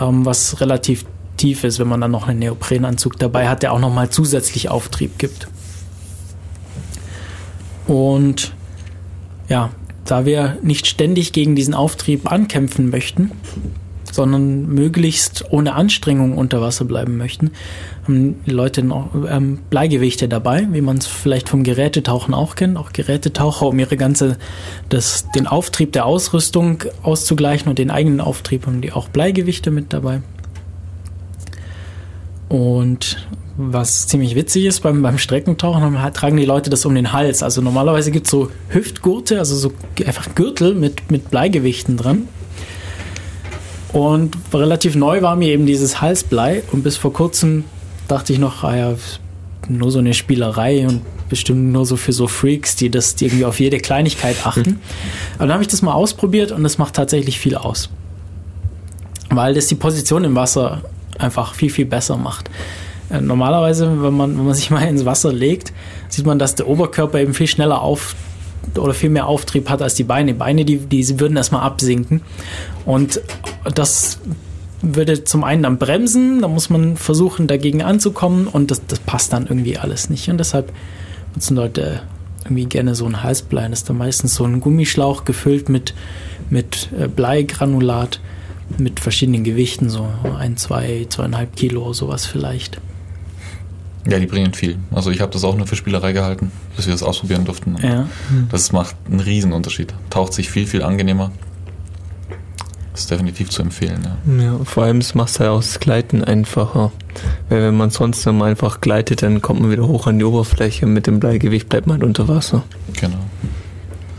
ähm, 0.00 0.24
was 0.24 0.60
relativ 0.60 1.04
tief 1.36 1.64
ist, 1.64 1.78
wenn 1.78 1.88
man 1.88 2.00
dann 2.00 2.10
noch 2.10 2.28
einen 2.28 2.38
Neoprenanzug 2.38 3.18
dabei 3.18 3.48
hat, 3.48 3.62
der 3.62 3.72
auch 3.72 3.80
nochmal 3.80 4.10
zusätzlich 4.10 4.68
Auftrieb 4.68 5.18
gibt. 5.18 5.48
Und 7.86 8.54
ja, 9.48 9.70
da 10.04 10.24
wir 10.24 10.58
nicht 10.62 10.86
ständig 10.86 11.32
gegen 11.32 11.56
diesen 11.56 11.74
Auftrieb 11.74 12.30
ankämpfen 12.30 12.90
möchten, 12.90 13.30
sondern 14.14 14.66
möglichst 14.66 15.44
ohne 15.50 15.74
Anstrengung 15.74 16.38
unter 16.38 16.60
Wasser 16.60 16.84
bleiben 16.84 17.16
möchten, 17.16 17.50
haben 18.04 18.42
die 18.44 18.50
Leute 18.50 18.82
noch 18.82 19.10
ähm, 19.28 19.58
Bleigewichte 19.70 20.28
dabei, 20.28 20.68
wie 20.70 20.80
man 20.80 20.98
es 20.98 21.06
vielleicht 21.06 21.48
vom 21.48 21.64
Gerätetauchen 21.64 22.34
auch 22.34 22.54
kennt. 22.54 22.76
Auch 22.76 22.92
Gerätetaucher, 22.92 23.66
um 23.66 23.78
ihre 23.78 23.96
ganze, 23.96 24.36
das, 24.88 25.26
den 25.34 25.46
Auftrieb 25.46 25.92
der 25.92 26.06
Ausrüstung 26.06 26.84
auszugleichen 27.02 27.68
und 27.68 27.78
den 27.78 27.90
eigenen 27.90 28.20
Auftrieb 28.20 28.66
haben 28.66 28.80
die 28.80 28.92
auch 28.92 29.08
Bleigewichte 29.08 29.70
mit 29.70 29.92
dabei. 29.92 30.22
Und 32.48 33.26
was 33.56 34.06
ziemlich 34.06 34.34
witzig 34.34 34.64
ist 34.64 34.80
beim, 34.80 35.02
beim 35.02 35.18
Streckentauchen, 35.18 35.96
tragen 36.12 36.36
die 36.36 36.44
Leute 36.44 36.70
das 36.70 36.84
um 36.84 36.94
den 36.94 37.12
Hals. 37.12 37.42
Also 37.42 37.62
normalerweise 37.62 38.10
gibt 38.10 38.26
es 38.26 38.30
so 38.30 38.50
Hüftgurte, 38.68 39.38
also 39.38 39.56
so 39.56 39.72
einfach 40.06 40.34
Gürtel 40.34 40.74
mit, 40.74 41.10
mit 41.10 41.30
Bleigewichten 41.30 41.96
dran. 41.96 42.28
Und 43.94 44.36
relativ 44.52 44.96
neu 44.96 45.22
war 45.22 45.36
mir 45.36 45.50
eben 45.50 45.66
dieses 45.66 46.00
Halsblei 46.00 46.64
und 46.72 46.82
bis 46.82 46.96
vor 46.96 47.12
kurzem 47.12 47.62
dachte 48.08 48.32
ich 48.32 48.40
noch, 48.40 48.64
ah 48.64 48.76
ja, 48.76 48.94
nur 49.68 49.92
so 49.92 50.00
eine 50.00 50.14
Spielerei 50.14 50.84
und 50.88 51.02
bestimmt 51.28 51.70
nur 51.72 51.86
so 51.86 51.96
für 51.96 52.12
so 52.12 52.26
Freaks, 52.26 52.74
die 52.74 52.90
das 52.90 53.14
die 53.14 53.26
irgendwie 53.26 53.44
auf 53.44 53.60
jede 53.60 53.78
Kleinigkeit 53.78 54.44
achten. 54.44 54.80
Aber 55.36 55.46
dann 55.46 55.52
habe 55.52 55.62
ich 55.62 55.68
das 55.68 55.80
mal 55.80 55.92
ausprobiert 55.92 56.50
und 56.50 56.64
das 56.64 56.76
macht 56.76 56.94
tatsächlich 56.94 57.38
viel 57.38 57.54
aus. 57.54 57.88
Weil 59.30 59.54
das 59.54 59.68
die 59.68 59.76
Position 59.76 60.24
im 60.24 60.34
Wasser 60.34 60.82
einfach 61.20 61.54
viel, 61.54 61.70
viel 61.70 61.86
besser 61.86 62.16
macht. 62.16 62.50
Äh, 63.10 63.20
normalerweise, 63.20 64.02
wenn 64.02 64.14
man, 64.14 64.36
wenn 64.36 64.44
man 64.44 64.54
sich 64.54 64.70
mal 64.72 64.82
ins 64.88 65.04
Wasser 65.04 65.32
legt, 65.32 65.72
sieht 66.08 66.26
man, 66.26 66.40
dass 66.40 66.56
der 66.56 66.66
Oberkörper 66.66 67.20
eben 67.20 67.32
viel 67.32 67.46
schneller 67.46 67.80
auf 67.80 68.16
oder 68.76 68.94
viel 68.94 69.10
mehr 69.10 69.26
Auftrieb 69.26 69.68
hat 69.68 69.82
als 69.82 69.94
die 69.94 70.04
Beine. 70.04 70.34
Beine, 70.34 70.64
die, 70.64 70.78
die 70.78 71.20
würden 71.20 71.36
erstmal 71.36 71.62
absinken. 71.62 72.22
Und 72.84 73.20
das 73.74 74.18
würde 74.82 75.24
zum 75.24 75.44
einen 75.44 75.62
dann 75.62 75.78
bremsen, 75.78 76.42
da 76.42 76.48
muss 76.48 76.68
man 76.70 76.96
versuchen, 76.96 77.46
dagegen 77.46 77.82
anzukommen 77.82 78.46
und 78.46 78.70
das, 78.70 78.82
das 78.86 78.98
passt 79.00 79.32
dann 79.32 79.46
irgendwie 79.46 79.78
alles 79.78 80.10
nicht. 80.10 80.28
Und 80.28 80.38
deshalb 80.38 80.72
nutzen 81.34 81.56
Leute 81.56 82.02
irgendwie 82.44 82.66
gerne 82.66 82.94
so 82.94 83.06
ein 83.06 83.22
Halsblei. 83.22 83.68
Das 83.68 83.80
ist 83.80 83.88
dann 83.88 83.96
meistens 83.96 84.34
so 84.34 84.44
ein 84.44 84.60
Gummischlauch 84.60 85.24
gefüllt 85.24 85.68
mit, 85.68 85.94
mit 86.50 86.90
äh, 86.98 87.08
Bleigranulat 87.08 88.20
mit 88.78 89.00
verschiedenen 89.00 89.44
Gewichten, 89.44 89.90
so 89.90 90.08
ein, 90.38 90.56
zwei, 90.56 91.06
zweieinhalb 91.08 91.54
Kilo, 91.56 91.92
sowas 91.92 92.26
vielleicht. 92.26 92.80
Ja, 94.08 94.18
die 94.18 94.26
bringen 94.26 94.52
viel. 94.52 94.78
Also 94.90 95.10
ich 95.10 95.20
habe 95.20 95.32
das 95.32 95.44
auch 95.44 95.56
nur 95.56 95.66
für 95.66 95.76
Spielerei 95.76 96.12
gehalten, 96.12 96.50
bis 96.76 96.86
wir 96.86 96.92
das 96.92 97.02
ausprobieren 97.02 97.44
durften. 97.44 97.76
Ja. 97.82 98.08
Das 98.50 98.72
macht 98.72 98.96
einen 99.08 99.20
riesen 99.20 99.52
Unterschied. 99.52 99.94
Taucht 100.10 100.32
sich 100.32 100.50
viel, 100.50 100.66
viel 100.66 100.82
angenehmer. 100.82 101.30
Das 102.92 103.02
ist 103.02 103.10
definitiv 103.10 103.50
zu 103.50 103.62
empfehlen. 103.62 104.06
Ja, 104.38 104.44
ja 104.44 104.58
vor 104.64 104.84
allem 104.84 104.98
es 104.98 105.16
macht 105.16 105.40
halt 105.40 105.50
auch 105.50 105.60
das 105.60 105.80
Gleiten 105.80 106.22
einfacher. 106.22 106.92
Weil 107.48 107.62
wenn 107.62 107.76
man 107.76 107.90
sonst 107.90 108.24
nur 108.24 108.44
einfach 108.44 108.80
gleitet, 108.80 109.22
dann 109.22 109.42
kommt 109.42 109.60
man 109.60 109.70
wieder 109.70 109.86
hoch 109.86 110.06
an 110.06 110.18
die 110.18 110.24
Oberfläche. 110.24 110.86
Mit 110.86 111.08
dem 111.08 111.18
Bleigewicht 111.18 111.68
bleibt 111.68 111.86
man 111.86 111.94
halt 111.94 112.04
unter 112.04 112.28
Wasser. 112.28 112.62
Genau. 113.00 113.18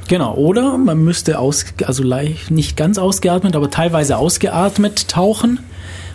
Genau, 0.08 0.36
oder 0.36 0.78
man 0.78 1.04
müsste 1.04 1.40
aus, 1.40 1.66
also 1.86 2.04
leicht, 2.04 2.52
nicht 2.52 2.78
ganz 2.78 2.98
ausgeatmet, 2.98 3.56
aber 3.56 3.72
teilweise 3.72 4.18
ausgeatmet 4.18 5.08
tauchen, 5.08 5.60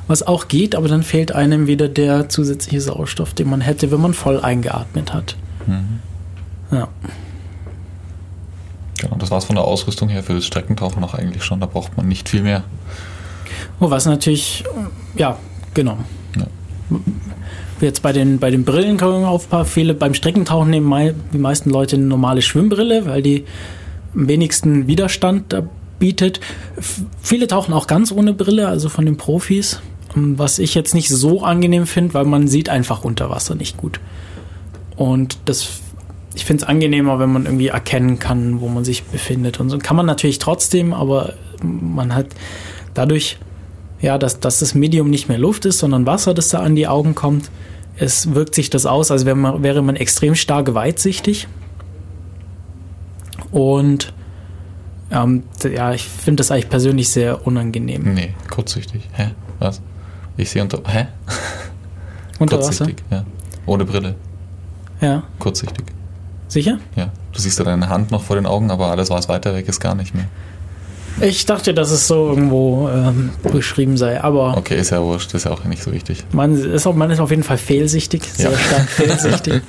was 0.07 0.23
auch 0.23 0.47
geht, 0.47 0.77
aber 0.77 0.87
dann 0.87 1.03
fehlt 1.03 1.33
einem 1.33 1.67
wieder 1.67 1.89
der 1.89 2.29
zusätzliche 2.29 2.81
Sauerstoff, 2.81 3.35
den 3.35 3.51
man 3.51 3.61
hätte, 3.61 3.91
wenn 3.91 4.01
man 4.01 4.15
voll 4.15 4.39
eingeatmet 4.39 5.13
hat. 5.13 5.37
Mhm. 5.67 6.01
Ja. 6.71 6.89
Genau, 9.01 9.17
das 9.17 9.31
war 9.31 9.39
es 9.39 9.45
von 9.45 9.57
der 9.57 9.65
Ausrüstung 9.65 10.09
her 10.09 10.23
für 10.23 10.35
das 10.35 10.45
Streckentauchen 10.45 11.01
noch 11.01 11.15
eigentlich 11.15 11.43
schon. 11.43 11.61
Da 11.61 11.67
braucht 11.67 11.97
man 11.97 12.07
nicht 12.07 12.29
viel 12.29 12.43
mehr. 12.43 12.65
Oh, 13.81 13.91
was 13.91 14.05
natürlich, 14.05 14.65
ja, 15.15 15.39
genau. 15.73 15.99
Ja. 16.37 16.47
Jetzt 17.81 18.03
bei 18.03 18.13
den, 18.13 18.39
bei 18.39 18.51
den 18.51 18.65
Brillen 18.65 18.99
kommen 18.99 19.25
auf 19.25 19.47
ein 19.47 19.51
paar 19.51 19.65
Fehler. 19.65 19.95
Beim 19.95 20.13
Streckentauchen 20.13 20.69
nehmen 20.69 21.15
die 21.33 21.39
meisten 21.39 21.71
Leute 21.71 21.97
eine 21.97 22.05
normale 22.05 22.43
Schwimmbrille, 22.43 23.07
weil 23.07 23.23
die 23.23 23.47
am 24.15 24.29
wenigsten 24.29 24.87
Widerstand 24.87 25.55
bietet. 25.99 26.41
Viele 27.23 27.47
tauchen 27.47 27.73
auch 27.73 27.87
ganz 27.87 28.13
ohne 28.13 28.35
Brille, 28.35 28.69
also 28.69 28.91
von 28.91 29.07
den 29.07 29.17
Profis. 29.17 29.81
Was 30.15 30.59
ich 30.59 30.75
jetzt 30.75 30.93
nicht 30.93 31.09
so 31.09 31.43
angenehm 31.43 31.87
finde, 31.87 32.15
weil 32.15 32.25
man 32.25 32.49
sieht 32.49 32.69
einfach 32.69 33.05
unter 33.05 33.31
Wasser 33.31 33.55
nicht 33.55 33.77
gut. 33.77 34.01
Und 34.97 35.39
das, 35.47 35.81
ich 36.35 36.45
finde 36.45 36.63
es 36.63 36.69
angenehmer, 36.69 37.19
wenn 37.19 37.33
man 37.33 37.45
irgendwie 37.45 37.69
erkennen 37.69 38.19
kann, 38.19 38.61
wo 38.61 38.69
man 38.69 38.85
sich 38.85 39.05
befindet. 39.05 39.59
Und 39.61 39.71
so 39.71 39.79
kann 39.79 39.97
man 39.97 40.07
natürlich 40.07 40.39
trotzdem, 40.39 40.93
aber 40.93 41.35
man 41.63 42.15
hat 42.15 42.27
dadurch, 42.95 43.39
ja, 44.01 44.17
dass, 44.17 44.41
dass 44.41 44.61
das 44.61 44.75
Medium 44.75 45.11
nicht 45.11 45.29
mehr 45.29 45.39
Luft 45.39 45.65
ist, 45.65 45.79
sondern 45.79 46.07
Wasser, 46.07 46.33
das 46.35 46.49
da 46.51 46.61
an 46.61 46.77
die 46.77 46.87
Augen 46.87 47.15
kommt, 47.15 47.51
es 47.97 48.35
wirkt 48.35 48.55
sich 48.55 48.71
das 48.71 48.87
aus, 48.87 49.11
als 49.11 49.27
wäre 49.27 49.37
man, 49.37 49.63
wäre 49.63 49.83
man 49.83 49.97
extrem 49.97 50.35
stark 50.35 50.73
weitsichtig. 50.75 51.49
Und 53.51 54.13
ähm, 55.11 55.43
ja, 55.65 55.93
ich 55.93 56.05
finde 56.05 56.41
das 56.41 56.51
eigentlich 56.53 56.69
persönlich 56.69 57.09
sehr 57.09 57.47
unangenehm. 57.47 58.15
Nee, 58.15 58.35
kurzsichtig. 58.49 59.03
Hä? 59.13 59.33
Was? 59.59 59.83
Ich 60.37 60.51
sehe 60.51 60.63
unter. 60.63 60.81
Hä? 60.87 61.09
Unter 62.39 62.57
kurzsichtig, 62.57 62.97
Wasser? 63.11 63.27
ja. 63.27 63.27
Ohne 63.67 63.85
Brille. 63.85 64.15
Ja. 65.01 65.25
Kurzsichtig. 65.39 65.85
Sicher? 66.51 66.79
Ja. 66.97 67.11
Du 67.33 67.41
siehst 67.41 67.59
ja 67.61 67.65
deine 67.65 67.89
Hand 67.89 68.11
noch 68.11 68.25
vor 68.25 68.37
den 68.37 68.45
Augen, 68.45 68.71
aber 68.71 68.89
alles, 68.89 69.09
was 69.09 69.29
weiter 69.29 69.55
weg 69.55 69.69
ist, 69.69 69.81
gar 69.81 69.95
nicht 69.95 70.15
mehr. 70.15 70.27
Ich 71.21 71.47
dachte, 71.47 71.75
dass 71.75 71.91
es 71.91 72.09
so 72.09 72.31
irgendwo 72.31 72.89
ähm, 72.89 73.31
beschrieben 73.53 73.97
sei, 73.97 74.23
aber. 74.23 74.57
Okay, 74.57 74.79
ist 74.79 74.91
ja 74.91 75.03
wurscht, 75.03 75.33
ist 75.35 75.45
ja 75.45 75.53
auch 75.53 75.65
nicht 75.65 75.83
so 75.83 75.93
wichtig. 75.93 76.25
Man 76.33 76.55
ist, 76.57 76.87
auch, 76.87 76.95
man 76.95 77.11
ist 77.11 77.21
auf 77.21 77.31
jeden 77.31 77.45
Fall 77.45 77.59
fehlsichtig, 77.59 78.25
sehr 78.25 78.51
ja. 78.51 78.59
stark 78.59 78.89
fehlsichtig. 78.89 79.63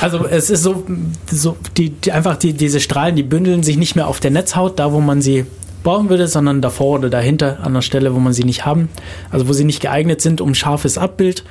Also 0.00 0.26
es 0.26 0.50
ist 0.50 0.62
so, 0.62 0.84
so 1.30 1.56
die, 1.76 1.90
die 1.90 2.12
einfach 2.12 2.36
die, 2.36 2.52
diese 2.52 2.80
Strahlen, 2.80 3.16
die 3.16 3.22
bündeln 3.22 3.62
sich 3.62 3.78
nicht 3.78 3.96
mehr 3.96 4.06
auf 4.06 4.20
der 4.20 4.30
Netzhaut, 4.30 4.78
da 4.78 4.92
wo 4.92 5.00
man 5.00 5.22
sie 5.22 5.46
brauchen 5.82 6.10
würde, 6.10 6.28
sondern 6.28 6.60
davor 6.60 6.98
oder 6.98 7.10
dahinter 7.10 7.60
an 7.62 7.74
der 7.74 7.82
Stelle, 7.82 8.14
wo 8.14 8.18
man 8.18 8.32
sie 8.32 8.44
nicht 8.44 8.66
haben, 8.66 8.88
also 9.30 9.48
wo 9.48 9.52
sie 9.52 9.64
nicht 9.64 9.80
geeignet 9.80 10.20
sind, 10.20 10.40
um 10.40 10.54
scharfes 10.54 10.98
Abbild 10.98 11.44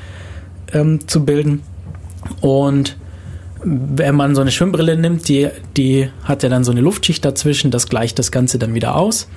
ähm, 0.74 1.08
zu 1.08 1.26
bilden. 1.26 1.64
Und 2.41 2.98
wenn 3.64 4.16
man 4.16 4.36
so 4.36 4.41
eine 4.41 4.51
Schwimmbrille 4.51 4.97
nimmt, 4.97 5.28
die, 5.28 5.49
die 5.76 6.10
hat 6.24 6.43
ja 6.43 6.49
dann 6.49 6.64
so 6.64 6.72
eine 6.72 6.82
Luftschicht 6.82 7.24
dazwischen, 7.26 7.72
das 7.72 7.88
gleicht 7.88 8.20
das 8.20 8.32
Ganze 8.32 8.60
dann 8.60 8.74
wieder 8.74 8.95
aus. 8.95 9.28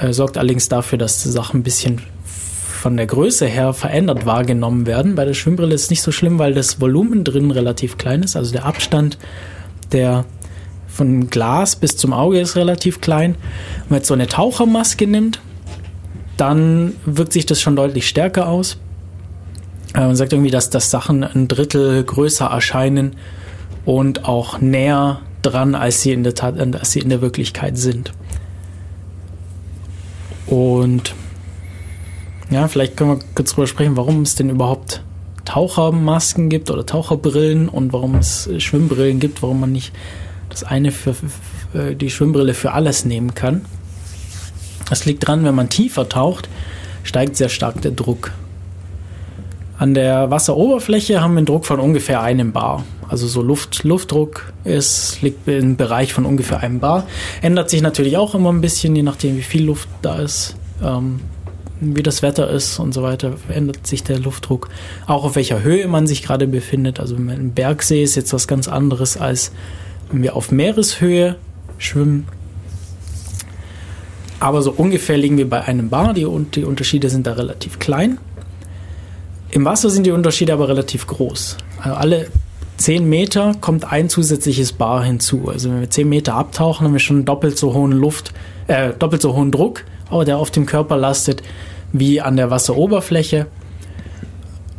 Äh, 0.00 0.12
sorgt 0.12 0.38
allerdings 0.38 0.68
dafür, 0.68 0.98
dass 0.98 1.22
die 1.22 1.30
Sachen 1.30 1.60
ein 1.60 1.62
bisschen 1.62 2.00
von 2.86 2.96
der 2.96 3.06
Größe 3.06 3.46
her 3.46 3.72
verändert 3.72 4.26
wahrgenommen 4.26 4.86
werden. 4.86 5.14
Bei 5.14 5.24
der 5.24 5.34
Schwimmbrille 5.34 5.74
ist 5.74 5.84
es 5.84 5.90
nicht 5.90 6.02
so 6.02 6.12
schlimm, 6.12 6.38
weil 6.38 6.54
das 6.54 6.80
Volumen 6.80 7.24
drin 7.24 7.50
relativ 7.50 7.98
klein 7.98 8.22
ist. 8.22 8.36
Also 8.36 8.52
der 8.52 8.64
Abstand 8.64 9.18
der 9.92 10.24
von 10.88 11.28
Glas 11.28 11.76
bis 11.76 11.96
zum 11.96 12.12
Auge 12.12 12.40
ist 12.40 12.56
relativ 12.56 13.00
klein. 13.00 13.34
Wenn 13.34 13.88
man 13.90 13.98
jetzt 13.98 14.08
so 14.08 14.14
eine 14.14 14.26
Tauchermaske 14.26 15.06
nimmt, 15.06 15.40
dann 16.36 16.94
wirkt 17.04 17.32
sich 17.32 17.46
das 17.46 17.60
schon 17.60 17.76
deutlich 17.76 18.08
stärker 18.08 18.48
aus. 18.48 18.78
Äh, 19.96 20.00
man 20.00 20.14
sagt 20.14 20.32
irgendwie, 20.32 20.50
dass, 20.50 20.70
dass 20.70 20.90
Sachen 20.90 21.24
ein 21.24 21.48
Drittel 21.48 22.04
größer 22.04 22.46
erscheinen 22.46 23.16
und 23.84 24.26
auch 24.26 24.60
näher 24.60 25.20
dran, 25.42 25.74
als 25.74 26.02
sie 26.02 26.12
in 26.12 26.22
der 26.22 26.34
Tat, 26.34 26.58
als 26.58 26.92
sie 26.92 27.00
in 27.00 27.08
der 27.08 27.22
Wirklichkeit 27.22 27.78
sind. 27.78 28.12
Und 30.46 31.14
ja, 32.50 32.68
vielleicht 32.68 32.96
können 32.96 33.10
wir 33.10 33.18
kurz 33.34 33.54
drüber 33.54 33.66
sprechen, 33.66 33.96
warum 33.96 34.22
es 34.22 34.36
denn 34.36 34.50
überhaupt 34.50 35.02
Tauchermasken 35.44 36.48
gibt 36.48 36.70
oder 36.70 36.84
Taucherbrillen 36.84 37.68
und 37.68 37.92
warum 37.92 38.16
es 38.16 38.48
Schwimmbrillen 38.58 39.18
gibt, 39.18 39.42
warum 39.42 39.60
man 39.60 39.72
nicht 39.72 39.92
das 40.48 40.62
eine 40.62 40.92
für, 40.92 41.14
für 41.14 41.94
die 41.94 42.10
Schwimmbrille 42.10 42.54
für 42.54 42.72
alles 42.72 43.04
nehmen 43.04 43.34
kann. 43.34 43.64
Das 44.88 45.04
liegt 45.04 45.26
dran, 45.26 45.44
wenn 45.44 45.54
man 45.54 45.68
tiefer 45.68 46.08
taucht, 46.08 46.48
steigt 47.02 47.36
sehr 47.36 47.48
stark 47.48 47.82
der 47.82 47.90
Druck. 47.92 48.32
An 49.78 49.92
der 49.92 50.30
Wasseroberfläche 50.30 51.20
haben 51.20 51.34
wir 51.34 51.38
einen 51.38 51.46
Druck 51.46 51.66
von 51.66 51.80
ungefähr 51.80 52.22
einem 52.22 52.52
Bar. 52.52 52.84
Also 53.08 53.26
so 53.26 53.42
Luft, 53.42 53.84
Luftdruck 53.84 54.52
ist, 54.64 55.20
liegt 55.20 55.46
im 55.46 55.76
Bereich 55.76 56.14
von 56.14 56.24
ungefähr 56.24 56.60
einem 56.60 56.80
Bar. 56.80 57.06
Ändert 57.42 57.68
sich 57.68 57.82
natürlich 57.82 58.16
auch 58.16 58.34
immer 58.34 58.50
ein 58.52 58.62
bisschen, 58.62 58.96
je 58.96 59.02
nachdem 59.02 59.36
wie 59.36 59.42
viel 59.42 59.64
Luft 59.64 59.88
da 60.00 60.18
ist, 60.18 60.56
ähm, 60.82 61.20
wie 61.80 62.02
das 62.02 62.22
Wetter 62.22 62.48
ist 62.48 62.78
und 62.78 62.94
so 62.94 63.02
weiter, 63.02 63.34
ändert 63.50 63.86
sich 63.86 64.02
der 64.02 64.18
Luftdruck. 64.18 64.70
Auch 65.06 65.24
auf 65.24 65.36
welcher 65.36 65.62
Höhe 65.62 65.86
man 65.88 66.06
sich 66.06 66.22
gerade 66.22 66.46
befindet. 66.46 66.98
Also 66.98 67.14
ein 67.14 67.52
Bergsee 67.52 68.02
ist 68.02 68.14
jetzt 68.14 68.32
was 68.32 68.48
ganz 68.48 68.68
anderes, 68.68 69.18
als 69.18 69.52
wenn 70.10 70.22
wir 70.22 70.36
auf 70.36 70.50
Meereshöhe 70.50 71.36
schwimmen. 71.76 72.26
Aber 74.40 74.62
so 74.62 74.72
ungefähr 74.72 75.18
liegen 75.18 75.36
wir 75.36 75.48
bei 75.48 75.62
einem 75.62 75.90
Bar. 75.90 76.14
Die, 76.14 76.26
die 76.54 76.64
Unterschiede 76.64 77.10
sind 77.10 77.26
da 77.26 77.34
relativ 77.34 77.78
klein. 77.78 78.18
Im 79.56 79.64
Wasser 79.64 79.88
sind 79.88 80.04
die 80.04 80.10
Unterschiede 80.10 80.52
aber 80.52 80.68
relativ 80.68 81.06
groß. 81.06 81.56
Also 81.80 81.96
alle 81.96 82.26
10 82.76 83.08
Meter 83.08 83.54
kommt 83.58 83.90
ein 83.90 84.10
zusätzliches 84.10 84.74
Bar 84.74 85.02
hinzu. 85.02 85.48
Also 85.48 85.70
wenn 85.70 85.80
wir 85.80 85.88
10 85.88 86.06
Meter 86.06 86.34
abtauchen, 86.34 86.84
haben 86.84 86.92
wir 86.92 87.00
schon 87.00 87.24
doppelt 87.24 87.56
so 87.56 87.72
hohen 87.72 87.92
Luft, 87.92 88.34
äh, 88.66 88.92
doppelt 88.92 89.22
so 89.22 89.34
hohen 89.34 89.50
Druck, 89.50 89.84
der 90.26 90.36
auf 90.36 90.50
dem 90.50 90.66
Körper 90.66 90.98
lastet, 90.98 91.42
wie 91.90 92.20
an 92.20 92.36
der 92.36 92.50
Wasseroberfläche. 92.50 93.46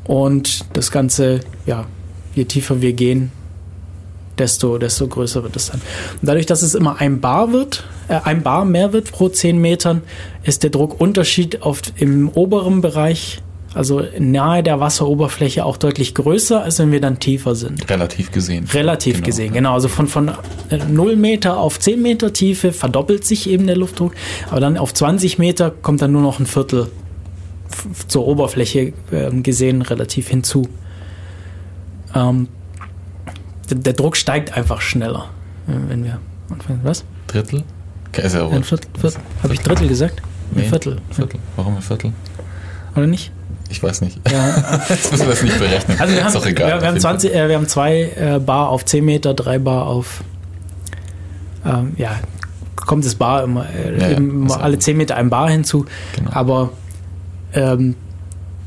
Und 0.03 0.65
das 0.73 0.91
Ganze, 0.91 1.39
ja, 1.65 1.88
je 2.36 2.45
tiefer 2.45 2.80
wir 2.80 2.93
gehen, 2.93 3.32
desto, 4.38 4.78
desto 4.78 5.07
größer 5.07 5.41
wird 5.41 5.55
es 5.55 5.71
dann. 5.71 5.82
Und 6.21 6.28
dadurch, 6.28 6.45
dass 6.45 6.61
es 6.61 6.75
immer 6.75 7.01
ein 7.01 7.19
Bar 7.19 7.51
wird, 7.51 7.84
äh, 8.09 8.19
ein 8.23 8.43
Bar 8.43 8.63
mehr 8.63 8.93
wird 8.93 9.11
pro 9.11 9.28
10 9.28 9.57
Metern, 9.57 10.03
ist 10.43 10.61
der 10.61 10.69
Druckunterschied 10.69 11.63
auf, 11.63 11.82
im 11.95 12.30
oberen 12.30 12.82
Bereich 12.82 13.41
also 13.74 14.03
nahe 14.18 14.63
der 14.63 14.80
Wasseroberfläche 14.80 15.65
auch 15.65 15.78
deutlich 15.78 16.15
größer, 16.15 16.63
als 16.63 16.80
wenn 16.80 16.91
wir 16.91 17.01
dann 17.01 17.20
tiefer 17.20 17.55
sind. 17.55 17.89
Relativ 17.89 18.32
gesehen. 18.32 18.65
Relativ 18.74 19.15
genau. 19.15 19.26
gesehen, 19.26 19.53
genau. 19.53 19.74
Also 19.74 19.88
von, 19.88 20.07
von 20.07 20.32
0 20.89 21.15
Meter 21.15 21.57
auf 21.57 21.80
10 21.80 22.01
Meter 22.01 22.34
Tiefe 22.34 22.72
verdoppelt 22.72 23.26
sich 23.26 23.49
eben 23.49 23.68
der 23.68 23.78
Luftdruck, 23.78 24.13
aber 24.49 24.59
dann 24.59 24.78
auf 24.78 24.93
20 24.93 25.38
Meter 25.38 25.72
kommt 25.72 26.01
dann 26.01 26.11
nur 26.11 26.22
noch 26.22 26.39
ein 26.39 26.45
Viertel 26.45 26.88
zur 28.07 28.26
Oberfläche 28.26 28.93
äh, 29.11 29.32
gesehen 29.41 29.82
relativ 29.82 30.30
hinzu. 30.30 30.70
Ähm, 32.15 32.47
der, 33.70 33.78
der, 33.78 33.93
Druck 33.93 34.15
steigt 34.15 34.55
einfach 34.55 34.82
schneller, 34.82 35.30
wenn 35.65 36.03
wir 36.03 36.20
anfangen. 36.49 36.80
Was? 36.84 37.03
Drittel? 37.28 37.63
Okay, 38.07 38.26
ist 38.26 38.34
ja 38.34 38.47
ein 38.47 38.63
Viertel, 38.63 38.89
Viertel. 38.97 39.20
Habe 39.43 39.53
ich 39.53 39.59
Drittel 39.59 39.88
gesagt? 39.88 40.22
Nee, 40.55 40.63
ein 40.63 40.70
Viertel. 40.70 40.97
Viertel. 41.11 41.39
Warum 41.57 41.76
ein 41.76 41.82
Viertel? 41.82 42.13
Oder 42.95 43.07
nicht? 43.07 43.32
Ich 43.70 43.84
weiß 43.84 44.01
nicht. 44.01 44.20
Ja. 44.32 44.80
Jetzt 44.89 45.11
müssen 45.11 45.26
wir 45.26 45.32
das 45.32 45.43
nicht 45.43 45.59
berechnen. 45.59 45.97
Also 45.99 46.13
wir 46.13 46.22
haben, 46.22 46.28
ist 46.28 46.36
doch 46.36 46.45
egal. 46.45 46.82
Wir, 46.82 46.88
haben, 46.88 46.99
20, 46.99 47.34
äh, 47.34 47.49
wir 47.49 47.55
haben 47.55 47.68
zwei 47.68 48.11
äh, 48.15 48.39
Bar 48.39 48.70
auf 48.70 48.86
10 48.86 49.03
Meter, 49.03 49.34
drei 49.34 49.59
Bar 49.59 49.88
auf. 49.88 50.24
Ähm, 51.65 51.93
ja, 51.97 52.20
kommt 52.76 53.05
das 53.05 53.15
Bar 53.15 53.43
immer, 53.43 53.65
äh, 53.70 53.99
ja, 53.99 54.07
immer 54.18 54.45
also 54.45 54.63
alle 54.63 54.80
10 54.80 54.95
Meter 54.95 55.15
ein 55.15 55.30
Bar 55.30 55.49
hinzu. 55.49 55.86
Genau. 56.15 56.32
Aber 56.32 56.72
ähm, 57.53 57.95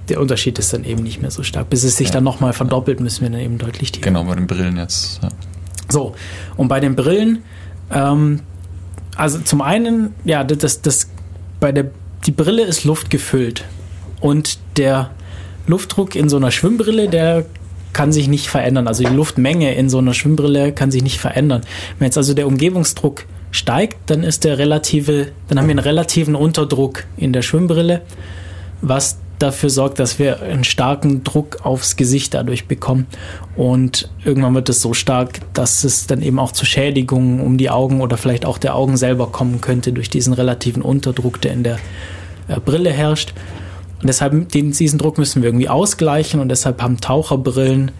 der 0.08 0.20
Unterschied 0.20 0.58
ist 0.58 0.72
dann 0.72 0.84
eben 0.84 1.02
nicht 1.02 1.22
mehr 1.22 1.30
so 1.30 1.42
stark. 1.42 1.70
Bis 1.70 1.84
es 1.84 1.96
sich 1.96 2.08
ja. 2.08 2.14
dann 2.14 2.24
nochmal 2.24 2.52
verdoppelt, 2.52 3.00
müssen 3.00 3.22
wir 3.22 3.30
dann 3.30 3.40
eben 3.40 3.58
deutlich 3.58 3.92
tiefer. 3.92 4.04
Genau, 4.04 4.24
bei 4.24 4.34
den 4.34 4.46
Brillen 4.46 4.76
jetzt. 4.76 5.20
So, 5.88 6.14
und 6.56 6.68
bei 6.68 6.80
den 6.80 6.94
Brillen, 6.94 7.42
ähm, 7.90 8.40
also 9.16 9.38
zum 9.38 9.60
einen, 9.60 10.14
ja, 10.24 10.44
das, 10.44 10.82
das, 10.82 11.08
bei 11.58 11.72
der, 11.72 11.90
die 12.26 12.32
Brille 12.32 12.62
ist 12.62 12.84
luftgefüllt. 12.84 13.64
Und 14.20 14.58
der 14.76 15.10
Luftdruck 15.66 16.14
in 16.14 16.28
so 16.28 16.36
einer 16.36 16.50
Schwimmbrille, 16.50 17.08
der 17.08 17.46
kann 17.92 18.12
sich 18.12 18.28
nicht 18.28 18.48
verändern. 18.48 18.86
Also 18.86 19.04
die 19.04 19.14
Luftmenge 19.14 19.74
in 19.74 19.88
so 19.88 19.98
einer 19.98 20.14
Schwimmbrille 20.14 20.72
kann 20.72 20.90
sich 20.90 21.02
nicht 21.02 21.18
verändern. 21.18 21.62
Wenn 21.98 22.06
jetzt 22.06 22.16
also 22.16 22.34
der 22.34 22.46
Umgebungsdruck 22.46 23.24
steigt, 23.50 24.10
dann 24.10 24.22
ist 24.22 24.44
der 24.44 24.58
relative, 24.58 25.28
dann 25.48 25.58
haben 25.58 25.66
wir 25.66 25.72
einen 25.72 25.80
relativen 25.80 26.34
Unterdruck 26.34 27.04
in 27.16 27.32
der 27.32 27.42
Schwimmbrille, 27.42 28.02
was 28.80 29.18
dafür 29.40 29.70
sorgt, 29.70 29.98
dass 29.98 30.18
wir 30.18 30.42
einen 30.42 30.64
starken 30.64 31.24
Druck 31.24 31.64
aufs 31.64 31.96
Gesicht 31.96 32.34
dadurch 32.34 32.68
bekommen. 32.68 33.06
Und 33.56 34.10
irgendwann 34.24 34.54
wird 34.54 34.68
es 34.68 34.82
so 34.82 34.92
stark, 34.94 35.40
dass 35.54 35.82
es 35.82 36.06
dann 36.06 36.22
eben 36.22 36.38
auch 36.38 36.52
zu 36.52 36.64
Schädigungen 36.64 37.40
um 37.40 37.56
die 37.56 37.70
Augen 37.70 38.02
oder 38.02 38.16
vielleicht 38.16 38.44
auch 38.44 38.58
der 38.58 38.74
Augen 38.74 38.96
selber 38.96 39.28
kommen 39.28 39.60
könnte 39.60 39.92
durch 39.92 40.10
diesen 40.10 40.34
relativen 40.34 40.82
Unterdruck, 40.82 41.40
der 41.40 41.52
in 41.52 41.64
der 41.64 41.78
äh, 42.48 42.60
Brille 42.60 42.92
herrscht. 42.92 43.32
Und 44.00 44.06
deshalb, 44.06 44.50
den, 44.50 44.72
diesen 44.72 44.98
Druck 44.98 45.18
müssen 45.18 45.42
wir 45.42 45.48
irgendwie 45.48 45.68
ausgleichen 45.68 46.40
und 46.40 46.48
deshalb 46.48 46.82
haben 46.82 47.00
Taucherbrillen 47.00 47.90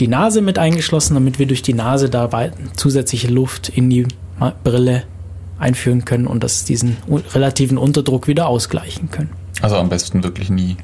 die 0.00 0.08
Nase 0.08 0.42
mit 0.42 0.58
eingeschlossen, 0.58 1.14
damit 1.14 1.38
wir 1.38 1.46
durch 1.46 1.62
die 1.62 1.72
Nase 1.72 2.10
da 2.10 2.28
zusätzliche 2.76 3.28
Luft 3.28 3.70
in 3.70 3.88
die 3.88 4.06
Brille 4.62 5.04
einführen 5.58 6.04
können 6.04 6.26
und 6.26 6.44
das 6.44 6.64
diesen 6.64 6.98
relativen 7.32 7.78
Unterdruck 7.78 8.28
wieder 8.28 8.46
ausgleichen 8.46 9.10
können. 9.10 9.30
Also 9.62 9.76
am 9.76 9.88
besten 9.88 10.22
wirklich 10.22 10.50
nie 10.50 10.76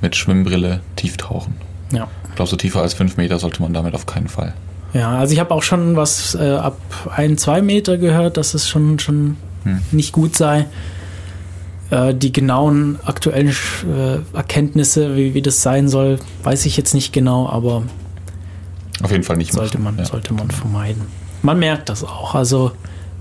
mit 0.00 0.16
Schwimmbrille 0.16 0.80
tief 0.96 1.16
tauchen. 1.16 1.54
Ja. 1.92 2.08
Ich 2.28 2.34
glaube, 2.34 2.50
so 2.50 2.56
tiefer 2.56 2.82
als 2.82 2.94
fünf 2.94 3.16
Meter 3.16 3.38
sollte 3.38 3.62
man 3.62 3.72
damit 3.72 3.94
auf 3.94 4.06
keinen 4.06 4.28
Fall. 4.28 4.54
Ja, 4.92 5.18
also 5.18 5.32
ich 5.32 5.40
habe 5.40 5.54
auch 5.54 5.62
schon 5.62 5.96
was 5.96 6.34
äh, 6.34 6.54
ab 6.54 6.78
ein, 7.14 7.38
zwei 7.38 7.62
Meter 7.62 7.98
gehört, 7.98 8.36
dass 8.36 8.54
es 8.54 8.68
schon, 8.68 8.98
schon 8.98 9.36
hm. 9.64 9.80
nicht 9.92 10.12
gut 10.12 10.36
sei. 10.36 10.66
Äh, 11.90 12.14
die 12.14 12.32
genauen 12.32 12.98
aktuellen 13.04 13.48
äh, 13.48 14.36
Erkenntnisse, 14.36 15.16
wie, 15.16 15.34
wie 15.34 15.42
das 15.42 15.62
sein 15.62 15.88
soll, 15.88 16.18
weiß 16.42 16.66
ich 16.66 16.76
jetzt 16.76 16.94
nicht 16.94 17.12
genau, 17.12 17.48
aber 17.48 17.82
auf 19.02 19.10
jeden 19.10 19.24
Fall 19.24 19.36
nicht 19.36 19.52
sollte 19.52 19.78
man 19.78 19.96
ja. 19.96 20.04
sollte 20.04 20.34
man 20.34 20.50
vermeiden. 20.50 21.02
Man 21.42 21.58
merkt 21.58 21.88
das 21.88 22.04
auch. 22.04 22.34
Also 22.34 22.72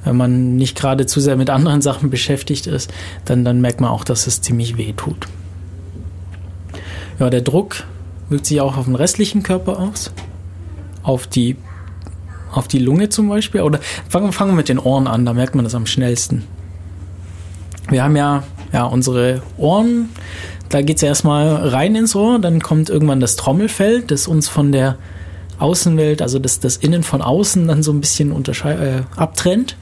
wenn 0.03 0.17
man 0.17 0.55
nicht 0.55 0.77
gerade 0.77 1.05
zu 1.05 1.19
sehr 1.19 1.35
mit 1.35 1.49
anderen 1.49 1.81
Sachen 1.87 2.09
beschäftigt 2.09 2.67
ist, 2.67 2.91
dann, 3.25 3.45
dann 3.45 3.61
merkt 3.61 3.79
man 3.79 3.89
auch, 3.89 4.03
dass 4.03 4.27
es 4.27 4.41
ziemlich 4.41 4.77
weh 4.77 4.93
tut. 4.93 5.27
Ja, 7.19 7.29
der 7.29 7.41
Druck 7.41 7.83
wirkt 8.29 8.45
sich 8.45 8.59
auch 8.59 8.77
auf 8.77 8.85
den 8.85 8.95
restlichen 8.95 9.43
Körper 9.43 9.79
aus. 9.79 10.11
Auf 11.03 11.25
die, 11.25 11.55
auf 12.51 12.67
die 12.67 12.79
Lunge 12.79 13.09
zum 13.09 13.29
Beispiel. 13.29 13.61
Oder 13.61 13.79
fangen, 14.09 14.33
fangen 14.33 14.51
wir 14.51 14.57
mit 14.57 14.69
den 14.69 14.79
Ohren 14.79 15.07
an, 15.07 15.25
da 15.25 15.33
merkt 15.33 15.55
man 15.55 15.63
das 15.63 15.73
am 15.73 15.85
schnellsten. 15.85 16.43
Wir 17.89 18.03
haben 18.03 18.15
ja 18.17 18.43
ja, 18.73 18.85
unsere 18.85 19.41
Ohren, 19.57 20.09
da 20.69 20.81
geht 20.81 20.97
es 20.97 21.03
erstmal 21.03 21.69
rein 21.69 21.95
ins 21.95 22.15
Ohr, 22.15 22.39
dann 22.39 22.61
kommt 22.61 22.89
irgendwann 22.89 23.19
das 23.19 23.35
Trommelfell, 23.35 24.01
das 24.01 24.27
uns 24.27 24.49
von 24.49 24.71
der 24.71 24.97
Außenwelt, 25.59 26.21
also 26.21 26.39
das, 26.39 26.59
das 26.59 26.77
Innen 26.77 27.03
von 27.03 27.21
außen 27.21 27.67
dann 27.67 27.83
so 27.83 27.91
ein 27.91 28.01
bisschen 28.01 28.31
äh, 28.31 29.01
abtrennt. 29.15 29.75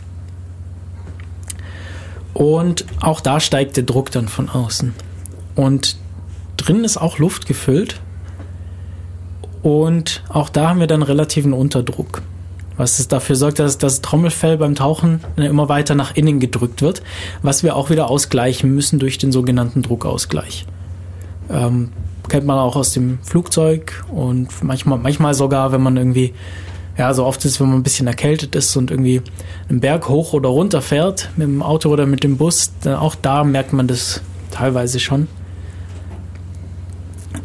Und 2.33 2.85
auch 3.01 3.21
da 3.21 3.39
steigt 3.39 3.77
der 3.77 3.83
Druck 3.83 4.11
dann 4.11 4.27
von 4.27 4.49
außen. 4.49 4.93
Und 5.55 5.97
drin 6.57 6.83
ist 6.83 6.97
auch 6.97 7.17
Luft 7.17 7.45
gefüllt. 7.45 8.01
Und 9.63 10.23
auch 10.29 10.49
da 10.49 10.69
haben 10.69 10.79
wir 10.79 10.87
dann 10.87 11.01
relativen 11.01 11.53
Unterdruck. 11.53 12.21
Was 12.77 12.99
es 12.99 13.07
dafür 13.07 13.35
sorgt, 13.35 13.59
dass 13.59 13.77
das 13.77 14.01
Trommelfell 14.01 14.57
beim 14.57 14.75
Tauchen 14.75 15.21
immer 15.37 15.69
weiter 15.69 15.95
nach 15.95 16.15
innen 16.15 16.39
gedrückt 16.39 16.81
wird, 16.81 17.01
was 17.41 17.63
wir 17.63 17.75
auch 17.75 17.89
wieder 17.89 18.09
ausgleichen 18.09 18.73
müssen 18.73 18.99
durch 18.99 19.17
den 19.17 19.31
sogenannten 19.31 19.81
Druckausgleich. 19.81 20.65
Ähm, 21.49 21.91
kennt 22.27 22.45
man 22.45 22.57
auch 22.57 22.75
aus 22.75 22.91
dem 22.91 23.19
Flugzeug 23.23 24.03
und 24.11 24.49
manchmal, 24.63 24.97
manchmal 24.97 25.33
sogar, 25.33 25.71
wenn 25.71 25.81
man 25.81 25.97
irgendwie, 25.97 26.33
ja, 26.97 27.13
so 27.13 27.25
oft 27.25 27.43
ist, 27.45 27.59
wenn 27.59 27.67
man 27.67 27.77
ein 27.77 27.83
bisschen 27.83 28.07
erkältet 28.07 28.55
ist 28.55 28.75
und 28.75 28.91
irgendwie 28.91 29.21
einen 29.69 29.79
Berg 29.79 30.09
hoch 30.09 30.33
oder 30.33 30.49
runter 30.49 30.81
fährt 30.81 31.29
mit 31.35 31.47
dem 31.47 31.61
Auto 31.61 31.89
oder 31.89 32.05
mit 32.05 32.23
dem 32.23 32.37
Bus, 32.37 32.71
dann 32.81 32.95
auch 32.95 33.15
da 33.15 33.43
merkt 33.43 33.73
man 33.73 33.87
das 33.87 34.21
teilweise 34.51 34.99
schon. 34.99 35.27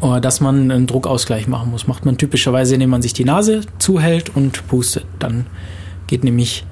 Dass 0.01 0.41
man 0.41 0.71
einen 0.71 0.87
Druckausgleich 0.87 1.47
machen 1.47 1.69
muss. 1.69 1.87
Macht 1.87 2.05
man 2.05 2.17
typischerweise, 2.17 2.73
indem 2.73 2.89
man 2.89 3.03
sich 3.03 3.13
die 3.13 3.23
Nase 3.23 3.61
zuhält 3.77 4.35
und 4.35 4.67
pustet. 4.67 5.05
Dann 5.19 5.45
geht 6.07 6.23
nämlich 6.23 6.65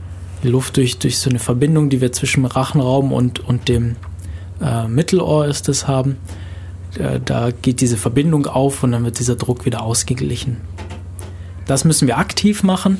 die 0.43 0.47
Luft 0.47 0.77
durch, 0.77 0.97
durch 0.97 1.19
so 1.19 1.29
eine 1.29 1.39
Verbindung, 1.39 1.89
die 1.89 2.01
wir 2.01 2.11
zwischen 2.11 2.45
Rachenraum 2.45 3.11
und, 3.11 3.39
und 3.39 3.67
dem 3.67 3.97
äh, 4.61 4.87
Mittelohr 4.87 5.45
ist 5.45 5.67
das 5.67 5.87
haben. 5.87 6.17
Äh, 6.97 7.19
da 7.23 7.51
geht 7.51 7.81
diese 7.81 7.97
Verbindung 7.97 8.45
auf 8.45 8.83
und 8.83 8.91
dann 8.91 9.05
wird 9.05 9.19
dieser 9.19 9.35
Druck 9.35 9.65
wieder 9.65 9.83
ausgeglichen. 9.83 10.57
Das 11.65 11.85
müssen 11.85 12.07
wir 12.07 12.17
aktiv 12.17 12.63
machen. 12.63 12.99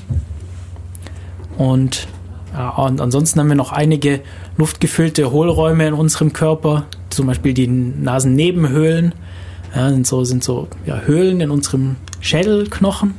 Und, 1.57 2.07
ja, 2.53 2.69
und 2.69 3.01
ansonsten 3.01 3.39
haben 3.39 3.49
wir 3.49 3.55
noch 3.55 3.71
einige 3.71 4.21
luftgefüllte 4.57 5.31
Hohlräume 5.31 5.87
in 5.87 5.93
unserem 5.93 6.33
Körper, 6.33 6.85
zum 7.09 7.27
Beispiel 7.27 7.53
die 7.53 7.67
Nasennebenhöhlen. 7.67 9.13
Ja, 9.75 9.89
sind 9.89 10.07
so, 10.07 10.23
sind 10.23 10.43
so 10.43 10.67
ja, 10.85 11.01
Höhlen 11.01 11.41
in 11.41 11.51
unserem 11.51 11.95
Schädelknochen. 12.21 13.13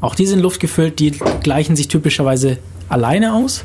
Auch 0.00 0.14
die 0.14 0.26
sind 0.26 0.40
luftgefüllt, 0.40 0.98
die 0.98 1.12
gleichen 1.42 1.76
sich 1.76 1.88
typischerweise 1.88 2.58
alleine 2.88 3.34
aus. 3.34 3.64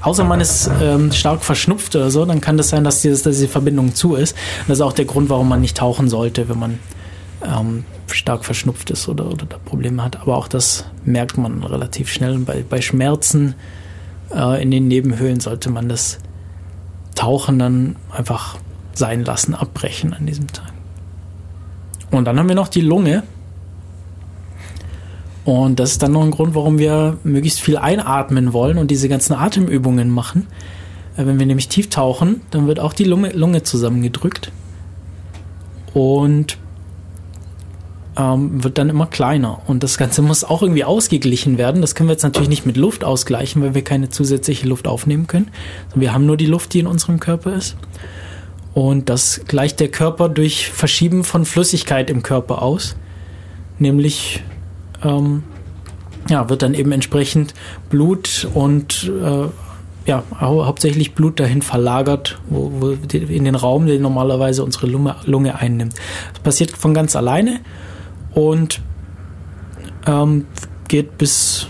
Außer 0.00 0.24
man 0.24 0.40
ist 0.40 0.68
ähm, 0.80 1.12
stark 1.12 1.44
verschnupft 1.44 1.94
oder 1.94 2.10
so, 2.10 2.24
dann 2.24 2.40
kann 2.40 2.56
das 2.56 2.70
sein, 2.70 2.82
dass, 2.82 3.02
dieses, 3.02 3.22
dass 3.22 3.36
diese 3.36 3.48
Verbindung 3.48 3.94
zu 3.94 4.16
ist. 4.16 4.36
das 4.66 4.78
ist 4.78 4.82
auch 4.82 4.92
der 4.92 5.04
Grund, 5.04 5.30
warum 5.30 5.48
man 5.48 5.60
nicht 5.60 5.76
tauchen 5.76 6.08
sollte, 6.08 6.48
wenn 6.48 6.58
man 6.58 6.78
ähm, 7.44 7.84
stark 8.10 8.44
verschnupft 8.44 8.90
ist 8.90 9.08
oder, 9.08 9.26
oder 9.26 9.46
Probleme 9.64 10.02
hat. 10.02 10.20
Aber 10.20 10.36
auch 10.36 10.48
das 10.48 10.86
merkt 11.04 11.38
man 11.38 11.62
relativ 11.62 12.10
schnell. 12.10 12.38
Bei, 12.38 12.64
bei 12.68 12.80
Schmerzen 12.80 13.54
äh, 14.34 14.60
in 14.62 14.72
den 14.72 14.88
Nebenhöhlen 14.88 15.40
sollte 15.40 15.70
man 15.70 15.88
das 15.88 16.18
Tauchen 17.14 17.58
dann 17.58 17.96
einfach 18.10 18.58
sein 18.94 19.24
lassen, 19.24 19.54
abbrechen 19.54 20.14
an 20.14 20.26
diesem 20.26 20.48
Tag. 20.48 20.71
Und 22.12 22.26
dann 22.26 22.38
haben 22.38 22.48
wir 22.48 22.54
noch 22.54 22.68
die 22.68 22.82
Lunge. 22.82 23.24
Und 25.44 25.80
das 25.80 25.92
ist 25.92 26.02
dann 26.02 26.12
noch 26.12 26.22
ein 26.22 26.30
Grund, 26.30 26.54
warum 26.54 26.78
wir 26.78 27.16
möglichst 27.24 27.60
viel 27.60 27.76
einatmen 27.76 28.52
wollen 28.52 28.78
und 28.78 28.92
diese 28.92 29.08
ganzen 29.08 29.34
Atemübungen 29.34 30.08
machen. 30.08 30.46
Äh, 31.16 31.26
wenn 31.26 31.40
wir 31.40 31.46
nämlich 31.46 31.68
tief 31.68 31.90
tauchen, 31.90 32.42
dann 32.52 32.68
wird 32.68 32.78
auch 32.78 32.92
die 32.92 33.04
Lunge, 33.04 33.30
Lunge 33.30 33.64
zusammengedrückt 33.64 34.52
und 35.94 36.58
ähm, 38.16 38.62
wird 38.62 38.78
dann 38.78 38.90
immer 38.90 39.06
kleiner. 39.06 39.60
Und 39.66 39.82
das 39.82 39.98
Ganze 39.98 40.22
muss 40.22 40.44
auch 40.44 40.62
irgendwie 40.62 40.84
ausgeglichen 40.84 41.58
werden. 41.58 41.80
Das 41.80 41.94
können 41.94 42.08
wir 42.08 42.12
jetzt 42.12 42.22
natürlich 42.22 42.50
nicht 42.50 42.66
mit 42.66 42.76
Luft 42.76 43.04
ausgleichen, 43.04 43.62
weil 43.62 43.74
wir 43.74 43.82
keine 43.82 44.10
zusätzliche 44.10 44.68
Luft 44.68 44.86
aufnehmen 44.86 45.26
können. 45.26 45.50
Wir 45.94 46.12
haben 46.12 46.26
nur 46.26 46.36
die 46.36 46.46
Luft, 46.46 46.74
die 46.74 46.80
in 46.80 46.86
unserem 46.86 47.18
Körper 47.18 47.54
ist. 47.54 47.76
Und 48.74 49.08
das 49.08 49.42
gleicht 49.46 49.80
der 49.80 49.88
Körper 49.88 50.28
durch 50.28 50.70
Verschieben 50.70 51.24
von 51.24 51.44
Flüssigkeit 51.44 52.08
im 52.08 52.22
Körper 52.22 52.62
aus. 52.62 52.96
Nämlich 53.78 54.42
ähm, 55.04 55.42
ja, 56.28 56.48
wird 56.48 56.62
dann 56.62 56.74
eben 56.74 56.92
entsprechend 56.92 57.54
Blut 57.90 58.48
und 58.54 59.10
äh, 59.22 59.48
ja, 60.06 60.24
hau 60.40 60.66
hauptsächlich 60.66 61.14
Blut 61.14 61.38
dahin 61.38 61.62
verlagert, 61.62 62.38
wo, 62.48 62.72
wo 62.80 62.90
in 63.12 63.44
den 63.44 63.54
Raum, 63.54 63.86
den 63.86 64.02
normalerweise 64.02 64.64
unsere 64.64 64.86
Lunge, 64.86 65.16
Lunge 65.24 65.56
einnimmt. 65.56 65.94
Das 66.32 66.42
passiert 66.42 66.70
von 66.72 66.94
ganz 66.94 67.14
alleine 67.14 67.60
und 68.34 68.80
ähm, 70.06 70.46
geht 70.88 71.18
bis, 71.18 71.66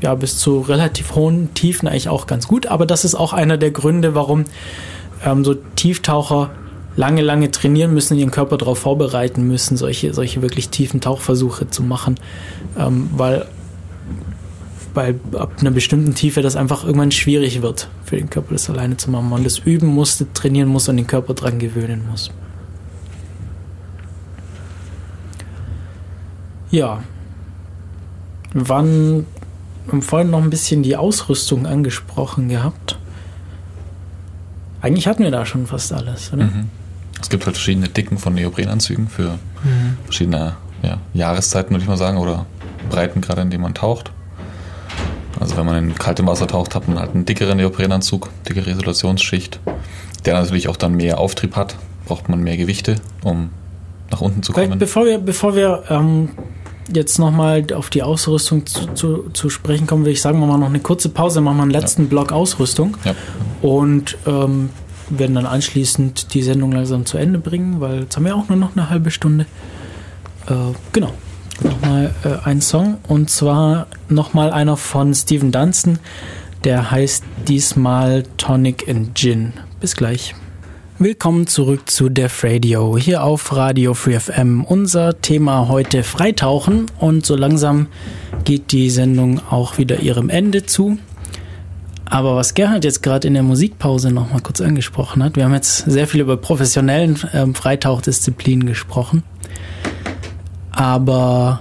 ja, 0.00 0.14
bis 0.14 0.38
zu 0.38 0.60
relativ 0.60 1.14
hohen 1.14 1.52
Tiefen 1.54 1.88
eigentlich 1.88 2.08
auch 2.08 2.26
ganz 2.26 2.48
gut. 2.48 2.66
Aber 2.66 2.86
das 2.86 3.04
ist 3.04 3.14
auch 3.14 3.32
einer 3.32 3.58
der 3.58 3.70
Gründe, 3.70 4.14
warum 4.14 4.44
ähm, 5.24 5.44
so 5.44 5.54
Tieftaucher 5.54 6.50
lange, 6.96 7.22
lange 7.22 7.50
trainieren 7.50 7.92
müssen, 7.92 8.16
ihren 8.16 8.30
Körper 8.30 8.56
darauf 8.56 8.78
vorbereiten 8.78 9.46
müssen, 9.46 9.76
solche, 9.76 10.14
solche 10.14 10.42
wirklich 10.42 10.68
tiefen 10.68 11.00
Tauchversuche 11.00 11.68
zu 11.68 11.82
machen, 11.82 12.20
ähm, 12.78 13.10
weil 13.16 13.46
bei 14.92 15.16
ab 15.36 15.54
einer 15.60 15.72
bestimmten 15.72 16.14
Tiefe 16.14 16.40
das 16.40 16.54
einfach 16.54 16.84
irgendwann 16.84 17.10
schwierig 17.10 17.62
wird 17.62 17.88
für 18.04 18.16
den 18.16 18.30
Körper, 18.30 18.52
das 18.52 18.70
alleine 18.70 18.96
zu 18.96 19.10
machen. 19.10 19.28
Man 19.28 19.42
das 19.42 19.58
üben 19.58 19.88
muss, 19.88 20.24
trainieren 20.34 20.68
muss 20.68 20.88
und 20.88 20.96
den 20.96 21.08
Körper 21.08 21.34
dran 21.34 21.58
gewöhnen 21.58 22.06
muss. 22.08 22.30
Ja. 26.70 27.02
Wir 28.52 28.68
haben 28.68 29.26
vorhin 30.00 30.30
noch 30.30 30.42
ein 30.42 30.50
bisschen 30.50 30.84
die 30.84 30.96
Ausrüstung 30.96 31.66
angesprochen 31.66 32.48
gehabt. 32.48 32.98
Eigentlich 34.84 35.06
hatten 35.06 35.24
wir 35.24 35.30
da 35.30 35.46
schon 35.46 35.66
fast 35.66 35.94
alles, 35.94 36.30
oder? 36.30 36.44
Mhm. 36.44 36.68
Es 37.18 37.30
gibt 37.30 37.46
halt 37.46 37.56
verschiedene 37.56 37.88
Dicken 37.88 38.18
von 38.18 38.34
Neoprenanzügen 38.34 39.08
für 39.08 39.38
mhm. 39.62 39.96
verschiedene 40.04 40.56
ja, 40.82 40.98
Jahreszeiten, 41.14 41.70
würde 41.70 41.84
ich 41.84 41.88
mal 41.88 41.96
sagen, 41.96 42.18
oder 42.18 42.44
Breiten 42.90 43.22
gerade, 43.22 43.40
in 43.40 43.48
denen 43.48 43.62
man 43.62 43.72
taucht. 43.72 44.12
Also 45.40 45.56
wenn 45.56 45.64
man 45.64 45.78
in 45.78 45.94
kaltem 45.94 46.26
Wasser 46.26 46.46
taucht, 46.46 46.74
hat 46.74 46.86
man 46.86 46.98
halt 46.98 47.14
einen 47.14 47.24
dickeren 47.24 47.56
Neoprenanzug, 47.56 48.28
dickere 48.46 48.68
Isolationsschicht, 48.68 49.58
der 50.26 50.34
natürlich 50.34 50.68
auch 50.68 50.76
dann 50.76 50.96
mehr 50.96 51.18
Auftrieb 51.18 51.56
hat, 51.56 51.76
braucht 52.04 52.28
man 52.28 52.40
mehr 52.40 52.58
Gewichte, 52.58 52.96
um 53.22 53.48
nach 54.10 54.20
unten 54.20 54.42
zu 54.42 54.52
kommen. 54.52 54.78
Bevor 54.78 55.06
wir, 55.06 55.16
bevor 55.16 55.56
wir 55.56 55.84
ähm, 55.88 56.28
jetzt 56.92 57.18
nochmal 57.18 57.64
auf 57.74 57.90
die 57.90 58.02
Ausrüstung 58.02 58.66
zu, 58.66 58.86
zu, 58.94 59.30
zu, 59.32 59.50
sprechen 59.50 59.86
kommen, 59.86 60.02
würde 60.02 60.12
ich 60.12 60.20
sagen, 60.20 60.38
wir 60.40 60.46
machen 60.46 60.60
noch 60.60 60.68
eine 60.68 60.80
kurze 60.80 61.08
Pause, 61.08 61.40
machen 61.40 61.56
wir 61.56 61.62
einen 61.62 61.70
letzten 61.70 62.02
ja. 62.02 62.08
Block 62.08 62.32
Ausrüstung. 62.32 62.96
Ja. 63.04 63.14
Und 63.62 64.16
ähm, 64.26 64.70
werden 65.10 65.34
dann 65.34 65.46
anschließend 65.46 66.34
die 66.34 66.42
Sendung 66.42 66.72
langsam 66.72 67.06
zu 67.06 67.18
Ende 67.18 67.38
bringen, 67.38 67.80
weil 67.80 68.02
jetzt 68.02 68.16
haben 68.16 68.24
wir 68.24 68.36
auch 68.36 68.48
nur 68.48 68.58
noch 68.58 68.76
eine 68.76 68.90
halbe 68.90 69.10
Stunde. 69.10 69.46
Äh, 70.46 70.54
genau. 70.92 71.12
Nochmal 71.62 72.14
äh, 72.24 72.48
ein 72.48 72.60
Song 72.60 72.98
und 73.06 73.30
zwar 73.30 73.86
nochmal 74.08 74.50
einer 74.50 74.76
von 74.76 75.14
Steven 75.14 75.52
Dunstan, 75.52 76.00
der 76.64 76.90
heißt 76.90 77.22
diesmal 77.46 78.24
Tonic 78.38 78.88
and 78.88 79.14
Gin. 79.14 79.52
Bis 79.80 79.94
gleich. 79.94 80.34
Willkommen 81.04 81.46
zurück 81.46 81.90
zu 81.90 82.08
Def 82.08 82.42
Radio, 82.44 82.96
hier 82.96 83.24
auf 83.24 83.54
Radio 83.54 83.92
Free 83.92 84.18
FM. 84.18 84.64
Unser 84.64 85.20
Thema 85.20 85.68
heute 85.68 86.02
Freitauchen 86.02 86.86
und 86.98 87.26
so 87.26 87.36
langsam 87.36 87.88
geht 88.44 88.72
die 88.72 88.88
Sendung 88.88 89.42
auch 89.50 89.76
wieder 89.76 90.00
ihrem 90.00 90.30
Ende 90.30 90.64
zu. 90.64 90.96
Aber 92.06 92.36
was 92.36 92.54
Gerhard 92.54 92.84
jetzt 92.84 93.02
gerade 93.02 93.28
in 93.28 93.34
der 93.34 93.42
Musikpause 93.42 94.12
noch 94.12 94.32
mal 94.32 94.40
kurz 94.40 94.62
angesprochen 94.62 95.22
hat, 95.22 95.36
wir 95.36 95.44
haben 95.44 95.52
jetzt 95.52 95.84
sehr 95.84 96.06
viel 96.06 96.22
über 96.22 96.38
professionellen 96.38 97.18
ähm, 97.34 97.54
Freitauchdisziplinen 97.54 98.64
gesprochen. 98.64 99.24
Aber 100.70 101.60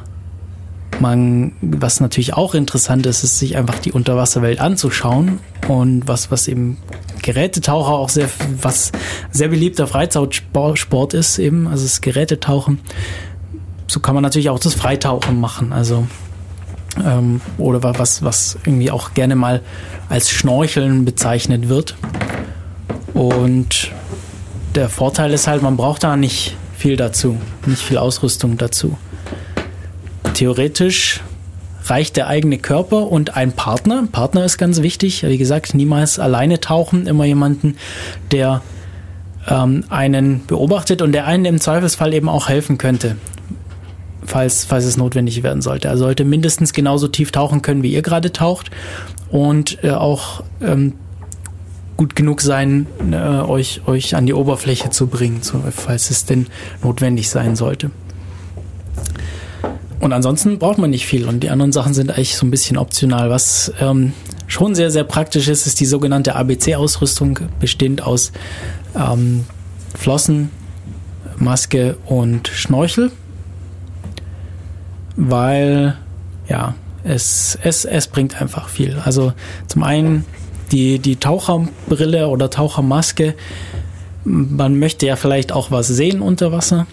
man, 1.00 1.54
was 1.62 2.00
natürlich 2.00 2.34
auch 2.34 2.56
interessant 2.56 3.06
ist, 3.06 3.24
ist 3.24 3.40
sich 3.40 3.58
einfach 3.58 3.80
die 3.80 3.92
Unterwasserwelt 3.92 4.60
anzuschauen 4.60 5.40
und 5.68 6.08
was, 6.08 6.32
was 6.32 6.48
eben 6.48 6.78
Gerätetaucher 7.22 7.94
auch 7.94 8.10
sehr, 8.10 8.30
was 8.62 8.92
sehr 9.32 9.48
beliebter 9.48 9.88
Freizeitsport 9.88 11.14
ist 11.14 11.40
eben, 11.40 11.68
also 11.68 11.84
das 11.84 12.02
Gerätetauchen. 12.02 12.80
So 13.88 14.00
kann 14.00 14.16
man 14.16 14.24
natürlich 14.24 14.50
auch 14.50 14.60
das 14.60 14.74
Freitauchen 14.74 15.40
machen, 15.40 15.74
also 15.74 16.08
ähm, 17.04 17.42
oder 17.58 17.84
was, 17.98 18.24
was 18.24 18.58
irgendwie 18.66 18.92
auch 18.92 19.14
gerne 19.14 19.36
mal 19.36 19.62
als 20.10 20.30
Schnorcheln 20.30 21.06
bezeichnet 21.06 21.70
wird. 21.70 21.96
Und 23.14 23.92
der 24.76 24.90
Vorteil 24.90 25.34
ist 25.34 25.48
halt, 25.48 25.62
man 25.62 25.78
braucht 25.78 26.04
da 26.04 26.16
nicht 26.16 26.56
viel 26.78 26.98
dazu, 26.98 27.38
nicht 27.66 27.82
viel 27.82 27.98
Ausrüstung 27.98 28.58
dazu. 28.58 28.98
Theoretisch 30.34 31.22
reicht 31.86 32.16
der 32.16 32.28
eigene 32.28 32.58
Körper 32.58 33.08
und 33.12 33.36
ein 33.36 33.52
Partner. 33.52 34.08
Partner 34.12 34.46
ist 34.46 34.58
ganz 34.58 34.82
wichtig. 34.82 35.24
Wie 35.24 35.38
gesagt, 35.38 35.74
niemals 35.74 36.20
alleine 36.20 36.60
tauchen, 36.60 37.08
immer 37.08 37.26
jemanden, 37.26 37.76
der 38.32 38.62
ähm, 39.48 39.84
einen 39.90 40.46
beobachtet 40.46 41.02
und 41.02 41.12
der 41.12 41.26
einen 41.26 41.46
im 41.46 41.60
Zweifelsfall 41.60 42.14
eben 42.14 42.30
auch 42.30 42.50
helfen 42.50 42.78
könnte 42.78 43.18
falls, 44.26 44.66
falls 44.66 44.86
es 44.86 44.98
notwendig 44.98 45.44
werden 45.44 45.62
sollte. 45.62 45.88
Er 45.88 45.98
sollte 45.98 46.26
mindestens 46.26 46.74
genauso 46.74 47.08
tief 47.08 47.32
tauchen 47.32 47.62
können, 47.62 47.84
wie 47.84 47.94
ihr 47.94 48.02
gerade 48.02 48.32
taucht 48.32 48.72
und 49.30 49.84
äh, 49.84 49.92
auch 49.92 50.44
ähm, 50.62 50.94
gut 51.98 52.16
genug 52.16 52.42
sein, 52.42 52.88
äh, 53.12 53.16
euch, 53.16 53.82
euch 53.86 54.16
an 54.16 54.26
die 54.26 54.34
Oberfläche 54.34 54.90
zu 54.90 55.08
bringen, 55.08 55.40
so, 55.42 55.62
falls 55.72 56.10
es 56.10 56.26
denn 56.26 56.48
notwendig 56.84 57.30
sein 57.30 57.56
sollte. 57.56 57.92
Und 60.04 60.12
ansonsten 60.12 60.60
braucht 60.60 60.80
man 60.80 60.90
nicht 60.90 61.06
viel 61.06 61.30
und 61.30 61.44
die 61.44 61.50
anderen 61.50 61.72
Sachen 61.72 61.94
sind 61.94 62.12
eigentlich 62.12 62.36
so 62.36 62.46
ein 62.46 62.52
bisschen 62.52 62.76
optional. 62.76 63.30
Was 63.30 63.72
ähm, 63.80 64.12
schon 64.48 64.76
sehr, 64.76 64.92
sehr 64.92 65.06
praktisch 65.06 65.48
ist, 65.48 65.66
ist 65.66 65.80
die 65.80 65.86
sogenannte 65.86 66.36
ABC-Ausrüstung, 66.36 67.40
bestehend 67.62 68.02
aus 68.02 68.34
ähm, 68.98 69.46
Flossen, 69.96 70.50
Maske 71.38 71.96
und 72.06 72.50
Schnorchel, 72.50 73.14
weil 75.16 75.98
ja, 76.50 76.76
es, 77.06 77.58
es, 77.64 77.86
es 77.86 78.08
bringt 78.08 78.42
einfach 78.42 78.68
viel. 78.68 79.02
Also 79.06 79.32
zum 79.70 79.84
einen 79.84 80.26
die, 80.74 81.00
die 81.00 81.16
Taucherbrille 81.16 82.28
oder 82.28 82.50
Tauchermaske, 82.50 83.36
man 84.26 84.78
möchte 84.78 85.06
ja 85.06 85.16
vielleicht 85.16 85.54
auch 85.54 85.72
was 85.72 85.88
sehen 85.88 86.20
unter 86.22 86.52
Wasser. 86.52 86.88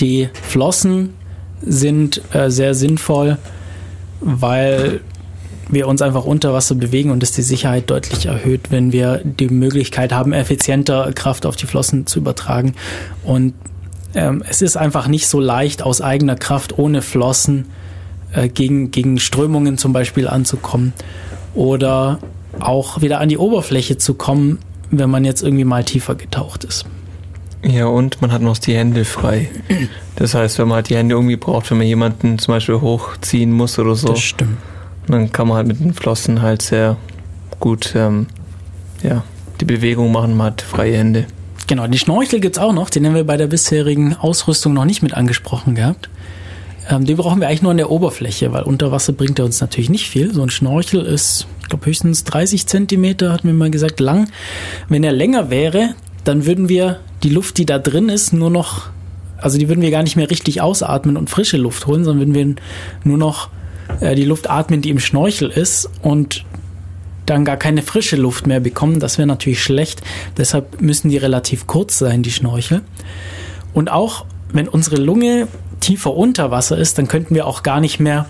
Die 0.00 0.30
Flossen 0.32 1.14
sind 1.62 2.22
äh, 2.34 2.50
sehr 2.50 2.74
sinnvoll, 2.74 3.38
weil 4.20 5.00
wir 5.68 5.86
uns 5.86 6.02
einfach 6.02 6.24
unter 6.24 6.52
Wasser 6.52 6.74
bewegen 6.74 7.10
und 7.10 7.22
es 7.22 7.32
die 7.32 7.42
Sicherheit 7.42 7.90
deutlich 7.90 8.26
erhöht, 8.26 8.70
wenn 8.70 8.92
wir 8.92 9.20
die 9.24 9.48
Möglichkeit 9.48 10.12
haben, 10.12 10.32
effizienter 10.32 11.12
Kraft 11.12 11.46
auf 11.46 11.56
die 11.56 11.66
Flossen 11.66 12.06
zu 12.06 12.18
übertragen. 12.18 12.74
Und 13.22 13.54
ähm, 14.14 14.42
es 14.48 14.62
ist 14.62 14.76
einfach 14.76 15.06
nicht 15.06 15.28
so 15.28 15.38
leicht, 15.38 15.82
aus 15.82 16.00
eigener 16.00 16.36
Kraft 16.36 16.78
ohne 16.78 17.02
Flossen 17.02 17.66
äh, 18.32 18.48
gegen, 18.48 18.90
gegen 18.90 19.18
Strömungen 19.18 19.78
zum 19.78 19.92
Beispiel 19.92 20.26
anzukommen 20.26 20.92
oder 21.54 22.18
auch 22.58 23.00
wieder 23.00 23.20
an 23.20 23.28
die 23.28 23.38
Oberfläche 23.38 23.96
zu 23.96 24.14
kommen, 24.14 24.58
wenn 24.90 25.10
man 25.10 25.24
jetzt 25.24 25.42
irgendwie 25.42 25.64
mal 25.64 25.84
tiefer 25.84 26.16
getaucht 26.16 26.64
ist. 26.64 26.84
Ja, 27.62 27.86
und 27.86 28.22
man 28.22 28.32
hat 28.32 28.40
noch 28.42 28.56
die 28.58 28.74
Hände 28.74 29.04
frei. 29.04 29.50
Das 30.16 30.34
heißt, 30.34 30.58
wenn 30.58 30.68
man 30.68 30.76
halt 30.76 30.88
die 30.88 30.96
Hände 30.96 31.14
irgendwie 31.14 31.36
braucht, 31.36 31.70
wenn 31.70 31.78
man 31.78 31.86
jemanden 31.86 32.38
zum 32.38 32.54
Beispiel 32.54 32.80
hochziehen 32.80 33.52
muss 33.52 33.78
oder 33.78 33.94
so, 33.94 34.08
Das 34.08 34.20
stimmt. 34.20 34.56
dann 35.06 35.30
kann 35.32 35.48
man 35.48 35.58
halt 35.58 35.66
mit 35.66 35.80
den 35.80 35.92
Flossen 35.92 36.40
halt 36.42 36.62
sehr 36.62 36.96
gut 37.58 37.92
ähm, 37.94 38.26
ja, 39.02 39.24
die 39.60 39.66
Bewegung 39.66 40.10
machen, 40.12 40.36
man 40.36 40.48
hat 40.48 40.62
freie 40.62 40.96
Hände. 40.96 41.26
Genau, 41.66 41.86
die 41.86 41.98
Schnorchel 41.98 42.40
gibt's 42.40 42.58
auch 42.58 42.72
noch, 42.72 42.88
den 42.90 43.06
haben 43.06 43.14
wir 43.14 43.24
bei 43.24 43.36
der 43.36 43.46
bisherigen 43.46 44.14
Ausrüstung 44.16 44.72
noch 44.72 44.84
nicht 44.86 45.02
mit 45.02 45.12
angesprochen 45.14 45.74
gehabt. 45.74 46.08
Ähm, 46.88 47.04
den 47.04 47.16
brauchen 47.18 47.40
wir 47.40 47.46
eigentlich 47.48 47.62
nur 47.62 47.70
an 47.70 47.76
der 47.76 47.90
Oberfläche, 47.90 48.52
weil 48.52 48.62
unter 48.62 48.90
Wasser 48.90 49.12
bringt 49.12 49.38
er 49.38 49.44
uns 49.44 49.60
natürlich 49.60 49.90
nicht 49.90 50.08
viel. 50.08 50.32
So 50.34 50.42
ein 50.42 50.50
Schnorchel 50.50 51.02
ist, 51.02 51.46
ich 51.62 51.68
glaube, 51.68 51.86
höchstens 51.86 52.24
30 52.24 52.66
Zentimeter, 52.66 53.32
hat 53.32 53.44
mir 53.44 53.52
mal 53.52 53.70
gesagt, 53.70 54.00
lang. 54.00 54.28
Wenn 54.88 55.04
er 55.04 55.12
länger 55.12 55.50
wäre, 55.50 55.90
dann 56.24 56.46
würden 56.46 56.68
wir 56.68 57.00
die 57.22 57.30
Luft, 57.30 57.58
die 57.58 57.66
da 57.66 57.78
drin 57.78 58.08
ist, 58.08 58.32
nur 58.32 58.50
noch, 58.50 58.88
also 59.38 59.58
die 59.58 59.68
würden 59.68 59.82
wir 59.82 59.90
gar 59.90 60.02
nicht 60.02 60.16
mehr 60.16 60.30
richtig 60.30 60.60
ausatmen 60.60 61.16
und 61.16 61.30
frische 61.30 61.56
Luft 61.56 61.86
holen, 61.86 62.04
sondern 62.04 62.34
würden 62.34 62.34
wir 62.34 62.62
nur 63.04 63.18
noch 63.18 63.48
äh, 64.00 64.14
die 64.14 64.24
Luft 64.24 64.48
atmen, 64.48 64.82
die 64.82 64.90
im 64.90 64.98
Schnorchel 64.98 65.48
ist 65.50 65.88
und 66.02 66.44
dann 67.26 67.44
gar 67.44 67.56
keine 67.56 67.82
frische 67.82 68.16
Luft 68.16 68.46
mehr 68.46 68.60
bekommen. 68.60 69.00
Das 69.00 69.18
wäre 69.18 69.28
natürlich 69.28 69.62
schlecht. 69.62 70.02
Deshalb 70.36 70.80
müssen 70.80 71.10
die 71.10 71.16
relativ 71.16 71.66
kurz 71.66 71.98
sein, 71.98 72.22
die 72.22 72.32
Schnorchel. 72.32 72.82
Und 73.72 73.90
auch 73.90 74.24
wenn 74.52 74.68
unsere 74.68 74.96
Lunge 74.96 75.46
tiefer 75.78 76.14
unter 76.14 76.50
Wasser 76.50 76.76
ist, 76.76 76.98
dann 76.98 77.08
könnten 77.08 77.34
wir 77.34 77.46
auch 77.46 77.62
gar 77.62 77.80
nicht 77.80 78.00
mehr 78.00 78.26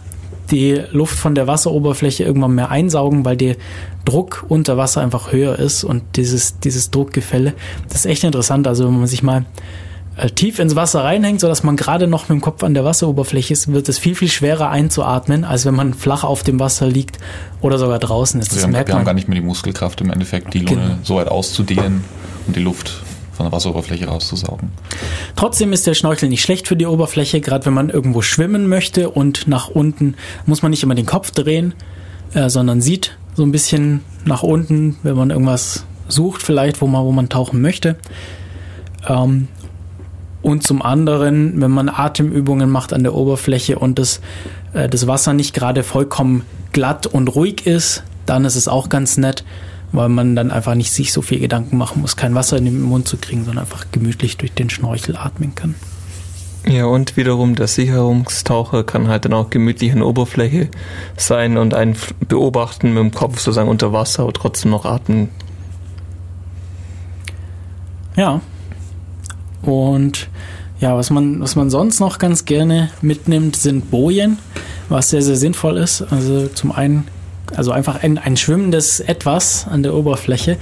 die 0.51 0.81
Luft 0.93 1.18
von 1.18 1.35
der 1.35 1.47
Wasseroberfläche 1.47 2.24
irgendwann 2.24 2.55
mehr 2.55 2.70
einsaugen, 2.70 3.24
weil 3.24 3.36
der 3.36 3.56
Druck 4.05 4.44
unter 4.48 4.77
Wasser 4.77 5.01
einfach 5.01 5.32
höher 5.32 5.59
ist 5.59 5.85
und 5.85 6.02
dieses, 6.16 6.59
dieses 6.60 6.90
Druckgefälle, 6.90 7.55
das 7.89 8.01
ist 8.01 8.06
echt 8.06 8.24
interessant. 8.24 8.66
Also 8.66 8.86
wenn 8.86 8.98
man 8.98 9.06
sich 9.06 9.22
mal 9.22 9.44
äh, 10.16 10.28
tief 10.31 10.59
ins 10.59 10.74
Wasser 10.74 11.05
reinhängt, 11.05 11.40
sodass 11.40 11.62
man 11.62 11.77
gerade 11.77 12.06
noch 12.06 12.22
mit 12.28 12.31
dem 12.39 12.40
Kopf 12.40 12.62
an 12.64 12.74
der 12.74 12.85
Wasseroberfläche 12.85 13.52
ist, 13.52 13.72
wird 13.72 13.89
es 13.89 13.98
viel, 13.98 14.14
viel 14.14 14.28
schwerer 14.28 14.70
einzuatmen, 14.70 15.44
als 15.44 15.64
wenn 15.66 15.74
man 15.74 15.94
flach 15.94 16.24
auf 16.24 16.43
dem 16.43 16.59
Wasser 16.59 16.86
liegt 16.86 17.18
oder 17.60 17.78
sogar 17.78 17.98
draußen 17.98 18.40
ist. 18.40 18.48
Also 18.48 18.56
Das 18.56 18.62
wir, 18.62 18.64
haben, 18.64 18.72
merkt 18.72 18.89
wir 18.89 18.94
haben 18.94 19.01
man. 19.01 19.06
gar 19.06 19.14
nicht 19.14 19.28
mehr 19.28 19.39
die 19.40 19.47
Muskelkraft 19.47 20.01
im 20.01 20.10
Endeffekt, 20.10 20.52
die 20.55 20.60
Lunge 20.60 20.81
Genau. 20.82 20.94
so 21.02 21.16
weit 21.16 21.28
auszudehnen 21.28 22.02
und 22.47 22.56
die 22.56 22.60
Luft 22.60 23.02
von 23.40 23.46
der 23.46 23.52
Wasseroberfläche 23.52 24.06
rauszusaugen. 24.06 24.68
Trotzdem 25.34 25.72
ist 25.72 25.86
der 25.86 25.94
Schnorchel 25.94 26.28
nicht 26.28 26.42
schlecht 26.42 26.68
für 26.68 26.76
die 26.76 26.84
Oberfläche, 26.84 27.40
gerade 27.40 27.64
wenn 27.64 27.72
man 27.72 27.88
irgendwo 27.88 28.20
schwimmen 28.20 28.68
möchte 28.68 29.08
und 29.08 29.48
nach 29.48 29.68
unten 29.68 30.14
muss 30.44 30.60
man 30.60 30.70
nicht 30.70 30.82
immer 30.82 30.94
den 30.94 31.06
Kopf 31.06 31.30
drehen, 31.30 31.72
äh, 32.34 32.50
sondern 32.50 32.82
sieht 32.82 33.16
so 33.34 33.42
ein 33.42 33.50
bisschen 33.50 34.02
nach 34.26 34.42
unten, 34.42 34.98
wenn 35.02 35.16
man 35.16 35.30
irgendwas 35.30 35.86
sucht, 36.06 36.42
vielleicht, 36.42 36.82
wo 36.82 36.86
man, 36.86 37.02
wo 37.06 37.12
man 37.12 37.30
tauchen 37.30 37.62
möchte. 37.62 37.96
Ähm, 39.08 39.48
und 40.42 40.62
zum 40.62 40.82
anderen, 40.82 41.62
wenn 41.62 41.70
man 41.70 41.88
Atemübungen 41.88 42.68
macht 42.68 42.92
an 42.92 43.04
der 43.04 43.14
Oberfläche 43.14 43.78
und 43.78 43.98
das, 43.98 44.20
äh, 44.74 44.86
das 44.86 45.06
Wasser 45.06 45.32
nicht 45.32 45.54
gerade 45.54 45.82
vollkommen 45.82 46.42
glatt 46.72 47.06
und 47.06 47.28
ruhig 47.28 47.66
ist, 47.66 48.02
dann 48.26 48.44
ist 48.44 48.56
es 48.56 48.68
auch 48.68 48.90
ganz 48.90 49.16
nett, 49.16 49.44
weil 49.92 50.08
man 50.08 50.36
dann 50.36 50.50
einfach 50.50 50.74
nicht 50.74 50.92
sich 50.92 51.12
so 51.12 51.22
viel 51.22 51.40
Gedanken 51.40 51.76
machen 51.76 52.00
muss, 52.00 52.16
kein 52.16 52.34
Wasser 52.34 52.56
in 52.56 52.64
den 52.64 52.82
Mund 52.82 53.08
zu 53.08 53.16
kriegen, 53.16 53.44
sondern 53.44 53.64
einfach 53.64 53.86
gemütlich 53.92 54.36
durch 54.36 54.52
den 54.52 54.70
Schnorchel 54.70 55.16
atmen 55.16 55.54
kann. 55.54 55.74
Ja, 56.66 56.84
und 56.84 57.16
wiederum 57.16 57.54
der 57.54 57.66
Sicherungstaucher 57.66 58.84
kann 58.84 59.08
halt 59.08 59.24
dann 59.24 59.32
auch 59.32 59.48
gemütlich 59.48 59.92
an 59.92 59.98
der 59.98 60.06
Oberfläche 60.06 60.68
sein 61.16 61.56
und 61.56 61.72
einen 61.72 61.96
beobachten 62.28 62.92
mit 62.92 63.02
dem 63.02 63.12
Kopf 63.12 63.38
sozusagen 63.38 63.68
unter 63.68 63.92
Wasser, 63.92 64.24
aber 64.24 64.32
trotzdem 64.34 64.70
noch 64.70 64.84
atmen. 64.84 65.30
Ja. 68.16 68.42
Und 69.62 70.28
ja, 70.80 70.96
was 70.96 71.10
man, 71.10 71.40
was 71.40 71.56
man 71.56 71.70
sonst 71.70 72.00
noch 72.00 72.18
ganz 72.18 72.44
gerne 72.44 72.90
mitnimmt, 73.00 73.56
sind 73.56 73.90
Bojen, 73.90 74.38
was 74.88 75.10
sehr, 75.10 75.22
sehr 75.22 75.36
sinnvoll 75.36 75.78
ist. 75.78 76.02
Also 76.10 76.48
zum 76.48 76.72
einen, 76.72 77.06
also 77.56 77.72
einfach 77.72 78.02
ein, 78.02 78.18
ein 78.18 78.36
schwimmendes 78.36 79.01
Etwas 79.01 79.66
an 79.68 79.82
der 79.82 79.94
Oberfläche. 79.94 80.56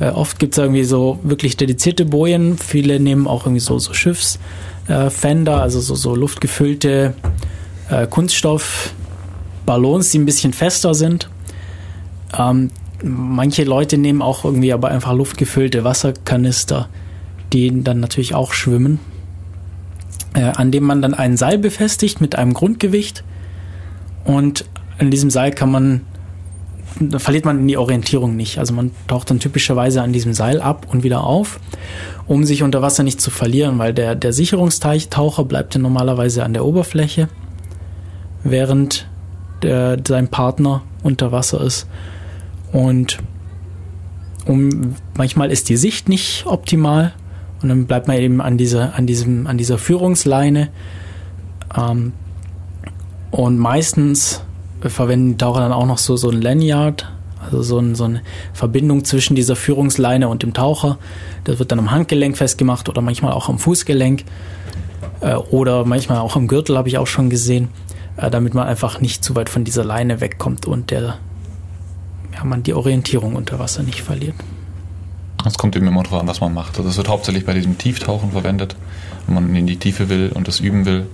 Äh, 0.00 0.10
oft 0.10 0.38
gibt 0.38 0.54
es 0.54 0.58
irgendwie 0.58 0.84
so 0.84 1.18
wirklich 1.22 1.56
dedizierte 1.56 2.04
Bojen. 2.04 2.58
Viele 2.58 3.00
nehmen 3.00 3.26
auch 3.26 3.46
irgendwie 3.46 3.60
so, 3.60 3.78
so 3.78 3.92
Schiffsfender, 3.92 5.56
äh, 5.56 5.60
also 5.60 5.80
so, 5.80 5.94
so 5.94 6.14
luftgefüllte 6.14 7.14
äh, 7.90 8.06
Kunststoffballons, 8.06 10.10
die 10.10 10.18
ein 10.18 10.26
bisschen 10.26 10.52
fester 10.52 10.94
sind. 10.94 11.28
Ähm, 12.36 12.70
manche 13.02 13.64
Leute 13.64 13.98
nehmen 13.98 14.22
auch 14.22 14.44
irgendwie 14.44 14.72
aber 14.72 14.88
einfach 14.88 15.12
luftgefüllte 15.12 15.84
Wasserkanister, 15.84 16.88
die 17.52 17.82
dann 17.82 18.00
natürlich 18.00 18.34
auch 18.34 18.52
schwimmen, 18.52 19.00
äh, 20.34 20.42
an 20.42 20.70
dem 20.70 20.84
man 20.84 21.02
dann 21.02 21.14
ein 21.14 21.36
Seil 21.36 21.58
befestigt 21.58 22.20
mit 22.20 22.36
einem 22.36 22.54
Grundgewicht 22.54 23.24
und 24.24 24.64
an 24.98 25.10
diesem 25.10 25.30
Seil 25.30 25.52
kann 25.52 25.70
man, 25.70 26.02
verliert 27.16 27.44
man 27.44 27.66
die 27.66 27.76
Orientierung 27.76 28.36
nicht. 28.36 28.58
Also 28.58 28.74
man 28.74 28.90
taucht 29.06 29.30
dann 29.30 29.40
typischerweise 29.40 30.02
an 30.02 30.12
diesem 30.12 30.32
Seil 30.32 30.60
ab 30.60 30.86
und 30.90 31.02
wieder 31.02 31.24
auf, 31.24 31.60
um 32.26 32.44
sich 32.44 32.62
unter 32.62 32.82
Wasser 32.82 33.02
nicht 33.02 33.20
zu 33.20 33.30
verlieren, 33.30 33.78
weil 33.78 33.94
der, 33.94 34.14
der 34.14 34.32
Sicherungstaucher 34.32 35.44
bleibt 35.44 35.74
ja 35.74 35.80
normalerweise 35.80 36.44
an 36.44 36.52
der 36.52 36.64
Oberfläche, 36.64 37.28
während 38.44 39.08
der, 39.62 39.98
sein 40.06 40.28
Partner 40.28 40.82
unter 41.02 41.32
Wasser 41.32 41.60
ist. 41.60 41.86
Und 42.72 43.18
um, 44.46 44.96
manchmal 45.16 45.50
ist 45.50 45.68
die 45.68 45.76
Sicht 45.76 46.08
nicht 46.08 46.46
optimal 46.46 47.12
und 47.62 47.68
dann 47.68 47.86
bleibt 47.86 48.08
man 48.08 48.16
eben 48.18 48.40
an 48.40 48.58
dieser, 48.58 48.94
an 48.96 49.06
diesem, 49.06 49.46
an 49.46 49.56
dieser 49.56 49.78
Führungsleine. 49.78 50.68
Ähm, 51.76 52.12
und 53.30 53.58
meistens 53.58 54.42
verwenden 54.90 55.32
die 55.32 55.36
Taucher 55.36 55.60
dann 55.60 55.72
auch 55.72 55.86
noch 55.86 55.98
so, 55.98 56.16
so 56.16 56.30
ein 56.30 56.40
Lanyard, 56.40 57.10
also 57.44 57.62
so, 57.62 57.78
ein, 57.78 57.94
so 57.94 58.04
eine 58.04 58.22
Verbindung 58.52 59.04
zwischen 59.04 59.34
dieser 59.34 59.56
Führungsleine 59.56 60.28
und 60.28 60.42
dem 60.42 60.54
Taucher. 60.54 60.98
Das 61.44 61.58
wird 61.58 61.72
dann 61.72 61.78
am 61.78 61.90
Handgelenk 61.90 62.36
festgemacht 62.36 62.88
oder 62.88 63.02
manchmal 63.02 63.32
auch 63.32 63.48
am 63.48 63.58
Fußgelenk 63.58 64.24
äh, 65.20 65.34
oder 65.34 65.84
manchmal 65.84 66.18
auch 66.18 66.36
am 66.36 66.48
Gürtel, 66.48 66.76
habe 66.76 66.88
ich 66.88 66.98
auch 66.98 67.06
schon 67.06 67.30
gesehen, 67.30 67.68
äh, 68.16 68.30
damit 68.30 68.54
man 68.54 68.66
einfach 68.66 69.00
nicht 69.00 69.24
zu 69.24 69.34
weit 69.34 69.48
von 69.48 69.64
dieser 69.64 69.84
Leine 69.84 70.20
wegkommt 70.20 70.66
und 70.66 70.90
der 70.90 71.18
ja, 72.34 72.44
man 72.44 72.62
die 72.62 72.74
Orientierung 72.74 73.34
unter 73.36 73.58
Wasser 73.58 73.82
nicht 73.82 74.02
verliert. 74.02 74.34
Es 75.44 75.58
kommt 75.58 75.74
eben 75.74 75.88
immer 75.88 76.02
darauf 76.02 76.20
an, 76.20 76.28
was 76.28 76.40
man 76.40 76.54
macht. 76.54 76.78
Also 76.78 76.88
es 76.88 76.96
wird 76.96 77.08
hauptsächlich 77.08 77.44
bei 77.44 77.54
diesem 77.54 77.76
Tieftauchen 77.76 78.30
verwendet, 78.30 78.76
wenn 79.26 79.34
man 79.34 79.54
in 79.54 79.66
die 79.66 79.76
Tiefe 79.76 80.08
will 80.08 80.30
und 80.32 80.46
das 80.46 80.60
üben 80.60 80.86
will. 80.86 81.06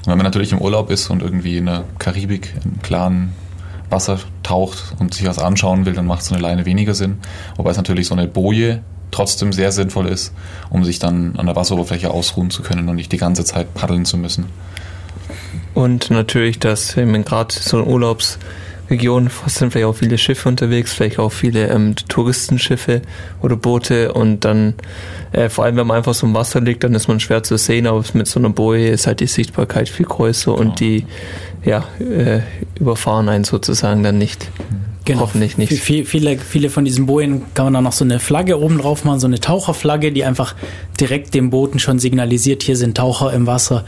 Und 0.00 0.06
wenn 0.06 0.18
man 0.18 0.24
natürlich 0.24 0.52
im 0.52 0.60
Urlaub 0.60 0.90
ist 0.90 1.10
und 1.10 1.22
irgendwie 1.22 1.58
in 1.58 1.66
der 1.66 1.84
Karibik 1.98 2.54
im 2.64 2.80
klaren 2.82 3.32
Wasser 3.90 4.18
taucht 4.42 4.94
und 4.98 5.14
sich 5.14 5.26
was 5.26 5.38
anschauen 5.38 5.84
will, 5.84 5.92
dann 5.92 6.06
macht 6.06 6.24
so 6.24 6.34
eine 6.34 6.42
Leine 6.42 6.64
weniger 6.64 6.94
Sinn. 6.94 7.18
Wobei 7.56 7.70
es 7.70 7.76
natürlich 7.76 8.06
so 8.06 8.14
eine 8.14 8.28
Boje 8.28 8.82
trotzdem 9.10 9.52
sehr 9.52 9.72
sinnvoll 9.72 10.06
ist, 10.06 10.32
um 10.70 10.84
sich 10.84 10.98
dann 10.98 11.36
an 11.36 11.46
der 11.46 11.56
Wasseroberfläche 11.56 12.10
ausruhen 12.10 12.50
zu 12.50 12.62
können 12.62 12.88
und 12.88 12.96
nicht 12.96 13.12
die 13.12 13.16
ganze 13.16 13.44
Zeit 13.44 13.74
paddeln 13.74 14.04
zu 14.04 14.16
müssen. 14.16 14.46
Und 15.74 16.10
natürlich, 16.10 16.58
dass 16.58 16.96
man 16.96 17.24
gerade 17.24 17.52
so 17.54 17.78
ein 17.78 17.88
Region 18.90 19.30
sind 19.46 19.72
vielleicht 19.72 19.86
auch 19.86 19.94
viele 19.94 20.18
Schiffe 20.18 20.48
unterwegs, 20.48 20.92
vielleicht 20.92 21.18
auch 21.18 21.30
viele 21.30 21.68
ähm, 21.68 21.94
Touristenschiffe 22.08 23.02
oder 23.40 23.56
Boote 23.56 24.12
und 24.12 24.44
dann 24.44 24.74
äh, 25.32 25.48
vor 25.48 25.64
allem, 25.64 25.76
wenn 25.76 25.86
man 25.86 25.98
einfach 25.98 26.14
so 26.14 26.26
im 26.26 26.34
Wasser 26.34 26.60
liegt, 26.60 26.84
dann 26.84 26.94
ist 26.94 27.08
man 27.08 27.20
schwer 27.20 27.42
zu 27.42 27.56
sehen, 27.56 27.86
aber 27.86 28.04
mit 28.14 28.26
so 28.26 28.40
einer 28.40 28.50
Boje 28.50 28.88
ist 28.88 29.06
halt 29.06 29.20
die 29.20 29.26
Sichtbarkeit 29.26 29.88
viel 29.88 30.06
größer 30.06 30.52
und 30.52 30.80
die 30.80 31.06
ja, 31.64 31.84
äh, 32.00 32.40
überfahren 32.78 33.28
einen 33.28 33.44
sozusagen 33.44 34.02
dann 34.02 34.18
nicht. 34.18 34.50
Genau. 35.04 35.20
Hoffentlich 35.22 35.56
nicht. 35.56 35.72
Viele, 35.72 36.04
viele, 36.04 36.38
viele 36.38 36.70
von 36.70 36.84
diesen 36.84 37.06
Bojen 37.06 37.42
kann 37.54 37.66
man 37.66 37.74
dann 37.74 37.84
noch 37.84 37.92
so 37.92 38.04
eine 38.04 38.20
Flagge 38.20 38.60
oben 38.60 38.78
drauf 38.78 39.04
machen, 39.04 39.18
so 39.18 39.26
eine 39.26 39.40
Taucherflagge, 39.40 40.12
die 40.12 40.24
einfach 40.24 40.54
direkt 41.00 41.34
dem 41.34 41.50
Booten 41.50 41.78
schon 41.78 41.98
signalisiert, 41.98 42.62
hier 42.62 42.76
sind 42.76 42.96
Taucher 42.96 43.32
im 43.32 43.46
Wasser, 43.46 43.84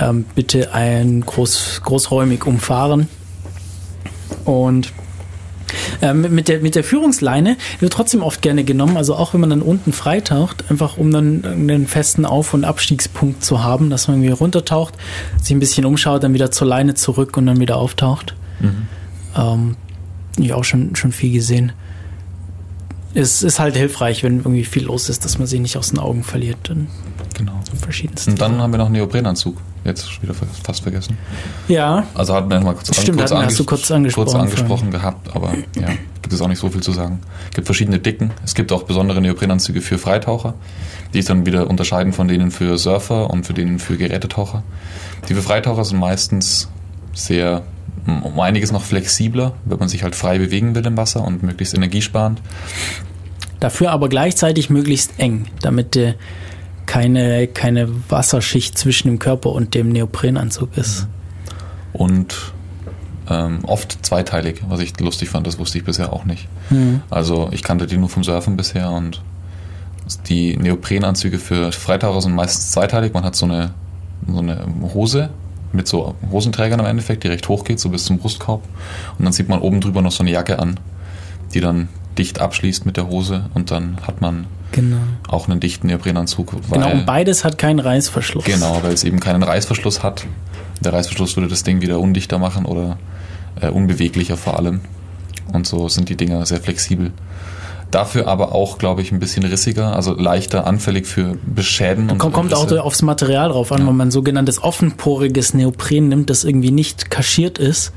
ähm, 0.00 0.24
bitte 0.34 0.72
ein 0.72 1.20
groß, 1.20 1.82
großräumig 1.84 2.46
umfahren. 2.46 3.08
Und 4.44 4.92
ähm, 6.02 6.34
mit, 6.34 6.48
der, 6.48 6.60
mit 6.60 6.74
der 6.74 6.84
Führungsleine 6.84 7.56
wird 7.80 7.92
trotzdem 7.92 8.22
oft 8.22 8.42
gerne 8.42 8.64
genommen, 8.64 8.96
also 8.96 9.14
auch 9.14 9.34
wenn 9.34 9.40
man 9.40 9.50
dann 9.50 9.62
unten 9.62 9.92
freitaucht, 9.92 10.70
einfach 10.70 10.96
um 10.96 11.10
dann 11.10 11.44
einen 11.44 11.86
festen 11.86 12.24
Auf- 12.24 12.54
und 12.54 12.64
Abstiegspunkt 12.64 13.44
zu 13.44 13.62
haben, 13.62 13.90
dass 13.90 14.08
man 14.08 14.18
irgendwie 14.18 14.32
runtertaucht, 14.32 14.94
sich 15.42 15.54
ein 15.54 15.60
bisschen 15.60 15.84
umschaut, 15.84 16.22
dann 16.22 16.34
wieder 16.34 16.50
zur 16.50 16.66
Leine 16.68 16.94
zurück 16.94 17.36
und 17.36 17.46
dann 17.46 17.60
wieder 17.60 17.76
auftaucht. 17.76 18.34
Mhm. 18.60 18.88
Ähm, 19.36 19.76
ich 20.38 20.52
auch 20.52 20.64
schon, 20.64 20.94
schon 20.96 21.12
viel 21.12 21.32
gesehen. 21.32 21.72
Es 23.14 23.42
ist 23.42 23.58
halt 23.58 23.76
hilfreich, 23.76 24.22
wenn 24.22 24.38
irgendwie 24.38 24.64
viel 24.64 24.84
los 24.84 25.08
ist, 25.08 25.24
dass 25.24 25.38
man 25.38 25.46
sie 25.46 25.58
nicht 25.58 25.78
aus 25.78 25.90
den 25.90 25.98
Augen 25.98 26.22
verliert. 26.22 26.58
Dann 26.64 26.88
genau. 27.34 27.60
Verschiedensten. 27.80 28.32
Und 28.32 28.40
dann 28.40 28.60
haben 28.60 28.72
wir 28.72 28.78
noch 28.78 28.86
einen 28.86 28.96
Neoprenanzug. 28.96 29.56
Jetzt 29.86 30.20
wieder 30.20 30.34
fast 30.34 30.82
vergessen. 30.82 31.16
Ja. 31.68 32.06
Also 32.14 32.34
hatten 32.34 32.50
wir 32.50 32.60
mal 32.60 32.74
kurz, 32.74 33.00
Stimmt, 33.00 33.18
kurz, 33.18 33.30
anges 33.30 33.56
du 33.56 33.64
kurz 33.64 33.90
angesprochen, 33.90 34.26
kurz 34.26 34.34
angesprochen 34.34 34.90
gehabt, 34.90 35.34
aber 35.34 35.54
ja, 35.76 35.88
gibt 36.22 36.32
es 36.32 36.40
auch 36.40 36.48
nicht 36.48 36.58
so 36.58 36.68
viel 36.68 36.82
zu 36.82 36.90
sagen. 36.90 37.20
Es 37.50 37.54
gibt 37.54 37.66
verschiedene 37.66 38.00
Dicken. 38.00 38.32
Es 38.44 38.56
gibt 38.56 38.72
auch 38.72 38.82
besondere 38.82 39.20
Neoprenanzüge 39.20 39.80
für 39.80 39.96
Freitaucher, 39.96 40.54
die 41.14 41.18
sich 41.18 41.26
dann 41.26 41.46
wieder 41.46 41.70
unterscheiden 41.70 42.12
von 42.12 42.26
denen 42.26 42.50
für 42.50 42.78
Surfer 42.78 43.30
und 43.30 43.46
für 43.46 43.54
denen 43.54 43.78
für 43.78 43.96
Gerätetaucher. 43.96 44.64
Die 45.28 45.34
für 45.34 45.42
Freitaucher 45.42 45.84
sind 45.84 46.00
meistens 46.00 46.68
sehr 47.14 47.62
um 48.06 48.38
einiges 48.40 48.72
noch 48.72 48.82
flexibler, 48.82 49.54
wenn 49.64 49.78
man 49.78 49.88
sich 49.88 50.02
halt 50.02 50.14
frei 50.14 50.38
bewegen 50.38 50.74
will 50.74 50.86
im 50.86 50.96
Wasser 50.96 51.24
und 51.24 51.42
möglichst 51.42 51.74
energiesparend. 51.74 52.40
Dafür 53.60 53.90
aber 53.90 54.08
gleichzeitig 54.08 54.68
möglichst 54.68 55.18
eng, 55.18 55.46
damit 55.60 55.96
äh, 55.96 56.14
keine, 56.86 57.46
keine 57.48 57.88
Wasserschicht 58.08 58.78
zwischen 58.78 59.08
dem 59.08 59.18
Körper 59.18 59.50
und 59.50 59.74
dem 59.74 59.90
Neoprenanzug 59.90 60.76
ist. 60.76 61.06
Und 61.92 62.52
ähm, 63.28 63.60
oft 63.64 64.04
zweiteilig, 64.04 64.62
was 64.68 64.80
ich 64.80 64.98
lustig 65.00 65.28
fand, 65.28 65.46
das 65.46 65.58
wusste 65.58 65.78
ich 65.78 65.84
bisher 65.84 66.12
auch 66.12 66.24
nicht. 66.24 66.48
Mhm. 66.70 67.02
Also 67.10 67.48
ich 67.52 67.62
kannte 67.62 67.86
die 67.86 67.96
nur 67.96 68.08
vom 68.08 68.24
Surfen 68.24 68.56
bisher 68.56 68.90
und 68.90 69.22
die 70.28 70.56
Neoprenanzüge 70.56 71.38
für 71.38 71.72
Freitaucher 71.72 72.20
sind 72.20 72.34
meistens 72.34 72.70
zweiteilig. 72.70 73.12
Man 73.12 73.24
hat 73.24 73.34
so 73.34 73.46
eine, 73.46 73.74
so 74.26 74.38
eine 74.38 74.64
Hose 74.94 75.30
mit 75.72 75.88
so 75.88 76.14
Hosenträgern 76.30 76.78
im 76.78 76.86
Endeffekt, 76.86 77.24
die 77.24 77.28
recht 77.28 77.48
hoch 77.48 77.64
geht, 77.64 77.80
so 77.80 77.88
bis 77.88 78.04
zum 78.04 78.18
Brustkorb. 78.18 78.62
Und 79.18 79.24
dann 79.24 79.32
sieht 79.32 79.48
man 79.48 79.60
oben 79.60 79.80
drüber 79.80 80.02
noch 80.02 80.12
so 80.12 80.22
eine 80.22 80.30
Jacke 80.30 80.60
an, 80.60 80.78
die 81.54 81.60
dann 81.60 81.88
dicht 82.16 82.40
abschließt 82.40 82.86
mit 82.86 82.96
der 82.96 83.08
Hose 83.08 83.50
und 83.54 83.70
dann 83.70 83.98
hat 84.06 84.20
man 84.20 84.46
genau. 84.76 84.98
auch 85.28 85.48
einen 85.48 85.58
dichten 85.58 85.88
Neoprenanzug. 85.88 86.54
genau, 86.70 86.92
und 86.92 87.06
beides 87.06 87.44
hat 87.44 87.58
keinen 87.58 87.80
Reißverschluss. 87.80 88.44
Genau, 88.44 88.80
weil 88.82 88.92
es 88.92 89.02
eben 89.02 89.18
keinen 89.18 89.42
Reißverschluss 89.42 90.02
hat. 90.02 90.26
Der 90.80 90.92
Reißverschluss 90.92 91.36
würde 91.36 91.48
das 91.48 91.64
Ding 91.64 91.80
wieder 91.80 91.98
undichter 91.98 92.38
machen 92.38 92.64
oder 92.66 92.98
äh, 93.60 93.68
unbeweglicher 93.68 94.36
vor 94.36 94.58
allem. 94.58 94.80
Und 95.52 95.66
so 95.66 95.88
sind 95.88 96.08
die 96.08 96.16
Dinger 96.16 96.44
sehr 96.46 96.60
flexibel. 96.60 97.12
Dafür 97.90 98.26
aber 98.26 98.52
auch, 98.52 98.78
glaube 98.78 99.00
ich, 99.00 99.12
ein 99.12 99.20
bisschen 99.20 99.44
rissiger, 99.44 99.94
also 99.94 100.12
leichter 100.14 100.66
anfällig 100.66 101.06
für 101.06 101.38
Beschäden. 101.46 102.10
Und 102.10 102.18
kommt 102.18 102.52
auch 102.52 102.70
aufs 102.78 103.02
Material 103.02 103.50
drauf 103.50 103.70
an, 103.70 103.82
ja. 103.82 103.86
wenn 103.86 103.96
man 103.96 104.10
sogenanntes 104.10 104.62
offenporiges 104.62 105.54
Neopren 105.54 106.08
nimmt, 106.08 106.28
das 106.28 106.44
irgendwie 106.44 106.72
nicht 106.72 107.10
kaschiert 107.10 107.58
ist, 107.58 107.92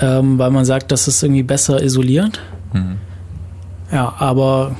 ähm, 0.00 0.38
weil 0.38 0.50
man 0.50 0.64
sagt, 0.64 0.92
dass 0.92 1.08
es 1.08 1.22
irgendwie 1.22 1.42
besser 1.42 1.82
isoliert. 1.82 2.40
Mhm. 2.72 2.98
Ja, 3.92 4.14
aber 4.18 4.76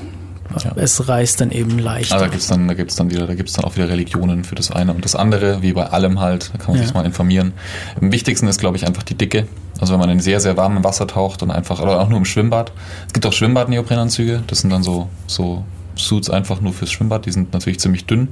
ja. 0.59 0.73
es 0.75 1.07
reißt 1.07 1.41
dann 1.41 1.51
eben 1.51 1.79
leichter. 1.79 2.15
Also 2.15 2.25
da 2.25 2.31
gibt 2.31 2.41
es 2.41 2.47
dann, 2.47 2.67
da 2.67 2.73
gibt's 2.73 2.95
dann 2.95 3.11
wieder, 3.11 3.27
da 3.27 3.35
gibt's 3.35 3.53
dann 3.53 3.65
auch 3.65 3.75
wieder 3.75 3.89
Religionen 3.89 4.43
für 4.43 4.55
das 4.55 4.71
eine 4.71 4.93
und 4.93 5.05
das 5.05 5.15
andere, 5.15 5.61
wie 5.61 5.73
bei 5.73 5.87
allem 5.87 6.19
halt, 6.19 6.51
da 6.53 6.57
kann 6.57 6.73
man 6.73 6.77
ja. 6.77 6.83
sich 6.83 6.93
mal 6.93 7.05
informieren. 7.05 7.53
Am 7.99 8.11
wichtigsten 8.11 8.47
ist, 8.47 8.59
glaube 8.59 8.77
ich, 8.77 8.87
einfach 8.87 9.03
die 9.03 9.15
Dicke. 9.15 9.47
Also 9.79 9.93
wenn 9.93 9.99
man 9.99 10.09
in 10.09 10.19
sehr, 10.19 10.39
sehr 10.39 10.57
warmem 10.57 10.83
Wasser 10.83 11.07
taucht 11.07 11.41
und 11.41 11.51
einfach, 11.51 11.79
oder 11.79 11.99
auch 11.99 12.09
nur 12.09 12.19
im 12.19 12.25
Schwimmbad. 12.25 12.71
Es 13.07 13.13
gibt 13.13 13.25
auch 13.25 13.33
Schwimmbad-Neoprenanzüge, 13.33 14.43
das 14.45 14.59
sind 14.59 14.69
dann 14.69 14.83
so, 14.83 15.09
so 15.27 15.63
Suits 15.95 16.29
einfach 16.29 16.61
nur 16.61 16.73
fürs 16.73 16.91
Schwimmbad, 16.91 17.25
die 17.25 17.31
sind 17.31 17.53
natürlich 17.53 17.79
ziemlich 17.79 18.05
dünn. 18.05 18.29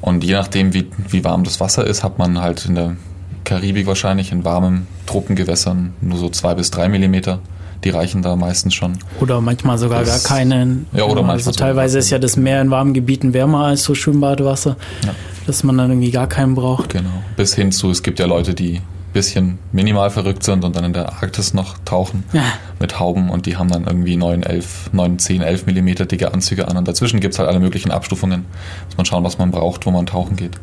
Und 0.00 0.24
je 0.24 0.32
nachdem, 0.32 0.74
wie, 0.74 0.88
wie 1.08 1.24
warm 1.24 1.44
das 1.44 1.60
Wasser 1.60 1.86
ist, 1.86 2.04
hat 2.04 2.18
man 2.18 2.40
halt 2.40 2.66
in 2.66 2.74
der 2.74 2.96
Karibik 3.44 3.86
wahrscheinlich 3.86 4.30
in 4.30 4.44
warmen 4.44 4.86
Tropengewässern 5.06 5.94
nur 6.00 6.18
so 6.18 6.28
zwei 6.28 6.54
bis 6.54 6.70
drei 6.70 6.88
Millimeter. 6.88 7.40
Die 7.84 7.90
reichen 7.90 8.22
da 8.22 8.34
meistens 8.36 8.74
schon. 8.74 8.98
Oder 9.20 9.40
manchmal 9.40 9.78
sogar 9.78 10.04
das, 10.04 10.24
gar 10.24 10.36
keinen. 10.36 10.86
Ja, 10.92 11.04
oder 11.04 11.22
manchmal. 11.22 11.36
Also 11.36 11.52
teilweise 11.52 11.98
ist 11.98 12.10
ja 12.10 12.18
das 12.18 12.36
Meer 12.36 12.60
in 12.60 12.70
warmen 12.70 12.92
Gebieten 12.92 13.34
wärmer 13.34 13.66
als 13.66 13.84
so 13.84 13.94
Schwimmbadwasser, 13.94 14.76
ja. 15.04 15.14
dass 15.46 15.62
man 15.62 15.78
dann 15.78 15.90
irgendwie 15.90 16.10
gar 16.10 16.26
keinen 16.26 16.54
braucht. 16.54 16.90
Genau. 16.90 17.22
Bis 17.36 17.54
hin 17.54 17.70
zu, 17.70 17.90
es 17.90 18.02
gibt 18.02 18.18
ja 18.18 18.26
Leute, 18.26 18.54
die 18.54 18.80
bisschen 19.12 19.58
minimal 19.72 20.10
verrückt 20.10 20.44
sind 20.44 20.64
und 20.64 20.76
dann 20.76 20.84
in 20.84 20.92
der 20.92 21.08
Arktis 21.08 21.54
noch 21.54 21.78
tauchen 21.84 22.24
ja. 22.32 22.42
mit 22.78 23.00
Hauben 23.00 23.30
und 23.30 23.46
die 23.46 23.56
haben 23.56 23.70
dann 23.70 23.84
irgendwie 23.84 24.16
9, 24.16 24.42
11, 24.42 24.90
9, 24.92 25.18
10, 25.18 25.42
11 25.42 25.66
Millimeter 25.66 26.06
dicke 26.06 26.32
Anzüge 26.32 26.68
an 26.68 26.76
und 26.76 26.86
dazwischen 26.86 27.20
gibt 27.20 27.34
es 27.34 27.38
halt 27.38 27.48
alle 27.48 27.58
möglichen 27.58 27.90
Abstufungen. 27.90 28.44
Muss 28.86 28.96
man 28.96 29.06
schauen, 29.06 29.24
was 29.24 29.38
man 29.38 29.50
braucht, 29.50 29.86
wo 29.86 29.90
man 29.90 30.06
tauchen 30.06 30.36
geht. 30.36 30.58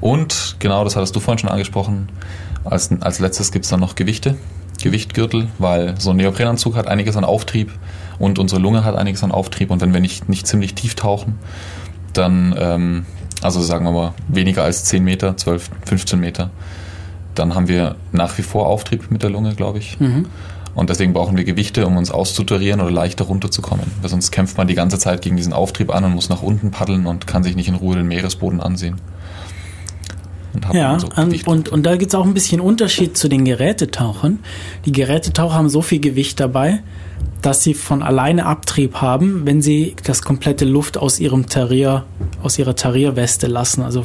Und 0.00 0.56
genau, 0.58 0.84
das 0.84 0.96
hattest 0.96 1.14
du 1.14 1.20
vorhin 1.20 1.38
schon 1.38 1.50
angesprochen, 1.50 2.08
als, 2.64 2.90
als 3.00 3.18
letztes 3.18 3.52
gibt 3.52 3.66
es 3.66 3.70
dann 3.70 3.80
noch 3.80 3.94
Gewichte, 3.94 4.36
Gewichtgürtel, 4.82 5.48
weil 5.58 5.94
so 5.98 6.10
ein 6.10 6.16
Neoprenanzug 6.16 6.76
hat 6.76 6.86
einiges 6.86 7.16
an 7.16 7.24
Auftrieb 7.24 7.70
und 8.18 8.38
unsere 8.38 8.60
Lunge 8.60 8.84
hat 8.84 8.96
einiges 8.96 9.22
an 9.22 9.32
Auftrieb 9.32 9.70
und 9.70 9.80
wenn 9.80 9.92
wir 9.92 10.00
nicht, 10.00 10.28
nicht 10.28 10.46
ziemlich 10.46 10.74
tief 10.74 10.94
tauchen, 10.94 11.38
dann, 12.12 12.54
ähm, 12.58 13.06
also 13.42 13.60
sagen 13.60 13.84
wir 13.84 13.92
mal 13.92 14.14
weniger 14.28 14.64
als 14.64 14.84
10 14.84 15.04
Meter, 15.04 15.36
12, 15.36 15.70
15 15.86 16.20
Meter, 16.20 16.50
dann 17.34 17.54
haben 17.54 17.68
wir 17.68 17.96
nach 18.12 18.36
wie 18.38 18.42
vor 18.42 18.66
Auftrieb 18.66 19.10
mit 19.10 19.22
der 19.22 19.30
Lunge, 19.30 19.54
glaube 19.54 19.78
ich. 19.78 19.98
Mhm. 20.00 20.26
Und 20.74 20.88
deswegen 20.88 21.12
brauchen 21.12 21.36
wir 21.36 21.44
Gewichte, 21.44 21.86
um 21.86 21.96
uns 21.96 22.10
auszutarieren 22.10 22.80
oder 22.80 22.90
leichter 22.90 23.24
runterzukommen. 23.24 23.86
Weil 24.00 24.10
sonst 24.10 24.30
kämpft 24.30 24.56
man 24.56 24.68
die 24.68 24.74
ganze 24.74 24.98
Zeit 24.98 25.22
gegen 25.22 25.36
diesen 25.36 25.52
Auftrieb 25.52 25.92
an 25.92 26.04
und 26.04 26.14
muss 26.14 26.28
nach 26.28 26.42
unten 26.42 26.70
paddeln 26.70 27.06
und 27.06 27.26
kann 27.26 27.42
sich 27.42 27.56
nicht 27.56 27.68
in 27.68 27.74
Ruhe 27.74 27.96
den 27.96 28.06
Meeresboden 28.06 28.60
ansehen. 28.60 28.96
Und 30.52 30.74
ja, 30.74 30.98
so 30.98 31.08
und, 31.16 31.46
und, 31.46 31.68
und 31.68 31.82
da 31.84 31.96
gibt 31.96 32.12
es 32.12 32.18
auch 32.18 32.24
ein 32.24 32.34
bisschen 32.34 32.60
Unterschied 32.60 33.16
zu 33.16 33.28
den 33.28 33.44
Gerätetauchern. 33.44 34.40
Die 34.84 34.92
Gerätetaucher 34.92 35.54
haben 35.54 35.68
so 35.68 35.82
viel 35.82 36.00
Gewicht 36.00 36.40
dabei, 36.40 36.82
dass 37.42 37.62
sie 37.62 37.74
von 37.74 38.02
alleine 38.02 38.46
Abtrieb 38.46 38.96
haben, 38.96 39.46
wenn 39.46 39.62
sie 39.62 39.96
das 40.04 40.22
komplette 40.22 40.64
Luft 40.64 40.98
aus 40.98 41.20
ihrem 41.20 41.46
Tarier, 41.46 42.04
aus 42.42 42.58
ihrer 42.58 42.76
Tarierweste 42.76 43.46
lassen. 43.46 43.82
Also 43.82 44.04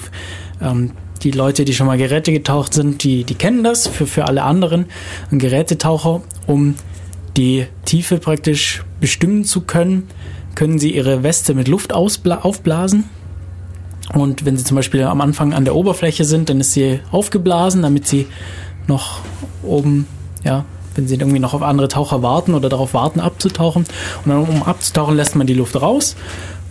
ähm, 0.62 0.92
die 1.24 1.32
Leute, 1.32 1.66
die 1.66 1.74
schon 1.74 1.88
mal 1.88 1.98
Geräte 1.98 2.32
getaucht 2.32 2.74
sind, 2.74 3.04
die, 3.04 3.24
die 3.24 3.36
kennen 3.36 3.64
das. 3.64 3.88
Für, 3.88 4.06
für 4.06 4.26
alle 4.26 4.44
anderen 4.44 4.86
ein 5.32 5.40
Gerätetaucher, 5.40 6.22
um 6.48 6.76
die 7.36 7.66
Tiefe 7.84 8.18
praktisch 8.18 8.84
bestimmen 9.00 9.44
zu 9.44 9.62
können, 9.62 10.08
können 10.56 10.80
sie 10.80 10.96
ihre 10.96 11.24
Weste 11.24 11.54
mit 11.54 11.68
Luft 11.68 11.94
aufblasen. 11.94 13.06
Und 14.16 14.46
wenn 14.46 14.56
sie 14.58 14.64
zum 14.64 14.76
Beispiel 14.76 15.04
am 15.04 15.22
Anfang 15.22 15.54
an 15.54 15.66
der 15.66 15.76
Oberfläche 15.76 16.24
sind, 16.24 16.50
dann 16.50 16.62
ist 16.62 16.72
sie 16.72 17.02
aufgeblasen, 17.12 17.82
damit 17.82 18.08
sie 18.08 18.28
noch 18.88 19.20
oben, 19.62 20.08
ja, 20.44 20.64
wenn 20.96 21.08
sie 21.08 21.16
irgendwie 21.16 21.40
noch 21.40 21.54
auf 21.54 21.62
andere 21.62 21.90
Taucher 21.90 22.24
warten 22.24 22.54
oder 22.54 22.70
darauf 22.70 22.94
warten, 22.94 23.20
abzutauchen. 23.20 23.86
Und 24.24 24.32
dann, 24.32 24.44
um 24.44 24.64
abzutauchen, 24.64 25.18
lässt 25.18 25.36
man 25.36 25.48
die 25.48 25.54
Luft 25.54 25.80
raus 25.82 26.16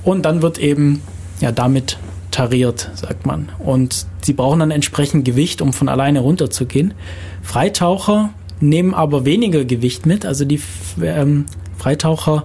und 0.04 0.22
dann 0.22 0.40
wird 0.40 0.58
eben 0.58 1.02
ja 1.40 1.52
damit 1.52 1.98
tariert, 2.30 2.90
sagt 2.94 3.26
man. 3.26 3.50
Und 3.58 4.06
sie 4.22 4.32
brauchen 4.32 4.60
dann 4.60 4.70
entsprechend 4.70 5.26
Gewicht, 5.26 5.60
um 5.60 5.74
von 5.74 5.90
alleine 5.90 6.20
runterzugehen. 6.20 6.94
Freitaucher 7.42 8.30
nehmen 8.60 8.94
aber 8.94 9.26
weniger 9.26 9.66
Gewicht 9.66 10.06
mit. 10.06 10.24
Also 10.24 10.46
die 10.46 10.60
ähm, 11.02 11.44
Freitaucher, 11.76 12.44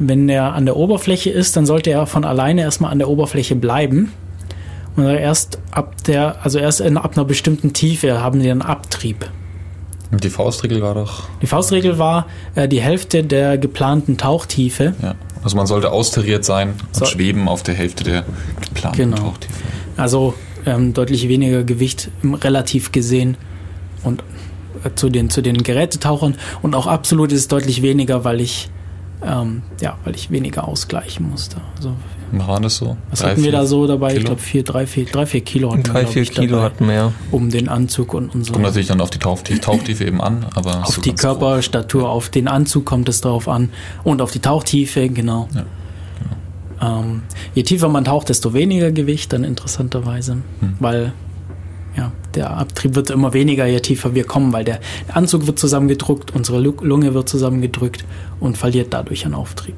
wenn 0.00 0.28
er 0.28 0.54
an 0.54 0.66
der 0.66 0.76
Oberfläche 0.76 1.30
ist, 1.30 1.56
dann 1.56 1.64
sollte 1.64 1.90
er 1.90 2.06
von 2.06 2.24
alleine 2.24 2.62
erstmal 2.62 2.90
an 2.90 2.98
der 2.98 3.08
Oberfläche 3.08 3.54
bleiben. 3.54 4.12
Und 4.96 5.06
erst 5.06 5.58
ab 5.70 6.04
der, 6.04 6.44
also 6.44 6.58
erst 6.58 6.80
in, 6.80 6.96
ab 6.96 7.16
einer 7.16 7.24
bestimmten 7.24 7.72
Tiefe 7.72 8.20
haben 8.20 8.40
sie 8.40 8.50
einen 8.50 8.62
Abtrieb. 8.62 9.30
Die 10.10 10.28
Faustregel 10.28 10.82
war 10.82 10.94
doch. 10.94 11.22
Die 11.40 11.46
Faustregel 11.46 11.98
war 11.98 12.26
äh, 12.54 12.68
die 12.68 12.82
Hälfte 12.82 13.24
der 13.24 13.56
geplanten 13.56 14.18
Tauchtiefe. 14.18 14.94
Ja. 15.00 15.14
Also 15.42 15.56
man 15.56 15.66
sollte 15.66 15.90
austariert 15.90 16.44
sein 16.44 16.74
und 16.88 16.96
so. 16.96 17.04
schweben 17.06 17.48
auf 17.48 17.62
der 17.62 17.74
Hälfte 17.74 18.04
der 18.04 18.24
geplanten 18.60 18.98
genau. 18.98 19.16
Tauchtiefe. 19.16 19.54
Also 19.96 20.34
ähm, 20.66 20.92
deutlich 20.92 21.28
weniger 21.28 21.64
Gewicht 21.64 22.10
relativ 22.22 22.92
gesehen 22.92 23.36
und 24.04 24.22
äh, 24.84 24.90
zu 24.94 25.08
den, 25.08 25.30
zu 25.30 25.40
den 25.40 25.62
Gerätetauchern 25.62 26.36
und 26.60 26.74
auch 26.74 26.86
absolut 26.86 27.32
ist 27.32 27.40
es 27.40 27.48
deutlich 27.48 27.82
weniger, 27.82 28.24
weil 28.24 28.40
ich, 28.40 28.70
ähm, 29.24 29.62
ja, 29.80 29.96
weil 30.04 30.14
ich 30.14 30.30
weniger 30.30 30.68
ausgleichen 30.68 31.28
musste. 31.28 31.56
Also, 31.76 31.94
Waren 32.32 32.62
das 32.62 32.76
so? 32.78 32.96
was 33.10 33.20
Drei, 33.20 33.30
hatten 33.32 33.44
wir 33.44 33.52
da 33.52 33.66
so 33.66 33.86
dabei? 33.86 34.08
Ich 34.08 34.14
Kilo? 34.14 34.26
glaube, 34.28 34.40
vier, 34.40 34.62
drei, 34.64 34.86
vier, 34.86 35.04
drei, 35.04 35.26
vier 35.26 35.40
Kilo 35.42 35.70
hatten 35.72 35.84
wir, 35.84 35.92
Drei, 35.92 36.06
vier 36.06 36.22
ich, 36.22 36.30
Kilo 36.32 36.56
dabei, 36.56 36.64
hatten 36.64 36.88
wir. 36.88 37.12
um 37.30 37.50
den 37.50 37.68
Anzug 37.68 38.14
und, 38.14 38.32
so. 38.46 38.52
Kommt 38.52 38.64
natürlich 38.64 38.88
dann 38.88 39.00
auf 39.02 39.10
die 39.10 39.18
Tauchtiefe, 39.18 39.60
Tauchtiefe 39.60 40.04
eben 40.04 40.20
an, 40.20 40.46
aber 40.54 40.80
Auf 40.84 40.94
so 40.94 41.02
die. 41.02 41.12
Körperstatur, 41.14 42.08
auf 42.08 42.28
den 42.30 42.48
Anzug 42.48 42.86
kommt 42.86 43.08
es 43.08 43.20
drauf 43.20 43.48
an 43.48 43.68
und 44.04 44.22
auf 44.22 44.30
die 44.32 44.40
Tauchtiefe, 44.40 45.08
genau. 45.10 45.48
Ja, 45.54 45.64
Ähm, 46.80 47.22
je 47.54 47.62
tiefer 47.62 47.88
man 47.88 48.04
taucht, 48.04 48.28
desto 48.28 48.54
weniger 48.54 48.90
Gewicht 48.90 49.32
dann 49.32 49.44
interessanterweise, 49.44 50.38
Hm. 50.60 50.74
weil 50.80 51.12
ja, 51.96 52.10
der 52.34 52.56
Abtrieb 52.56 52.94
wird 52.94 53.10
immer 53.10 53.34
weniger, 53.34 53.66
je 53.66 53.78
tiefer 53.80 54.14
wir 54.14 54.24
kommen, 54.24 54.52
weil 54.54 54.64
der 54.64 54.80
Anzug 55.12 55.46
wird 55.46 55.58
zusammengedrückt, 55.58 56.34
unsere 56.34 56.58
Lu- 56.60 56.74
Lunge 56.80 57.12
wird 57.12 57.28
zusammengedrückt 57.28 58.04
und 58.40 58.56
verliert 58.56 58.88
dadurch 58.94 59.26
an 59.26 59.34
Auftrieb. 59.34 59.76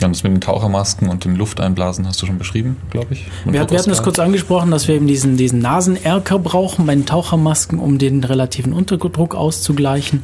Ja, 0.00 0.06
und 0.06 0.16
das 0.16 0.22
mit 0.22 0.32
den 0.32 0.40
Tauchermasken 0.40 1.08
und 1.08 1.24
dem 1.24 1.36
Lufteinblasen 1.36 2.06
hast 2.06 2.22
du 2.22 2.26
schon 2.26 2.38
beschrieben, 2.38 2.76
glaube 2.90 3.12
ich. 3.12 3.26
Wir, 3.44 3.52
wir 3.52 3.60
hatten 3.60 3.76
Podcast. 3.76 4.02
kurz 4.02 4.18
angesprochen, 4.18 4.70
dass 4.70 4.88
wir 4.88 4.94
eben 4.94 5.06
diesen, 5.06 5.36
diesen 5.36 5.58
Nasenerker 5.58 6.38
brauchen 6.38 6.86
bei 6.86 6.94
den 6.94 7.04
Tauchermasken, 7.04 7.78
um 7.78 7.98
den 7.98 8.24
relativen 8.24 8.72
Unterdruck 8.72 9.34
auszugleichen. 9.34 10.22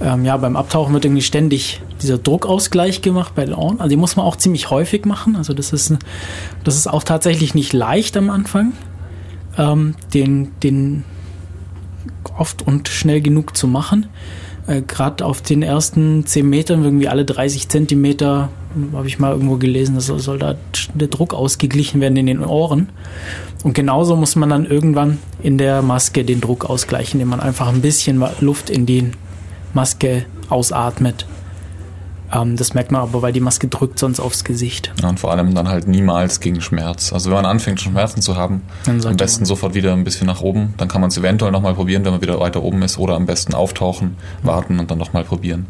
Ähm, 0.00 0.24
ja, 0.24 0.36
beim 0.36 0.56
Abtauchen 0.56 0.92
wird 0.92 1.06
irgendwie 1.06 1.22
ständig 1.22 1.80
dieser 2.02 2.18
Druckausgleich 2.18 3.02
gemacht 3.02 3.34
bei 3.34 3.46
den 3.46 3.54
Ohren. 3.54 3.80
Also 3.80 3.88
die 3.88 3.96
muss 3.96 4.16
man 4.16 4.26
auch 4.26 4.36
ziemlich 4.36 4.70
häufig 4.70 5.06
machen. 5.06 5.36
Also 5.36 5.54
das 5.54 5.72
ist, 5.72 5.94
das 6.62 6.76
ist 6.76 6.86
auch 6.86 7.02
tatsächlich 7.02 7.54
nicht 7.54 7.72
leicht 7.72 8.16
am 8.16 8.30
Anfang, 8.30 8.74
ähm, 9.56 9.94
den, 10.14 10.52
den 10.62 11.04
oft 12.36 12.62
und 12.62 12.88
schnell 12.88 13.20
genug 13.20 13.56
zu 13.56 13.66
machen. 13.66 14.06
Äh, 14.68 14.82
Gerade 14.82 15.24
auf 15.24 15.40
den 15.40 15.62
ersten 15.62 16.26
10 16.26 16.48
Metern, 16.48 16.84
irgendwie 16.84 17.08
alle 17.08 17.24
30 17.24 17.68
Zentimeter, 17.68 18.50
habe 18.92 19.08
ich 19.08 19.18
mal 19.18 19.32
irgendwo 19.32 19.56
gelesen, 19.56 19.94
dass 19.94 20.06
soll 20.06 20.38
da 20.38 20.54
der 20.94 21.08
Druck 21.08 21.34
ausgeglichen 21.34 22.00
werden 22.00 22.16
in 22.16 22.26
den 22.26 22.44
Ohren. 22.44 22.90
Und 23.64 23.74
genauso 23.74 24.14
muss 24.14 24.36
man 24.36 24.50
dann 24.50 24.66
irgendwann 24.66 25.18
in 25.42 25.58
der 25.58 25.82
Maske 25.82 26.24
den 26.24 26.40
Druck 26.40 26.64
ausgleichen, 26.66 27.18
indem 27.18 27.30
man 27.30 27.40
einfach 27.40 27.68
ein 27.68 27.80
bisschen 27.80 28.22
Luft 28.40 28.70
in 28.70 28.86
die 28.86 29.10
Maske 29.74 30.26
ausatmet. 30.48 31.26
Ähm, 32.32 32.56
das 32.56 32.74
merkt 32.74 32.92
man 32.92 33.00
aber, 33.02 33.22
weil 33.22 33.32
die 33.32 33.40
Maske 33.40 33.68
drückt 33.68 33.98
sonst 33.98 34.20
aufs 34.20 34.44
Gesicht. 34.44 34.92
Ja, 35.02 35.08
und 35.08 35.18
vor 35.18 35.30
allem 35.30 35.54
dann 35.54 35.68
halt 35.68 35.88
niemals 35.88 36.40
gegen 36.40 36.60
Schmerz. 36.60 37.12
Also 37.12 37.30
wenn 37.30 37.36
man 37.36 37.46
anfängt, 37.46 37.80
Schmerzen 37.80 38.20
zu 38.20 38.36
haben, 38.36 38.62
am 38.86 39.16
besten 39.16 39.42
man- 39.42 39.46
sofort 39.46 39.74
wieder 39.74 39.92
ein 39.94 40.04
bisschen 40.04 40.26
nach 40.26 40.40
oben. 40.42 40.74
Dann 40.76 40.88
kann 40.88 41.00
man 41.00 41.08
es 41.08 41.16
eventuell 41.16 41.52
nochmal 41.52 41.74
probieren, 41.74 42.04
wenn 42.04 42.12
man 42.12 42.20
wieder 42.20 42.38
weiter 42.38 42.62
oben 42.62 42.82
ist. 42.82 42.98
Oder 42.98 43.14
am 43.16 43.24
besten 43.26 43.54
auftauchen, 43.54 44.16
warten 44.42 44.78
und 44.78 44.90
dann 44.90 44.98
nochmal 44.98 45.24
probieren. 45.24 45.66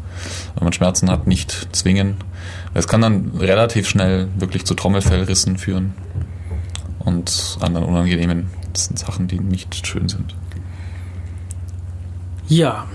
Wenn 0.55 0.65
man 0.65 0.73
Schmerzen 0.73 1.09
hat, 1.09 1.27
nicht 1.27 1.69
zwingen. 1.71 2.17
Es 2.73 2.87
kann 2.87 3.01
dann 3.01 3.31
relativ 3.37 3.87
schnell 3.87 4.27
wirklich 4.37 4.65
zu 4.65 4.73
Trommelfellrissen 4.73 5.57
führen. 5.57 5.93
Und 6.99 7.57
anderen 7.61 7.87
unangenehmen 7.87 8.47
das 8.73 8.85
sind 8.85 8.99
Sachen, 8.99 9.27
die 9.27 9.39
nicht 9.39 9.87
schön 9.87 10.09
sind. 10.09 10.35
Ja. 12.47 12.85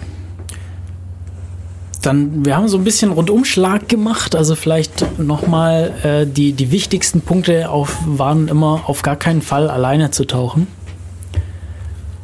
Dann, 2.05 2.45
wir 2.45 2.57
haben 2.57 2.69
so 2.69 2.77
ein 2.77 2.85
bisschen 2.85 3.13
Rundumschlag 3.13 3.89
gemacht, 3.89 4.35
also 4.37 4.55
vielleicht 4.55 5.19
nochmal 5.19 5.93
äh, 6.03 6.27
die, 6.27 6.53
die 6.53 6.71
wichtigsten 6.71 7.23
Punkte 7.23 7.71
auf, 7.71 7.99
waren 8.05 8.49
immer 8.49 8.83
auf 8.87 9.03
gar 9.03 9.17
keinen 9.17 9.41
Fall 9.41 9.71
alleine 9.71 10.11
zu 10.11 10.27
tauchen. 10.27 10.67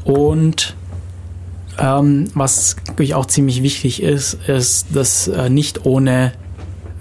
Und 0.05 0.75
ähm, 1.79 2.31
was 2.35 2.77
natürlich 2.87 3.15
auch 3.15 3.27
ziemlich 3.27 3.63
wichtig 3.63 4.03
ist, 4.03 4.35
ist, 4.47 4.89
dass 4.93 5.29
äh, 5.29 5.49
nicht 5.49 5.87
ohne 5.87 6.33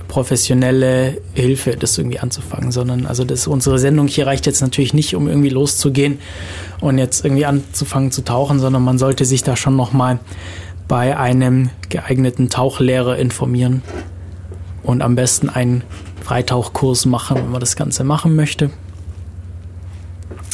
professionelle 0.07 1.21
Hilfe 1.33 1.77
das 1.77 1.97
irgendwie 1.97 2.19
anzufangen, 2.19 2.71
sondern 2.71 3.05
also 3.05 3.23
das 3.23 3.45
unsere 3.45 3.77
Sendung 3.77 4.07
hier 4.07 4.25
reicht 4.25 4.45
jetzt 4.47 4.61
natürlich 4.61 4.93
nicht, 4.93 5.15
um 5.15 5.27
irgendwie 5.27 5.49
loszugehen 5.49 6.17
und 6.81 6.97
jetzt 6.97 7.23
irgendwie 7.23 7.45
anzufangen 7.45 8.11
zu 8.11 8.23
tauchen, 8.23 8.59
sondern 8.59 8.83
man 8.83 8.97
sollte 8.97 9.23
sich 9.25 9.43
da 9.43 9.55
schon 9.55 9.75
noch 9.75 9.93
mal 9.93 10.19
bei 10.89 11.17
einem 11.17 11.69
geeigneten 11.87 12.49
Tauchlehrer 12.49 13.17
informieren 13.17 13.81
und 14.83 15.01
am 15.01 15.15
besten 15.15 15.47
einen 15.49 15.83
Freitauchkurs 16.25 17.05
machen, 17.05 17.37
wenn 17.37 17.51
man 17.51 17.61
das 17.61 17.77
Ganze 17.77 18.03
machen 18.03 18.35
möchte. 18.35 18.69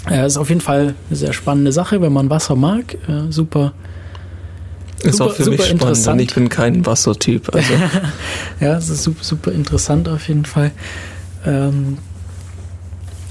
Äh, 0.10 0.26
ist 0.28 0.38
auf 0.38 0.50
jeden 0.50 0.62
Fall 0.62 0.94
eine 1.10 1.16
sehr 1.18 1.34
spannende 1.34 1.72
Sache, 1.72 2.02
wenn 2.02 2.14
man 2.14 2.30
Wasser 2.30 2.56
mag. 2.56 2.94
Äh, 3.08 3.32
super. 3.32 3.74
Ist 5.04 5.18
Super- 5.18 5.32
auch 5.32 5.36
für 5.36 5.44
super 5.44 5.52
mich 5.58 5.62
spannend, 5.66 5.82
interessant. 5.82 6.20
denn 6.20 6.26
ich 6.28 6.34
bin 6.36 6.50
kein 6.50 6.86
Wassertyp. 6.86 7.54
Also 7.54 7.74
Ja, 8.60 8.78
es 8.78 8.90
ist 8.90 9.04
super, 9.04 9.24
super 9.24 9.52
interessant 9.52 10.08
auf 10.10 10.28
jeden 10.28 10.46
Fall. 10.46 10.72
Ähm, 11.46 11.98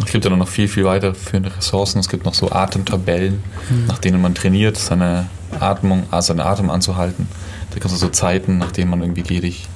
Es 0.04 0.10
gibt 0.12 0.24
ja 0.24 0.30
noch 0.34 0.48
viel, 0.48 0.68
viel 0.68 0.84
weiterführende 0.84 1.56
Ressourcen. 1.56 1.98
Es 2.00 2.08
gibt 2.08 2.24
noch 2.24 2.34
so 2.34 2.50
Atemtabellen, 2.50 3.42
Mhm. 3.70 3.86
nach 3.86 3.98
denen 3.98 4.20
man 4.20 4.34
trainiert, 4.34 4.76
seine 4.76 5.26
Atmung, 5.60 6.04
also 6.10 6.28
seinen 6.28 6.40
Atem 6.40 6.70
anzuhalten. 6.70 7.28
Da 7.70 7.74
gibt 7.74 7.86
es 7.86 7.98
so 7.98 8.08
Zeiten, 8.08 8.58
nach 8.58 8.72
denen 8.72 8.90
man 8.90 9.00
irgendwie 9.00 9.22
geht, 9.22 9.66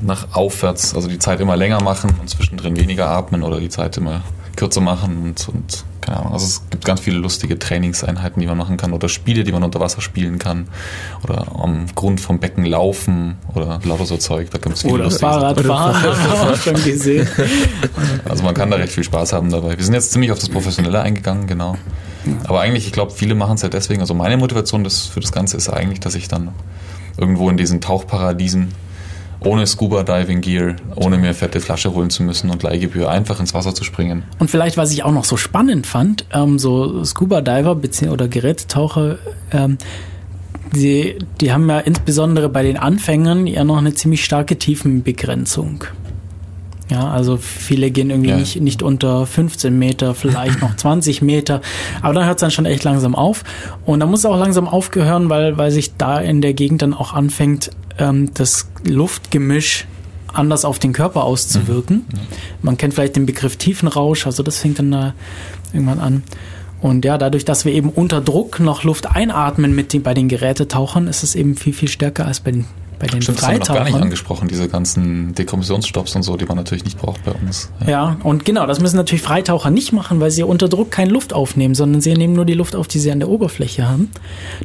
nach 0.00 0.28
aufwärts, 0.32 0.94
also 0.94 1.08
die 1.08 1.18
Zeit 1.18 1.40
immer 1.40 1.56
länger 1.56 1.82
machen 1.82 2.14
und 2.20 2.28
zwischendrin 2.28 2.76
weniger 2.76 3.08
atmen 3.08 3.42
oder 3.42 3.60
die 3.60 3.68
Zeit 3.68 3.96
immer 3.96 4.22
kürzer 4.56 4.80
machen 4.80 5.22
und, 5.22 5.48
und 5.48 5.84
keine 6.00 6.18
Ahnung. 6.18 6.32
Also 6.32 6.46
es 6.46 6.62
gibt 6.70 6.84
ganz 6.84 7.00
viele 7.00 7.18
lustige 7.18 7.58
Trainingseinheiten, 7.58 8.40
die 8.40 8.46
man 8.46 8.56
machen 8.56 8.76
kann 8.76 8.92
oder 8.92 9.08
Spiele, 9.08 9.44
die 9.44 9.52
man 9.52 9.62
unter 9.62 9.80
Wasser 9.80 10.00
spielen 10.00 10.38
kann 10.38 10.68
oder 11.22 11.46
am 11.58 11.86
Grund 11.94 12.20
vom 12.20 12.38
Becken 12.38 12.64
laufen 12.64 13.36
oder 13.54 13.80
lauter 13.84 14.06
so 14.06 14.16
Zeug. 14.16 14.50
Da 14.50 14.58
gibt 14.58 14.76
es 14.76 14.82
viele 14.82 14.94
oder 14.94 15.04
lustige 15.04 15.30
Sachen. 15.30 15.40
Fahrradfahren, 15.40 16.02
haben 16.02 16.48
wir 16.48 16.52
auch 16.52 16.56
schon 16.56 16.74
gesehen. 16.74 17.28
Also 18.28 18.42
man 18.42 18.54
kann 18.54 18.70
da 18.70 18.76
recht 18.76 18.92
viel 18.92 19.04
Spaß 19.04 19.32
haben 19.32 19.50
dabei. 19.50 19.76
Wir 19.76 19.84
sind 19.84 19.94
jetzt 19.94 20.12
ziemlich 20.12 20.32
auf 20.32 20.38
das 20.38 20.48
Professionelle 20.48 21.00
eingegangen, 21.00 21.46
genau. 21.46 21.76
Aber 22.44 22.60
eigentlich, 22.60 22.86
ich 22.86 22.92
glaube, 22.92 23.12
viele 23.12 23.34
machen 23.34 23.54
es 23.54 23.62
ja 23.62 23.68
deswegen. 23.68 24.00
Also 24.00 24.14
meine 24.14 24.36
Motivation 24.36 24.84
das, 24.84 25.06
für 25.06 25.20
das 25.20 25.32
Ganze 25.32 25.56
ist 25.56 25.68
eigentlich, 25.68 26.00
dass 26.00 26.14
ich 26.14 26.28
dann 26.28 26.50
irgendwo 27.16 27.48
in 27.50 27.56
diesen 27.56 27.80
Tauchparadiesen 27.80 28.68
ohne 29.44 29.66
Scuba 29.66 30.02
Diving 30.02 30.40
Gear, 30.40 30.76
ohne 30.96 31.18
mir 31.18 31.34
fette 31.34 31.60
Flasche 31.60 31.92
holen 31.94 32.10
zu 32.10 32.22
müssen 32.22 32.50
und 32.50 32.62
Leihgebühr 32.62 33.10
einfach 33.10 33.40
ins 33.40 33.54
Wasser 33.54 33.74
zu 33.74 33.84
springen. 33.84 34.24
Und 34.38 34.50
vielleicht, 34.50 34.76
was 34.76 34.92
ich 34.92 35.02
auch 35.04 35.12
noch 35.12 35.24
so 35.24 35.36
spannend 35.36 35.86
fand, 35.86 36.26
ähm, 36.32 36.58
so 36.58 37.04
Scuba-Diver 37.04 37.74
bezieh- 37.74 38.10
oder 38.10 38.28
Gerätetaucher, 38.28 39.18
ähm, 39.52 39.78
die, 40.74 41.18
die 41.40 41.52
haben 41.52 41.68
ja 41.68 41.80
insbesondere 41.80 42.48
bei 42.48 42.62
den 42.62 42.76
Anfängern 42.76 43.46
ja 43.46 43.64
noch 43.64 43.78
eine 43.78 43.94
ziemlich 43.94 44.24
starke 44.24 44.56
Tiefenbegrenzung. 44.56 45.84
Ja, 46.90 47.08
also 47.08 47.36
viele 47.36 47.90
gehen 47.90 48.10
irgendwie 48.10 48.30
Ja. 48.30 48.36
nicht, 48.36 48.60
nicht 48.60 48.82
unter 48.82 49.24
15 49.26 49.78
Meter, 49.78 50.14
vielleicht 50.14 50.60
noch 50.60 50.74
20 50.76 51.22
Meter, 51.22 51.60
aber 52.02 52.14
dann 52.14 52.24
hört 52.26 52.38
es 52.38 52.40
dann 52.40 52.50
schon 52.50 52.66
echt 52.66 52.84
langsam 52.84 53.14
auf. 53.14 53.44
Und 53.86 54.00
dann 54.00 54.10
muss 54.10 54.20
es 54.20 54.26
auch 54.26 54.38
langsam 54.38 54.66
aufgehören, 54.68 55.30
weil, 55.30 55.56
weil 55.56 55.70
sich 55.70 55.96
da 55.96 56.18
in 56.18 56.42
der 56.42 56.52
Gegend 56.52 56.82
dann 56.82 56.92
auch 56.92 57.12
anfängt, 57.14 57.70
ähm, 57.98 58.30
das 58.34 58.68
Luftgemisch 58.84 59.86
anders 60.32 60.64
auf 60.64 60.78
den 60.78 60.92
Körper 60.92 61.24
auszuwirken. 61.24 62.04
Man 62.62 62.76
kennt 62.76 62.94
vielleicht 62.94 63.16
den 63.16 63.26
Begriff 63.26 63.56
Tiefenrausch, 63.56 64.26
also 64.26 64.42
das 64.42 64.58
fängt 64.58 64.78
dann 64.78 64.90
da 64.90 65.14
irgendwann 65.72 65.98
an. 66.00 66.22
Und 66.80 67.04
ja, 67.04 67.18
dadurch, 67.18 67.44
dass 67.44 67.64
wir 67.64 67.72
eben 67.72 67.90
unter 67.90 68.20
Druck 68.20 68.58
noch 68.60 68.84
Luft 68.84 69.14
einatmen 69.14 69.74
mit 69.74 69.92
den, 69.92 70.02
bei 70.02 70.14
den 70.14 70.28
Gerätetauchern, 70.28 71.08
ist 71.08 71.22
es 71.22 71.34
eben 71.34 71.56
viel, 71.56 71.72
viel 71.72 71.88
stärker 71.88 72.26
als 72.26 72.40
bei 72.40 72.52
den, 72.52 72.64
bei 73.00 73.06
den 73.06 73.22
Stimmt, 73.22 73.38
das 73.38 73.46
haben 73.46 73.54
wir 73.54 73.58
noch 73.60 73.66
gar 73.66 73.74
nicht 73.74 73.82
Freitauchern. 73.84 74.02
angesprochen, 74.02 74.48
diese 74.48 74.68
ganzen 74.68 75.34
Dekompressionsstopps 75.34 76.14
und 76.16 76.22
so, 76.22 76.36
die 76.36 76.44
man 76.44 76.58
natürlich 76.58 76.84
nicht 76.84 76.98
braucht 76.98 77.24
bei 77.24 77.32
uns. 77.32 77.72
Ja, 77.86 78.18
und 78.22 78.44
genau, 78.44 78.66
das 78.66 78.78
müssen 78.78 78.96
natürlich 78.96 79.22
Freitaucher 79.22 79.70
nicht 79.70 79.92
machen, 79.92 80.20
weil 80.20 80.30
sie 80.30 80.42
unter 80.42 80.68
Druck 80.68 80.90
keine 80.90 81.10
Luft 81.10 81.32
aufnehmen, 81.32 81.74
sondern 81.74 82.02
sie 82.02 82.12
nehmen 82.14 82.34
nur 82.34 82.44
die 82.44 82.52
Luft 82.52 82.76
auf, 82.76 82.86
die 82.88 82.98
sie 82.98 83.10
an 83.10 83.18
der 83.18 83.30
Oberfläche 83.30 83.88
haben, 83.88 84.10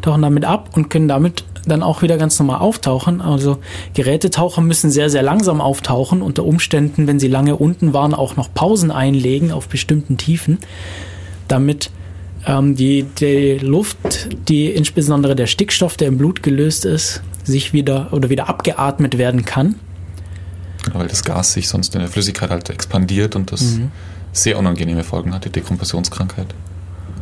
tauchen 0.02 0.22
damit 0.22 0.44
ab 0.44 0.72
und 0.76 0.90
können 0.90 1.08
damit 1.08 1.46
dann 1.66 1.82
auch 1.82 2.02
wieder 2.02 2.18
ganz 2.18 2.38
normal 2.38 2.60
auftauchen. 2.60 3.22
Also 3.22 3.58
Gerätetaucher 3.94 4.62
müssen 4.62 4.92
sehr, 4.92 5.10
sehr 5.10 5.24
langsam 5.24 5.62
auftauchen, 5.62 6.22
unter 6.22 6.44
Umständen, 6.44 7.08
wenn 7.08 7.20
sie 7.20 7.30
lange 7.30 7.56
unten 7.56 7.94
waren, 7.94 8.14
auch 8.14 8.36
noch 8.36 8.54
Pausen 8.54 8.92
einlegen 8.92 9.54
auf 9.54 9.70
bestimmten 9.70 10.18
Tiefen, 10.18 10.60
damit 11.48 11.90
ähm, 12.46 12.76
die, 12.76 13.04
die 13.04 13.60
Luft, 13.60 14.28
die 14.50 14.68
insbesondere 14.68 15.38
der 15.38 15.48
Stickstoff, 15.48 15.96
der 15.96 16.10
im 16.10 16.18
Blut 16.18 16.44
gelöst 16.44 16.84
ist, 16.84 17.24
sich 17.46 17.72
wieder 17.74 18.12
oder 18.12 18.30
wieder 18.30 18.50
abgeatmet 18.50 19.18
werden 19.18 19.46
kann. 19.46 19.76
Genau, 20.84 21.00
weil 21.00 21.08
das 21.08 21.24
Gas 21.24 21.54
sich 21.54 21.68
sonst 21.68 21.96
in 21.96 22.02
der 22.02 22.10
Flüssigkeit 22.10 22.50
halt 22.50 22.70
expandiert 22.70 23.36
und 23.36 23.52
das 23.52 23.62
Mhm. 23.62 23.92
sehr 24.34 24.58
unangenehme 24.60 25.04
Folgen 25.04 25.34
hat, 25.34 25.46
die 25.46 25.50
Dekompressionskrankheit. 25.50 26.48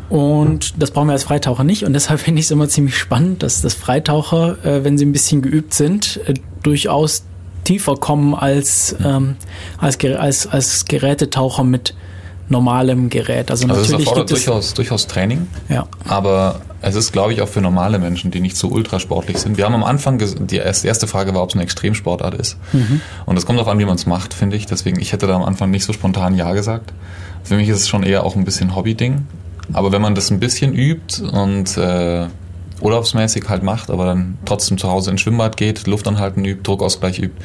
Und 0.10 0.82
das 0.82 0.92
brauchen 0.92 1.08
wir 1.08 1.14
als 1.14 1.24
Freitaucher 1.24 1.64
nicht. 1.64 1.86
Und 1.86 1.94
deshalb 1.94 2.20
finde 2.26 2.40
ich 2.40 2.46
es 2.48 2.52
immer 2.52 2.68
ziemlich 2.68 2.98
spannend, 2.98 3.44
dass 3.44 3.62
das 3.62 3.74
Freitaucher, 3.74 4.64
äh, 4.66 4.84
wenn 4.84 4.98
sie 4.98 5.06
ein 5.06 5.12
bisschen 5.12 5.42
geübt 5.42 5.74
sind, 5.74 6.20
äh, 6.26 6.34
durchaus 6.62 7.24
tiefer 7.64 7.96
kommen 7.96 8.36
als, 8.36 8.96
ähm, 9.04 9.38
als, 9.78 9.98
als, 10.04 10.48
als 10.48 10.86
Gerätetaucher 10.86 11.64
mit 11.64 11.96
normalem 12.54 13.10
Gerät. 13.10 13.52
Also, 13.52 13.68
Also 13.68 13.82
es 13.82 13.90
natürlich 13.90 14.08
erfordert 14.08 14.28
gibt 14.30 14.40
es. 14.40 14.46
durchaus, 14.46 14.74
durchaus 14.74 15.08
Training, 15.08 15.48
Ja, 15.68 15.88
aber 16.08 16.62
es 16.82 16.96
ist, 16.96 17.12
glaube 17.12 17.34
ich, 17.34 17.42
auch 17.42 17.48
für 17.50 17.62
normale 17.62 18.00
Menschen, 18.00 18.32
die 18.32 18.40
nicht 18.40 18.56
so 18.56 18.68
ultrasportlich 18.70 19.38
sind. 19.38 19.58
Wir 19.58 19.66
haben 19.66 19.74
am 19.76 19.84
Anfang, 19.84 20.18
die 20.48 20.56
erste 20.58 21.08
Frage 21.08 21.34
war, 21.34 21.44
ob 21.44 21.50
es 21.50 21.56
eine 21.56 21.64
Extremsportart 21.64 22.34
ist. 22.36 22.58
Mhm. 22.74 23.02
Und 23.26 23.38
es 23.38 23.46
kommt 23.46 23.58
darauf 23.60 23.72
an, 23.72 23.80
wie 23.80 23.86
man 23.86 23.96
es 23.96 24.06
macht, 24.06 24.34
finde 24.34 24.56
ich. 24.56 24.66
Deswegen, 24.66 25.00
ich 25.00 25.12
hätte 25.12 25.28
da 25.28 25.36
am 25.36 25.44
Anfang 25.44 25.72
nicht 25.72 25.86
so 25.86 25.94
spontan 25.94 26.36
Ja 26.36 26.54
gesagt. 26.54 26.94
Für 27.44 27.56
mich 27.56 27.68
ist 27.70 27.78
es 27.80 27.88
schon 27.90 28.04
eher 28.04 28.24
auch 28.24 28.36
ein 28.36 28.46
bisschen 28.46 28.76
Hobby-Ding. 28.76 29.28
Aber 29.72 29.92
wenn 29.92 30.02
man 30.02 30.14
das 30.14 30.30
ein 30.30 30.40
bisschen 30.40 30.74
übt 30.74 31.24
und 31.24 31.78
äh, 31.78 32.28
urlaubsmäßig 32.84 33.46
halt 33.48 33.64
macht, 33.64 33.90
aber 33.90 34.06
dann 34.06 34.38
trotzdem 34.46 34.78
zu 34.78 34.90
Hause 34.90 35.12
ins 35.12 35.22
Schwimmbad 35.22 35.58
geht, 35.58 35.88
Luft 35.88 36.08
anhalten 36.08 36.44
übt, 36.44 36.64
Druckausgleich 36.64 37.20
übt, 37.20 37.36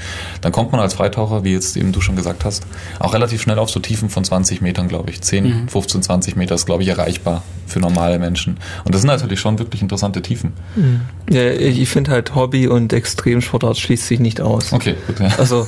dann 0.40 0.52
kommt 0.52 0.72
man 0.72 0.80
als 0.80 0.94
Freitaucher, 0.94 1.44
wie 1.44 1.52
jetzt 1.52 1.76
eben 1.76 1.92
du 1.92 2.00
schon 2.00 2.16
gesagt 2.16 2.44
hast, 2.44 2.66
auch 2.98 3.14
relativ 3.14 3.40
schnell 3.42 3.58
auf 3.58 3.70
so 3.70 3.80
Tiefen 3.80 4.10
von 4.10 4.24
20 4.24 4.60
Metern, 4.60 4.88
glaube 4.88 5.10
ich. 5.10 5.20
10, 5.20 5.44
mhm. 5.44 5.68
15, 5.68 6.02
20 6.02 6.36
Meter 6.36 6.56
ist, 6.56 6.66
glaube 6.66 6.82
ich, 6.82 6.88
erreichbar 6.88 7.42
für 7.66 7.80
normale 7.80 8.18
Menschen. 8.18 8.58
Und 8.84 8.94
das 8.94 9.02
sind 9.02 9.08
natürlich 9.08 9.40
schon 9.40 9.58
wirklich 9.58 9.82
interessante 9.82 10.22
Tiefen. 10.22 10.52
Mhm. 10.74 11.02
Ja, 11.30 11.50
ich 11.50 11.88
finde 11.88 12.10
halt 12.10 12.34
Hobby 12.34 12.66
und 12.66 12.92
Extremsportart 12.92 13.76
schließt 13.76 14.06
sich 14.06 14.20
nicht 14.20 14.40
aus. 14.40 14.72
Okay, 14.72 14.94
gut. 15.06 15.20
Ja. 15.20 15.28
Also 15.38 15.66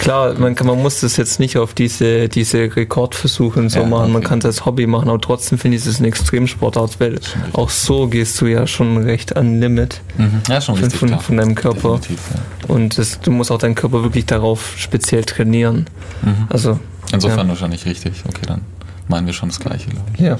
klar, 0.00 0.34
man, 0.38 0.54
kann, 0.54 0.66
man 0.66 0.82
muss 0.82 1.00
das 1.00 1.16
jetzt 1.16 1.38
nicht 1.38 1.58
auf 1.58 1.74
diese, 1.74 2.28
diese 2.28 2.74
Rekordversuche 2.74 3.60
und 3.60 3.68
so 3.68 3.80
ja, 3.80 3.86
machen. 3.86 4.04
Okay. 4.04 4.12
Man 4.12 4.22
kann 4.24 4.38
es 4.40 4.46
als 4.46 4.64
Hobby 4.64 4.86
machen, 4.86 5.08
aber 5.08 5.20
trotzdem 5.20 5.58
finde 5.58 5.76
ich 5.76 5.86
es 5.86 6.00
ein 6.00 6.04
Extremsportart, 6.04 6.98
weil 7.00 7.20
auch 7.52 7.70
so 7.70 8.08
gehst 8.08 8.40
du 8.40 8.46
ja 8.46 8.66
schon 8.66 9.03
recht 9.04 9.36
an 9.36 9.60
Limit 9.60 10.00
mhm. 10.16 10.42
ja, 10.48 10.60
schon 10.60 10.76
von, 10.76 10.90
von, 10.90 11.18
von 11.20 11.36
deinem 11.36 11.54
Körper. 11.54 12.00
Ja. 12.08 12.68
Und 12.68 12.98
das, 12.98 13.20
du 13.20 13.30
musst 13.30 13.50
auch 13.50 13.58
deinen 13.58 13.74
Körper 13.74 14.02
wirklich 14.02 14.26
darauf 14.26 14.74
speziell 14.76 15.24
trainieren. 15.24 15.86
Mhm. 16.22 16.46
Also, 16.48 16.78
Insofern 17.12 17.46
ja. 17.46 17.48
wahrscheinlich 17.48 17.86
richtig. 17.86 18.24
Okay, 18.26 18.46
dann 18.46 18.62
meinen 19.08 19.26
wir 19.26 19.34
schon 19.34 19.48
das 19.48 19.60
Gleiche, 19.60 19.90
glaube 19.90 20.06
ich. 20.14 20.20
Ja. 20.20 20.38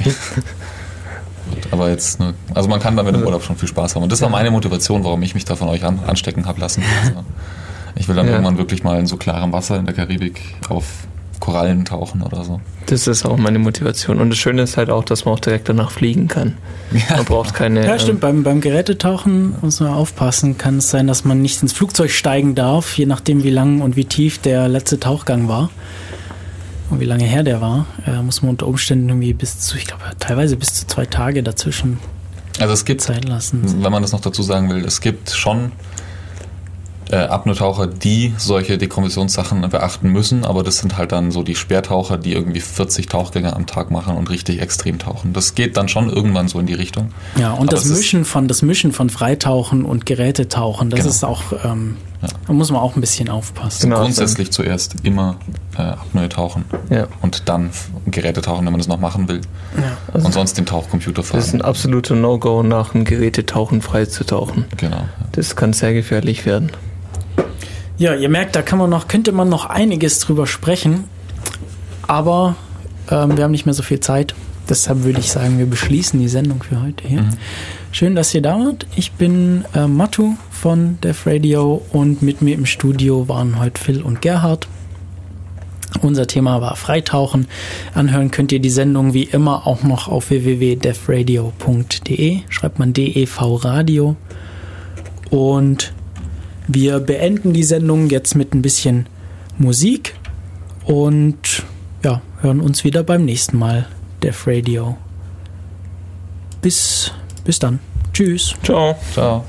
Okay. 0.00 0.14
aber 1.70 1.90
jetzt, 1.90 2.20
ne, 2.20 2.34
also 2.54 2.68
man 2.68 2.80
kann 2.80 2.96
damit 2.96 3.14
im 3.14 3.22
Urlaub 3.22 3.42
schon 3.42 3.56
viel 3.56 3.68
Spaß 3.68 3.94
haben. 3.96 4.02
Und 4.02 4.12
das 4.12 4.20
war 4.22 4.28
meine 4.28 4.50
Motivation, 4.50 5.04
warum 5.04 5.22
ich 5.22 5.34
mich 5.34 5.44
da 5.44 5.56
von 5.56 5.68
euch 5.68 5.84
an, 5.84 6.00
anstecken 6.06 6.46
habe 6.46 6.60
lassen. 6.60 6.82
Also 7.96 8.02
ich 8.02 8.08
will 8.08 8.14
dann 8.14 8.28
irgendwann 8.28 8.58
wirklich 8.58 8.84
mal 8.84 9.00
in 9.00 9.06
so 9.06 9.16
klarem 9.16 9.52
Wasser 9.54 9.78
in 9.78 9.86
der 9.86 9.94
Karibik 9.94 10.42
auf 10.68 10.84
Korallen 11.40 11.84
tauchen 11.84 12.22
oder 12.22 12.44
so. 12.44 12.60
Das 12.86 13.06
ist 13.06 13.24
auch 13.24 13.36
meine 13.36 13.58
Motivation. 13.58 14.20
Und 14.20 14.30
das 14.30 14.38
Schöne 14.38 14.62
ist 14.62 14.76
halt 14.76 14.90
auch, 14.90 15.04
dass 15.04 15.24
man 15.24 15.34
auch 15.34 15.40
direkt 15.40 15.68
danach 15.68 15.90
fliegen 15.90 16.28
kann. 16.28 16.56
Ja. 16.92 17.16
Man 17.16 17.24
braucht 17.24 17.54
keine. 17.54 17.84
Ja, 17.84 17.98
stimmt. 17.98 18.16
Ähm, 18.16 18.20
beim, 18.20 18.42
beim 18.42 18.60
Gerätetauchen 18.60 19.56
muss 19.60 19.80
man 19.80 19.92
aufpassen. 19.92 20.56
Kann 20.56 20.78
es 20.78 20.90
sein, 20.90 21.06
dass 21.06 21.24
man 21.24 21.42
nicht 21.42 21.62
ins 21.62 21.72
Flugzeug 21.72 22.10
steigen 22.10 22.54
darf, 22.54 22.96
je 22.96 23.06
nachdem, 23.06 23.42
wie 23.42 23.50
lang 23.50 23.80
und 23.80 23.96
wie 23.96 24.04
tief 24.04 24.38
der 24.38 24.68
letzte 24.68 25.00
Tauchgang 25.00 25.48
war. 25.48 25.70
Und 26.90 27.00
wie 27.00 27.04
lange 27.04 27.24
her 27.24 27.42
der 27.42 27.60
war, 27.60 27.86
äh, 28.06 28.22
muss 28.22 28.42
man 28.42 28.50
unter 28.50 28.68
Umständen 28.68 29.08
irgendwie 29.08 29.32
bis 29.32 29.58
zu, 29.58 29.76
ich 29.76 29.86
glaube, 29.86 30.04
teilweise 30.20 30.56
bis 30.56 30.74
zu 30.74 30.86
zwei 30.86 31.04
Tage 31.04 31.42
dazwischen 31.42 31.98
also 32.58 32.72
es 32.72 32.84
gibt, 32.84 33.00
Zeit 33.00 33.26
lassen. 33.26 33.82
Wenn 33.82 33.92
man 33.92 34.02
das 34.02 34.12
noch 34.12 34.20
dazu 34.20 34.42
sagen 34.42 34.70
will, 34.70 34.84
es 34.84 35.00
gibt 35.00 35.30
schon 35.30 35.72
äh, 37.10 37.16
Apnoe-Taucher, 37.16 37.86
die 37.86 38.34
solche 38.36 38.78
Dekommissionssachen 38.78 39.68
beachten 39.68 40.10
müssen, 40.10 40.44
aber 40.44 40.62
das 40.62 40.78
sind 40.78 40.96
halt 40.96 41.12
dann 41.12 41.30
so 41.30 41.42
die 41.42 41.54
Sperrtaucher, 41.54 42.18
die 42.18 42.32
irgendwie 42.32 42.60
40 42.60 43.08
Tauchgänge 43.08 43.54
am 43.54 43.66
Tag 43.66 43.90
machen 43.90 44.16
und 44.16 44.30
richtig 44.30 44.60
extrem 44.60 44.98
tauchen. 44.98 45.32
Das 45.32 45.54
geht 45.54 45.76
dann 45.76 45.88
schon 45.88 46.10
irgendwann 46.10 46.48
so 46.48 46.58
in 46.58 46.66
die 46.66 46.74
Richtung. 46.74 47.12
Ja, 47.38 47.52
und 47.52 47.72
das 47.72 47.84
Mischen 47.86 48.24
von 48.24 48.48
das 48.48 48.62
Mischen 48.62 48.92
von 48.92 49.10
Freitauchen 49.10 49.84
und 49.84 50.06
Gerätetauchen, 50.06 50.90
das 50.90 51.00
genau. 51.00 51.10
ist 51.10 51.24
auch 51.24 51.42
ähm, 51.64 51.96
ja. 52.22 52.28
Da 52.46 52.52
muss 52.52 52.70
man 52.70 52.80
auch 52.80 52.96
ein 52.96 53.00
bisschen 53.00 53.28
aufpassen. 53.28 53.82
Genau, 53.82 54.00
grundsätzlich 54.00 54.48
also, 54.48 54.62
zuerst 54.62 54.96
immer 55.02 55.36
äh, 55.76 55.82
Apnoe 55.82 56.28
tauchen 56.28 56.64
ja. 56.90 57.06
und 57.22 57.48
dann 57.48 57.70
Geräte 58.06 58.40
tauchen, 58.40 58.64
wenn 58.64 58.72
man 58.72 58.80
das 58.80 58.88
noch 58.88 59.00
machen 59.00 59.28
will. 59.28 59.40
Ja. 59.76 59.96
Also 60.12 60.26
und 60.26 60.32
sonst 60.32 60.56
den 60.58 60.66
Tauchcomputer 60.66 61.22
fahren. 61.22 61.38
Das 61.38 61.48
ist 61.48 61.54
ein 61.54 61.62
absoluter 61.62 62.14
No-Go, 62.14 62.62
nach 62.62 62.92
dem 62.92 63.04
Gerätetauchen 63.04 63.82
frei 63.82 64.06
zu 64.06 64.24
tauchen. 64.24 64.64
Genau. 64.76 65.04
Das 65.32 65.56
kann 65.56 65.72
sehr 65.72 65.92
gefährlich 65.92 66.46
werden. 66.46 66.70
Ja, 67.98 68.14
ihr 68.14 68.28
merkt, 68.28 68.56
da 68.56 68.62
kann 68.62 68.78
man 68.78 68.90
noch, 68.90 69.08
könnte 69.08 69.32
man 69.32 69.48
noch 69.48 69.66
einiges 69.66 70.20
drüber 70.20 70.46
sprechen, 70.46 71.04
aber 72.06 72.56
ähm, 73.10 73.36
wir 73.36 73.44
haben 73.44 73.52
nicht 73.52 73.64
mehr 73.64 73.74
so 73.74 73.82
viel 73.82 74.00
Zeit. 74.00 74.34
Deshalb 74.68 75.04
würde 75.04 75.20
ich 75.20 75.30
sagen, 75.30 75.58
wir 75.58 75.66
beschließen 75.66 76.18
die 76.18 76.28
Sendung 76.28 76.62
für 76.62 76.82
heute 76.82 77.06
hier. 77.06 77.22
Mhm. 77.22 77.36
Schön, 77.92 78.14
dass 78.14 78.34
ihr 78.34 78.42
da 78.42 78.58
wart. 78.58 78.86
Ich 78.96 79.12
bin 79.12 79.64
äh, 79.74 79.86
Matu 79.86 80.34
von 80.50 80.98
Def 81.00 81.26
Radio 81.26 81.82
und 81.92 82.20
mit 82.20 82.42
mir 82.42 82.54
im 82.54 82.66
Studio 82.66 83.28
waren 83.28 83.58
heute 83.58 83.80
Phil 83.80 84.02
und 84.02 84.20
Gerhard. 84.20 84.68
Unser 86.02 86.26
Thema 86.26 86.60
war 86.60 86.76
Freitauchen. 86.76 87.46
Anhören 87.94 88.30
könnt 88.30 88.52
ihr 88.52 88.60
die 88.60 88.70
Sendung 88.70 89.14
wie 89.14 89.22
immer 89.22 89.66
auch 89.66 89.82
noch 89.82 90.08
auf 90.08 90.28
www.defradio.de. 90.30 92.40
Schreibt 92.50 92.78
man 92.78 92.92
DEV 92.92 93.64
Radio. 93.64 94.16
Und 95.30 95.94
wir 96.68 97.00
beenden 97.00 97.52
die 97.52 97.64
Sendung 97.64 98.10
jetzt 98.10 98.34
mit 98.34 98.54
ein 98.54 98.62
bisschen 98.62 99.06
Musik 99.58 100.14
und 100.84 101.64
ja, 102.02 102.22
hören 102.40 102.60
uns 102.60 102.84
wieder 102.84 103.02
beim 103.02 103.24
nächsten 103.24 103.58
Mal. 103.58 103.86
Def 104.22 104.46
Radio. 104.46 104.96
Bis, 106.62 107.12
bis 107.44 107.58
dann. 107.58 107.78
Tschüss. 108.12 108.54
Ciao. 108.62 108.96
Ciao. 109.12 109.44